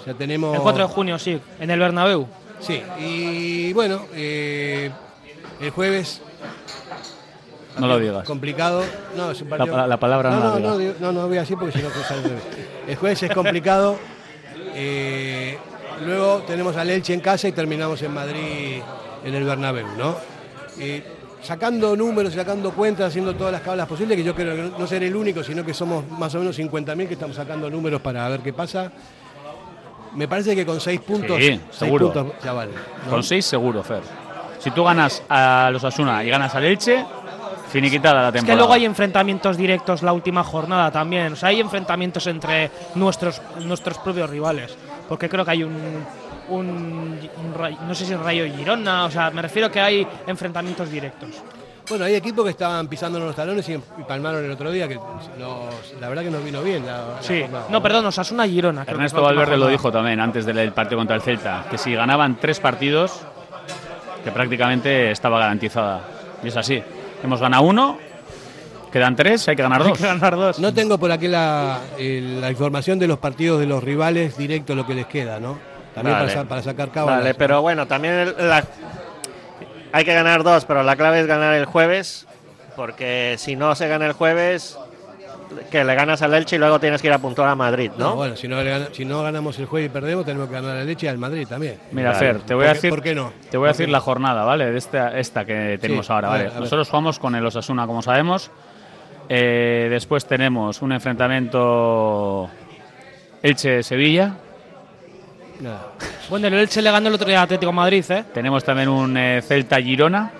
O 0.00 0.04
sea, 0.04 0.14
tenemos... 0.14 0.54
El 0.54 0.62
4 0.62 0.86
de 0.86 0.94
junio, 0.94 1.18
sí, 1.18 1.38
en 1.58 1.70
el 1.70 1.80
Bernabéu. 1.80 2.28
Sí, 2.60 2.82
y 2.98 3.72
bueno, 3.72 4.06
eh, 4.14 4.90
el 5.60 5.70
jueves... 5.70 6.20
No 7.78 7.86
lo 7.86 7.98
digas. 8.00 8.24
Complicado. 8.24 8.82
No, 9.16 9.30
es 9.30 9.40
un 9.40 9.48
partido- 9.48 9.76
La- 9.76 9.86
la 9.86 9.96
palabra 10.00 10.30
no 10.30 10.36
no, 10.40 10.54
la 10.54 10.58
no, 10.60 10.78
digas. 10.78 10.96
no, 11.00 11.12
no, 11.12 11.20
no 11.22 11.28
voy 11.28 11.36
a 11.36 11.40
decir 11.42 11.56
porque 11.56 11.78
si 11.78 11.84
no 11.84 11.90
sale 11.90 12.22
al 12.22 12.28
revés. 12.30 12.42
El 12.88 12.96
jueves 12.96 13.22
es 13.22 13.30
complicado. 13.32 13.96
eh, 14.74 15.56
luego 16.04 16.38
tenemos 16.46 16.76
al 16.76 16.90
Elche 16.90 17.14
en 17.14 17.20
casa 17.20 17.46
y 17.48 17.52
terminamos 17.52 18.02
en 18.02 18.12
Madrid 18.12 18.80
en 19.24 19.34
el 19.34 19.44
Bernabéu, 19.44 19.86
¿no? 19.96 20.16
Eh, 20.80 21.04
sacando 21.42 21.94
números, 21.96 22.34
sacando 22.34 22.72
cuentas, 22.72 23.08
haciendo 23.08 23.34
todas 23.36 23.52
las 23.52 23.62
cábalas 23.62 23.86
posibles, 23.86 24.16
que 24.16 24.24
yo 24.24 24.34
creo 24.34 24.56
que 24.56 24.62
no- 24.62 24.78
no 24.78 24.86
seré 24.88 25.06
el 25.06 25.14
único, 25.16 25.44
sino 25.44 25.64
que 25.64 25.72
somos 25.72 26.08
más 26.10 26.34
o 26.34 26.38
menos 26.40 26.56
50.000 26.58 27.06
que 27.06 27.14
estamos 27.14 27.36
sacando 27.36 27.70
números 27.70 28.00
para 28.00 28.28
ver 28.28 28.40
qué 28.40 28.52
pasa. 28.52 28.90
Me 30.14 30.26
parece 30.28 30.54
que 30.56 30.64
con 30.66 30.80
seis 30.80 31.00
puntos, 31.00 31.36
Sí, 31.38 31.48
seis 31.48 31.60
seguro. 31.70 32.12
puntos 32.12 32.34
ya 32.44 32.52
vale. 32.52 32.72
¿no? 33.04 33.10
Con 33.10 33.22
seis 33.22 33.44
seguro, 33.44 33.82
Fer. 33.82 34.02
Si 34.58 34.70
tú 34.72 34.84
ganas 34.84 35.22
a 35.28 35.68
los 35.72 35.84
Asuna 35.84 36.24
y 36.24 36.30
ganas 36.30 36.54
al 36.54 36.64
Elche, 36.64 37.04
finiquitada 37.70 38.22
la 38.22 38.28
Es 38.28 38.32
temporada. 38.34 38.54
que 38.54 38.56
luego 38.58 38.72
hay 38.72 38.84
enfrentamientos 38.84 39.56
directos 39.56 40.02
la 40.02 40.12
última 40.12 40.42
jornada 40.42 40.90
también. 40.90 41.32
O 41.34 41.36
sea, 41.36 41.50
hay 41.50 41.60
enfrentamientos 41.60 42.26
entre 42.26 42.70
nuestros, 42.94 43.40
nuestros 43.60 43.98
propios 43.98 44.28
rivales. 44.30 44.76
Porque 45.08 45.28
creo 45.28 45.44
que 45.44 45.50
hay 45.52 45.62
un, 45.62 45.76
un, 46.48 47.18
no 47.86 47.94
sé 47.94 48.04
si 48.04 48.12
es 48.14 48.18
Rayo 48.20 48.46
Girona, 48.54 49.04
o 49.04 49.10
sea, 49.10 49.30
me 49.30 49.42
refiero 49.42 49.70
que 49.70 49.80
hay 49.80 50.06
enfrentamientos 50.26 50.90
directos. 50.90 51.30
Bueno, 51.88 52.04
hay 52.04 52.14
equipos 52.16 52.44
que 52.44 52.50
estaban 52.50 52.86
pisándonos 52.86 53.28
los 53.28 53.36
talones 53.36 53.66
y, 53.68 53.72
y 53.74 53.80
palmaron 54.06 54.44
el 54.44 54.50
otro 54.50 54.70
día, 54.70 54.86
que 54.86 54.96
nos- 54.96 55.94
la 56.00 56.08
verdad 56.08 56.22
que 56.22 56.30
nos 56.30 56.44
vino 56.44 56.62
bien. 56.62 56.84
La, 56.84 56.98
la 57.16 57.22
Sí, 57.22 57.40
jornada, 57.42 57.66
no, 57.70 57.82
perdón, 57.82 58.04
Osasuna 58.06 58.46
Girona. 58.46 58.84
que 58.84 58.90
es 58.90 58.94
Ernesto 58.96 59.22
Valverde 59.22 59.56
lo 59.56 59.68
dijo 59.68 59.90
también 59.90 60.20
antes 60.20 60.44
del 60.44 60.72
partido 60.72 60.98
contra 60.98 61.16
el 61.16 61.22
Celta, 61.22 61.64
que 61.70 61.78
si 61.78 61.94
ganaban 61.94 62.36
tres 62.38 62.60
partidos, 62.60 63.20
que 64.22 64.30
prácticamente 64.30 65.10
estaba 65.10 65.38
garantizada. 65.38 66.02
Y 66.42 66.48
es 66.48 66.56
así. 66.58 66.82
Hemos 67.24 67.40
ganado 67.40 67.62
uno, 67.64 67.98
quedan 68.92 69.16
tres, 69.16 69.48
hay 69.48 69.56
que 69.56 69.62
ganar 69.62 69.82
dos. 69.84 69.98
ganar 70.00 70.36
dos. 70.36 70.58
No 70.58 70.74
tengo 70.74 70.98
por 70.98 71.10
aquí 71.10 71.26
la, 71.26 71.78
información 72.50 72.98
de 72.98 73.08
los 73.08 73.18
partidos 73.18 73.60
de 73.60 73.66
los 73.66 73.82
rivales 73.82 74.36
directo 74.36 74.74
lo 74.74 74.86
que 74.86 74.94
les 74.94 75.06
queda, 75.06 75.40
¿no? 75.40 75.58
También 75.94 76.16
Vale. 76.18 76.28
para, 76.32 76.44
para 76.48 76.62
sacar 76.62 76.90
cábalas. 76.90 77.20
Vale, 77.20 77.34
pero 77.34 77.62
bueno, 77.62 77.86
también 77.86 78.14
el- 78.14 78.34
la- 78.48 78.62
hay 79.92 80.04
que 80.04 80.14
ganar 80.14 80.42
dos, 80.42 80.64
pero 80.64 80.82
la 80.82 80.96
clave 80.96 81.20
es 81.20 81.26
ganar 81.26 81.54
el 81.54 81.64
jueves, 81.64 82.26
porque 82.76 83.36
si 83.38 83.56
no 83.56 83.74
se 83.74 83.88
gana 83.88 84.06
el 84.06 84.12
jueves, 84.12 84.78
que 85.70 85.82
le 85.82 85.94
ganas 85.94 86.20
al 86.22 86.34
Elche 86.34 86.56
y 86.56 86.58
luego 86.58 86.78
tienes 86.78 87.00
que 87.00 87.08
ir 87.08 87.12
a 87.14 87.18
puntuar 87.18 87.48
a 87.48 87.54
Madrid, 87.54 87.90
¿no? 87.96 88.10
No, 88.10 88.16
bueno, 88.16 88.36
si 88.36 88.46
no, 88.48 88.62
le 88.62 88.68
gana- 88.70 88.88
si 88.92 89.04
no 89.06 89.22
ganamos 89.22 89.58
el 89.58 89.64
jueves 89.66 89.88
y 89.88 89.92
perdemos, 89.92 90.24
tenemos 90.26 90.46
que 90.48 90.54
ganar 90.54 90.76
la 90.76 90.84
leche 90.84 91.06
y 91.06 91.08
al 91.08 91.16
Madrid 91.18 91.46
también. 91.48 91.78
Mira, 91.90 92.10
Vale. 92.12 92.18
Fer, 92.18 92.40
te 92.42 92.54
voy 92.54 92.64
a 92.64 92.68
¿Por 92.68 92.72
qué- 92.72 92.74
decir, 92.76 92.90
¿Por 92.90 93.02
qué 93.02 93.14
no? 93.14 93.32
Te 93.50 93.56
voy 93.56 93.66
a 93.66 93.70
¿Por 93.72 93.76
decir 93.78 93.88
la 93.88 94.00
jornada, 94.00 94.44
¿vale? 94.44 94.70
De 94.70 94.76
esta, 94.78 95.18
esta 95.18 95.44
que 95.46 95.78
tenemos 95.80 96.06
Sí, 96.06 96.12
ahora, 96.12 96.28
a 96.28 96.30
¿vale? 96.32 96.42
ver, 96.44 96.50
a 96.52 96.54
ver. 96.54 96.62
Nosotros 96.64 96.88
jugamos 96.90 97.18
con 97.18 97.34
el 97.34 97.44
Osasuna, 97.46 97.86
como 97.86 98.02
sabemos. 98.02 98.50
Eh, 99.30 99.88
después 99.90 100.26
tenemos 100.26 100.80
un 100.82 100.92
enfrentamiento 100.92 102.48
Elche-Sevilla. 103.42 104.34
Bueno, 106.28 106.46
el 106.48 106.54
Elche 106.54 106.82
le 106.82 106.90
ganó 106.90 107.08
el 107.08 107.14
otro 107.14 107.26
día 107.26 107.38
al 107.38 107.44
Atlético 107.44 107.70
de 107.72 107.76
Madrid, 107.76 108.04
¿eh? 108.10 108.24
Tenemos 108.32 108.62
también 108.64 108.88
un 108.88 109.16
eh, 109.16 109.42
Celta-Girona. 109.42 110.30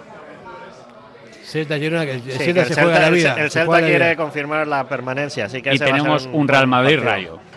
Celta 1.45 1.78
Girona, 1.78 2.05
que 2.05 2.12
el 2.12 2.23
Sí, 2.23 2.31
Celta 2.32 2.65
que 2.66 2.74
se 2.74 2.82
juega 2.82 3.01
la 3.01 3.11
vida. 3.11 3.35
El, 3.39 3.51
Celta 3.51 3.73
la 3.73 3.78
quiere 3.81 4.05
vida. 4.05 4.16
confirmar 4.16 4.66
la 4.66 4.86
permanencia, 4.86 5.47
así 5.47 5.62
que 5.62 5.70
Y 5.73 5.77
ese 5.77 5.85
va 5.85 5.90
a 5.90 5.95
ser 5.95 6.03
tenemos 6.03 6.28
un 6.31 6.47
Real 6.47 6.66
Madrid-Rayo. 6.66 7.36
partido. 7.36 7.49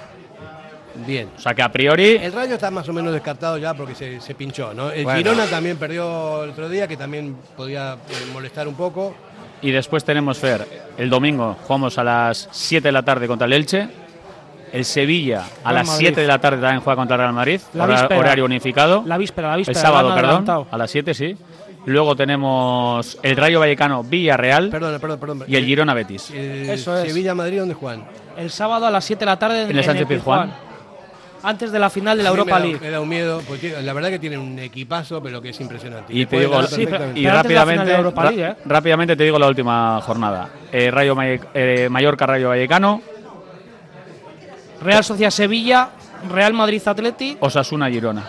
Bien. 1.06 1.30
O 1.36 1.40
sea 1.40 1.54
que 1.54 1.62
a 1.62 1.72
priori 1.72 2.18
El 2.22 2.32
Rayo 2.32 2.54
está 2.56 2.70
más 2.70 2.88
o 2.88 2.94
menos 2.94 3.12
descartado 3.14 3.58
ya 3.58 3.74
porque 3.74 3.96
se, 3.96 4.22
se 4.22 4.36
pinchó, 4.36 4.74
¿no? 4.74 4.92
El 4.92 5.04
Bueno. 5.04 5.18
Girona 5.18 5.46
también 5.48 5.78
perdió 5.78 6.44
el 6.44 6.52
otro 6.52 6.70
día, 6.70 6.88
que 6.88 6.96
también 6.98 7.36
podía 7.58 7.94
eh, 7.94 7.98
molestar 8.32 8.68
un 8.68 8.76
poco. 8.76 9.14
Y 9.62 9.72
después 9.72 10.04
tenemos, 10.04 10.38
Fer, 10.40 10.66
el 10.98 11.10
domingo 11.10 11.58
jugamos 11.64 11.98
a 11.98 12.04
las 12.04 12.48
7 12.52 12.88
de 12.88 12.92
la 12.92 13.04
tarde 13.04 13.28
contra 13.28 13.46
el 13.46 13.54
Elche. 13.54 13.88
El 14.72 14.86
Sevilla 14.86 15.44
a 15.64 15.74
las 15.74 15.88
Madrid. 15.88 16.06
7 16.08 16.22
de 16.22 16.28
la 16.28 16.40
tarde 16.40 16.62
también 16.62 16.82
juega 16.82 16.96
contra 16.96 17.16
el 17.16 17.22
Real 17.22 17.34
Madrid. 17.34 17.60
La 17.74 17.84
hora- 17.84 17.94
víspera. 17.96 18.20
horario 18.20 18.46
unificado. 18.46 19.04
La 19.06 19.18
víspera, 19.18 19.50
la 19.52 19.58
víspera. 19.58 19.80
el 19.80 19.86
sábado, 19.86 20.10
perdón, 20.10 20.26
adelantado. 20.26 20.68
a 20.72 20.78
las 20.78 20.92
7, 20.92 21.14
sí. 21.14 21.36
Luego 21.86 22.16
tenemos 22.16 23.18
el 23.24 23.36
Rayo 23.36 23.60
Vallecano 23.60 24.04
Villarreal 24.04 24.70
Perdón, 24.70 25.00
perdón, 25.02 25.20
perdón. 25.20 25.44
y 25.48 25.56
el 25.56 25.66
Girona 25.66 25.94
Betis. 25.96 26.30
El 26.30 26.70
Eso 26.70 26.96
es. 26.98 27.08
Sevilla-Madrid, 27.10 27.58
¿dónde 27.60 27.74
juegan? 27.74 28.04
El 28.38 28.52
sábado 28.52 28.86
a 28.86 28.92
las 28.92 29.04
7 29.04 29.22
de 29.22 29.26
la 29.26 29.40
tarde 29.40 29.64
en, 29.64 29.72
En 29.72 29.78
el 29.78 29.84
Sánchez 29.84 30.08
Pizjuán. 30.08 30.54
Antes 31.44 31.72
de 31.72 31.80
la 31.80 31.90
final 31.90 32.16
de 32.18 32.24
la 32.24 32.30
Europa 32.30 32.54
me 32.54 32.60
da, 32.60 32.66
League. 32.68 32.80
Me 32.82 32.90
da 32.92 33.02
un 33.02 33.10
miedo, 33.10 33.42
porque 33.48 33.82
la 33.82 33.94
verdad 33.94 34.10
que 34.10 34.20
tienen 34.20 34.40
un 34.40 34.60
equipazo, 34.60 35.24
pero 35.24 35.42
que 35.42 35.50
es 35.50 35.60
impresionante. 35.60 36.14
Y 36.14 36.28
te 36.28 36.40
digo, 36.40 36.52
ganar 36.52 36.68
sí, 36.70 36.76
perfectamente. 36.86 37.20
y 37.20 37.24
Pero 37.24 37.36
antes 37.38 37.50
de 37.50 37.56
la 37.56 37.62
final 37.66 37.78
rápidamente, 37.88 38.22
de 38.22 38.36
League, 38.44 38.52
¿eh? 38.60 38.64
rápidamente 38.66 39.16
te 39.16 39.24
digo 39.24 39.40
la 39.40 39.48
última 39.48 40.00
jornada. 40.02 40.50
Eh, 40.72 40.92
Rayo 40.92 41.16
eh, 41.20 41.88
Mallorca 41.90 42.28
Rayo 42.28 42.50
Vallecano, 42.50 43.02
Real 44.82 45.04
Sociedad 45.04 45.32
Sevilla, 45.32 45.90
Real 46.30 46.54
Madrid 46.54 46.82
Atleti, 46.86 47.38
Osasuna 47.40 47.90
Girona. 47.90 48.24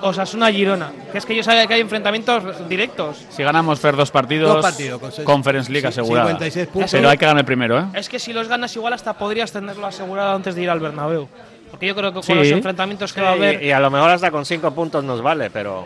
Osasuna 0.00 0.50
Girona. 0.52 0.92
Que 1.10 1.18
es 1.18 1.26
que 1.26 1.34
yo 1.34 1.42
sabía 1.42 1.66
que 1.66 1.74
hay 1.74 1.80
enfrentamientos 1.80 2.68
directos. 2.68 3.24
Si 3.30 3.42
ganamos 3.42 3.80
Fer 3.80 3.96
dos 3.96 4.10
partidos, 4.10 4.54
Dos 4.54 4.62
partidos, 4.64 5.00
con 5.00 5.10
seis- 5.12 5.26
Conference 5.26 5.70
League 5.72 5.82
sí, 5.92 6.00
asegurada. 6.00 6.28
56 6.28 6.66
puntos. 6.68 6.90
Pero 6.92 7.08
hay 7.10 7.18
que 7.18 7.26
ganar 7.26 7.40
el 7.40 7.44
primero, 7.44 7.78
¿eh? 7.80 7.84
Es 7.94 8.08
que 8.08 8.18
si 8.18 8.32
los 8.32 8.46
ganas 8.48 8.74
igual 8.76 8.92
hasta 8.92 9.14
podrías 9.14 9.50
tenerlo 9.50 9.86
asegurado 9.86 10.36
antes 10.36 10.54
de 10.54 10.62
ir 10.62 10.70
al 10.70 10.78
Bernabéu. 10.80 11.28
Porque 11.70 11.86
yo 11.88 11.94
creo 11.96 12.10
que 12.10 12.14
con 12.14 12.22
Sí. 12.22 12.34
los 12.34 12.46
enfrentamientos 12.46 13.12
que 13.12 13.20
va 13.20 13.30
a 13.30 13.32
haber... 13.32 13.62
y, 13.62 13.66
y 13.66 13.72
a 13.72 13.80
lo 13.80 13.90
mejor 13.90 14.10
hasta 14.10 14.30
con 14.30 14.46
cinco 14.46 14.70
puntos 14.70 15.02
nos 15.04 15.20
vale, 15.20 15.50
pero 15.50 15.84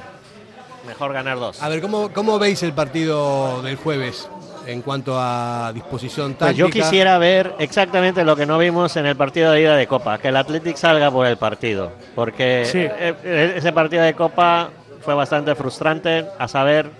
mejor 0.86 1.12
ganar 1.12 1.38
dos. 1.38 1.62
A 1.62 1.68
ver, 1.68 1.80
¿cómo, 1.80 2.12
¿cómo 2.12 2.38
veis 2.38 2.62
el 2.62 2.72
partido 2.72 3.62
del 3.62 3.76
jueves 3.76 4.28
en 4.66 4.82
cuanto 4.82 5.14
a 5.18 5.72
disposición 5.74 6.34
táctica? 6.34 6.46
Pues 6.46 6.56
yo 6.56 6.70
quisiera 6.70 7.18
ver 7.18 7.54
exactamente 7.58 8.24
lo 8.24 8.36
que 8.36 8.46
no 8.46 8.58
vimos 8.58 8.96
en 8.96 9.06
el 9.06 9.16
partido 9.16 9.52
de 9.52 9.60
ida 9.62 9.76
de 9.76 9.86
Copa, 9.86 10.18
que 10.18 10.28
el 10.28 10.36
Athletic 10.36 10.76
salga 10.76 11.10
por 11.10 11.26
el 11.26 11.36
partido, 11.36 11.92
porque 12.14 12.64
Sí. 12.66 12.78
eh, 12.78 13.14
eh, 13.24 13.54
ese 13.56 13.72
partido 13.72 14.02
de 14.02 14.14
Copa 14.14 14.70
fue 15.00 15.14
bastante 15.14 15.54
frustrante, 15.54 16.26
a 16.38 16.46
saber 16.48 16.90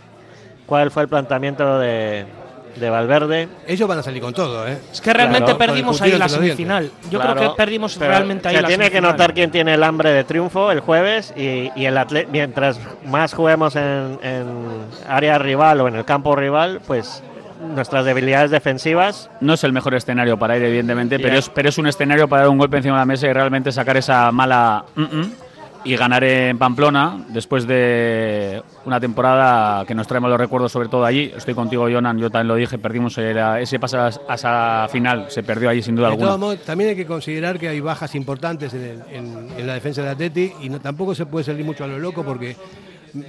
cuál 0.67 0.91
fue 0.91 1.03
el 1.05 1.09
planteamiento 1.09 1.79
de, 1.79 2.25
de 2.77 2.91
Valverde. 2.91 3.49
Ellos 3.67 3.87
van 3.89 3.99
a 3.99 4.03
salir 4.03 4.23
con 4.23 4.33
todo, 4.33 4.67
¿eh? 4.67 4.79
Es 4.91 5.01
que 5.01 5.13
realmente 5.13 5.45
Claro, 5.45 5.59
perdimos 5.59 6.01
ahí 6.03 6.13
la 6.13 6.29
semifinal. 6.29 6.91
Yo 7.11 7.21
Claro, 7.21 7.37
creo 7.39 7.51
que 7.51 7.57
perdimos 7.57 7.97
realmente 7.99 8.49
ahí 8.49 8.57
se 8.57 8.63
la 8.63 8.69
tiene 8.69 8.91
que 8.91 9.01
notar 9.01 9.35
quién 9.35 9.51
tiene 9.51 9.75
el 9.75 9.83
hambre 9.83 10.11
de 10.11 10.25
triunfo 10.25 10.73
el 10.73 10.81
jueves 10.81 11.33
y, 11.37 11.71
y 11.77 11.85
el 11.85 11.99
mientras 12.31 12.81
más 13.05 13.35
juguemos 13.35 13.77
en, 13.77 14.19
en 14.23 14.47
área 15.07 15.39
rival 15.39 15.83
o 15.83 15.89
en 15.89 15.97
el 15.97 16.05
campo 16.05 16.35
rival, 16.35 16.81
pues 16.87 17.23
nuestras 17.63 18.05
debilidades 18.05 18.51
defensivas 18.51 19.31
No 19.41 19.55
es 19.55 19.65
el 19.65 19.73
mejor 19.73 19.95
escenario 19.95 20.39
para 20.39 20.57
ir, 20.57 20.63
evidentemente, 20.65 21.19
pero 21.19 21.35
Ya. 21.35 21.39
es, 21.39 21.49
pero 21.49 21.69
es 21.69 21.79
un 21.79 21.87
escenario 21.87 22.29
para 22.29 22.43
dar 22.43 22.51
un 22.51 22.59
golpe 22.59 22.77
encima 22.77 22.95
de 22.97 23.01
la 23.01 23.07
mesa 23.07 23.27
y 23.29 23.33
realmente 23.33 23.73
sacar 23.73 23.97
esa 23.97 24.31
mala 24.33 24.85
mm, 24.97 25.03
mm, 25.03 25.33
y 25.85 25.97
ganar 25.97 26.23
en 26.23 26.59
Pamplona 26.59 27.25
después 27.31 27.67
de 27.67 28.63
una 28.85 29.01
temporada 29.01 29.85
que 29.85 29.97
nos 29.97 30.07
traemos 30.07 30.31
los 30.31 30.39
recuerdos 30.39 30.71
sobre 30.71 30.89
todo 30.89 31.05
allí. 31.05 31.33
Estoy 31.37 31.55
contigo, 31.55 31.89
Jonan, 31.91 32.19
yo 32.19 32.31
también 32.31 32.47
lo 32.49 32.55
dije, 32.55 32.79
perdimos 32.79 33.19
ese 33.19 33.81
pase 33.81 33.97
a 33.97 34.09
esa 34.33 34.87
final, 34.93 35.27
se 35.29 35.43
perdió 35.43 35.69
allí 35.71 35.83
sin 35.83 35.97
duda 35.97 36.07
De 36.09 36.13
alguna. 36.15 36.37
modos, 36.37 36.61
también 36.63 36.91
hay 36.91 36.97
que 36.97 37.05
considerar 37.07 37.59
que 37.59 37.69
hay 37.69 37.81
bajas 37.81 38.15
importantes 38.15 38.73
en, 38.75 38.83
el- 38.85 39.03
en- 39.11 39.49
en 39.59 39.67
la 39.67 39.75
defensa 39.75 40.03
del 40.03 40.11
Atleti 40.13 40.53
y 40.61 40.69
no, 40.69 40.81
tampoco 40.81 41.17
se 41.17 41.27
puede 41.27 41.45
salir 41.45 41.65
mucho 41.65 41.83
a 41.83 41.89
lo 41.89 41.99
loco 41.99 42.23
porque 42.25 42.57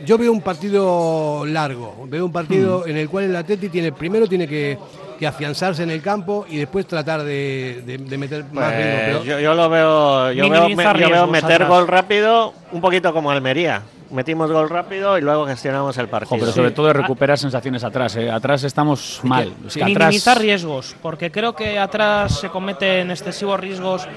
yo 0.06 0.18
veo 0.18 0.32
un 0.32 0.42
partido 0.42 1.46
largo, 1.46 2.06
veo 2.08 2.26
un 2.26 2.32
partido 2.32 2.88
en 2.88 2.98
el 2.98 3.10
cual 3.10 3.26
el 3.26 3.36
Atleti 3.36 3.70
tiene 3.70 3.92
primero 3.92 4.28
tiene 4.28 4.48
que, 4.48 4.78
que 5.20 5.28
afianzarse 5.28 5.84
en 5.84 5.90
el 5.92 6.02
campo 6.02 6.46
y 6.50 6.58
después 6.58 6.86
tratar 6.88 7.24
de, 7.24 7.84
de- 7.86 7.98
de 7.98 8.18
meter 8.18 8.46
más 8.52 8.72
Pues, 8.72 8.78
ritmo. 8.78 9.00
Pero 9.06 9.24
yo, 9.24 9.40
yo 9.40 9.54
lo 9.54 9.70
veo, 9.70 10.32
yo 10.32 10.50
veo, 10.50 10.64
Minimizar 10.64 10.98
yo 11.00 11.10
veo 11.10 11.28
meter 11.28 11.54
atrás. 11.54 11.70
gol 11.70 11.88
rápido, 11.88 12.54
un 12.72 12.82
poquito 12.82 13.12
como 13.14 13.30
Almería. 13.32 13.82
Metimos 14.12 14.52
gol 14.52 14.70
rápido 14.70 15.18
y 15.18 15.22
luego 15.22 15.48
gestionamos 15.48 15.98
el 15.98 16.08
partido. 16.08 16.38
pero 16.40 16.52
sobre 16.52 16.70
todo 16.70 16.86
de 16.86 16.94
recuperar 16.94 17.36
sensaciones 17.40 17.84
atrás. 17.84 18.16
¿eh? 18.16 18.30
Atrás 18.30 18.64
estamos 18.64 19.20
mal. 19.24 19.52
Es 19.66 19.74
que 19.74 19.82
atrás- 19.84 20.10
minimizar 20.10 20.38
riesgos, 20.40 20.96
porque 21.02 21.32
creo 21.32 21.56
que 21.56 21.80
atrás 21.80 22.40
se 22.40 22.50
cometen 22.50 23.10
excesivos 23.10 23.60
riesgos 23.60 24.08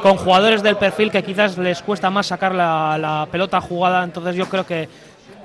con 0.00 0.16
jugadores 0.16 0.62
del 0.62 0.76
perfil 0.76 1.10
que 1.10 1.22
quizás 1.22 1.58
les 1.58 1.82
cuesta 1.82 2.08
más 2.08 2.28
sacar 2.28 2.54
la, 2.54 2.96
la 2.96 3.28
pelota 3.30 3.60
jugada. 3.60 4.02
Entonces 4.04 4.36
yo 4.36 4.46
creo 4.48 4.64
que 4.64 4.88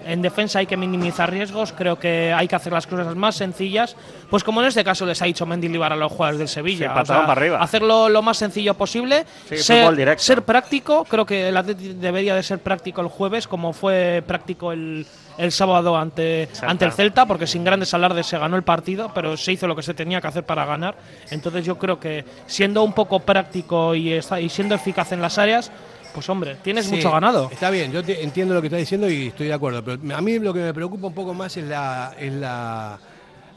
en 0.08 0.22
defensa 0.22 0.60
hay 0.60 0.66
que 0.66 0.78
minimizar 0.78 1.30
riesgos, 1.30 1.74
creo 1.74 2.00
que 2.00 2.34
hay 2.34 2.48
que 2.48 2.56
hacer 2.56 2.74
las 2.74 2.88
cosas 2.88 3.16
más 3.16 3.36
sencillas, 3.36 3.96
pues 4.30 4.44
como 4.44 4.62
en 4.62 4.68
este 4.68 4.84
caso 4.84 5.06
les 5.06 5.22
ha 5.22 5.26
dicho 5.26 5.46
Mendilibar 5.46 5.94
a 5.94 5.96
los 5.96 6.12
jugadores 6.12 6.40
del 6.40 6.48
Sevilla. 6.48 6.88
Sí, 6.88 6.94
patadón 6.94 7.26
para 7.26 7.40
arriba. 7.40 7.62
Hacerlo 7.62 8.10
lo 8.10 8.22
más 8.22 8.38
sencillo 8.38 8.74
posible, 8.74 9.26
Sí, 9.50 9.58
ser, 9.58 10.20
ser 10.20 10.42
práctico, 10.44 11.04
creo 11.06 11.26
que 11.26 11.50
el 11.50 11.58
Atleti 11.58 11.94
debería 11.94 12.36
de 12.36 12.44
ser 12.44 12.60
práctico 12.60 13.02
el 13.02 13.08
jueves, 13.08 13.48
como 13.48 13.74
fue 13.74 14.24
práctico 14.26 14.72
el, 14.72 15.06
el 15.38 15.52
sábado 15.52 15.98
ante, 15.98 16.50
ante 16.62 16.86
el 16.86 16.92
Celta, 16.92 17.26
porque 17.26 17.48
sin 17.48 17.64
grandes 17.64 17.94
alardes 17.94 18.26
se 18.26 18.38
ganó 18.38 18.56
el 18.56 18.64
partido, 18.64 19.12
pero 19.14 19.38
se 19.38 19.52
hizo 19.54 19.68
lo 19.68 19.76
que 19.76 19.84
se 19.84 19.94
tenía 19.94 20.20
que 20.22 20.28
hacer 20.28 20.44
para 20.44 20.66
ganar. 20.66 20.96
Entonces 21.30 21.66
yo 21.66 21.78
creo 21.78 22.00
que 22.00 22.26
siendo 22.48 22.84
un 22.84 22.94
poco 22.94 23.20
práctico 23.20 23.94
y, 23.96 24.14
y 24.14 24.50
siendo 24.50 24.76
eficaz 24.76 25.12
en 25.12 25.22
las 25.22 25.38
áreas, 25.38 25.72
pues 26.18 26.28
hombre, 26.30 26.56
tienes 26.64 26.86
Sí, 26.86 26.96
mucho 26.96 27.12
ganado. 27.12 27.48
Está 27.52 27.70
bien, 27.70 27.92
yo 27.92 28.04
te- 28.04 28.24
entiendo 28.24 28.56
lo 28.56 28.60
que 28.62 28.66
estás 28.68 28.80
diciendo 28.80 29.08
y 29.08 29.28
estoy 29.28 29.46
de 29.46 29.54
acuerdo, 29.54 29.84
pero 29.84 30.16
a 30.16 30.20
mí 30.20 30.40
lo 30.40 30.52
que 30.52 30.62
me 30.62 30.74
preocupa 30.74 31.06
un 31.06 31.14
poco 31.14 31.36
más 31.36 31.56
es 31.58 31.66
la, 31.66 32.16
es 32.20 32.34
la, 32.34 33.00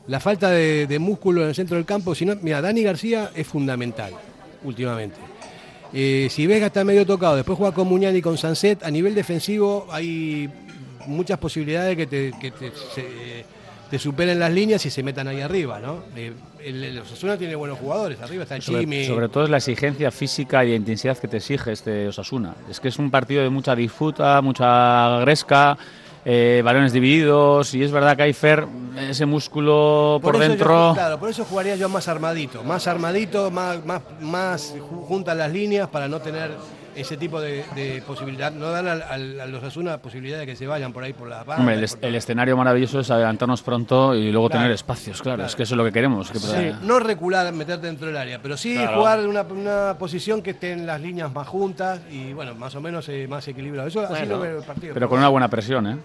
la 0.06 0.20
falta 0.20 0.50
de, 0.50 0.86
de 0.86 0.98
músculo 0.98 1.40
en 1.42 1.48
el 1.48 1.54
centro 1.54 1.76
del 1.78 1.86
campo. 1.86 2.14
Si 2.14 2.26
no, 2.26 2.34
mira, 2.42 2.60
Dani 2.60 2.82
García 2.82 3.30
es 3.34 3.46
fundamental 3.46 4.12
últimamente. 4.62 5.16
Eh, 5.94 6.28
si 6.30 6.46
Vega 6.46 6.66
está 6.66 6.84
medio 6.84 7.06
tocado, 7.06 7.36
después 7.36 7.56
juega 7.56 7.74
con 7.74 7.88
Muñán 7.88 8.14
y 8.14 8.20
con 8.20 8.36
Sanset, 8.36 8.82
a 8.84 8.90
nivel 8.90 9.14
defensivo 9.14 9.86
hay 9.90 10.50
muchas 11.06 11.38
posibilidades 11.38 11.96
que 11.96 12.06
te, 12.06 12.32
que 12.38 12.50
te, 12.50 12.70
se- 12.94 13.44
te 13.90 13.98
superen 13.98 14.38
las 14.38 14.52
líneas 14.52 14.84
y 14.86 14.90
se 14.90 15.02
metan 15.02 15.26
ahí 15.28 15.40
arriba, 15.40 15.80
¿no? 15.80 16.04
Eh, 16.16 16.32
el, 16.64 16.84
el 16.84 16.98
Osasuna 17.00 17.36
tiene 17.36 17.54
buenos 17.56 17.78
jugadores, 17.78 18.20
arriba 18.20 18.44
está 18.44 18.56
el 18.56 18.62
Sobre, 18.62 18.80
Chimi. 18.82 19.04
sobre 19.06 19.28
todo 19.28 19.44
es 19.44 19.50
la 19.50 19.56
exigencia 19.56 20.10
física 20.10 20.64
y 20.64 20.70
de 20.70 20.76
intensidad 20.76 21.18
que 21.18 21.26
te 21.28 21.38
exige 21.38 21.72
este 21.72 22.06
Osasuna. 22.08 22.54
Es 22.70 22.78
que 22.80 22.88
es 22.88 22.98
un 22.98 23.10
partido 23.10 23.42
de 23.42 23.50
mucha 23.50 23.74
disputa, 23.74 24.40
mucha 24.42 25.18
gresca, 25.20 25.76
eh, 26.24 26.60
balones 26.64 26.92
divididos 26.92 27.74
y 27.74 27.82
es 27.82 27.90
verdad 27.90 28.16
que 28.16 28.24
hay 28.24 28.32
Fer 28.34 28.66
ese 29.08 29.24
músculo 29.26 30.20
por, 30.22 30.34
yo- 30.34 30.40
dentro. 30.40 30.92
claro, 30.94 31.18
por 31.18 31.30
eso 31.30 31.44
jugaría 31.44 31.76
yo 31.76 31.88
más 31.88 32.06
armadito, 32.08 32.62
más 32.62 32.86
armadito, 32.86 33.50
más, 33.50 33.84
más, 33.86 34.02
más 34.20 34.74
ju- 34.76 35.06
juntas 35.06 35.36
las 35.36 35.50
líneas 35.50 35.88
para 35.88 36.08
no 36.08 36.20
tener 36.20 36.50
ese 37.00 37.16
tipo 37.16 37.40
de, 37.40 37.64
de 37.74 38.02
posibilidad, 38.06 38.52
no 38.52 38.70
dar 38.70 38.86
al- 38.86 39.02
al- 39.02 39.40
a 39.40 39.46
los 39.46 39.62
Asuna 39.62 39.98
posibilidad 39.98 40.38
de 40.38 40.46
que 40.46 40.56
se 40.56 40.66
vayan 40.66 40.92
por 40.92 41.04
ahí 41.04 41.12
por 41.12 41.28
la 41.28 41.38
banda. 41.44 41.56
Hombre, 41.60 41.74
el, 41.76 41.84
es- 41.84 41.98
el 42.00 42.14
escenario 42.14 42.56
maravilloso 42.56 43.00
es 43.00 43.10
adelantarnos 43.10 43.62
pronto 43.62 44.14
y 44.14 44.30
luego 44.32 44.48
Claro, 44.48 44.62
tener 44.62 44.74
espacios, 44.74 45.20
claro, 45.22 45.36
claro. 45.38 45.48
es 45.48 45.56
que 45.56 45.62
eso 45.64 45.74
es 45.74 45.78
lo 45.78 45.84
que 45.84 45.92
queremos. 45.92 46.30
que- 46.30 46.38
Sí, 46.38 46.72
no 46.82 46.98
recular, 47.00 47.52
meterte 47.52 47.86
dentro 47.86 48.06
del 48.06 48.16
área, 48.16 48.40
pero 48.42 48.56
sí 48.56 48.74
Claro. 48.74 48.98
jugar 48.98 49.20
en 49.20 49.26
una, 49.28 49.42
una 49.42 49.96
posición 49.98 50.42
que 50.42 50.50
estén 50.50 50.86
las 50.86 51.00
líneas 51.00 51.32
más 51.32 51.46
juntas 51.48 52.00
y 52.10 52.32
bueno, 52.32 52.54
más 52.54 52.74
o 52.74 52.80
menos 52.80 53.08
eh, 53.08 53.26
más 53.28 53.46
equilibrado. 53.48 53.88
Eso 53.88 54.00
así 54.00 54.12
Bueno, 54.12 54.36
lo 54.36 54.40
veo 54.40 54.58
el 54.58 54.64
partido. 54.64 54.94
Pero 54.94 55.08
con 55.08 55.18
una 55.18 55.28
buena 55.28 55.48
presión, 55.48 55.86
¿eh? 55.86 55.96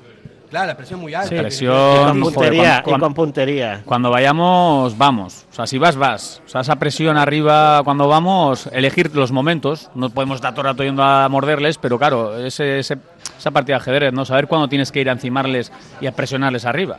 Claro, 0.50 0.68
la 0.68 0.78
presión 0.78 1.00
muy 1.00 1.14
alta. 1.14 1.30
Sí. 1.30 1.36
Presión, 1.36 1.74
Y 1.76 2.22
con 2.22 2.22
joder, 2.22 2.34
puntería, 2.34 2.82
cuando- 2.84 2.98
y 2.98 3.00
con 3.08 3.14
puntería. 3.14 3.82
Cuando 3.86 4.10
vayamos, 4.12 4.98
vamos. 4.98 5.46
O 5.52 5.54
sea, 5.56 5.68
si 5.68 5.78
vas, 5.78 5.96
vas. 5.96 6.42
O 6.46 6.50
sea, 6.50 6.62
esa 6.62 6.76
presión 6.78 7.18
arriba 7.18 7.82
cuando 7.84 8.08
vamos, 8.08 8.68
elegir 8.72 9.14
los 9.16 9.32
momentos. 9.32 9.90
No 9.96 10.10
podemos 10.10 10.36
estar 10.36 10.54
todo 10.54 10.62
el 10.62 10.68
rato 10.74 10.84
yendo 10.84 11.04
a 11.04 11.28
morderles, 11.30 11.78
pero 11.78 11.98
claro, 11.98 12.38
ese, 12.38 12.80
ese- 12.80 12.98
esa 13.38 13.52
partida 13.52 13.76
de 13.76 13.82
ajedrez, 13.82 14.14
¿no? 14.14 14.24
Saber 14.26 14.48
cuándo 14.48 14.68
tienes 14.70 14.92
que 14.92 15.02
ir 15.02 15.10
a 15.10 15.14
encimarles 15.14 15.72
y 16.00 16.08
a 16.08 16.12
presionarles 16.12 16.66
arriba. 16.66 16.98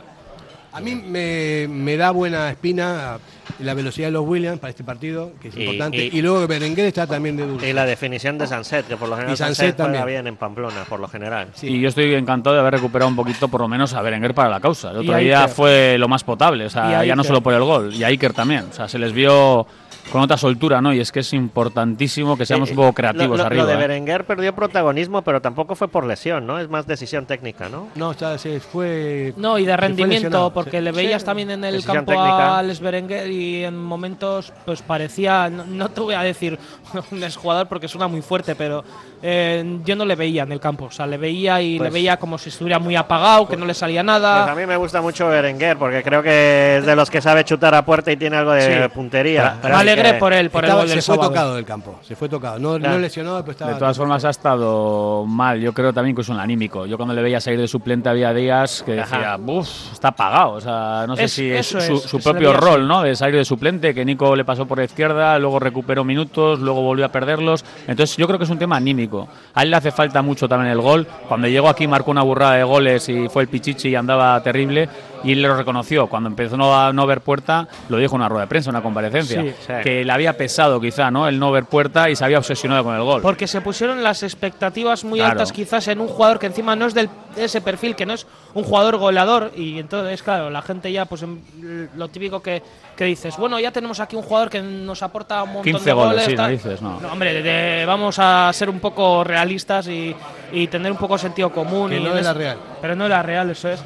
A 0.73 0.79
mí 0.79 0.93
me, 0.93 1.67
me 1.69 1.97
da 1.97 2.11
buena 2.11 2.49
espina 2.51 3.17
la 3.59 3.73
velocidad 3.73 4.07
de 4.07 4.11
los 4.11 4.25
Williams 4.25 4.59
para 4.59 4.69
este 4.71 4.83
partido, 4.83 5.31
que 5.41 5.49
es 5.49 5.57
Y- 5.57 5.61
importante. 5.63 5.97
y- 5.97 6.17
Y, 6.17 6.21
luego 6.21 6.41
que 6.41 6.47
Berenguer 6.47 6.85
está 6.85 7.07
también 7.07 7.37
de 7.37 7.45
dulce. 7.45 7.69
Y 7.69 7.73
la 7.73 7.85
definición 7.85 8.37
de 8.37 8.47
Sanset, 8.47 8.87
que 8.87 8.97
por 8.97 9.09
lo 9.09 9.15
general 9.15 9.33
Y 9.33 9.37
Sanset 9.37 9.55
Sanset 9.57 9.75
juega 9.77 9.93
también. 9.99 10.05
bien 10.23 10.27
en 10.27 10.35
Pamplona, 10.37 10.83
por 10.87 10.99
lo 10.99 11.07
general. 11.07 11.47
Y 11.61 11.79
yo 11.79 11.89
estoy 11.89 12.13
encantado 12.13 12.55
de 12.55 12.61
haber 12.61 12.73
recuperado 12.75 13.09
un 13.09 13.15
poquito, 13.15 13.47
por 13.47 13.61
lo 13.61 13.67
menos, 13.67 13.93
a 13.93 14.01
Berenguer 14.01 14.33
para 14.33 14.49
la 14.49 14.59
causa. 14.59 14.91
El 14.91 14.97
otro 14.97 15.17
día 15.17 15.47
fue 15.47 15.97
lo 15.97 16.07
más 16.07 16.23
potable, 16.23 16.65
o 16.65 16.69
sea, 16.69 17.03
ya 17.03 17.15
no 17.15 17.23
solo 17.23 17.41
por 17.41 17.53
el 17.53 17.63
gol, 17.63 17.93
y 17.93 18.03
a 18.03 18.07
Iker 18.07 18.33
también. 18.33 18.65
O 18.69 18.73
sea, 18.73 18.87
se 18.87 18.99
les 18.99 19.11
vio 19.13 19.65
con 20.11 20.21
otra 20.21 20.37
soltura, 20.37 20.81
¿no? 20.81 20.93
Y 20.93 20.99
es 20.99 21.11
que 21.11 21.19
es 21.21 21.33
importantísimo 21.33 22.37
que 22.37 22.45
seamos 22.45 22.69
Eh, 22.69 22.71
un 22.73 22.77
poco 22.77 22.93
creativos 22.93 23.37
lo, 23.37 23.45
arriba. 23.45 23.63
Lo 23.63 23.67
de 23.69 23.73
¿eh? 23.75 23.77
Berenguer 23.77 24.25
perdió 24.25 24.53
protagonismo, 24.55 25.21
pero 25.21 25.41
tampoco 25.41 25.75
fue 25.75 25.87
por 25.87 26.05
lesión, 26.05 26.45
¿no? 26.47 26.59
Es 26.59 26.69
más 26.69 26.87
decisión 26.87 27.25
técnica, 27.25 27.69
¿no? 27.69 27.87
No, 27.95 28.11
está, 28.11 28.37
se 28.37 28.59
fue. 28.59 29.33
No, 29.37 29.57
y 29.59 29.65
de 29.65 29.75
rendimiento, 29.77 30.51
porque 30.53 30.77
Sí. 30.79 30.83
le 30.83 30.91
veías 30.91 31.21
Sí. 31.21 31.25
también 31.25 31.51
en 31.51 31.63
el 31.63 31.73
Decisión 31.73 31.95
campo 31.97 32.11
técnica. 32.13 32.47
a 32.55 32.59
Alex 32.59 32.79
Berenguer 32.79 33.29
y 33.31 33.63
en 33.65 33.77
momentos 33.77 34.53
pues 34.65 34.81
parecía, 34.81 35.49
no, 35.49 35.65
no 35.65 35.89
te 35.89 36.01
voy 36.01 36.13
a 36.15 36.21
decir 36.21 36.57
un 37.11 37.23
exjugador 37.23 37.67
porque 37.67 37.87
suena 37.87 38.07
muy 38.07 38.21
fuerte, 38.21 38.55
pero 38.55 38.83
eh, 39.21 39.79
yo 39.83 39.95
no 39.95 40.05
le 40.05 40.15
veía 40.15 40.43
en 40.43 40.51
el 40.51 40.59
campo, 40.59 40.85
o 40.85 40.91
sea, 40.91 41.07
le 41.07 41.17
veía 41.17 41.61
y 41.61 41.77
Pues- 41.77 41.89
le 41.89 41.93
veía 41.93 42.17
como 42.17 42.37
si 42.37 42.49
estuviera 42.49 42.79
muy 42.79 42.95
apagado, 42.95 43.47
que 43.47 43.57
no 43.57 43.65
le 43.65 43.73
salía 43.73 44.03
nada. 44.03 44.43
Pues 44.45 44.55
a 44.55 44.59
mí 44.59 44.65
me 44.65 44.77
gusta 44.77 45.01
mucho 45.01 45.27
Berenguer, 45.27 45.77
porque 45.77 46.03
creo 46.03 46.21
que 46.23 46.77
es 46.77 46.85
de 46.85 46.95
los 46.95 47.09
que 47.09 47.21
sabe 47.21 47.43
chutar 47.43 47.73
a 47.75 47.83
puerta 47.85 48.11
y 48.11 48.17
tiene 48.17 48.37
algo 48.37 48.51
de 48.51 48.61
Sí. 48.83 48.89
puntería. 48.93 49.57
Me 49.63 49.69
alegré 49.99 50.19
por 50.19 50.33
él, 50.33 50.49
por 50.49 50.63
el 50.63 50.69
Estaba- 50.69 50.81
gol 50.81 50.89
del 50.89 51.01
se 51.01 51.05
fue 51.05 51.15
sábado. 51.15 51.29
tocado 51.31 51.55
del 51.55 51.65
campo, 51.65 51.99
se 52.01 52.15
fue 52.15 52.29
tocado. 52.29 52.59
No, 52.59 52.77
Claro. 52.77 52.93
no 52.95 52.99
lesionado, 52.99 53.39
pero 53.41 53.51
estaba. 53.51 53.73
De 53.73 53.79
todas 53.79 53.97
formas 53.97 54.23
ha 54.25 54.29
estado 54.29 55.25
mal, 55.25 55.59
yo 55.59 55.73
creo 55.73 55.93
también 55.93 56.11
incluso 56.11 56.31
en 56.31 56.37
el 56.37 56.43
anímico. 56.43 56.85
Yo 56.85 56.97
cuando 56.97 57.13
le 57.13 57.21
veía 57.21 57.39
salir 57.39 57.59
de 57.59 57.67
suplente 57.67 58.09
había 58.09 58.33
días 58.33 58.83
que 58.85 58.93
decía, 58.93 59.33
Ajá. 59.35 59.39
uff, 59.45 59.93
está 59.93 60.09
apagado. 60.09 60.51
O 60.53 60.61
sea, 60.61 61.05
no 61.07 61.15
sé 61.15 61.23
Es- 61.25 61.31
si 61.33 61.51
es 61.51 61.65
su, 61.67 61.77
es, 61.77 62.07
que 62.11 62.19
propio 62.19 62.53
rol. 62.53 62.87
¿no? 62.87 63.01
De 63.03 63.15
salir 63.15 63.35
de 63.35 63.45
suplente, 63.45 63.93
que 63.93 64.05
Nico 64.05 64.35
le 64.35 64.45
pasó 64.45 64.65
por 64.65 64.77
la 64.77 64.83
izquierda, 64.85 65.37
luego 65.39 65.59
recuperó 65.59 66.03
minutos, 66.03 66.59
luego 66.59 66.81
volvió 66.81 67.05
a 67.05 67.09
perderlos. 67.09 67.65
Entonces 67.87 68.15
yo 68.17 68.27
creo 68.27 68.37
que 68.37 68.45
es 68.45 68.49
un 68.51 68.59
tema 68.59 68.77
anímico. 68.77 69.27
A 69.53 69.63
él 69.63 69.71
le 69.71 69.77
hace 69.77 69.91
falta 69.91 70.21
mucho 70.21 70.47
también 70.47 70.71
el 70.71 70.81
gol. 70.81 71.07
Cuando 71.27 71.47
llegó 71.47 71.69
aquí 71.69 71.87
marcó 71.87 72.11
una 72.11 72.21
burrada 72.23 72.53
de 72.55 72.63
goles 72.63 73.07
y 73.09 73.27
fue 73.29 73.41
el 73.43 73.47
pichichi 73.49 73.89
y 73.89 73.95
andaba 73.95 74.41
terrible. 74.43 74.87
Y 75.23 75.31
él 75.33 75.41
lo 75.41 75.57
reconoció. 75.57 76.07
Cuando 76.07 76.29
empezó 76.29 76.57
no 76.57 76.79
a 76.79 76.93
no 76.93 77.07
ver 77.07 77.21
puerta, 77.21 77.67
lo 77.89 77.97
dijo 77.97 78.15
en 78.15 78.21
una 78.21 78.29
rueda 78.29 78.41
de 78.43 78.47
prensa, 78.47 78.69
en 78.69 78.75
una 78.75 78.83
comparecencia. 78.83 79.41
Sí. 79.41 79.51
Sí. 79.65 79.73
Que 79.83 80.03
le 80.05 80.11
había 80.11 80.37
pesado 80.37 80.79
quizá, 80.79 81.09
¿no? 81.11 81.27
El 81.27 81.39
no 81.39 81.51
ver 81.51 81.65
puerta 81.65 82.09
y 82.09 82.15
se 82.15 82.23
había 82.25 82.37
obsesionado 82.39 82.83
con 82.83 82.95
el 82.95 83.01
gol. 83.03 83.21
Porque 83.21 83.47
se 83.47 83.61
pusieron 83.61 84.03
las 84.03 84.23
expectativas 84.23 85.03
muy 85.03 85.19
Claro. 85.19 85.33
altas 85.33 85.51
quizás 85.51 85.87
en 85.87 85.99
un 85.99 86.07
jugador 86.07 86.39
que 86.39 86.45
encima 86.47 86.75
no 86.75 86.85
es 86.85 86.93
del, 86.93 87.09
de 87.35 87.45
ese 87.45 87.61
perfil, 87.61 87.95
que 87.95 88.05
no 88.05 88.13
es 88.13 88.25
un 88.53 88.63
jugador 88.63 88.97
goleador 88.97 89.51
y 89.55 89.79
entonces 89.79 90.23
claro, 90.23 90.49
la 90.49 90.61
gente 90.61 90.91
ya 90.91 91.05
pues 91.05 91.23
lo 91.95 92.07
típico 92.09 92.41
que, 92.41 92.61
que 92.95 93.05
dices, 93.05 93.35
bueno, 93.37 93.59
ya 93.59 93.71
tenemos 93.71 93.99
aquí 93.99 94.15
un 94.15 94.23
jugador 94.23 94.49
que 94.49 94.61
nos 94.61 95.01
aporta 95.03 95.43
un 95.43 95.49
montón 95.53 95.63
15 95.73 95.85
de 95.85 95.93
goles, 95.93 96.09
goles. 96.11 96.25
sí, 96.25 96.35
tal". 96.35 96.45
narices, 96.45 96.81
no. 96.81 96.99
No, 96.99 97.11
hombre, 97.13 97.33
de- 97.33 97.43
de- 97.43 97.85
vamos 97.85 98.17
a 98.19 98.51
ser 98.53 98.69
un 98.69 98.79
poco 98.79 99.23
realistas 99.23 99.87
y, 99.87 100.15
y 100.51 100.67
tener 100.67 100.91
un 100.91 100.97
poco 100.97 101.13
de 101.15 101.19
sentido 101.19 101.51
común. 101.51 101.89
Que 101.89 101.97
y 101.97 102.03
no 102.03 102.15
era 102.17 102.33
real. 102.33 102.57
Pero 102.81 102.95
no 102.95 103.05
era 103.05 103.21
real, 103.21 103.49
eso 103.51 103.69
es. 103.69 103.83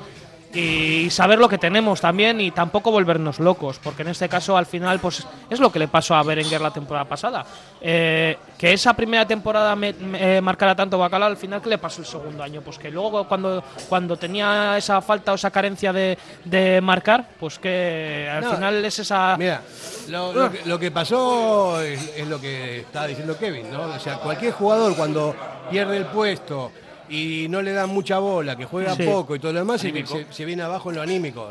Y 0.54 1.10
saber 1.10 1.40
lo 1.40 1.48
que 1.48 1.58
tenemos 1.58 2.02
también 2.02 2.42
y 2.42 2.52
tampoco 2.52 2.92
volvernos 2.92 3.40
locos, 3.40 3.80
porque 3.82 4.02
en 4.02 4.10
este 4.10 4.28
caso 4.28 4.58
al 4.58 4.66
final 4.66 5.00
pues 5.00 5.26
es 5.50 5.60
lo 5.60 5.72
que 5.72 5.80
le 5.80 5.88
pasó 5.88 6.14
a 6.16 6.24
Berenguer 6.24 6.60
la 6.60 6.72
temporada 6.72 7.06
pasada. 7.06 7.46
Eh, 7.80 8.38
que 8.58 8.74
esa 8.74 8.94
primera 8.94 9.26
temporada 9.26 9.76
me, 9.76 9.94
me- 9.94 10.38
eh, 10.38 10.42
marcara 10.42 10.76
tanto 10.76 10.98
Bacala, 10.98 11.26
al 11.28 11.38
final 11.38 11.62
¿qué 11.62 11.70
le 11.70 11.78
pasó 11.78 12.02
el 12.02 12.08
segundo 12.08 12.44
año? 12.44 12.62
Pues 12.62 12.78
que 12.78 12.92
luego 12.92 13.28
cuando, 13.28 13.64
cuando 13.88 14.18
tenía 14.18 14.78
esa 14.78 15.02
falta 15.02 15.32
o 15.32 15.36
esa 15.36 15.52
carencia 15.52 15.94
de, 15.94 16.18
de 16.44 16.82
marcar, 16.82 17.30
pues 17.40 17.58
que 17.58 18.30
al 18.30 18.44
No, 18.44 18.52
final 18.56 18.84
es 18.86 19.00
esa... 19.00 19.36
Mira, 19.38 19.62
lo, 20.10 20.34
lo 20.34 20.52
que, 20.52 20.62
lo 20.66 20.78
que 20.78 20.92
pasó 20.92 21.82
es, 21.82 22.14
es 22.18 22.28
lo 22.28 22.42
que 22.42 22.82
estaba 22.82 23.08
diciendo 23.08 23.38
Kevin, 23.38 23.72
¿no? 23.72 23.84
O 23.84 24.00
sea, 24.00 24.18
cualquier 24.18 24.52
jugador 24.52 24.96
cuando 24.98 25.34
pierde 25.72 25.98
el 25.98 26.06
puesto 26.08 26.72
y 27.12 27.48
no 27.50 27.62
le 27.62 27.74
dan 27.74 27.90
mucha 27.90 28.20
bola, 28.20 28.56
que 28.56 28.66
juega 28.66 28.96
Sí. 28.96 29.04
poco 29.04 29.36
y 29.36 29.40
todo 29.40 29.52
lo 29.54 29.60
demás, 29.60 29.82
se, 29.82 29.90
Anímico. 29.90 30.14
se- 30.16 30.26
se 30.32 30.46
viene 30.46 30.64
abajo 30.64 30.90
en 30.90 30.96
lo 30.96 31.02
anímico. 31.02 31.50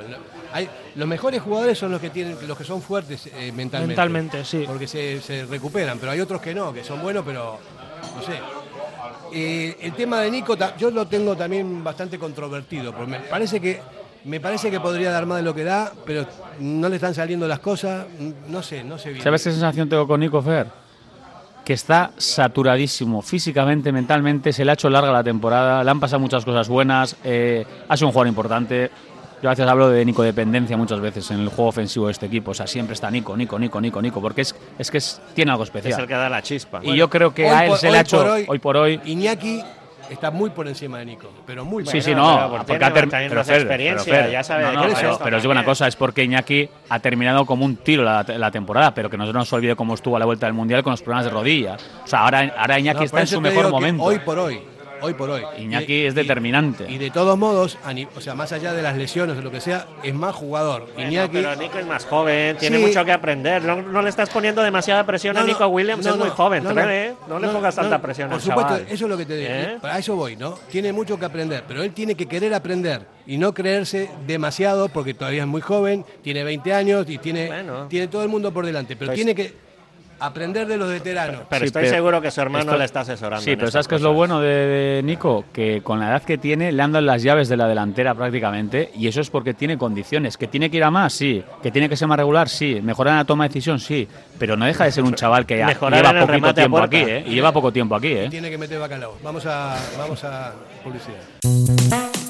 Hay- 0.53 0.69
los 0.95 1.07
mejores 1.07 1.43
jugadores 1.43 1.79
son 1.79 1.93
los 1.93 2.01
que 2.01 2.11
tienen, 2.11 2.37
los 2.49 2.57
que 2.57 2.65
son 2.65 2.81
fuertes 2.81 3.27
eh, 3.27 3.53
mentalmente. 3.53 3.89
Mentalmente, 3.89 4.45
sí. 4.45 4.65
Porque 4.67 4.87
se, 4.89 5.21
se 5.21 5.45
recuperan, 5.45 5.99
pero 5.99 6.13
hay 6.13 6.21
otros 6.21 6.41
que 6.41 6.55
no, 6.55 6.73
que 6.73 6.83
son 6.83 7.03
buenos, 7.03 7.25
pero 7.27 7.59
no 8.17 8.23
sé. 8.23 8.33
Eh, 9.33 9.77
el 9.83 9.93
tema 9.93 10.21
de 10.23 10.31
Nico, 10.31 10.57
yo 10.79 10.91
lo 10.91 11.07
tengo 11.07 11.37
también 11.37 11.85
bastante 11.85 12.19
controvertido, 12.19 12.93
porque 12.93 13.11
me 13.13 13.21
parece 13.21 13.61
que 13.61 13.81
me 14.25 14.39
parece 14.39 14.71
que 14.71 14.81
podría 14.81 15.11
dar 15.11 15.25
más 15.25 15.39
de 15.39 15.43
lo 15.45 15.55
que 15.55 15.65
da, 15.65 15.93
pero 16.05 16.27
no 16.59 16.89
le 16.91 16.97
están 16.97 17.15
saliendo 17.15 17.49
las 17.49 17.61
cosas, 17.61 18.05
no 18.49 18.63
sé, 18.63 18.85
no 18.85 18.99
sé 18.99 19.11
bien. 19.13 19.23
¿Sabes 19.23 19.43
qué 19.43 19.51
sensación 19.51 19.89
tengo 19.89 20.07
con 20.07 20.21
Nico 20.21 20.43
Fer? 20.43 20.67
Que 21.65 21.75
está 21.75 22.11
saturadísimo 22.17 23.23
físicamente, 23.23 23.93
mentalmente, 23.93 24.53
se 24.53 24.65
le 24.65 24.73
ha 24.73 24.75
hecho 24.75 24.91
larga 24.91 25.13
la 25.13 25.23
temporada, 25.23 25.85
le 25.85 25.91
han 25.91 26.01
pasado 26.01 26.19
muchas 26.21 26.45
cosas 26.45 26.69
buenas, 26.69 27.17
eh, 27.23 27.65
ha 27.89 27.97
sido 27.97 28.09
un 28.09 28.13
jugador 28.13 28.29
importante. 28.29 28.91
Yo 29.43 29.49
a 29.49 29.53
veces 29.53 29.67
hablo 29.67 29.89
de 29.89 30.05
Nico 30.05 30.23
dependencia 30.23 30.77
muchas 30.77 31.01
veces 31.01 31.31
en 31.31 31.41
el 31.41 31.49
juego 31.49 31.69
ofensivo 31.69 32.07
de 32.07 32.13
este 32.13 32.27
equipo. 32.27 32.51
O 32.51 32.55
sea, 32.55 32.67
siempre 32.67 32.93
está 32.95 33.11
Nico, 33.11 33.35
Nico, 33.37 33.59
Nico, 33.59 33.81
Nico, 33.81 34.03
Nico, 34.03 34.21
porque 34.21 34.43
es, 34.43 34.55
es 34.79 34.91
que 34.91 34.99
es- 34.99 35.21
tiene 35.35 35.51
algo 35.51 35.65
especial. 35.65 35.93
Es 35.95 35.99
el 35.99 36.07
que 36.07 36.13
da 36.15 36.29
la 36.29 36.43
chispa. 36.43 36.81
y 36.83 36.95
yo 36.97 37.09
creo 37.09 37.33
que 37.33 37.49
a 37.49 37.65
él 37.65 37.71
por- 37.71 37.79
se 37.79 37.91
le 37.91 37.99
ha 37.99 38.01
hecho 38.03 38.21
hoy, 38.33 38.45
hoy 38.49 38.59
por 38.59 38.77
hoy. 38.77 39.01
Iñaki 39.05 39.63
está 40.11 40.31
muy 40.31 40.51
por 40.51 40.67
encima 40.69 40.99
de 40.99 41.07
Nico, 41.07 41.31
pero 41.47 41.65
muy 41.65 41.85
Sí, 41.85 41.87
por 41.87 41.93
sí, 41.93 41.99
encima. 42.11 42.21
no, 42.21 42.37
pero 42.37 42.65
porque 42.67 42.85
ha 42.85 42.89
term- 42.95 43.11
también 43.11 43.29
pero 43.31 43.41
más 43.41 43.47
Fer, 43.47 43.57
experiencia, 43.61 44.13
pero 44.13 44.25
Fer, 44.25 44.33
ya 44.33 44.43
sabe 44.45 44.63
no, 44.65 44.73
no, 44.73 45.19
pero, 45.23 45.37
os 45.37 45.43
digo 45.43 45.53
una 45.53 45.65
cosa, 45.65 45.87
es 45.87 45.97
porque 45.97 46.25
Iñaki 46.25 46.69
ha 46.89 46.99
terminado 46.99 47.47
como 47.47 47.65
un 47.65 47.77
tiro 47.77 48.03
la, 48.03 48.23
la 48.27 48.51
temporada, 48.51 48.93
pero 48.95 49.09
que 49.09 49.17
no 49.17 49.27
se 49.27 49.33
nos 49.33 49.53
olvide 49.53 49.77
cómo 49.77 49.95
estuvo 49.95 50.17
a 50.17 50.19
la 50.19 50.27
vuelta 50.27 50.47
del 50.47 50.55
Mundial 50.55 50.83
con 50.83 50.91
los 50.93 51.03
problemas 51.03 51.25
de 51.25 51.31
rodilla. 51.31 51.77
O 52.05 52.07
sea, 52.07 52.21
ahora, 52.21 52.53
ahora 52.59 52.79
Iñaki 52.79 52.99
No, 52.99 53.05
está 53.05 53.21
en 53.21 53.27
su 53.27 53.41
mejor 53.41 53.71
momento. 53.71 54.03
Hoy 54.03 54.19
por 54.19 54.39
hoy, 54.39 54.61
hoy 55.03 55.15
por 55.15 55.31
hoy. 55.31 55.43
Iñaki 55.59 55.93
Y- 56.03 56.07
es 56.07 56.15
determinante. 56.15 56.91
Y 56.91 56.99
de 56.99 57.11
todos 57.11 57.37
modos, 57.39 57.79
a 57.85 57.93
o 58.17 58.21
sea, 58.21 58.35
más 58.35 58.53
allá 58.53 58.73
de 58.73 58.83
las 58.83 58.97
lesiones 58.97 59.37
o 59.39 59.43
lo 59.43 59.51
que 59.51 59.61
sea, 59.61 59.87
es 60.03 60.15
más 60.15 60.35
jugador. 60.35 60.89
Bueno, 60.95 61.11
Iñaki, 61.11 61.33
pero 61.33 61.57
Nico 61.57 61.79
es 61.79 61.87
más 61.87 62.05
joven, 62.07 62.57
tiene 62.59 62.79
Sí. 62.79 62.85
mucho 62.87 63.05
que 63.05 63.13
aprender. 63.13 63.63
No, 63.63 63.81
no 63.83 64.03
le 64.03 64.09
estás 64.09 64.31
poniendo 64.31 64.63
demasiada 64.63 65.05
presión 65.05 65.37
a 65.37 65.41
No, 65.41 65.47
Nico 65.47 65.67
Williams, 65.67 66.05
no, 66.05 66.13
es 66.13 66.19
muy 66.19 66.29
joven. 66.31 66.65
no, 66.65 66.73
no, 66.73 66.87
le 67.39 67.49
pongas 67.49 67.77
no, 67.77 67.83
tanta 67.83 68.01
presión 68.01 68.29
Por 68.29 68.37
al 68.37 68.41
supuesto, 68.43 68.73
chaval. 68.75 68.87
eso 68.93 69.05
es 69.05 69.11
lo 69.11 69.17
que 69.17 69.27
te 69.27 69.37
digo. 69.37 69.51
¿Eh? 69.53 69.79
A 69.83 69.99
eso 69.99 70.17
voy, 70.17 70.37
¿no? 70.37 70.55
Tiene 70.71 70.93
mucho 70.93 71.19
que 71.19 71.25
aprender, 71.25 71.65
pero 71.67 71.83
él 71.83 71.93
tiene 71.93 72.15
que 72.15 72.27
querer 72.27 72.55
aprender 72.55 73.03
y 73.27 73.39
no 73.39 73.53
creerse 73.55 74.11
demasiado 74.27 74.89
porque 74.89 75.15
todavía 75.15 75.43
es 75.43 75.49
muy 75.49 75.61
joven, 75.61 76.05
tiene 76.23 76.45
20 76.45 76.73
años 76.75 77.07
y 77.09 77.19
tiene, 77.19 77.47
Bueno. 77.47 77.87
tiene 77.89 78.09
todo 78.09 78.23
el 78.23 78.29
mundo 78.29 78.53
por 78.53 78.67
delante, 78.67 78.97
pero 78.97 79.09
Pues- 79.11 79.17
tiene 79.17 79.35
que 79.35 79.70
aprender 80.21 80.67
de 80.67 80.77
los 80.77 80.89
veteranos. 80.89 81.43
Pero 81.49 81.61
Sí, 81.61 81.67
estoy 81.67 81.83
pero- 81.85 81.95
seguro 81.95 82.21
que 82.21 82.31
su 82.31 82.41
hermano 82.41 82.65
esto- 82.65 82.79
le 82.79 82.85
está 82.85 83.01
asesorando. 83.01 83.43
Sí, 83.45 83.57
pero 83.57 83.71
¿sabes 83.71 83.89
qué 83.89 83.95
es 83.97 84.01
lo 84.03 84.13
bueno 84.13 84.41
de, 84.41 84.49
de 84.49 85.03
Nico? 85.03 85.45
Que 85.53 85.83
con 85.83 85.99
la 86.01 86.09
edad 86.11 86.23
que 86.23 86.39
tiene 86.39 86.73
le 86.73 86.83
han 86.83 86.93
dado 86.93 87.05
las 87.05 87.23
llaves 87.23 87.49
de 87.49 87.57
la 87.57 87.67
delantera 87.67 88.15
prácticamente 88.15 88.91
y 88.97 89.09
eso 89.09 89.21
es 89.21 89.31
porque 89.31 89.55
tiene 89.55 89.79
condiciones. 89.79 90.37
¿Que 90.37 90.47
tiene 90.47 90.71
que 90.71 90.77
ir 90.77 90.85
a 90.85 90.91
más? 90.91 91.13
Sí. 91.13 91.43
¿Que 91.63 91.71
tiene 91.71 91.89
que 91.89 91.97
ser 91.97 92.09
más 92.09 92.19
regular? 92.19 92.49
Sí. 92.49 92.81
¿Mejorar 92.83 93.13
en 93.13 93.19
la 93.19 93.25
toma 93.25 93.45
de 93.45 93.49
decisión? 93.49 93.79
Sí. 93.81 94.07
Pero 94.39 94.57
no 94.57 94.67
deja 94.67 94.85
de 94.85 94.93
ser 94.93 95.05
un 95.05 95.15
chaval 95.15 95.47
que 95.47 95.59
ya 95.59 95.67
Mejorar 95.67 96.05
lleva 96.15 96.27
poquito 96.27 96.55
tiempo 96.55 96.79
aquí. 96.79 96.97
¿eh? 96.99 97.25
Y 97.27 97.31
lleva 97.35 97.53
poco 97.53 97.73
tiempo 97.73 97.95
aquí, 97.95 98.09
¿eh? 98.09 98.29
Tiene 98.31 98.51
que 98.51 98.59
meter 98.59 98.79
bacalao. 98.79 99.17
Vamos 99.23 99.45
a, 99.47 99.77
vamos 99.99 100.23
a 100.25 100.53
publicidad. 100.85 102.30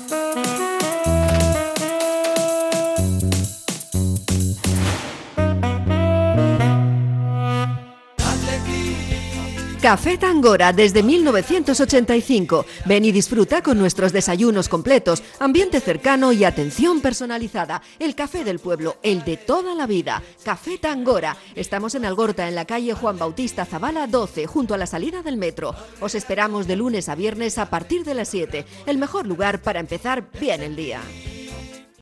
Café 9.83 10.19
Tangora 10.19 10.75
desde 10.75 11.03
1985. 11.03 12.67
Ven 12.85 13.07
y 13.07 13.13
disfruta 13.13 13.63
con 13.63 13.79
nuestros 13.79 14.13
desayunos 14.13 14.69
completos, 14.69 15.23
ambiente 15.39 15.81
cercano 15.81 16.33
y 16.33 16.45
atención 16.45 17.01
personalizada. 17.01 17.81
El 17.99 18.15
café 18.15 18.45
del 18.45 18.59
pueblo, 18.59 18.99
el 19.03 19.25
de 19.25 19.39
toda 19.39 19.75
la 19.75 19.87
vida. 19.87 20.23
Café 20.45 20.77
Tangora. 20.77 21.39
Estamos 21.55 21.95
en 21.95 22.05
Algorta, 22.05 22.47
en 22.47 22.57
la 22.57 22.67
calle 22.67 22.93
Juan 22.93 23.19
Bautista 23.19 23.65
Zavala 23.65 24.07
12, 24.07 24.47
junto 24.47 24.75
a 24.75 24.79
la 24.79 24.87
salida 24.87 25.23
del 25.23 25.39
metro. 25.39 25.75
Os 26.03 26.15
esperamos 26.15 26.67
de 26.67 26.77
lunes 26.77 27.09
a 27.09 27.15
viernes 27.15 27.57
a 27.57 27.71
partir 27.71 28.05
de 28.05 28.13
las 28.13 28.29
7. 28.29 28.67
El 28.85 28.99
mejor 28.99 29.27
lugar 29.27 29.63
para 29.63 29.81
empezar 29.81 30.29
bien 30.39 30.63
el 30.63 30.77
día. 30.77 31.01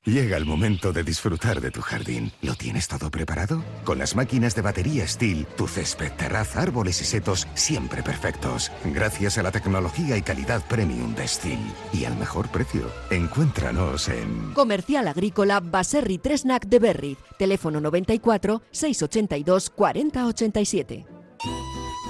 Llega 0.05 0.37
el 0.37 0.47
momento 0.47 0.93
de 0.93 1.03
disfrutar 1.03 1.61
de 1.61 1.71
tu 1.71 1.81
jardín. 1.81 2.33
¿Lo 2.43 2.55
tienes 2.55 2.89
todo 2.89 3.11
preparado? 3.11 3.63
Con 3.85 3.99
las 3.99 4.17
máquinas 4.17 4.55
de 4.55 4.63
batería 4.63 5.07
Steel, 5.07 5.47
tu 5.57 5.67
césped, 5.67 6.13
terraza, 6.13 6.63
árboles 6.63 7.01
y 7.03 7.05
setos 7.05 7.47
siempre 7.55 8.03
perfectos. 8.03 8.73
Gracias 8.85 9.39
a 9.39 9.43
la 9.43 9.53
tecnología 9.53 10.17
y 10.17 10.23
calidad 10.23 10.67
premium 10.67 11.15
de 11.15 11.29
Steel. 11.29 11.59
Y 11.93 12.05
al 12.05 12.17
mejor 12.17 12.49
precio. 12.49 12.91
Encuéntranos 13.11 14.09
en... 14.09 14.53
Comercial 14.55 15.09
Agrícola 15.09 15.61
Baserri 15.61 16.19
Tresnac 16.19 16.67
de 16.67 16.79
Berry. 16.79 17.17
Teléfono 17.39 17.81
94 17.81 18.63
682 18.71 19.71
4087. 19.71 21.18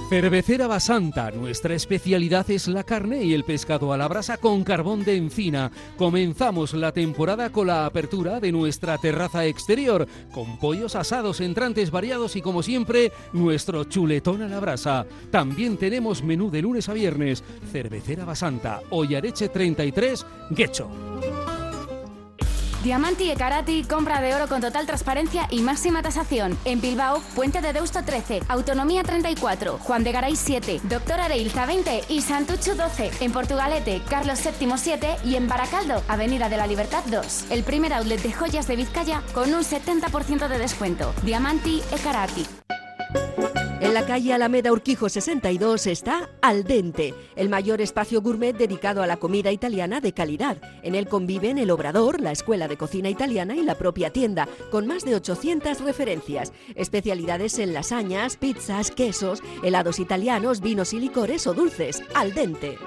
Cervecera 0.09 0.67
Basanta, 0.67 1.31
nuestra 1.33 1.75
especialidad 1.75 2.51
es 2.51 2.67
la 2.67 2.83
carne 2.83 3.23
y 3.25 3.35
el 3.35 3.45
pescado 3.45 3.93
a 3.93 3.99
la 3.99 4.09
brasa 4.09 4.39
con 4.39 4.65
carbón 4.65 5.05
de 5.05 5.17
encina. 5.17 5.71
Comenzamos 5.99 6.73
la 6.73 6.93
temporada 6.93 7.51
con 7.53 7.67
la 7.67 7.85
apertura 7.85 8.41
de 8.41 8.51
nuestra 8.51 8.97
terraza 8.97 9.45
exterior, 9.45 10.09
con 10.33 10.59
pollos 10.59 10.97
asados, 10.97 11.43
entrantes 11.43 11.91
variados 11.91 12.37
y 12.37 12.41
como 12.41 12.63
siempre, 12.63 13.13
nuestro 13.35 13.85
chuletón 13.85 14.41
a 14.41 14.49
la 14.49 14.61
brasa. 14.61 15.05
También 15.31 15.77
tenemos 15.77 16.23
menú 16.23 16.51
de 16.51 16.63
lunes 16.63 16.89
a 16.89 16.95
viernes. 16.95 17.45
Cervecera 17.71 18.25
Basanta, 18.25 18.81
Ollareche 18.89 19.51
33, 19.51 20.25
Guecho. 20.49 21.58
Diamanti 22.83 23.29
e 23.31 23.35
Karati, 23.35 23.83
compra 23.83 24.21
de 24.21 24.35
oro 24.35 24.47
con 24.47 24.61
total 24.61 24.87
transparencia 24.87 25.49
y 25.51 25.63
máxima 25.63 26.01
tasación. 26.01 26.57
En 26.65 26.81
Bilbao, 26.81 27.21
Puente 27.35 27.61
de 27.61 27.73
Deusto 27.73 28.05
13, 28.05 28.43
Autonomía 28.49 29.03
34, 29.03 29.79
Juan 29.79 30.05
de 30.05 30.13
Garay 30.13 30.37
7, 30.37 30.81
Doctor 30.85 31.19
Areilza 31.19 31.67
20 31.67 32.05
y 32.09 32.23
Santucho 32.23 32.77
12. 32.77 33.11
En 33.21 33.33
Portugalete, 33.33 34.01
Carlos 34.09 34.39
VII 34.43 34.73
7 34.77 35.17
y 35.25 35.35
en 35.35 35.49
Baracaldo, 35.49 36.03
Avenida 36.07 36.49
de 36.49 36.57
la 36.57 36.69
Libertad 36.69 37.03
2. 37.07 37.47
El 37.51 37.65
primer 37.65 37.93
outlet 37.95 38.23
de 38.23 38.33
joyas 38.33 38.69
de 38.69 38.77
Vizcaya 38.77 39.23
con 39.35 39.53
un 39.53 39.65
70% 39.65 40.47
de 40.47 40.59
descuento. 40.59 41.13
Diamanti 41.25 41.83
e 41.91 41.99
Karati. 41.99 42.47
En 43.81 43.95
la 43.95 44.05
calle 44.05 44.33
Alameda 44.35 44.73
Urquijo 44.73 45.09
62 45.09 45.87
está 45.87 46.31
Al 46.43 46.65
Dente, 46.65 47.15
el 47.37 47.49
mayor 47.49 47.81
espacio 47.81 48.21
gourmet 48.21 48.53
dedicado 48.53 49.03
a 49.03 49.07
la 49.07 49.19
comida 49.19 49.53
italiana 49.53 50.01
de 50.01 50.13
calidad. 50.13 50.59
En 50.83 50.97
él 50.97 51.07
conviven 51.07 51.59
el 51.59 51.71
Obrador, 51.71 52.21
la 52.21 52.33
Escuela 52.33 52.67
de 52.67 52.77
Cocina 52.77 53.09
Italiana 53.09 53.55
y 53.55 53.63
la 53.63 53.77
propia 53.77 54.11
tienda, 54.11 54.49
con 54.73 54.89
más 54.89 55.05
de 55.05 55.15
800 55.15 55.81
referencias. 55.83 56.53
Especialidades 56.75 57.61
en 57.61 57.73
lasañas, 57.73 58.37
pizzas, 58.37 58.91
quesos, 58.91 59.43
helados 59.63 60.01
italianos, 60.01 60.61
vinos 60.61 60.93
y 60.93 60.99
licores 60.99 61.47
o 61.47 61.55
dulces. 61.55 62.03
Al 62.15 62.35
Dente. 62.35 62.79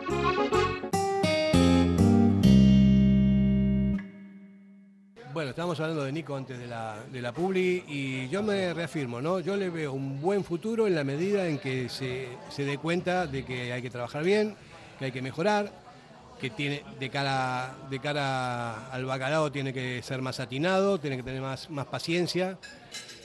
Bueno, 5.33 5.51
estábamos 5.51 5.79
hablando 5.79 6.03
de 6.03 6.11
Nico 6.11 6.35
antes 6.35 6.59
de 6.59 6.67
la, 6.67 6.97
de 7.09 7.21
la 7.21 7.31
Publi 7.31 7.85
y 7.87 8.27
yo 8.27 8.43
me 8.43 8.73
reafirmo, 8.73 9.21
¿no? 9.21 9.39
Yo 9.39 9.55
le 9.55 9.69
veo 9.69 9.93
un 9.93 10.19
buen 10.19 10.43
futuro 10.43 10.87
en 10.87 10.95
la 10.95 11.05
medida 11.05 11.47
en 11.47 11.57
que 11.57 11.87
se, 11.87 12.27
se 12.49 12.65
dé 12.65 12.77
cuenta 12.77 13.27
de 13.27 13.45
que 13.45 13.71
hay 13.71 13.81
que 13.81 13.89
trabajar 13.89 14.25
bien, 14.25 14.55
que 14.99 15.05
hay 15.05 15.11
que 15.13 15.21
mejorar, 15.21 15.71
que 16.39 16.49
tiene 16.49 16.83
de 16.99 17.09
cara, 17.09 17.73
de 17.89 17.99
cara 17.99 18.91
al 18.91 19.05
bacalao 19.05 19.53
tiene 19.53 19.71
que 19.71 20.01
ser 20.01 20.21
más 20.21 20.41
atinado, 20.41 20.99
tiene 20.99 21.15
que 21.15 21.23
tener 21.23 21.41
más, 21.41 21.69
más 21.69 21.85
paciencia, 21.85 22.57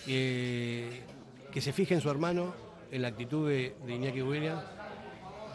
eh, 0.06 1.02
que 1.50 1.60
se 1.60 1.72
fije 1.72 1.94
en 1.94 2.00
su 2.00 2.08
hermano, 2.08 2.54
en 2.92 3.02
la 3.02 3.08
actitud 3.08 3.48
de, 3.48 3.74
de 3.84 3.94
Iñaki 3.94 4.22
Williams, 4.22 4.62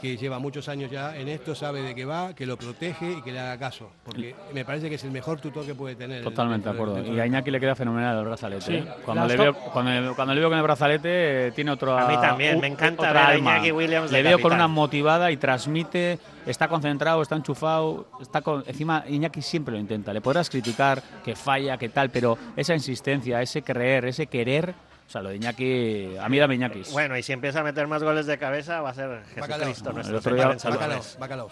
que 0.01 0.17
lleva 0.17 0.39
muchos 0.39 0.67
años 0.67 0.89
ya 0.89 1.15
en 1.15 1.27
esto, 1.27 1.53
sabe 1.53 1.83
de 1.83 1.93
qué 1.93 2.05
va, 2.05 2.33
que 2.33 2.45
lo 2.45 2.57
protege 2.57 3.11
y 3.19 3.21
que 3.21 3.31
le 3.31 3.39
haga 3.39 3.57
caso, 3.59 3.91
porque 4.03 4.35
me 4.53 4.65
parece 4.65 4.89
que 4.89 4.95
es 4.95 5.03
el 5.03 5.11
mejor 5.11 5.39
tutor 5.39 5.65
que 5.65 5.75
puede 5.75 5.95
tener. 5.95 6.23
Totalmente 6.23 6.67
de 6.67 6.75
acuerdo. 6.75 7.13
Y 7.13 7.19
a 7.19 7.25
Iñaki 7.25 7.51
le 7.51 7.59
queda 7.59 7.75
fenomenal 7.75 8.17
el 8.17 8.25
brazalete. 8.25 8.65
Sí. 8.65 8.73
¿eh? 8.73 8.85
Cuando, 9.05 9.27
le 9.27 9.37
veo, 9.37 9.53
cuando, 9.53 10.15
cuando 10.15 10.33
le 10.33 10.39
veo 10.39 10.49
con 10.49 10.57
el 10.57 10.63
brazalete 10.63 11.47
eh, 11.47 11.51
tiene 11.51 11.71
otro. 11.71 11.97
A 11.97 12.07
mí 12.07 12.15
también, 12.19 12.59
me 12.59 12.67
encanta 12.67 13.03
otra 13.03 13.13
ver 13.13 13.21
a 13.21 13.27
alma. 13.27 13.57
Iñaki 13.57 13.71
Williams 13.71 14.11
de 14.11 14.17
Le 14.17 14.29
veo 14.29 14.39
con 14.39 14.53
una 14.53 14.67
motivada 14.67 15.31
y 15.31 15.37
transmite, 15.37 16.17
está 16.47 16.67
concentrado, 16.67 17.21
está 17.21 17.35
enchufado, 17.35 18.07
está 18.19 18.41
con, 18.41 18.63
encima 18.65 19.03
Iñaki 19.07 19.41
siempre 19.41 19.75
lo 19.75 19.79
intenta. 19.79 20.13
Le 20.13 20.21
podrás 20.21 20.49
criticar 20.49 21.03
que 21.23 21.35
falla, 21.35 21.77
que 21.77 21.89
tal, 21.89 22.09
pero 22.09 22.37
esa 22.55 22.73
insistencia, 22.73 23.41
ese 23.41 23.61
creer, 23.61 24.05
ese 24.05 24.25
querer, 24.25 24.73
o 25.11 25.13
sea, 25.13 25.21
lo 25.21 25.27
de 25.27 25.35
Iñaki, 25.35 26.15
a 26.21 26.29
mí 26.29 26.39
dame 26.39 26.55
Iñaki. 26.55 26.83
Bueno, 26.93 27.17
y 27.17 27.21
si 27.21 27.33
empieza 27.33 27.59
a 27.59 27.63
meter 27.63 27.85
más 27.85 28.01
goles 28.01 28.25
de 28.27 28.37
cabeza, 28.37 28.79
va 28.79 28.91
a 28.91 28.93
ser 28.93 29.09
Bacalao. 29.35 29.67
Jesucristo 29.67 29.89
El 29.89 29.95
nuestro 29.95 30.17
otro 30.19 30.35
día, 30.35 30.43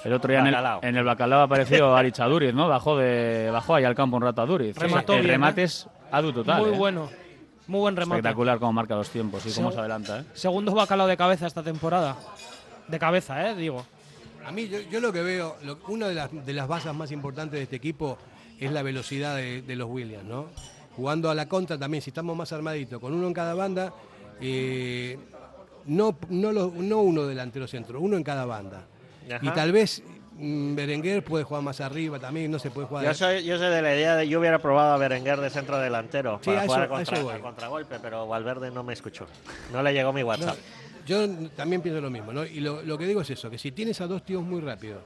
el 0.05 0.13
otro 0.13 0.29
día 0.31 0.39
en 0.39 0.47
el, 0.47 0.53
Bacalao. 0.53 0.79
en 0.81 0.95
el 0.95 1.03
bacalao 1.03 1.41
apareció 1.41 1.93
Ari 1.97 2.13
Chaduriz, 2.13 2.53
¿no? 2.53 2.69
Bajó 2.69 2.97
de 2.97 3.49
bajó 3.51 3.75
ahí 3.75 3.83
al 3.83 3.95
campo 3.95 4.15
un 4.15 4.23
rato 4.23 4.41
a 4.41 4.45
Duriz. 4.45 4.77
Remató 4.77 5.11
el 5.15 5.19
bien, 5.23 5.31
remate 5.31 5.61
¿eh? 5.63 5.65
es 5.65 5.87
adu 6.09 6.31
total. 6.31 6.61
Muy 6.61 6.69
¿eh? 6.73 6.77
bueno. 6.77 7.09
Muy 7.67 7.81
buen 7.81 7.97
remate. 7.97 8.19
Espectacular 8.19 8.59
cómo 8.59 8.71
marca 8.71 8.95
los 8.95 9.09
tiempos 9.09 9.45
y 9.45 9.51
cómo 9.51 9.73
se 9.73 9.79
adelanta, 9.79 10.19
¿eh? 10.21 10.23
Segundo 10.35 10.73
bacalao 10.73 11.05
de 11.07 11.17
cabeza 11.17 11.45
esta 11.45 11.61
temporada. 11.61 12.15
De 12.87 12.97
cabeza, 12.97 13.49
¿eh? 13.49 13.55
Digo. 13.55 13.85
A 14.45 14.51
mí, 14.53 14.69
yo, 14.69 14.79
yo 14.89 15.01
lo 15.01 15.11
que 15.11 15.21
veo, 15.21 15.57
lo- 15.63 15.79
una 15.89 16.07
de 16.07 16.15
las, 16.15 16.45
de 16.45 16.53
las 16.53 16.65
bases 16.69 16.93
más 16.93 17.11
importantes 17.11 17.59
de 17.59 17.63
este 17.63 17.75
equipo 17.75 18.17
es 18.57 18.71
la 18.71 18.83
velocidad 18.83 19.35
de, 19.35 19.61
de 19.61 19.75
los 19.75 19.89
Williams, 19.89 20.23
¿no? 20.23 20.45
Jugando 20.99 21.29
a 21.29 21.33
la 21.33 21.47
contra 21.47 21.77
también, 21.77 22.01
si 22.01 22.09
estamos 22.09 22.35
más 22.35 22.51
armaditos, 22.51 22.99
con 22.99 23.13
uno 23.13 23.25
en 23.25 23.33
cada 23.33 23.53
banda, 23.53 23.93
eh, 24.41 25.17
no, 25.85 26.17
no, 26.27 26.51
lo- 26.51 26.73
no 26.75 26.97
uno 26.99 27.25
delantero 27.25 27.67
centro, 27.69 28.01
uno 28.01 28.17
en 28.17 28.23
cada 28.23 28.43
banda. 28.43 28.83
Ajá. 29.33 29.39
Y 29.41 29.49
tal 29.51 29.71
vez 29.71 30.03
mm, 30.37 30.75
Berenguer 30.75 31.23
puede 31.23 31.45
jugar 31.45 31.63
más 31.63 31.79
arriba 31.79 32.19
también, 32.19 32.51
no 32.51 32.59
se 32.59 32.69
puede 32.69 32.87
jugar. 32.87 33.05
Yo 33.05 33.13
soy, 33.13 33.45
yo 33.45 33.57
soy 33.57 33.69
de 33.69 33.81
la 33.81 33.95
idea 33.95 34.17
de 34.17 34.27
yo 34.27 34.41
hubiera 34.41 34.59
probado 34.59 34.93
a 34.93 34.97
Berenguer 34.97 35.39
de 35.39 35.49
centro 35.49 35.77
delantero 35.79 36.39
Sí, 36.43 36.47
para 36.49 36.63
a 36.63 36.65
jugar 36.65 36.81
eso- 36.83 36.93
a 36.93 36.97
contra, 36.97 37.23
voy. 37.23 37.33
a 37.35 37.39
contragolpe, 37.39 37.99
pero 38.01 38.27
Valverde 38.27 38.69
no 38.69 38.83
me 38.83 38.91
escuchó. 38.91 39.25
No 39.71 39.81
le 39.81 39.93
llegó 39.93 40.11
mi 40.11 40.21
WhatsApp. 40.23 40.57
No, 40.57 41.05
yo 41.05 41.49
también 41.55 41.81
pienso 41.81 42.01
lo 42.01 42.09
mismo, 42.09 42.33
¿no? 42.33 42.43
Y 42.45 42.59
lo, 42.59 42.81
lo 42.81 42.97
que 42.97 43.05
digo 43.07 43.21
es 43.21 43.29
eso, 43.29 43.49
que 43.49 43.57
si 43.57 43.71
tienes 43.71 44.01
a 44.01 44.07
dos 44.07 44.25
tíos 44.25 44.43
muy 44.43 44.59
rápidos, 44.59 45.01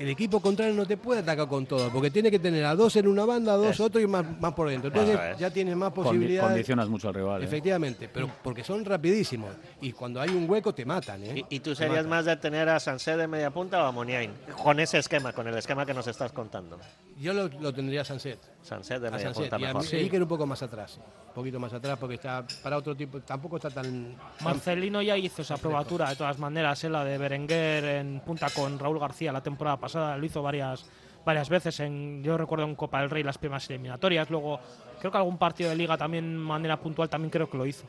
el 0.00 0.08
equipo 0.08 0.40
contrario 0.40 0.74
no 0.74 0.86
te 0.86 0.96
puede 0.96 1.20
atacar 1.20 1.46
con 1.46 1.66
todo, 1.66 1.90
porque 1.90 2.10
tiene 2.10 2.30
que 2.30 2.38
tener 2.38 2.64
a 2.64 2.74
dos 2.74 2.96
en 2.96 3.06
una 3.06 3.24
banda, 3.26 3.52
a 3.52 3.56
dos 3.56 3.72
Eso. 3.72 3.84
otro 3.84 4.00
y 4.00 4.06
más, 4.06 4.24
más 4.40 4.54
por 4.54 4.68
dentro. 4.70 4.88
Entonces 4.88 5.18
es. 5.32 5.38
ya 5.38 5.50
tienes 5.50 5.76
más 5.76 5.90
Condi- 5.92 6.04
posibilidades. 6.04 6.48
condicionas 6.50 6.88
mucho 6.88 7.08
al 7.08 7.14
rival. 7.14 7.42
¿eh? 7.42 7.44
Efectivamente, 7.44 8.08
pero 8.12 8.30
porque 8.42 8.64
son 8.64 8.82
rapidísimos. 8.84 9.50
Y 9.82 9.92
cuando 9.92 10.20
hay 10.20 10.30
un 10.30 10.48
hueco 10.48 10.72
te 10.74 10.84
matan, 10.86 11.22
¿eh? 11.24 11.44
¿Y, 11.50 11.56
y 11.56 11.60
tú 11.60 11.70
Te 11.70 11.76
serías 11.76 11.98
matan. 12.06 12.08
más 12.10 12.24
de 12.24 12.36
tener 12.38 12.68
a 12.70 12.80
Sancet 12.80 13.16
de 13.18 13.26
media 13.26 13.50
punta 13.50 13.82
o 13.84 13.86
a 13.86 13.92
Muniain? 13.92 14.32
Con 14.62 14.80
ese 14.80 14.96
esquema, 14.98 15.32
con 15.34 15.46
el 15.48 15.56
esquema 15.58 15.84
que 15.84 15.92
nos 15.92 16.06
estás 16.06 16.32
contando. 16.32 16.78
Yo 17.18 17.34
lo, 17.34 17.48
lo 17.60 17.72
tendría 17.74 18.00
a 18.00 18.04
Sanset. 18.06 18.38
Sancet 18.62 19.00
de 19.00 19.08
A 19.08 19.10
media 19.10 19.32
punta 19.32 19.58
Y 19.58 19.64
a 19.64 19.74
mejor. 19.74 19.94
Iker 19.94 20.22
un 20.22 20.28
poco 20.28 20.46
más 20.46 20.62
atrás. 20.62 20.98
Un 21.28 21.34
poquito 21.34 21.58
más 21.58 21.72
atrás 21.72 21.98
porque 21.98 22.16
está 22.16 22.44
para 22.62 22.76
otro 22.76 22.94
tipo. 22.94 23.20
Tampoco 23.20 23.56
está 23.56 23.70
tan. 23.70 24.16
Marcelino 24.42 25.02
ya 25.02 25.16
hizo 25.16 25.42
esa 25.42 25.56
probatura 25.56 26.10
de 26.10 26.16
todas 26.16 26.38
maneras, 26.38 26.82
¿eh? 26.84 26.90
la 26.90 27.04
de 27.04 27.18
Berenguer 27.18 27.84
en 27.84 28.20
punta 28.20 28.48
con 28.50 28.78
Raúl 28.78 28.98
García 28.98 29.32
la 29.32 29.42
temporada 29.42 29.78
pasada, 29.78 30.16
lo 30.16 30.26
hizo 30.26 30.42
varias 30.42 30.84
varias 31.24 31.48
veces 31.48 31.78
en 31.80 32.22
yo 32.22 32.36
recuerdo 32.36 32.64
en 32.64 32.74
Copa 32.74 33.00
del 33.00 33.10
Rey 33.10 33.22
las 33.22 33.38
primeras 33.38 33.68
eliminatorias, 33.68 34.30
luego 34.30 34.58
creo 34.98 35.12
que 35.12 35.18
algún 35.18 35.38
partido 35.38 35.70
de 35.70 35.76
liga 35.76 35.96
también 35.96 36.32
de 36.32 36.38
manera 36.38 36.80
puntual 36.80 37.08
también 37.08 37.30
creo 37.30 37.48
que 37.48 37.58
lo 37.58 37.66
hizo. 37.66 37.84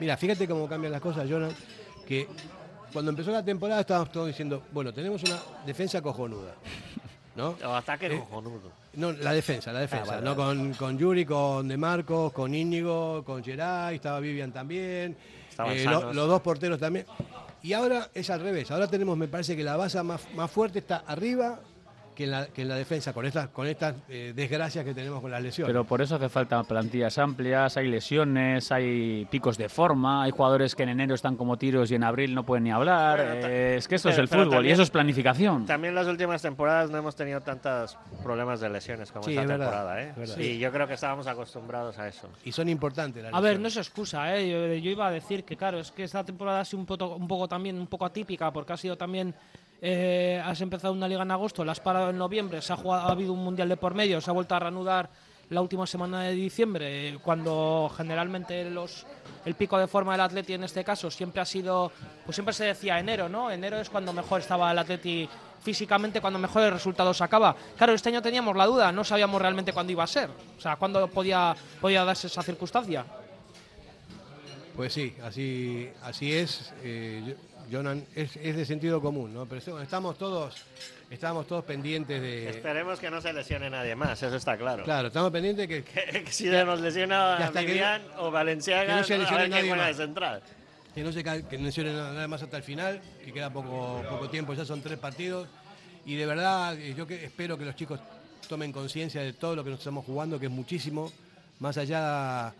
Mira, 0.00 0.16
fíjate 0.16 0.46
cómo 0.46 0.68
cambian 0.68 0.92
las 0.92 1.00
cosas, 1.00 1.28
Jonas, 1.28 1.52
que 2.06 2.28
cuando 2.92 3.10
empezó 3.10 3.30
la 3.30 3.44
temporada 3.44 3.80
estábamos 3.80 4.12
todos 4.12 4.28
diciendo, 4.28 4.62
bueno, 4.72 4.92
tenemos 4.92 5.22
una 5.24 5.38
defensa 5.64 6.00
cojonuda. 6.00 6.54
¿No? 7.36 7.54
O 7.64 7.74
ataque 7.74 8.06
Eh. 8.06 8.22
No, 8.94 9.12
la 9.12 9.32
defensa, 9.32 9.72
la 9.72 9.80
defensa. 9.80 10.06
vale, 10.12 10.22
¿no? 10.24 10.34
vale. 10.34 10.58
Con, 10.58 10.72
con 10.74 10.98
Yuri, 10.98 11.26
con 11.26 11.68
De 11.68 11.76
Marcos, 11.76 12.32
con 12.32 12.54
Íñigo, 12.54 13.22
con 13.24 13.44
Geray, 13.44 13.96
estaba 13.96 14.20
Vivian 14.20 14.52
también. 14.52 15.16
Eh, 15.66 15.84
lo- 15.84 16.12
los 16.14 16.28
dos 16.28 16.40
porteros 16.40 16.78
también. 16.80 17.04
Y 17.62 17.72
ahora 17.74 18.08
es 18.14 18.30
al 18.30 18.40
revés. 18.40 18.70
Ahora 18.70 18.86
tenemos, 18.88 19.16
me 19.18 19.28
parece 19.28 19.54
que 19.56 19.62
la 19.64 19.76
base 19.76 20.02
más, 20.02 20.22
más 20.34 20.50
fuerte 20.50 20.78
está 20.78 21.04
arriba 21.06 21.60
que 22.16 22.24
en 22.24 22.30
la, 22.32 22.46
que 22.46 22.62
en 22.62 22.68
la 22.68 22.74
defensa, 22.74 23.12
con 23.12 23.24
estas, 23.26 23.48
con 23.50 23.66
estas 23.68 23.94
eh, 24.08 24.32
desgracias 24.34 24.84
que 24.84 24.94
tenemos 24.94 25.20
con 25.20 25.30
las 25.30 25.40
lesiones. 25.42 25.68
Pero 25.72 25.84
por 25.84 26.00
eso 26.02 26.16
hace 26.16 26.28
falta 26.28 26.60
plantillas 26.64 27.16
amplias, 27.18 27.76
hay 27.76 27.86
lesiones, 27.88 28.72
hay 28.72 29.26
picos 29.30 29.56
de 29.58 29.68
forma, 29.68 30.24
hay 30.24 30.32
jugadores 30.32 30.74
que 30.74 30.82
en 30.82 30.88
enero 30.88 31.14
están 31.14 31.36
como 31.36 31.56
tiros 31.56 31.90
y 31.90 31.94
en 31.94 32.02
abril 32.02 32.34
no 32.34 32.44
pueden 32.44 32.64
ni 32.64 32.72
hablar. 32.72 33.18
Bueno, 33.24 33.46
Eh, 33.46 33.76
es 33.76 33.86
que 33.86 33.94
esto 33.94 34.08
es 34.08 34.16
pero- 34.16 34.22
el 34.42 34.46
fútbol 34.48 34.66
y 34.66 34.70
eso 34.72 34.82
es 34.82 34.90
planificación. 34.90 35.66
También 35.66 35.94
las 35.94 36.06
últimas 36.08 36.42
temporadas 36.42 36.90
no 36.90 36.98
hemos 36.98 37.14
tenido 37.14 37.40
tantos 37.42 37.96
problemas 38.24 38.58
de 38.60 38.70
lesiones 38.70 39.12
como 39.12 39.22
Sí, 39.24 39.30
esta 39.32 39.42
es 39.42 39.48
verdad, 39.48 39.64
temporada. 39.66 40.02
¿eh? 40.02 40.08
es 40.10 40.16
verdad. 40.16 40.38
Y 40.38 40.58
yo 40.58 40.72
creo 40.72 40.88
que 40.88 40.94
estábamos 40.94 41.26
acostumbrados 41.26 41.98
a 41.98 42.08
eso. 42.08 42.28
Y 42.44 42.52
son 42.52 42.68
importantes 42.68 43.22
las 43.22 43.32
A 43.34 43.40
ver, 43.40 43.52
lesiones. 43.58 43.62
no 43.76 43.80
es 43.80 43.86
excusa, 43.86 44.34
¿eh? 44.36 44.48
yo, 44.48 44.66
yo 44.74 44.90
iba 44.90 45.06
a 45.06 45.10
decir 45.10 45.44
que 45.44 45.56
claro, 45.56 45.78
es 45.78 45.90
que 45.92 46.04
esta 46.04 46.24
temporada 46.24 46.60
ha 46.60 46.64
sido 46.64 46.80
un 46.80 46.86
poco, 46.86 47.14
un 47.16 47.28
poco 47.28 47.46
también 47.46 47.78
un 47.78 47.86
poco 47.86 48.06
atípica 48.06 48.50
porque 48.50 48.72
ha 48.72 48.76
sido 48.78 48.96
también 48.96 49.34
eh, 49.82 50.40
has 50.44 50.60
empezado 50.60 50.92
una 50.92 51.08
liga 51.08 51.22
en 51.22 51.30
agosto, 51.30 51.64
la 51.64 51.72
has 51.72 51.80
parado 51.80 52.10
en 52.10 52.18
noviembre, 52.18 52.62
se 52.62 52.72
ha, 52.72 52.76
jugado, 52.76 53.08
ha 53.08 53.12
habido 53.12 53.32
un 53.32 53.44
mundial 53.44 53.68
de 53.68 53.76
por 53.76 53.94
medio, 53.94 54.20
se 54.20 54.30
ha 54.30 54.34
vuelto 54.34 54.54
a 54.54 54.58
reanudar 54.60 55.08
la 55.50 55.60
última 55.60 55.86
semana 55.86 56.22
de 56.22 56.32
diciembre, 56.32 57.08
eh, 57.10 57.18
cuando 57.22 57.88
generalmente 57.96 58.68
los 58.68 59.06
el 59.44 59.54
pico 59.54 59.78
de 59.78 59.86
forma 59.86 60.12
del 60.12 60.22
Atleti 60.22 60.54
en 60.54 60.64
este 60.64 60.82
caso 60.82 61.08
siempre 61.08 61.40
ha 61.40 61.44
sido, 61.44 61.92
pues 62.24 62.34
siempre 62.34 62.52
se 62.52 62.64
decía 62.64 62.98
enero, 62.98 63.28
¿no? 63.28 63.48
Enero 63.50 63.78
es 63.78 63.88
cuando 63.88 64.12
mejor 64.12 64.40
estaba 64.40 64.72
el 64.72 64.78
Atleti 64.78 65.28
físicamente, 65.62 66.20
cuando 66.20 66.38
mejores 66.40 66.72
resultados 66.72 67.16
sacaba. 67.18 67.54
Claro, 67.76 67.92
este 67.92 68.08
año 68.08 68.22
teníamos 68.22 68.56
la 68.56 68.66
duda, 68.66 68.90
no 68.90 69.04
sabíamos 69.04 69.40
realmente 69.40 69.72
cuándo 69.72 69.92
iba 69.92 70.02
a 70.02 70.08
ser, 70.08 70.30
o 70.30 70.60
sea, 70.60 70.74
cuándo 70.76 71.06
podía, 71.08 71.54
podía 71.80 72.04
darse 72.04 72.26
esa 72.26 72.42
circunstancia. 72.42 73.04
Pues 74.74 74.92
sí, 74.92 75.14
así, 75.22 75.88
así 76.02 76.32
es. 76.32 76.72
eh, 76.82 77.22
yo- 77.26 77.34
Jonan, 77.70 78.04
es, 78.14 78.36
es 78.36 78.56
de 78.56 78.64
sentido 78.64 79.00
común, 79.00 79.34
¿no? 79.34 79.46
Pero 79.46 79.80
estamos 79.80 80.16
todos, 80.18 80.56
estamos 81.10 81.46
todos 81.46 81.64
pendientes 81.64 82.20
de. 82.20 82.50
Esperemos 82.50 82.98
que 83.00 83.10
no 83.10 83.20
se 83.20 83.32
lesione 83.32 83.68
nadie 83.70 83.94
más, 83.94 84.22
eso 84.22 84.36
está 84.36 84.56
claro. 84.56 84.84
Claro, 84.84 85.08
estamos 85.08 85.30
pendientes 85.30 85.66
que, 85.66 85.82
Que 85.84 86.26
si 86.30 86.44
se 86.44 86.64
nos 86.64 86.80
lesiona 86.80 87.50
que 87.52 87.64
Vivian 87.64 88.02
o 88.18 88.26
que 88.26 88.30
Valenciaga, 88.30 88.96
no 88.96 89.04
se 89.04 89.14
a 89.14 89.18
lesione 89.18 89.42
quién 89.42 89.50
nadie 89.50 89.68
juega 89.68 89.84
de 89.84 89.90
más. 89.90 89.96
central. 89.96 90.42
que 90.94 91.02
no 91.02 91.12
se 91.12 91.24
que 91.24 91.58
no 91.58 91.64
lesionen 91.64 91.96
nada 91.96 92.28
más 92.28 92.42
hasta 92.42 92.56
el 92.56 92.62
final, 92.62 93.00
que 93.24 93.32
queda 93.32 93.50
poco, 93.50 94.02
poco 94.08 94.28
tiempo, 94.28 94.54
ya 94.54 94.64
son 94.64 94.80
tres 94.82 94.98
partidos. 94.98 95.48
Y 96.04 96.14
de 96.14 96.26
verdad, 96.26 96.78
eh, 96.78 96.94
yo 96.96 97.06
que 97.06 97.24
espero 97.24 97.58
que 97.58 97.64
los 97.64 97.74
chicos 97.74 98.00
tomen 98.48 98.72
conciencia 98.72 99.22
de 99.22 99.32
todo 99.32 99.56
lo 99.56 99.64
que 99.64 99.70
nos 99.70 99.80
estamos 99.80 100.04
jugando, 100.04 100.38
que 100.38 100.46
es 100.46 100.52
muchísimo, 100.52 101.12
más 101.58 101.76
allá 101.78 102.00
de 102.50 102.52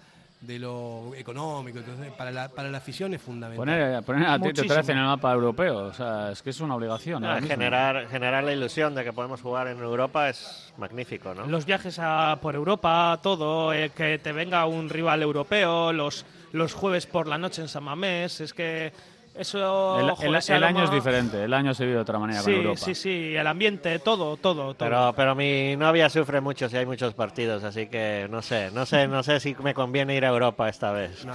lo 0.59 1.15
económico. 1.15 1.79
Entonces, 1.79 2.13
para 2.13 2.31
la, 2.31 2.49
para 2.49 2.71
la 2.71 2.79
afición 2.79 3.15
es 3.15 3.23
fundamental. 3.23 3.57
Poner, 3.57 4.03
poner 4.03 4.29
a 4.29 4.35
Tito 4.35 4.47
Muchísimo. 4.47 4.73
otra 4.73 4.83
vez 4.83 4.89
en 4.89 4.99
el 4.99 5.05
mapa 5.05 5.33
europeo, 5.33 5.79
o 5.79 5.93
sea, 5.93 6.31
es 6.33 6.43
que 6.43 6.51
es 6.51 6.61
una 6.61 6.75
obligación. 6.75 7.25
Ah, 7.25 7.41
generar, 7.41 8.09
generar 8.09 8.45
la 8.45 8.53
ilusión 8.53 8.95
de 8.95 9.05
que 9.05 9.13
podemos 9.13 9.41
jugar 9.41 9.69
en 9.69 9.79
Europa 9.79 10.29
es 10.29 10.73
magnífico, 10.79 11.35
¿no? 11.35 11.47
Los 11.47 11.67
viajes 11.67 11.99
a, 12.01 12.39
por 12.41 12.55
Europa, 12.55 13.19
todo, 13.23 13.73
eh, 13.73 13.91
que 13.91 14.19
te 14.19 14.33
venga 14.33 14.65
un 14.67 14.89
rival 14.89 15.23
europeo, 15.23 15.93
los, 15.93 16.25
los 16.53 16.75
jueves 16.75 17.07
por 17.07 17.27
la 17.29 17.39
noche 17.39 17.63
en 17.63 17.69
San 17.69 17.85
Mamés, 17.85 18.41
es 18.41 18.55
que 18.55 18.93
eso... 19.39 19.99
El, 20.01 20.11
joder, 20.13 20.65
año 20.65 20.85
es 20.85 20.91
diferente, 20.91 21.45
el 21.45 21.53
año 21.55 21.75
se 21.75 21.85
vive 21.85 21.97
de 21.97 22.03
otra 22.03 22.19
manera 22.19 22.41
Sí, 22.41 22.47
con 22.53 22.55
Europa. 22.63 22.81
sí, 22.81 22.95
sí, 22.95 23.35
el 23.37 23.47
ambiente, 23.47 23.99
todo, 23.99 24.37
todo, 24.37 24.75
todo. 24.75 24.77
Pero, 24.79 25.13
pero 25.17 25.35
mi 25.35 25.77
novia 25.77 26.09
sufre 26.11 26.41
mucho 26.41 26.69
si 26.69 26.77
hay 26.77 26.87
muchos 26.87 27.15
partidos, 27.15 27.63
así 27.65 27.87
que 27.87 28.27
no 28.31 28.43
sé, 28.43 28.71
no 28.73 28.87
sé, 28.87 29.07
no 29.09 29.23
sé 29.23 29.41
si 29.41 29.55
me 29.63 29.75
conviene 29.75 30.15
ir 30.15 30.25
a 30.25 30.29
Europa 30.29 30.69
esta 30.69 30.93
vez. 30.93 31.27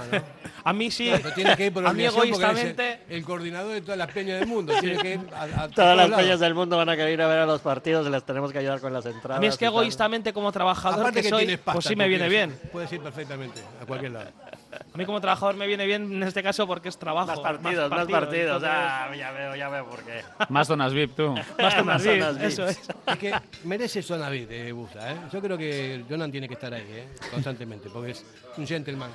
A 0.64 0.72
mí 0.72 0.90
sí. 0.90 1.10
Pero 1.14 1.32
tiene 1.34 1.56
que 1.56 1.66
ir 1.66 1.72
por 1.72 1.86
a 1.86 1.92
mí 1.92 2.04
egoístamente... 2.04 3.00
el, 3.08 3.16
el 3.18 3.24
coordinador 3.24 3.72
de 3.72 3.80
todas 3.82 3.98
las 3.98 4.10
peñas 4.12 4.38
del 4.40 4.48
mundo. 4.48 4.72
Tiene 4.80 4.98
que 4.98 5.14
ir 5.14 5.20
a, 5.34 5.42
a- 5.42 5.64
a 5.64 5.68
Todas 5.68 5.96
las 5.96 6.08
lados. 6.10 6.24
peñas 6.24 6.40
del 6.40 6.54
mundo 6.54 6.76
van 6.76 6.88
a 6.88 6.96
querer 6.96 7.12
ir 7.14 7.22
a 7.22 7.26
ver 7.28 7.38
a 7.38 7.46
los 7.46 7.60
partidos 7.60 8.06
y 8.06 8.10
les 8.10 8.24
tenemos 8.24 8.52
que 8.52 8.58
ayudar 8.58 8.80
con 8.80 8.92
las 8.92 9.06
entradas. 9.06 9.38
A 9.38 9.40
mí 9.40 9.46
es 9.46 9.56
que 9.56 9.64
tal. 9.66 9.74
egoístamente 9.74 10.32
como 10.32 10.50
trabajador 10.52 11.00
Aparte 11.00 11.20
que, 11.20 11.22
que 11.24 11.28
soy, 11.30 11.56
pasta, 11.56 11.72
pues 11.72 11.84
sí 11.86 11.96
me 11.96 12.08
viene 12.08 12.28
bien. 12.28 12.58
Puedes 12.72 12.92
ir 12.92 13.00
perfectamente 13.00 13.60
a 13.80 13.86
cualquier 13.86 14.12
lado. 14.12 14.30
A 14.72 14.96
mí 14.98 15.04
como 15.04 15.20
trabajador 15.20 15.54
me 15.56 15.66
viene 15.66 15.86
bien 15.86 16.10
en 16.12 16.22
este 16.22 16.42
caso 16.42 16.66
porque 16.66 16.88
es 16.88 16.98
trabajo. 16.98 17.26
Más 17.28 17.40
partidos, 17.40 17.90
más 17.90 18.06
partidos. 18.06 18.56
entonces- 18.56 18.70
Ah, 18.72 19.10
ya 19.16 19.30
veo, 19.32 19.54
ya 19.56 19.68
veo 19.68 19.84
por 19.88 20.02
qué. 20.02 20.22
Más 20.48 20.66
zonas 20.66 20.92
VIP, 20.94 21.14
tú. 21.16 21.34
Más 21.58 21.74
zonas 21.74 21.84
Más 21.86 22.02
VIP, 22.04 22.20
zonas 22.20 22.34
VIP. 22.38 22.44
eso 22.48 22.66
es. 22.66 22.80
Es 23.06 23.18
que 23.18 23.32
merece 23.64 24.02
zona 24.02 24.28
VIP 24.30 24.48
de 24.48 24.72
Busta, 24.72 25.12
¿eh? 25.12 25.16
Yo 25.32 25.40
creo 25.40 25.58
que 25.58 26.04
Jonan 26.08 26.30
tiene 26.32 26.48
que 26.48 26.54
estar 26.54 26.72
ahí, 26.72 26.86
¿eh? 26.88 27.08
Constantemente, 27.30 27.90
porque 27.90 28.12
es 28.12 28.24
un 28.56 28.66
gentleman, 28.66 29.10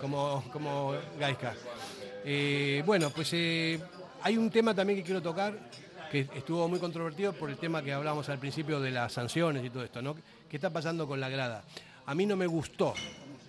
como, 0.00 0.42
como 0.52 0.94
Gaiska. 1.18 1.54
Eh, 2.24 2.82
bueno, 2.84 3.10
pues 3.10 3.30
eh, 3.34 3.80
hay 4.22 4.36
un 4.36 4.50
tema 4.50 4.74
también 4.74 4.98
que 4.98 5.04
quiero 5.04 5.22
tocar, 5.22 5.54
que 6.10 6.26
estuvo 6.34 6.68
muy 6.68 6.78
controvertido 6.78 7.32
por 7.32 7.50
el 7.50 7.56
tema 7.56 7.82
que 7.82 7.92
hablábamos 7.92 8.28
al 8.28 8.38
principio 8.38 8.80
de 8.80 8.90
las 8.90 9.12
sanciones 9.12 9.64
y 9.64 9.70
todo 9.70 9.84
esto, 9.84 10.02
¿no? 10.02 10.16
¿Qué 10.48 10.56
está 10.56 10.70
pasando 10.70 11.06
con 11.06 11.20
la 11.20 11.28
grada? 11.28 11.62
A 12.06 12.14
mí 12.14 12.26
no 12.26 12.36
me 12.36 12.46
gustó 12.46 12.94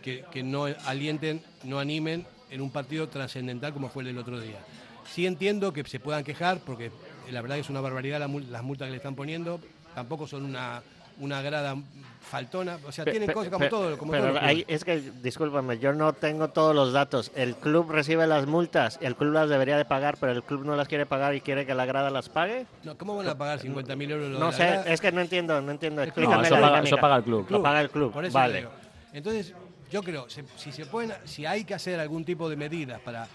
que, 0.08 0.24
que 0.32 0.42
no 0.42 0.68
alienten, 0.86 1.42
no 1.66 1.80
animen 1.80 2.26
en 2.50 2.62
un 2.62 2.72
partido 2.72 3.10
trascendental 3.10 3.74
como 3.74 3.90
fue 3.90 4.04
el 4.04 4.08
del 4.08 4.18
otro 4.20 4.40
día. 4.40 4.60
Sí 5.06 5.26
entiendo 5.28 5.74
que 5.74 5.84
se 5.84 6.00
puedan 6.00 6.24
quejar, 6.24 6.60
porque 6.66 6.92
la 7.30 7.42
verdad 7.42 7.56
que 7.56 7.62
es 7.62 7.70
una 7.70 7.82
barbaridad 7.82 8.18
la 8.20 8.30
mul- 8.30 8.48
las 8.48 8.64
multas 8.64 8.86
que 8.88 8.92
le 8.92 8.98
están 8.98 9.16
poniendo, 9.16 9.60
tampoco 9.94 10.26
son 10.26 10.46
una, 10.46 10.82
una 11.20 11.42
grada 11.42 11.76
faltona, 12.22 12.78
o 12.88 12.92
sea, 12.94 13.04
Pe- 13.04 13.12
tienen 13.12 13.28
pe- 13.28 13.34
cosas 13.34 13.50
como 13.52 13.66
pe- 13.66 13.70
todo. 13.70 13.98
Como 13.98 14.12
pero 14.14 14.38
hay- 14.40 14.64
clubes. 14.64 14.66
es 14.70 14.86
que, 14.86 15.00
discúlpame, 15.22 15.78
yo 15.78 15.92
no 15.92 16.14
tengo 16.14 16.48
todos 16.50 16.74
los 16.74 16.94
datos. 16.94 17.32
El 17.36 17.56
club 17.58 17.90
recibe 17.92 18.28
las 18.28 18.48
multas, 18.48 18.98
el 19.02 19.16
club 19.18 19.34
las 19.34 19.50
debería 19.50 19.76
de 19.78 19.84
pagar, 19.84 20.16
pero 20.20 20.32
el 20.32 20.44
club 20.44 20.64
no 20.66 20.78
las 20.78 20.88
quiere 20.88 21.06
pagar 21.06 21.36
y 21.36 21.42
quiere 21.42 21.66
que 21.66 21.74
la 21.74 21.86
grada 21.86 22.10
las 22.12 22.30
pague. 22.30 22.66
No, 22.84 22.98
¿Cómo 22.98 23.18
van 23.18 23.28
a 23.28 23.38
pagar 23.38 23.60
50.000 23.60 24.10
euros? 24.12 24.30
lo 24.30 24.40
No 24.40 24.52
sé, 24.54 24.66
grada? 24.68 24.84
es 24.94 25.02
que 25.02 25.12
no 25.12 25.20
entiendo, 25.20 25.60
no 25.62 25.72
entiendo. 25.72 26.02
Explícame 26.02 26.38
No, 26.38 26.44
eso 26.44 26.56
la 26.56 26.62
paga- 26.62 26.84
eso 26.84 26.96
paga 26.98 27.16
el 27.18 27.24
club. 27.24 27.46
Lo 27.50 27.62
paga 27.62 27.82
el 27.82 27.90
club, 27.90 28.14
Por 28.14 28.24
eso 28.24 28.34
vale. 28.34 28.68
Entonces, 29.14 29.54
yo 29.92 30.04
creo, 30.04 30.28
si 30.30 30.72
se 30.72 30.86
pueden, 30.86 31.14
si 31.26 31.46
hay 31.46 31.64
que 31.64 31.74
hacer 31.74 32.00
algún 32.00 32.24
tipo 32.26 32.50
de 32.50 32.56
medidas 32.56 33.00
para 33.02 33.28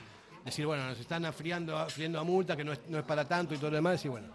decir, 0.45 0.66
bueno, 0.66 0.87
nos 0.87 0.99
están 0.99 1.24
afriando, 1.24 1.77
afriendo 1.79 2.19
a 2.19 2.24
multa, 2.24 2.57
que 2.57 2.65
no 2.65 2.73
es, 2.73 2.81
no 2.89 2.99
es 2.99 3.05
para 3.05 3.27
tanto 3.27 3.55
y 3.55 3.59
todo 3.59 3.70
lo 3.70 3.77
demás, 3.77 3.93
decir, 3.93 4.11
bueno, 4.11 4.27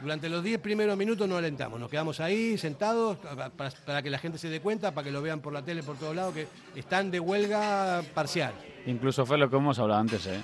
durante 0.00 0.28
los 0.28 0.44
10 0.44 0.60
primeros 0.60 0.96
minutos 0.96 1.26
no 1.26 1.36
alentamos, 1.38 1.80
nos 1.80 1.90
quedamos 1.90 2.20
ahí 2.20 2.58
sentados 2.58 3.16
para- 3.16 3.70
para 3.70 4.02
que 4.02 4.10
la 4.10 4.18
gente 4.18 4.36
se 4.38 4.48
dé 4.50 4.60
cuenta, 4.60 4.92
para 4.92 5.06
que 5.06 5.10
lo 5.10 5.22
vean 5.22 5.40
por 5.40 5.52
la 5.54 5.62
tele, 5.62 5.82
por 5.82 5.96
todos 5.96 6.14
lados, 6.14 6.34
que 6.34 6.46
están 6.74 7.10
de 7.10 7.18
huelga 7.20 8.02
parcial. 8.14 8.52
Incluso 8.86 9.24
fue 9.24 9.38
lo 9.38 9.48
que 9.48 9.56
hemos 9.56 9.78
hablado 9.78 10.00
antes, 10.00 10.26
¿eh? 10.26 10.40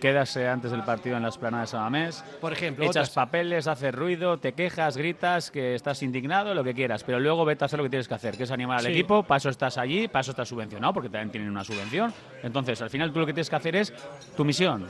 Quédase 0.00 0.48
antes 0.48 0.70
del 0.70 0.82
partido 0.82 1.16
en 1.16 1.22
la 1.22 1.30
esplanada 1.30 1.62
de 1.62 1.66
San 1.68 1.80
Mamés, 1.80 2.22
Por 2.40 2.52
ejemplo, 2.52 2.84
echas 2.84 3.08
otras- 3.08 3.10
papeles, 3.10 3.66
haces 3.66 3.94
ruido, 3.94 4.38
te 4.38 4.52
quejas, 4.52 4.96
gritas, 4.96 5.50
que 5.50 5.74
estás 5.74 6.02
indignado, 6.02 6.54
lo 6.54 6.62
que 6.62 6.74
quieras, 6.74 7.02
pero 7.02 7.18
luego 7.18 7.44
vete 7.44 7.64
a 7.64 7.66
hacer 7.66 7.78
lo 7.78 7.82
que 7.84 7.90
tienes 7.90 8.06
que 8.06 8.14
hacer, 8.14 8.36
que 8.36 8.42
es 8.42 8.50
animar 8.50 8.78
al 8.78 8.84
Sí. 8.86 8.90
equipo, 8.92 9.22
para 9.22 9.38
eso 9.38 9.48
estás 9.48 9.78
allí, 9.78 10.06
para 10.08 10.20
eso 10.20 10.32
estás 10.32 10.48
subvencionado, 10.48 10.92
porque 10.92 11.08
también 11.08 11.30
tienen 11.30 11.48
una 11.50 11.64
subvención. 11.64 12.12
Entonces, 12.42 12.80
al 12.82 12.90
final 12.90 13.12
tú 13.12 13.20
lo 13.20 13.26
que 13.26 13.32
tienes 13.32 13.48
que 13.50 13.56
hacer 13.56 13.74
es 13.76 13.92
tu 14.36 14.44
misión, 14.44 14.86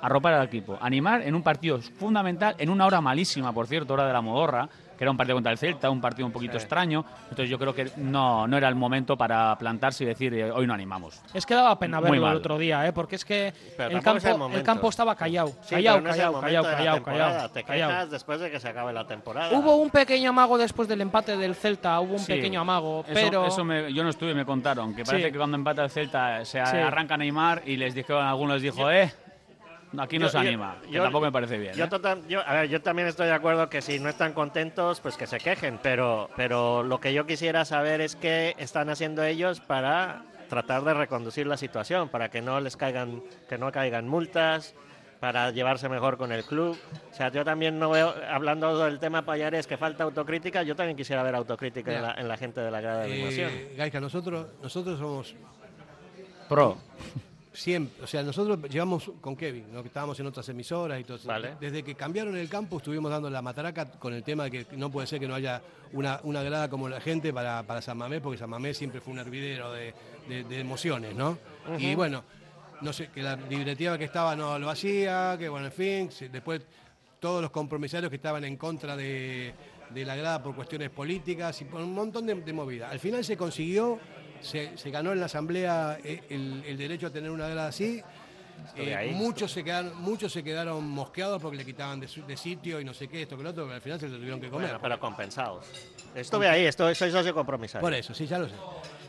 arropar 0.00 0.34
al 0.34 0.46
equipo, 0.46 0.76
animar 0.80 1.22
en 1.22 1.34
un 1.36 1.42
partido 1.44 1.78
fundamental, 1.80 2.56
en 2.58 2.68
una 2.68 2.86
hora 2.86 3.00
malísima, 3.00 3.52
por 3.52 3.68
cierto, 3.68 3.94
hora 3.94 4.06
de 4.06 4.12
la 4.12 4.20
modorra, 4.20 4.68
que 5.02 5.04
era 5.04 5.10
un 5.10 5.16
partido 5.16 5.34
contra 5.34 5.50
el 5.50 5.58
Celta, 5.58 5.90
un 5.90 6.00
partido 6.00 6.26
un 6.26 6.32
poquito 6.32 6.56
extraño, 6.56 7.04
entonces 7.24 7.50
yo 7.50 7.58
creo 7.58 7.74
que 7.74 7.90
no, 7.96 8.46
no 8.46 8.56
era 8.56 8.68
el 8.68 8.76
momento 8.76 9.16
para 9.16 9.58
plantarse 9.58 10.04
y 10.04 10.06
decir 10.06 10.32
eh, 10.32 10.48
hoy 10.48 10.64
no 10.64 10.74
animamos. 10.74 11.20
Es 11.34 11.44
que 11.44 11.54
daba 11.56 11.76
pena 11.76 11.98
verlo 11.98 12.30
el 12.30 12.36
otro 12.36 12.56
día, 12.56 12.86
¿eh? 12.86 12.92
porque 12.92 13.16
es 13.16 13.24
que 13.24 13.48
el 13.48 13.54
tampoco 13.76 13.88
es 13.88 13.94
el 13.96 14.02
campo, 14.02 14.28
el, 14.28 14.38
momento. 14.38 14.64
campo 14.64 14.88
estaba 14.90 15.16
callado. 15.16 15.48
Sí, 15.62 15.74
callado, 15.74 16.00
no 16.02 16.10
callado, 16.10 16.40
callado, 16.40 17.02
callado, 17.02 17.50
Te 17.50 17.64
quejas 17.64 18.10
después 18.12 18.38
de 18.38 18.48
que 18.52 18.60
se 18.60 18.68
acabe 18.68 18.92
la 18.92 19.04
temporada. 19.04 19.50
Hubo 19.58 19.74
un 19.74 19.90
pequeño 19.90 20.30
amago 20.30 20.56
después 20.56 20.86
del 20.86 21.00
empate 21.00 21.36
del 21.36 21.56
Celta, 21.56 21.98
hubo 21.98 22.12
un 22.12 22.18
Sí. 22.20 22.34
pequeño 22.34 22.60
amago, 22.60 23.00
Eso- 23.00 23.12
pero 23.12 23.46
eso 23.46 23.64
me- 23.64 23.92
yo 23.92 24.04
no 24.04 24.10
estuve 24.10 24.30
y 24.30 24.34
me 24.36 24.44
contaron 24.44 24.94
que 24.94 25.02
parece 25.04 25.26
Sí. 25.26 25.32
que 25.32 25.38
cuando 25.38 25.56
empata 25.56 25.82
el 25.82 25.90
Celta 25.90 26.44
se 26.44 26.64
Sí. 26.64 26.76
arranca 26.76 27.16
Neymar 27.16 27.62
y 27.66 27.76
les 27.76 27.92
dijeron, 27.92 28.24
algunos 28.24 28.62
les 28.62 28.62
dijo, 28.72 28.88
eh, 28.88 29.12
aquí 29.98 30.18
no 30.18 30.26
Yo- 30.26 30.30
se 30.30 30.36
yo- 30.38 30.40
anima. 30.48 30.76
que 30.84 30.90
yo- 30.90 31.02
tampoco 31.02 31.26
me 31.26 31.32
parece 31.32 31.58
bien. 31.58 31.74
Yo, 31.74 31.84
¿eh? 31.84 31.88
total- 31.88 32.26
yo- 32.28 32.40
a 32.46 32.52
ver, 32.54 32.68
yo 32.68 32.80
también 32.82 33.08
estoy 33.08 33.26
de 33.26 33.32
acuerdo 33.32 33.68
que 33.68 33.82
si 33.82 33.98
no 33.98 34.08
están 34.08 34.32
contentos, 34.32 35.00
pues 35.00 35.16
que 35.16 35.26
se 35.26 35.38
quejen, 35.38 35.78
pero, 35.82 36.28
pero 36.36 36.82
lo 36.82 37.00
que 37.00 37.12
yo 37.12 37.26
quisiera 37.26 37.64
saber 37.64 38.00
es 38.00 38.16
qué 38.16 38.54
están 38.58 38.88
haciendo 38.90 39.22
ellos 39.24 39.60
para 39.60 40.22
tratar 40.48 40.82
de 40.84 40.94
reconducir 40.94 41.46
la 41.46 41.56
situación, 41.56 42.08
para 42.08 42.28
que 42.30 42.42
no 42.42 42.60
les 42.60 42.76
caigan, 42.76 43.22
que 43.48 43.56
no 43.58 43.72
caigan 43.72 44.06
multas, 44.08 44.74
para 45.18 45.50
llevarse 45.52 45.88
mejor 45.88 46.16
con 46.16 46.32
el 46.32 46.42
club. 46.44 46.76
O 47.10 47.14
sea, 47.14 47.30
yo 47.30 47.44
también 47.44 47.78
no 47.78 47.90
veo, 47.90 48.12
hablando 48.28 48.76
del 48.84 48.98
tema 48.98 49.22
Payares, 49.22 49.68
que 49.68 49.76
falta 49.76 50.02
autocrítica, 50.02 50.64
yo 50.64 50.74
también 50.74 50.96
quisiera 50.96 51.22
ver 51.22 51.36
autocrítica 51.36 51.94
en 51.94 52.02
la, 52.02 52.14
en 52.14 52.26
la 52.26 52.36
gente 52.36 52.60
de 52.60 52.70
la 52.72 52.80
grada 52.80 53.04
de 53.04 53.12
animación. 53.12 53.50
Eh, 53.52 53.74
Gaisca, 53.76 54.00
nosotros, 54.00 54.48
nosotros 54.60 54.98
somos 54.98 55.34
Pro. 56.48 56.76
Siempre, 57.54 58.02
o 58.02 58.06
sea, 58.06 58.22
nosotros 58.22 58.58
llevamos 58.70 59.10
con 59.20 59.36
Kevin, 59.36 59.66
¿no? 59.72 59.82
que 59.82 59.88
estábamos 59.88 60.18
en 60.18 60.26
otras 60.26 60.48
emisoras 60.48 60.98
y 60.98 61.04
todo 61.04 61.18
eso. 61.18 61.28
Vale. 61.28 61.56
Desde 61.60 61.82
que 61.82 61.94
cambiaron 61.94 62.34
el 62.36 62.48
campo 62.48 62.78
estuvimos 62.78 63.10
dando 63.10 63.28
la 63.28 63.42
matraca 63.42 63.90
con 63.90 64.14
el 64.14 64.22
tema 64.22 64.44
de 64.44 64.50
que 64.50 64.66
no 64.76 64.90
puede 64.90 65.06
ser 65.06 65.20
que 65.20 65.28
no 65.28 65.34
haya 65.34 65.60
una, 65.92 66.18
una 66.22 66.42
grada 66.42 66.70
como 66.70 66.88
la 66.88 67.00
gente 67.00 67.30
para, 67.32 67.62
para 67.64 67.82
San 67.82 67.98
Mamés, 67.98 68.22
porque 68.22 68.38
San 68.38 68.48
Mamés 68.48 68.78
siempre 68.78 69.00
fue 69.02 69.12
un 69.12 69.18
hervidero 69.18 69.70
de, 69.72 69.92
de- 70.28 70.44
de 70.44 70.60
emociones, 70.60 71.14
¿no? 71.14 71.36
Y 71.78 71.94
bueno, 71.94 72.24
no 72.80 72.92
sé, 72.92 73.08
que 73.10 73.22
la 73.22 73.36
directiva 73.36 73.98
que 73.98 74.04
estaba 74.04 74.34
no 74.34 74.58
lo 74.58 74.70
hacía, 74.70 75.36
que 75.38 75.48
bueno, 75.50 75.66
en 75.66 75.72
fin, 75.72 76.10
después 76.32 76.62
todos 77.20 77.42
los 77.42 77.50
compromisarios 77.50 78.08
que 78.10 78.16
estaban 78.16 78.44
en 78.44 78.56
contra 78.56 78.96
de, 78.96 79.52
de 79.90 80.04
la 80.04 80.16
grada 80.16 80.42
por 80.42 80.54
cuestiones 80.56 80.88
políticas 80.90 81.60
y 81.60 81.66
por 81.66 81.80
un 81.82 81.92
montón 81.94 82.26
de, 82.26 82.34
de 82.34 82.52
movidas. 82.52 82.90
Al 82.90 82.98
final 82.98 83.22
se 83.24 83.36
consiguió, 83.36 83.98
se, 84.42 84.76
se 84.76 84.90
ganó 84.90 85.12
en 85.12 85.20
la 85.20 85.26
asamblea 85.26 85.98
eh, 86.04 86.22
el, 86.30 86.62
el 86.66 86.76
derecho 86.76 87.06
a 87.06 87.10
tener 87.10 87.30
una 87.30 87.48
grada 87.48 87.68
así. 87.68 88.02
Eh, 88.76 89.10
muchos, 89.14 89.50
se 89.50 89.64
quedaron, 89.64 90.00
muchos 90.00 90.32
se 90.32 90.44
quedaron 90.44 90.88
mosqueados 90.88 91.42
porque 91.42 91.56
le 91.56 91.64
quitaban 91.64 91.98
de, 91.98 92.06
su- 92.06 92.24
de 92.24 92.36
sitio 92.36 92.78
y 92.80 92.84
no 92.84 92.94
sé 92.94 93.08
qué, 93.08 93.22
esto 93.22 93.36
que 93.36 93.42
lo 93.42 93.50
otro, 93.50 93.64
pero 93.64 93.74
al 93.74 93.80
final 93.80 93.98
se 93.98 94.08
lo 94.08 94.16
tuvieron 94.18 94.40
que 94.40 94.48
comer. 94.50 94.68
Bueno, 94.68 94.80
pero 94.80 95.00
compensados. 95.00 95.66
Estuve 96.14 96.48
ahí, 96.48 96.64
estoy, 96.66 96.94
soy 96.94 97.10
socio 97.10 97.34
compromisario. 97.34 97.80
Por 97.80 97.92
eso, 97.94 98.14
sí, 98.14 98.26
ya 98.26 98.38
lo 98.38 98.48
sé. 98.48 98.54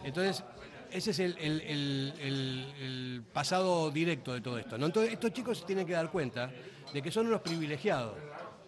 Entonces, 0.03 0.43
ese 0.91 1.11
es 1.11 1.19
el, 1.19 1.38
el- 1.39 1.61
el- 1.61 2.14
el- 2.19 2.73
el 2.81 3.23
pasado 3.31 3.91
directo 3.91 4.34
de 4.34 4.41
todo 4.41 4.57
esto. 4.57 4.77
¿no? 4.77 4.88
Entonces, 4.88 5.14
estos 5.14 5.31
chicos 5.34 5.60
se 5.60 5.65
tienen 5.65 5.85
que 5.85 5.93
dar 5.93 6.10
cuenta 6.10 6.49
de 6.91 7.01
que 7.01 7.11
son 7.11 7.27
unos 7.27 7.41
privilegiados, 7.41 8.15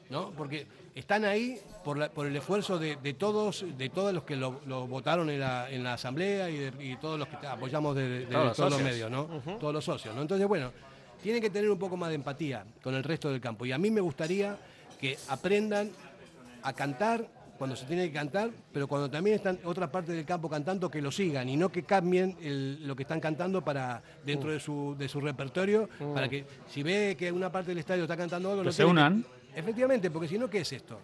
¿no? 0.10 0.32
Porque 0.32 0.68
están 0.96 1.26
ahí 1.26 1.60
por, 1.84 1.98
la- 1.98 2.10
por 2.10 2.26
el 2.26 2.36
esfuerzo 2.36 2.80
de, 2.80 2.96
de 2.96 3.14
todos, 3.14 3.66
de 3.78 3.90
todos 3.90 4.14
los 4.14 4.24
que 4.24 4.36
lo, 4.36 4.62
lo 4.66 4.88
votaron 4.88 5.30
en 5.30 5.40
la, 5.42 5.70
en 5.70 5.84
la 5.84 5.94
asamblea 5.94 6.50
y, 6.50 6.58
de- 6.58 6.84
y 6.86 6.96
todos 6.96 7.20
los 7.20 7.28
que 7.28 7.46
apoyamos 7.46 7.96
de, 7.96 8.26
Todos 8.32 8.46
los 8.48 8.56
todos 8.58 8.70
los 8.72 8.80
socios. 8.80 8.92
medios, 8.94 9.12
¿no? 9.12 9.58
Todos 9.60 9.74
los 9.74 9.84
socios, 9.86 10.16
¿no? 10.16 10.22
Entonces, 10.22 10.48
bueno, 10.48 10.72
tienen 11.22 11.42
que 11.42 11.50
tener 11.50 11.70
un 11.70 11.78
poco 11.80 11.98
más 11.98 12.10
de 12.10 12.16
empatía 12.16 12.64
con 12.82 12.96
el 12.96 13.04
resto 13.04 13.30
del 13.30 13.42
campo. 13.42 13.66
Y 13.66 13.72
a 13.74 13.78
mí 13.78 13.92
me 13.92 14.02
gustaría 14.02 14.58
que 15.00 15.18
aprendan 15.28 15.92
a 16.64 16.74
cantar 16.74 17.28
cuando 17.58 17.76
se 17.78 17.86
tiene 17.86 18.08
que 18.08 18.14
cantar, 18.14 18.50
pero 18.74 18.86
cuando 18.88 19.10
también 19.10 19.38
están 19.38 19.58
otra 19.64 19.90
parte 19.90 20.12
del 20.12 20.26
campo 20.26 20.50
cantando, 20.50 20.90
que 20.92 21.02
lo 21.02 21.10
sigan 21.12 21.48
y 21.48 21.56
no 21.56 21.70
que 21.70 21.84
cambien 21.84 22.36
el- 22.42 22.86
lo 22.86 22.96
que 22.98 23.04
están 23.04 23.20
cantando 23.22 23.64
para 23.64 24.02
dentro 24.26 24.50
Mm. 24.50 24.54
de, 24.54 24.60
su, 24.60 24.96
de 24.98 25.08
su 25.08 25.22
repertorio, 25.22 25.90
Mm. 26.00 26.14
para 26.14 26.28
que 26.30 26.46
si 26.70 26.84
ve 26.84 27.16
que 27.18 27.32
una 27.32 27.50
parte 27.52 27.70
del 27.72 27.78
estadio 27.78 28.04
está 28.04 28.18
cantando 28.18 28.50
algo, 28.50 28.62
Que 28.62 28.66
lo 28.68 28.72
se 28.74 28.84
unan. 28.84 29.26
Efectivamente, 29.56 30.12
porque 30.12 30.28
si 30.28 30.38
no, 30.38 30.50
¿qué 30.50 30.60
es 30.60 30.72
esto? 30.72 31.00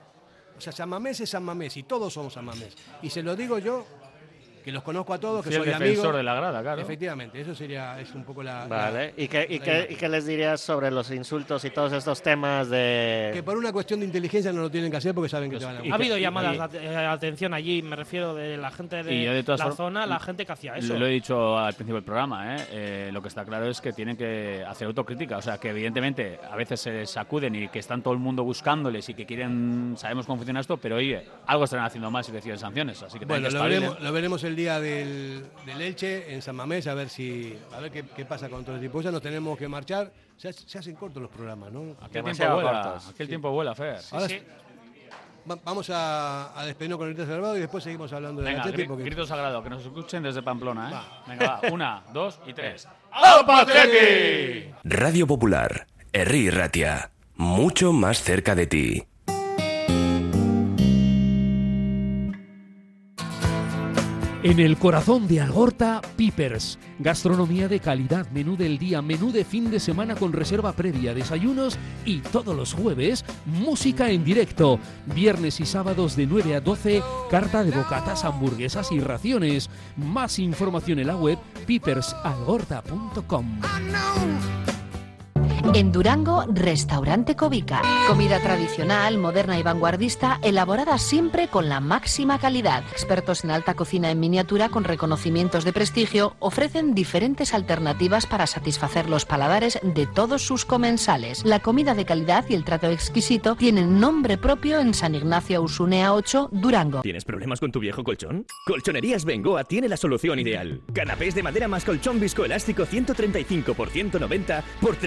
O 0.58 0.62
sea, 0.62 0.72
San 0.72 0.90
Mamés 0.90 1.20
es 1.22 1.30
San 1.30 1.44
Mamés 1.44 1.78
y 1.78 1.84
todos 1.84 2.14
somos 2.14 2.34
San 2.34 2.46
Mamés. 2.46 2.76
Y 3.02 3.10
se 3.10 3.24
lo 3.24 3.36
digo 3.36 3.58
yo 3.58 3.86
que 4.62 4.72
los 4.72 4.84
conozco 4.84 5.14
a 5.14 5.20
todos, 5.20 5.44
que 5.46 5.52
soy 5.52 5.66
defensor 5.66 5.84
amigo. 6.08 6.18
de 6.18 6.24
la 6.24 6.36
grada, 6.36 6.62
claro. 6.62 6.82
Efectivamente, 6.82 7.42
eso 7.42 7.54
sería 7.56 8.00
es 8.00 8.14
un 8.14 8.24
poco 8.24 8.44
la. 8.44 8.66
Vale. 8.68 9.14
la- 9.16 9.24
¿Y 9.24 9.28
qué, 9.28 9.46
y, 9.50 9.60
la 9.60 9.66
qué. 9.66 9.88
¿Y 9.92 9.96
qué 9.96 10.10
les 10.10 10.26
dirías 10.26 10.62
sobre 10.62 10.92
los 10.92 11.10
insultos 11.12 11.64
y 11.66 11.70
todos 11.72 11.94
estos 11.94 12.22
temas 12.22 12.70
de...? 12.70 13.32
Que 13.34 13.44
por 13.44 13.58
una 13.58 13.72
cuestión 13.72 14.00
de 14.00 14.06
inteligencia 14.06 14.52
no 14.54 14.62
lo 14.62 14.70
tienen 14.72 14.92
que 14.92 14.98
hacer 14.98 15.14
porque 15.14 15.30
saben 15.30 15.50
que 15.50 15.58
Pues 15.58 15.68
te 15.68 15.74
van 15.74 15.78
a 15.78 15.82
Ha 15.82 15.86
Y 15.88 15.92
habido 15.92 16.18
llamadas 16.18 16.72
de 16.72 16.86
eh, 16.86 16.96
atención 16.96 17.54
allí, 17.54 17.82
me 17.82 17.96
refiero 17.96 18.34
de 18.34 18.58
la 18.58 18.72
gente 18.72 19.04
de, 19.04 19.44
la 19.44 19.58
formas- 19.58 19.76
zona, 19.76 20.06
la 20.06 20.20
gente 20.20 20.46
que 20.46 20.52
hacía 20.52 20.76
eso. 20.78 20.94
Lo, 20.94 21.00
lo 21.00 21.08
he 21.08 21.12
dicho 21.12 21.58
al 21.58 21.74
principio 21.74 21.96
del 21.96 22.04
programa, 22.04 22.56
¿eh? 22.56 22.66
Eh, 22.72 23.10
lo 23.12 23.22
que 23.22 23.28
está 23.28 23.44
claro 23.46 23.68
es 23.68 23.82
que 23.82 23.94
tienen 23.94 24.16
que 24.18 24.64
hacer 24.68 24.88
autocrítica, 24.88 25.38
o 25.38 25.42
sea, 25.42 25.58
que 25.58 25.70
evidentemente 25.70 26.40
a 26.50 26.56
veces 26.56 26.80
se 26.82 27.06
sacuden 27.06 27.56
y 27.56 27.68
que 27.70 27.80
están 27.80 28.02
todo 28.02 28.14
el 28.14 28.20
mundo 28.20 28.44
buscándoles 28.44 29.08
y 29.10 29.14
que 29.14 29.26
quieren, 29.26 29.96
sabemos 29.98 30.26
cómo 30.26 30.38
funciona 30.38 30.60
esto, 30.60 30.78
pero 30.78 30.96
oye, 30.98 31.26
algo 31.48 31.64
estarán 31.66 31.86
haciendo 31.86 32.10
mal 32.12 32.24
si 32.24 32.32
reciben 32.32 32.58
sanciones, 32.58 33.02
así 33.04 33.20
que 33.20 33.26
Bueno, 33.26 33.48
que 33.50 33.54
lo 33.54 33.64
veremos, 33.64 34.00
lo 34.02 34.12
veremos 34.14 34.44
el 34.52 34.56
día 34.58 34.80
del, 34.80 35.46
del 35.66 35.82
Elche 35.82 36.34
en 36.34 36.42
San 36.42 36.56
Mamés, 36.56 36.86
a 36.88 36.94
ver 36.94 37.10
si 37.10 37.58
a 37.74 37.80
ver 37.80 37.92
qué, 37.92 38.04
qué 38.16 38.26
pasa 38.26 38.48
con 38.50 38.64
todo 38.64 38.76
el 38.76 38.82
tipo. 38.82 39.02
Ya 39.02 39.12
nos 39.12 39.22
tenemos 39.22 39.58
que 39.58 39.68
marchar. 39.68 40.12
Se, 40.38 40.52
se 40.54 40.78
hacen 40.78 40.96
cortos 40.96 41.22
los 41.22 41.32
programas, 41.32 41.72
¿no? 41.72 41.96
Aquel 42.02 42.24
tiempo 42.24 42.54
vuela, 42.56 42.82
cortos. 42.84 43.10
aquel 43.10 43.28
tiempo 43.28 43.52
vuela, 43.52 43.76
Fer. 43.76 43.98
Ahora 44.12 44.28
sí. 44.28 44.40
Va- 45.50 45.58
vamos 45.64 45.90
a, 45.90 46.60
a 46.60 46.66
despedirnos 46.66 47.00
con 47.00 47.08
el 47.08 47.16
grito 47.16 47.28
salvado 47.30 47.58
y 47.58 47.62
después 47.62 47.84
seguimos 47.84 48.12
hablando 48.14 48.44
gri- 48.44 48.88
porque 48.88 49.04
grito 49.04 49.26
sagrado, 49.26 49.64
que 49.64 49.70
nos 49.72 49.84
escuchen 49.84 50.22
desde 50.24 50.42
Pamplona, 50.44 50.90
¿eh? 50.90 50.94
Va. 50.94 51.24
Venga, 51.28 51.60
va, 51.64 51.72
una, 51.72 52.04
dos 52.14 52.40
y 52.46 52.54
tres. 52.54 52.88
Radio 54.84 55.28
Popular, 55.28 55.88
Herri 56.14 56.50
Ratia, 56.50 57.12
mucho 57.36 57.92
más 57.94 58.22
cerca 58.22 58.54
de 58.56 58.68
ti. 58.68 59.04
En 64.44 64.60
el 64.60 64.78
corazón 64.78 65.28
de 65.28 65.40
Algorta, 65.40 66.02
Pipers. 66.16 66.80
Gastronomía 66.98 67.68
de 67.68 67.80
calidad, 67.80 68.28
menú 68.32 68.58
del 68.58 68.80
día, 68.80 69.04
menú 69.04 69.32
de 69.32 69.46
fin 69.46 69.70
de 69.70 69.80
semana 69.80 70.16
con 70.16 70.34
reserva 70.34 70.72
previa, 70.74 71.14
desayunos 71.14 71.78
y 72.06 72.22
todos 72.22 72.56
los 72.56 72.74
jueves, 72.74 73.24
música 73.46 74.10
en 74.10 74.24
directo. 74.24 74.80
Viernes 75.14 75.60
y 75.60 75.68
sábados 75.68 76.16
de 76.16 76.26
9 76.26 76.56
a 76.56 76.62
12, 76.62 77.04
carta 77.30 77.64
de 77.64 77.70
bocatas, 77.70 78.26
hamburguesas 78.26 78.92
y 78.92 79.00
raciones. 79.00 79.70
Más 79.96 80.40
información 80.40 80.98
en 80.98 81.08
la 81.08 81.18
web 81.18 81.38
pipersalgorta.com. 81.68 83.60
En 85.64 85.92
Durango, 85.92 86.44
Restaurante 86.48 87.36
Covica. 87.36 87.82
Comida 88.08 88.42
tradicional, 88.42 89.18
moderna 89.18 89.58
y 89.58 89.64
vanguardista, 89.64 90.40
elaborada 90.42 90.98
siempre 90.98 91.48
con 91.48 91.70
la 91.70 91.80
máxima 91.80 92.40
calidad. 92.40 92.84
Expertos 92.92 93.44
en 93.44 93.52
alta 93.52 93.76
cocina 93.76 94.12
en 94.12 94.20
miniatura 94.20 94.68
con 94.70 94.84
reconocimientos 94.84 95.64
de 95.64 95.72
prestigio 95.72 96.36
ofrecen 96.40 96.94
diferentes 96.94 97.54
alternativas 97.54 98.26
para 98.26 98.48
satisfacer 98.48 99.08
los 99.08 99.26
paladares 99.26 99.80
de 99.82 100.08
todos 100.08 100.42
sus 100.42 100.66
comensales. 100.66 101.46
La 101.46 101.60
comida 101.60 101.94
de 101.94 102.06
calidad 102.06 102.44
y 102.50 102.56
el 102.56 102.66
trato 102.66 102.90
exquisito 102.90 103.56
tienen 103.56 104.00
nombre 104.00 104.38
propio 104.38 104.80
en 104.80 104.94
San 104.94 105.16
Ignacio 105.16 105.62
Usunea 105.62 106.14
8, 106.14 106.50
Durango. 106.52 107.02
¿Tienes 107.02 107.24
problemas 107.24 107.60
con 107.62 107.72
tu 107.72 107.80
viejo 107.80 108.04
colchón? 108.04 108.46
Colchonerías 108.66 109.24
Bengoa 109.24 109.64
tiene 109.64 109.88
la 109.88 109.96
solución 109.96 110.40
ideal. 110.40 110.82
Canapés 110.94 111.34
de 111.34 111.44
madera 111.44 111.68
más 111.70 111.86
colchón 111.86 112.20
viscoelástico 112.20 112.86
135 112.86 113.74
por 113.74 113.90
190 113.90 114.64
por 114.82 114.98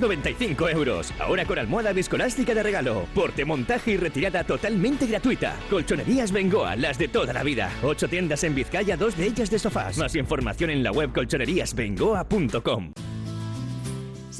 395 0.00 0.68
euros. 0.70 1.12
Ahora 1.18 1.44
con 1.44 1.58
almohada 1.58 1.92
viscoelástica 1.92 2.54
de 2.54 2.62
regalo. 2.62 3.06
Porte, 3.14 3.44
montaje 3.44 3.92
y 3.92 3.96
retirada 3.96 4.44
totalmente 4.44 5.06
gratuita. 5.06 5.56
Colchonerías 5.68 6.32
Bengoa, 6.32 6.76
las 6.76 6.98
de 6.98 7.08
toda 7.08 7.32
la 7.32 7.42
vida. 7.42 7.70
Ocho 7.82 8.08
tiendas 8.08 8.42
en 8.44 8.54
Vizcaya, 8.54 8.96
dos 8.96 9.16
de 9.16 9.26
ellas 9.26 9.50
de 9.50 9.58
sofás. 9.58 9.98
Más 9.98 10.14
información 10.16 10.70
en 10.70 10.82
la 10.82 10.92
web 10.92 11.12
colchoneríasbengoa.com. 11.12 12.92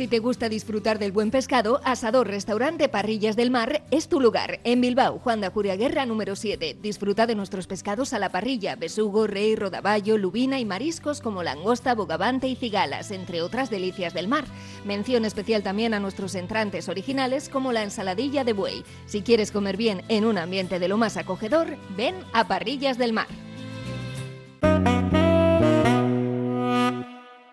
Si 0.00 0.08
te 0.08 0.18
gusta 0.18 0.48
disfrutar 0.48 0.98
del 0.98 1.12
buen 1.12 1.30
pescado, 1.30 1.82
Asador 1.84 2.26
Restaurante 2.26 2.88
Parrillas 2.88 3.36
del 3.36 3.50
Mar 3.50 3.82
es 3.90 4.08
tu 4.08 4.18
lugar. 4.18 4.58
En 4.64 4.80
Bilbao, 4.80 5.18
Juan 5.18 5.42
de 5.42 5.48
Ajuria 5.48 5.76
Guerra 5.76 6.06
número 6.06 6.36
7. 6.36 6.78
Disfruta 6.80 7.26
de 7.26 7.34
nuestros 7.34 7.66
pescados 7.66 8.14
a 8.14 8.18
la 8.18 8.30
parrilla, 8.30 8.76
besugo, 8.76 9.26
rey, 9.26 9.56
rodaballo, 9.56 10.16
lubina 10.16 10.58
y 10.58 10.64
mariscos 10.64 11.20
como 11.20 11.42
langosta, 11.42 11.94
bogavante 11.94 12.48
y 12.48 12.56
cigalas, 12.56 13.10
entre 13.10 13.42
otras 13.42 13.68
delicias 13.68 14.14
del 14.14 14.26
mar. 14.26 14.46
Mención 14.86 15.26
especial 15.26 15.62
también 15.62 15.92
a 15.92 16.00
nuestros 16.00 16.34
entrantes 16.34 16.88
originales 16.88 17.50
como 17.50 17.70
la 17.70 17.82
ensaladilla 17.82 18.42
de 18.42 18.54
buey. 18.54 18.84
Si 19.04 19.20
quieres 19.20 19.52
comer 19.52 19.76
bien 19.76 20.00
en 20.08 20.24
un 20.24 20.38
ambiente 20.38 20.78
de 20.78 20.88
lo 20.88 20.96
más 20.96 21.18
acogedor, 21.18 21.76
ven 21.94 22.14
a 22.32 22.48
Parrillas 22.48 22.96
del 22.96 23.12
Mar. 23.12 23.28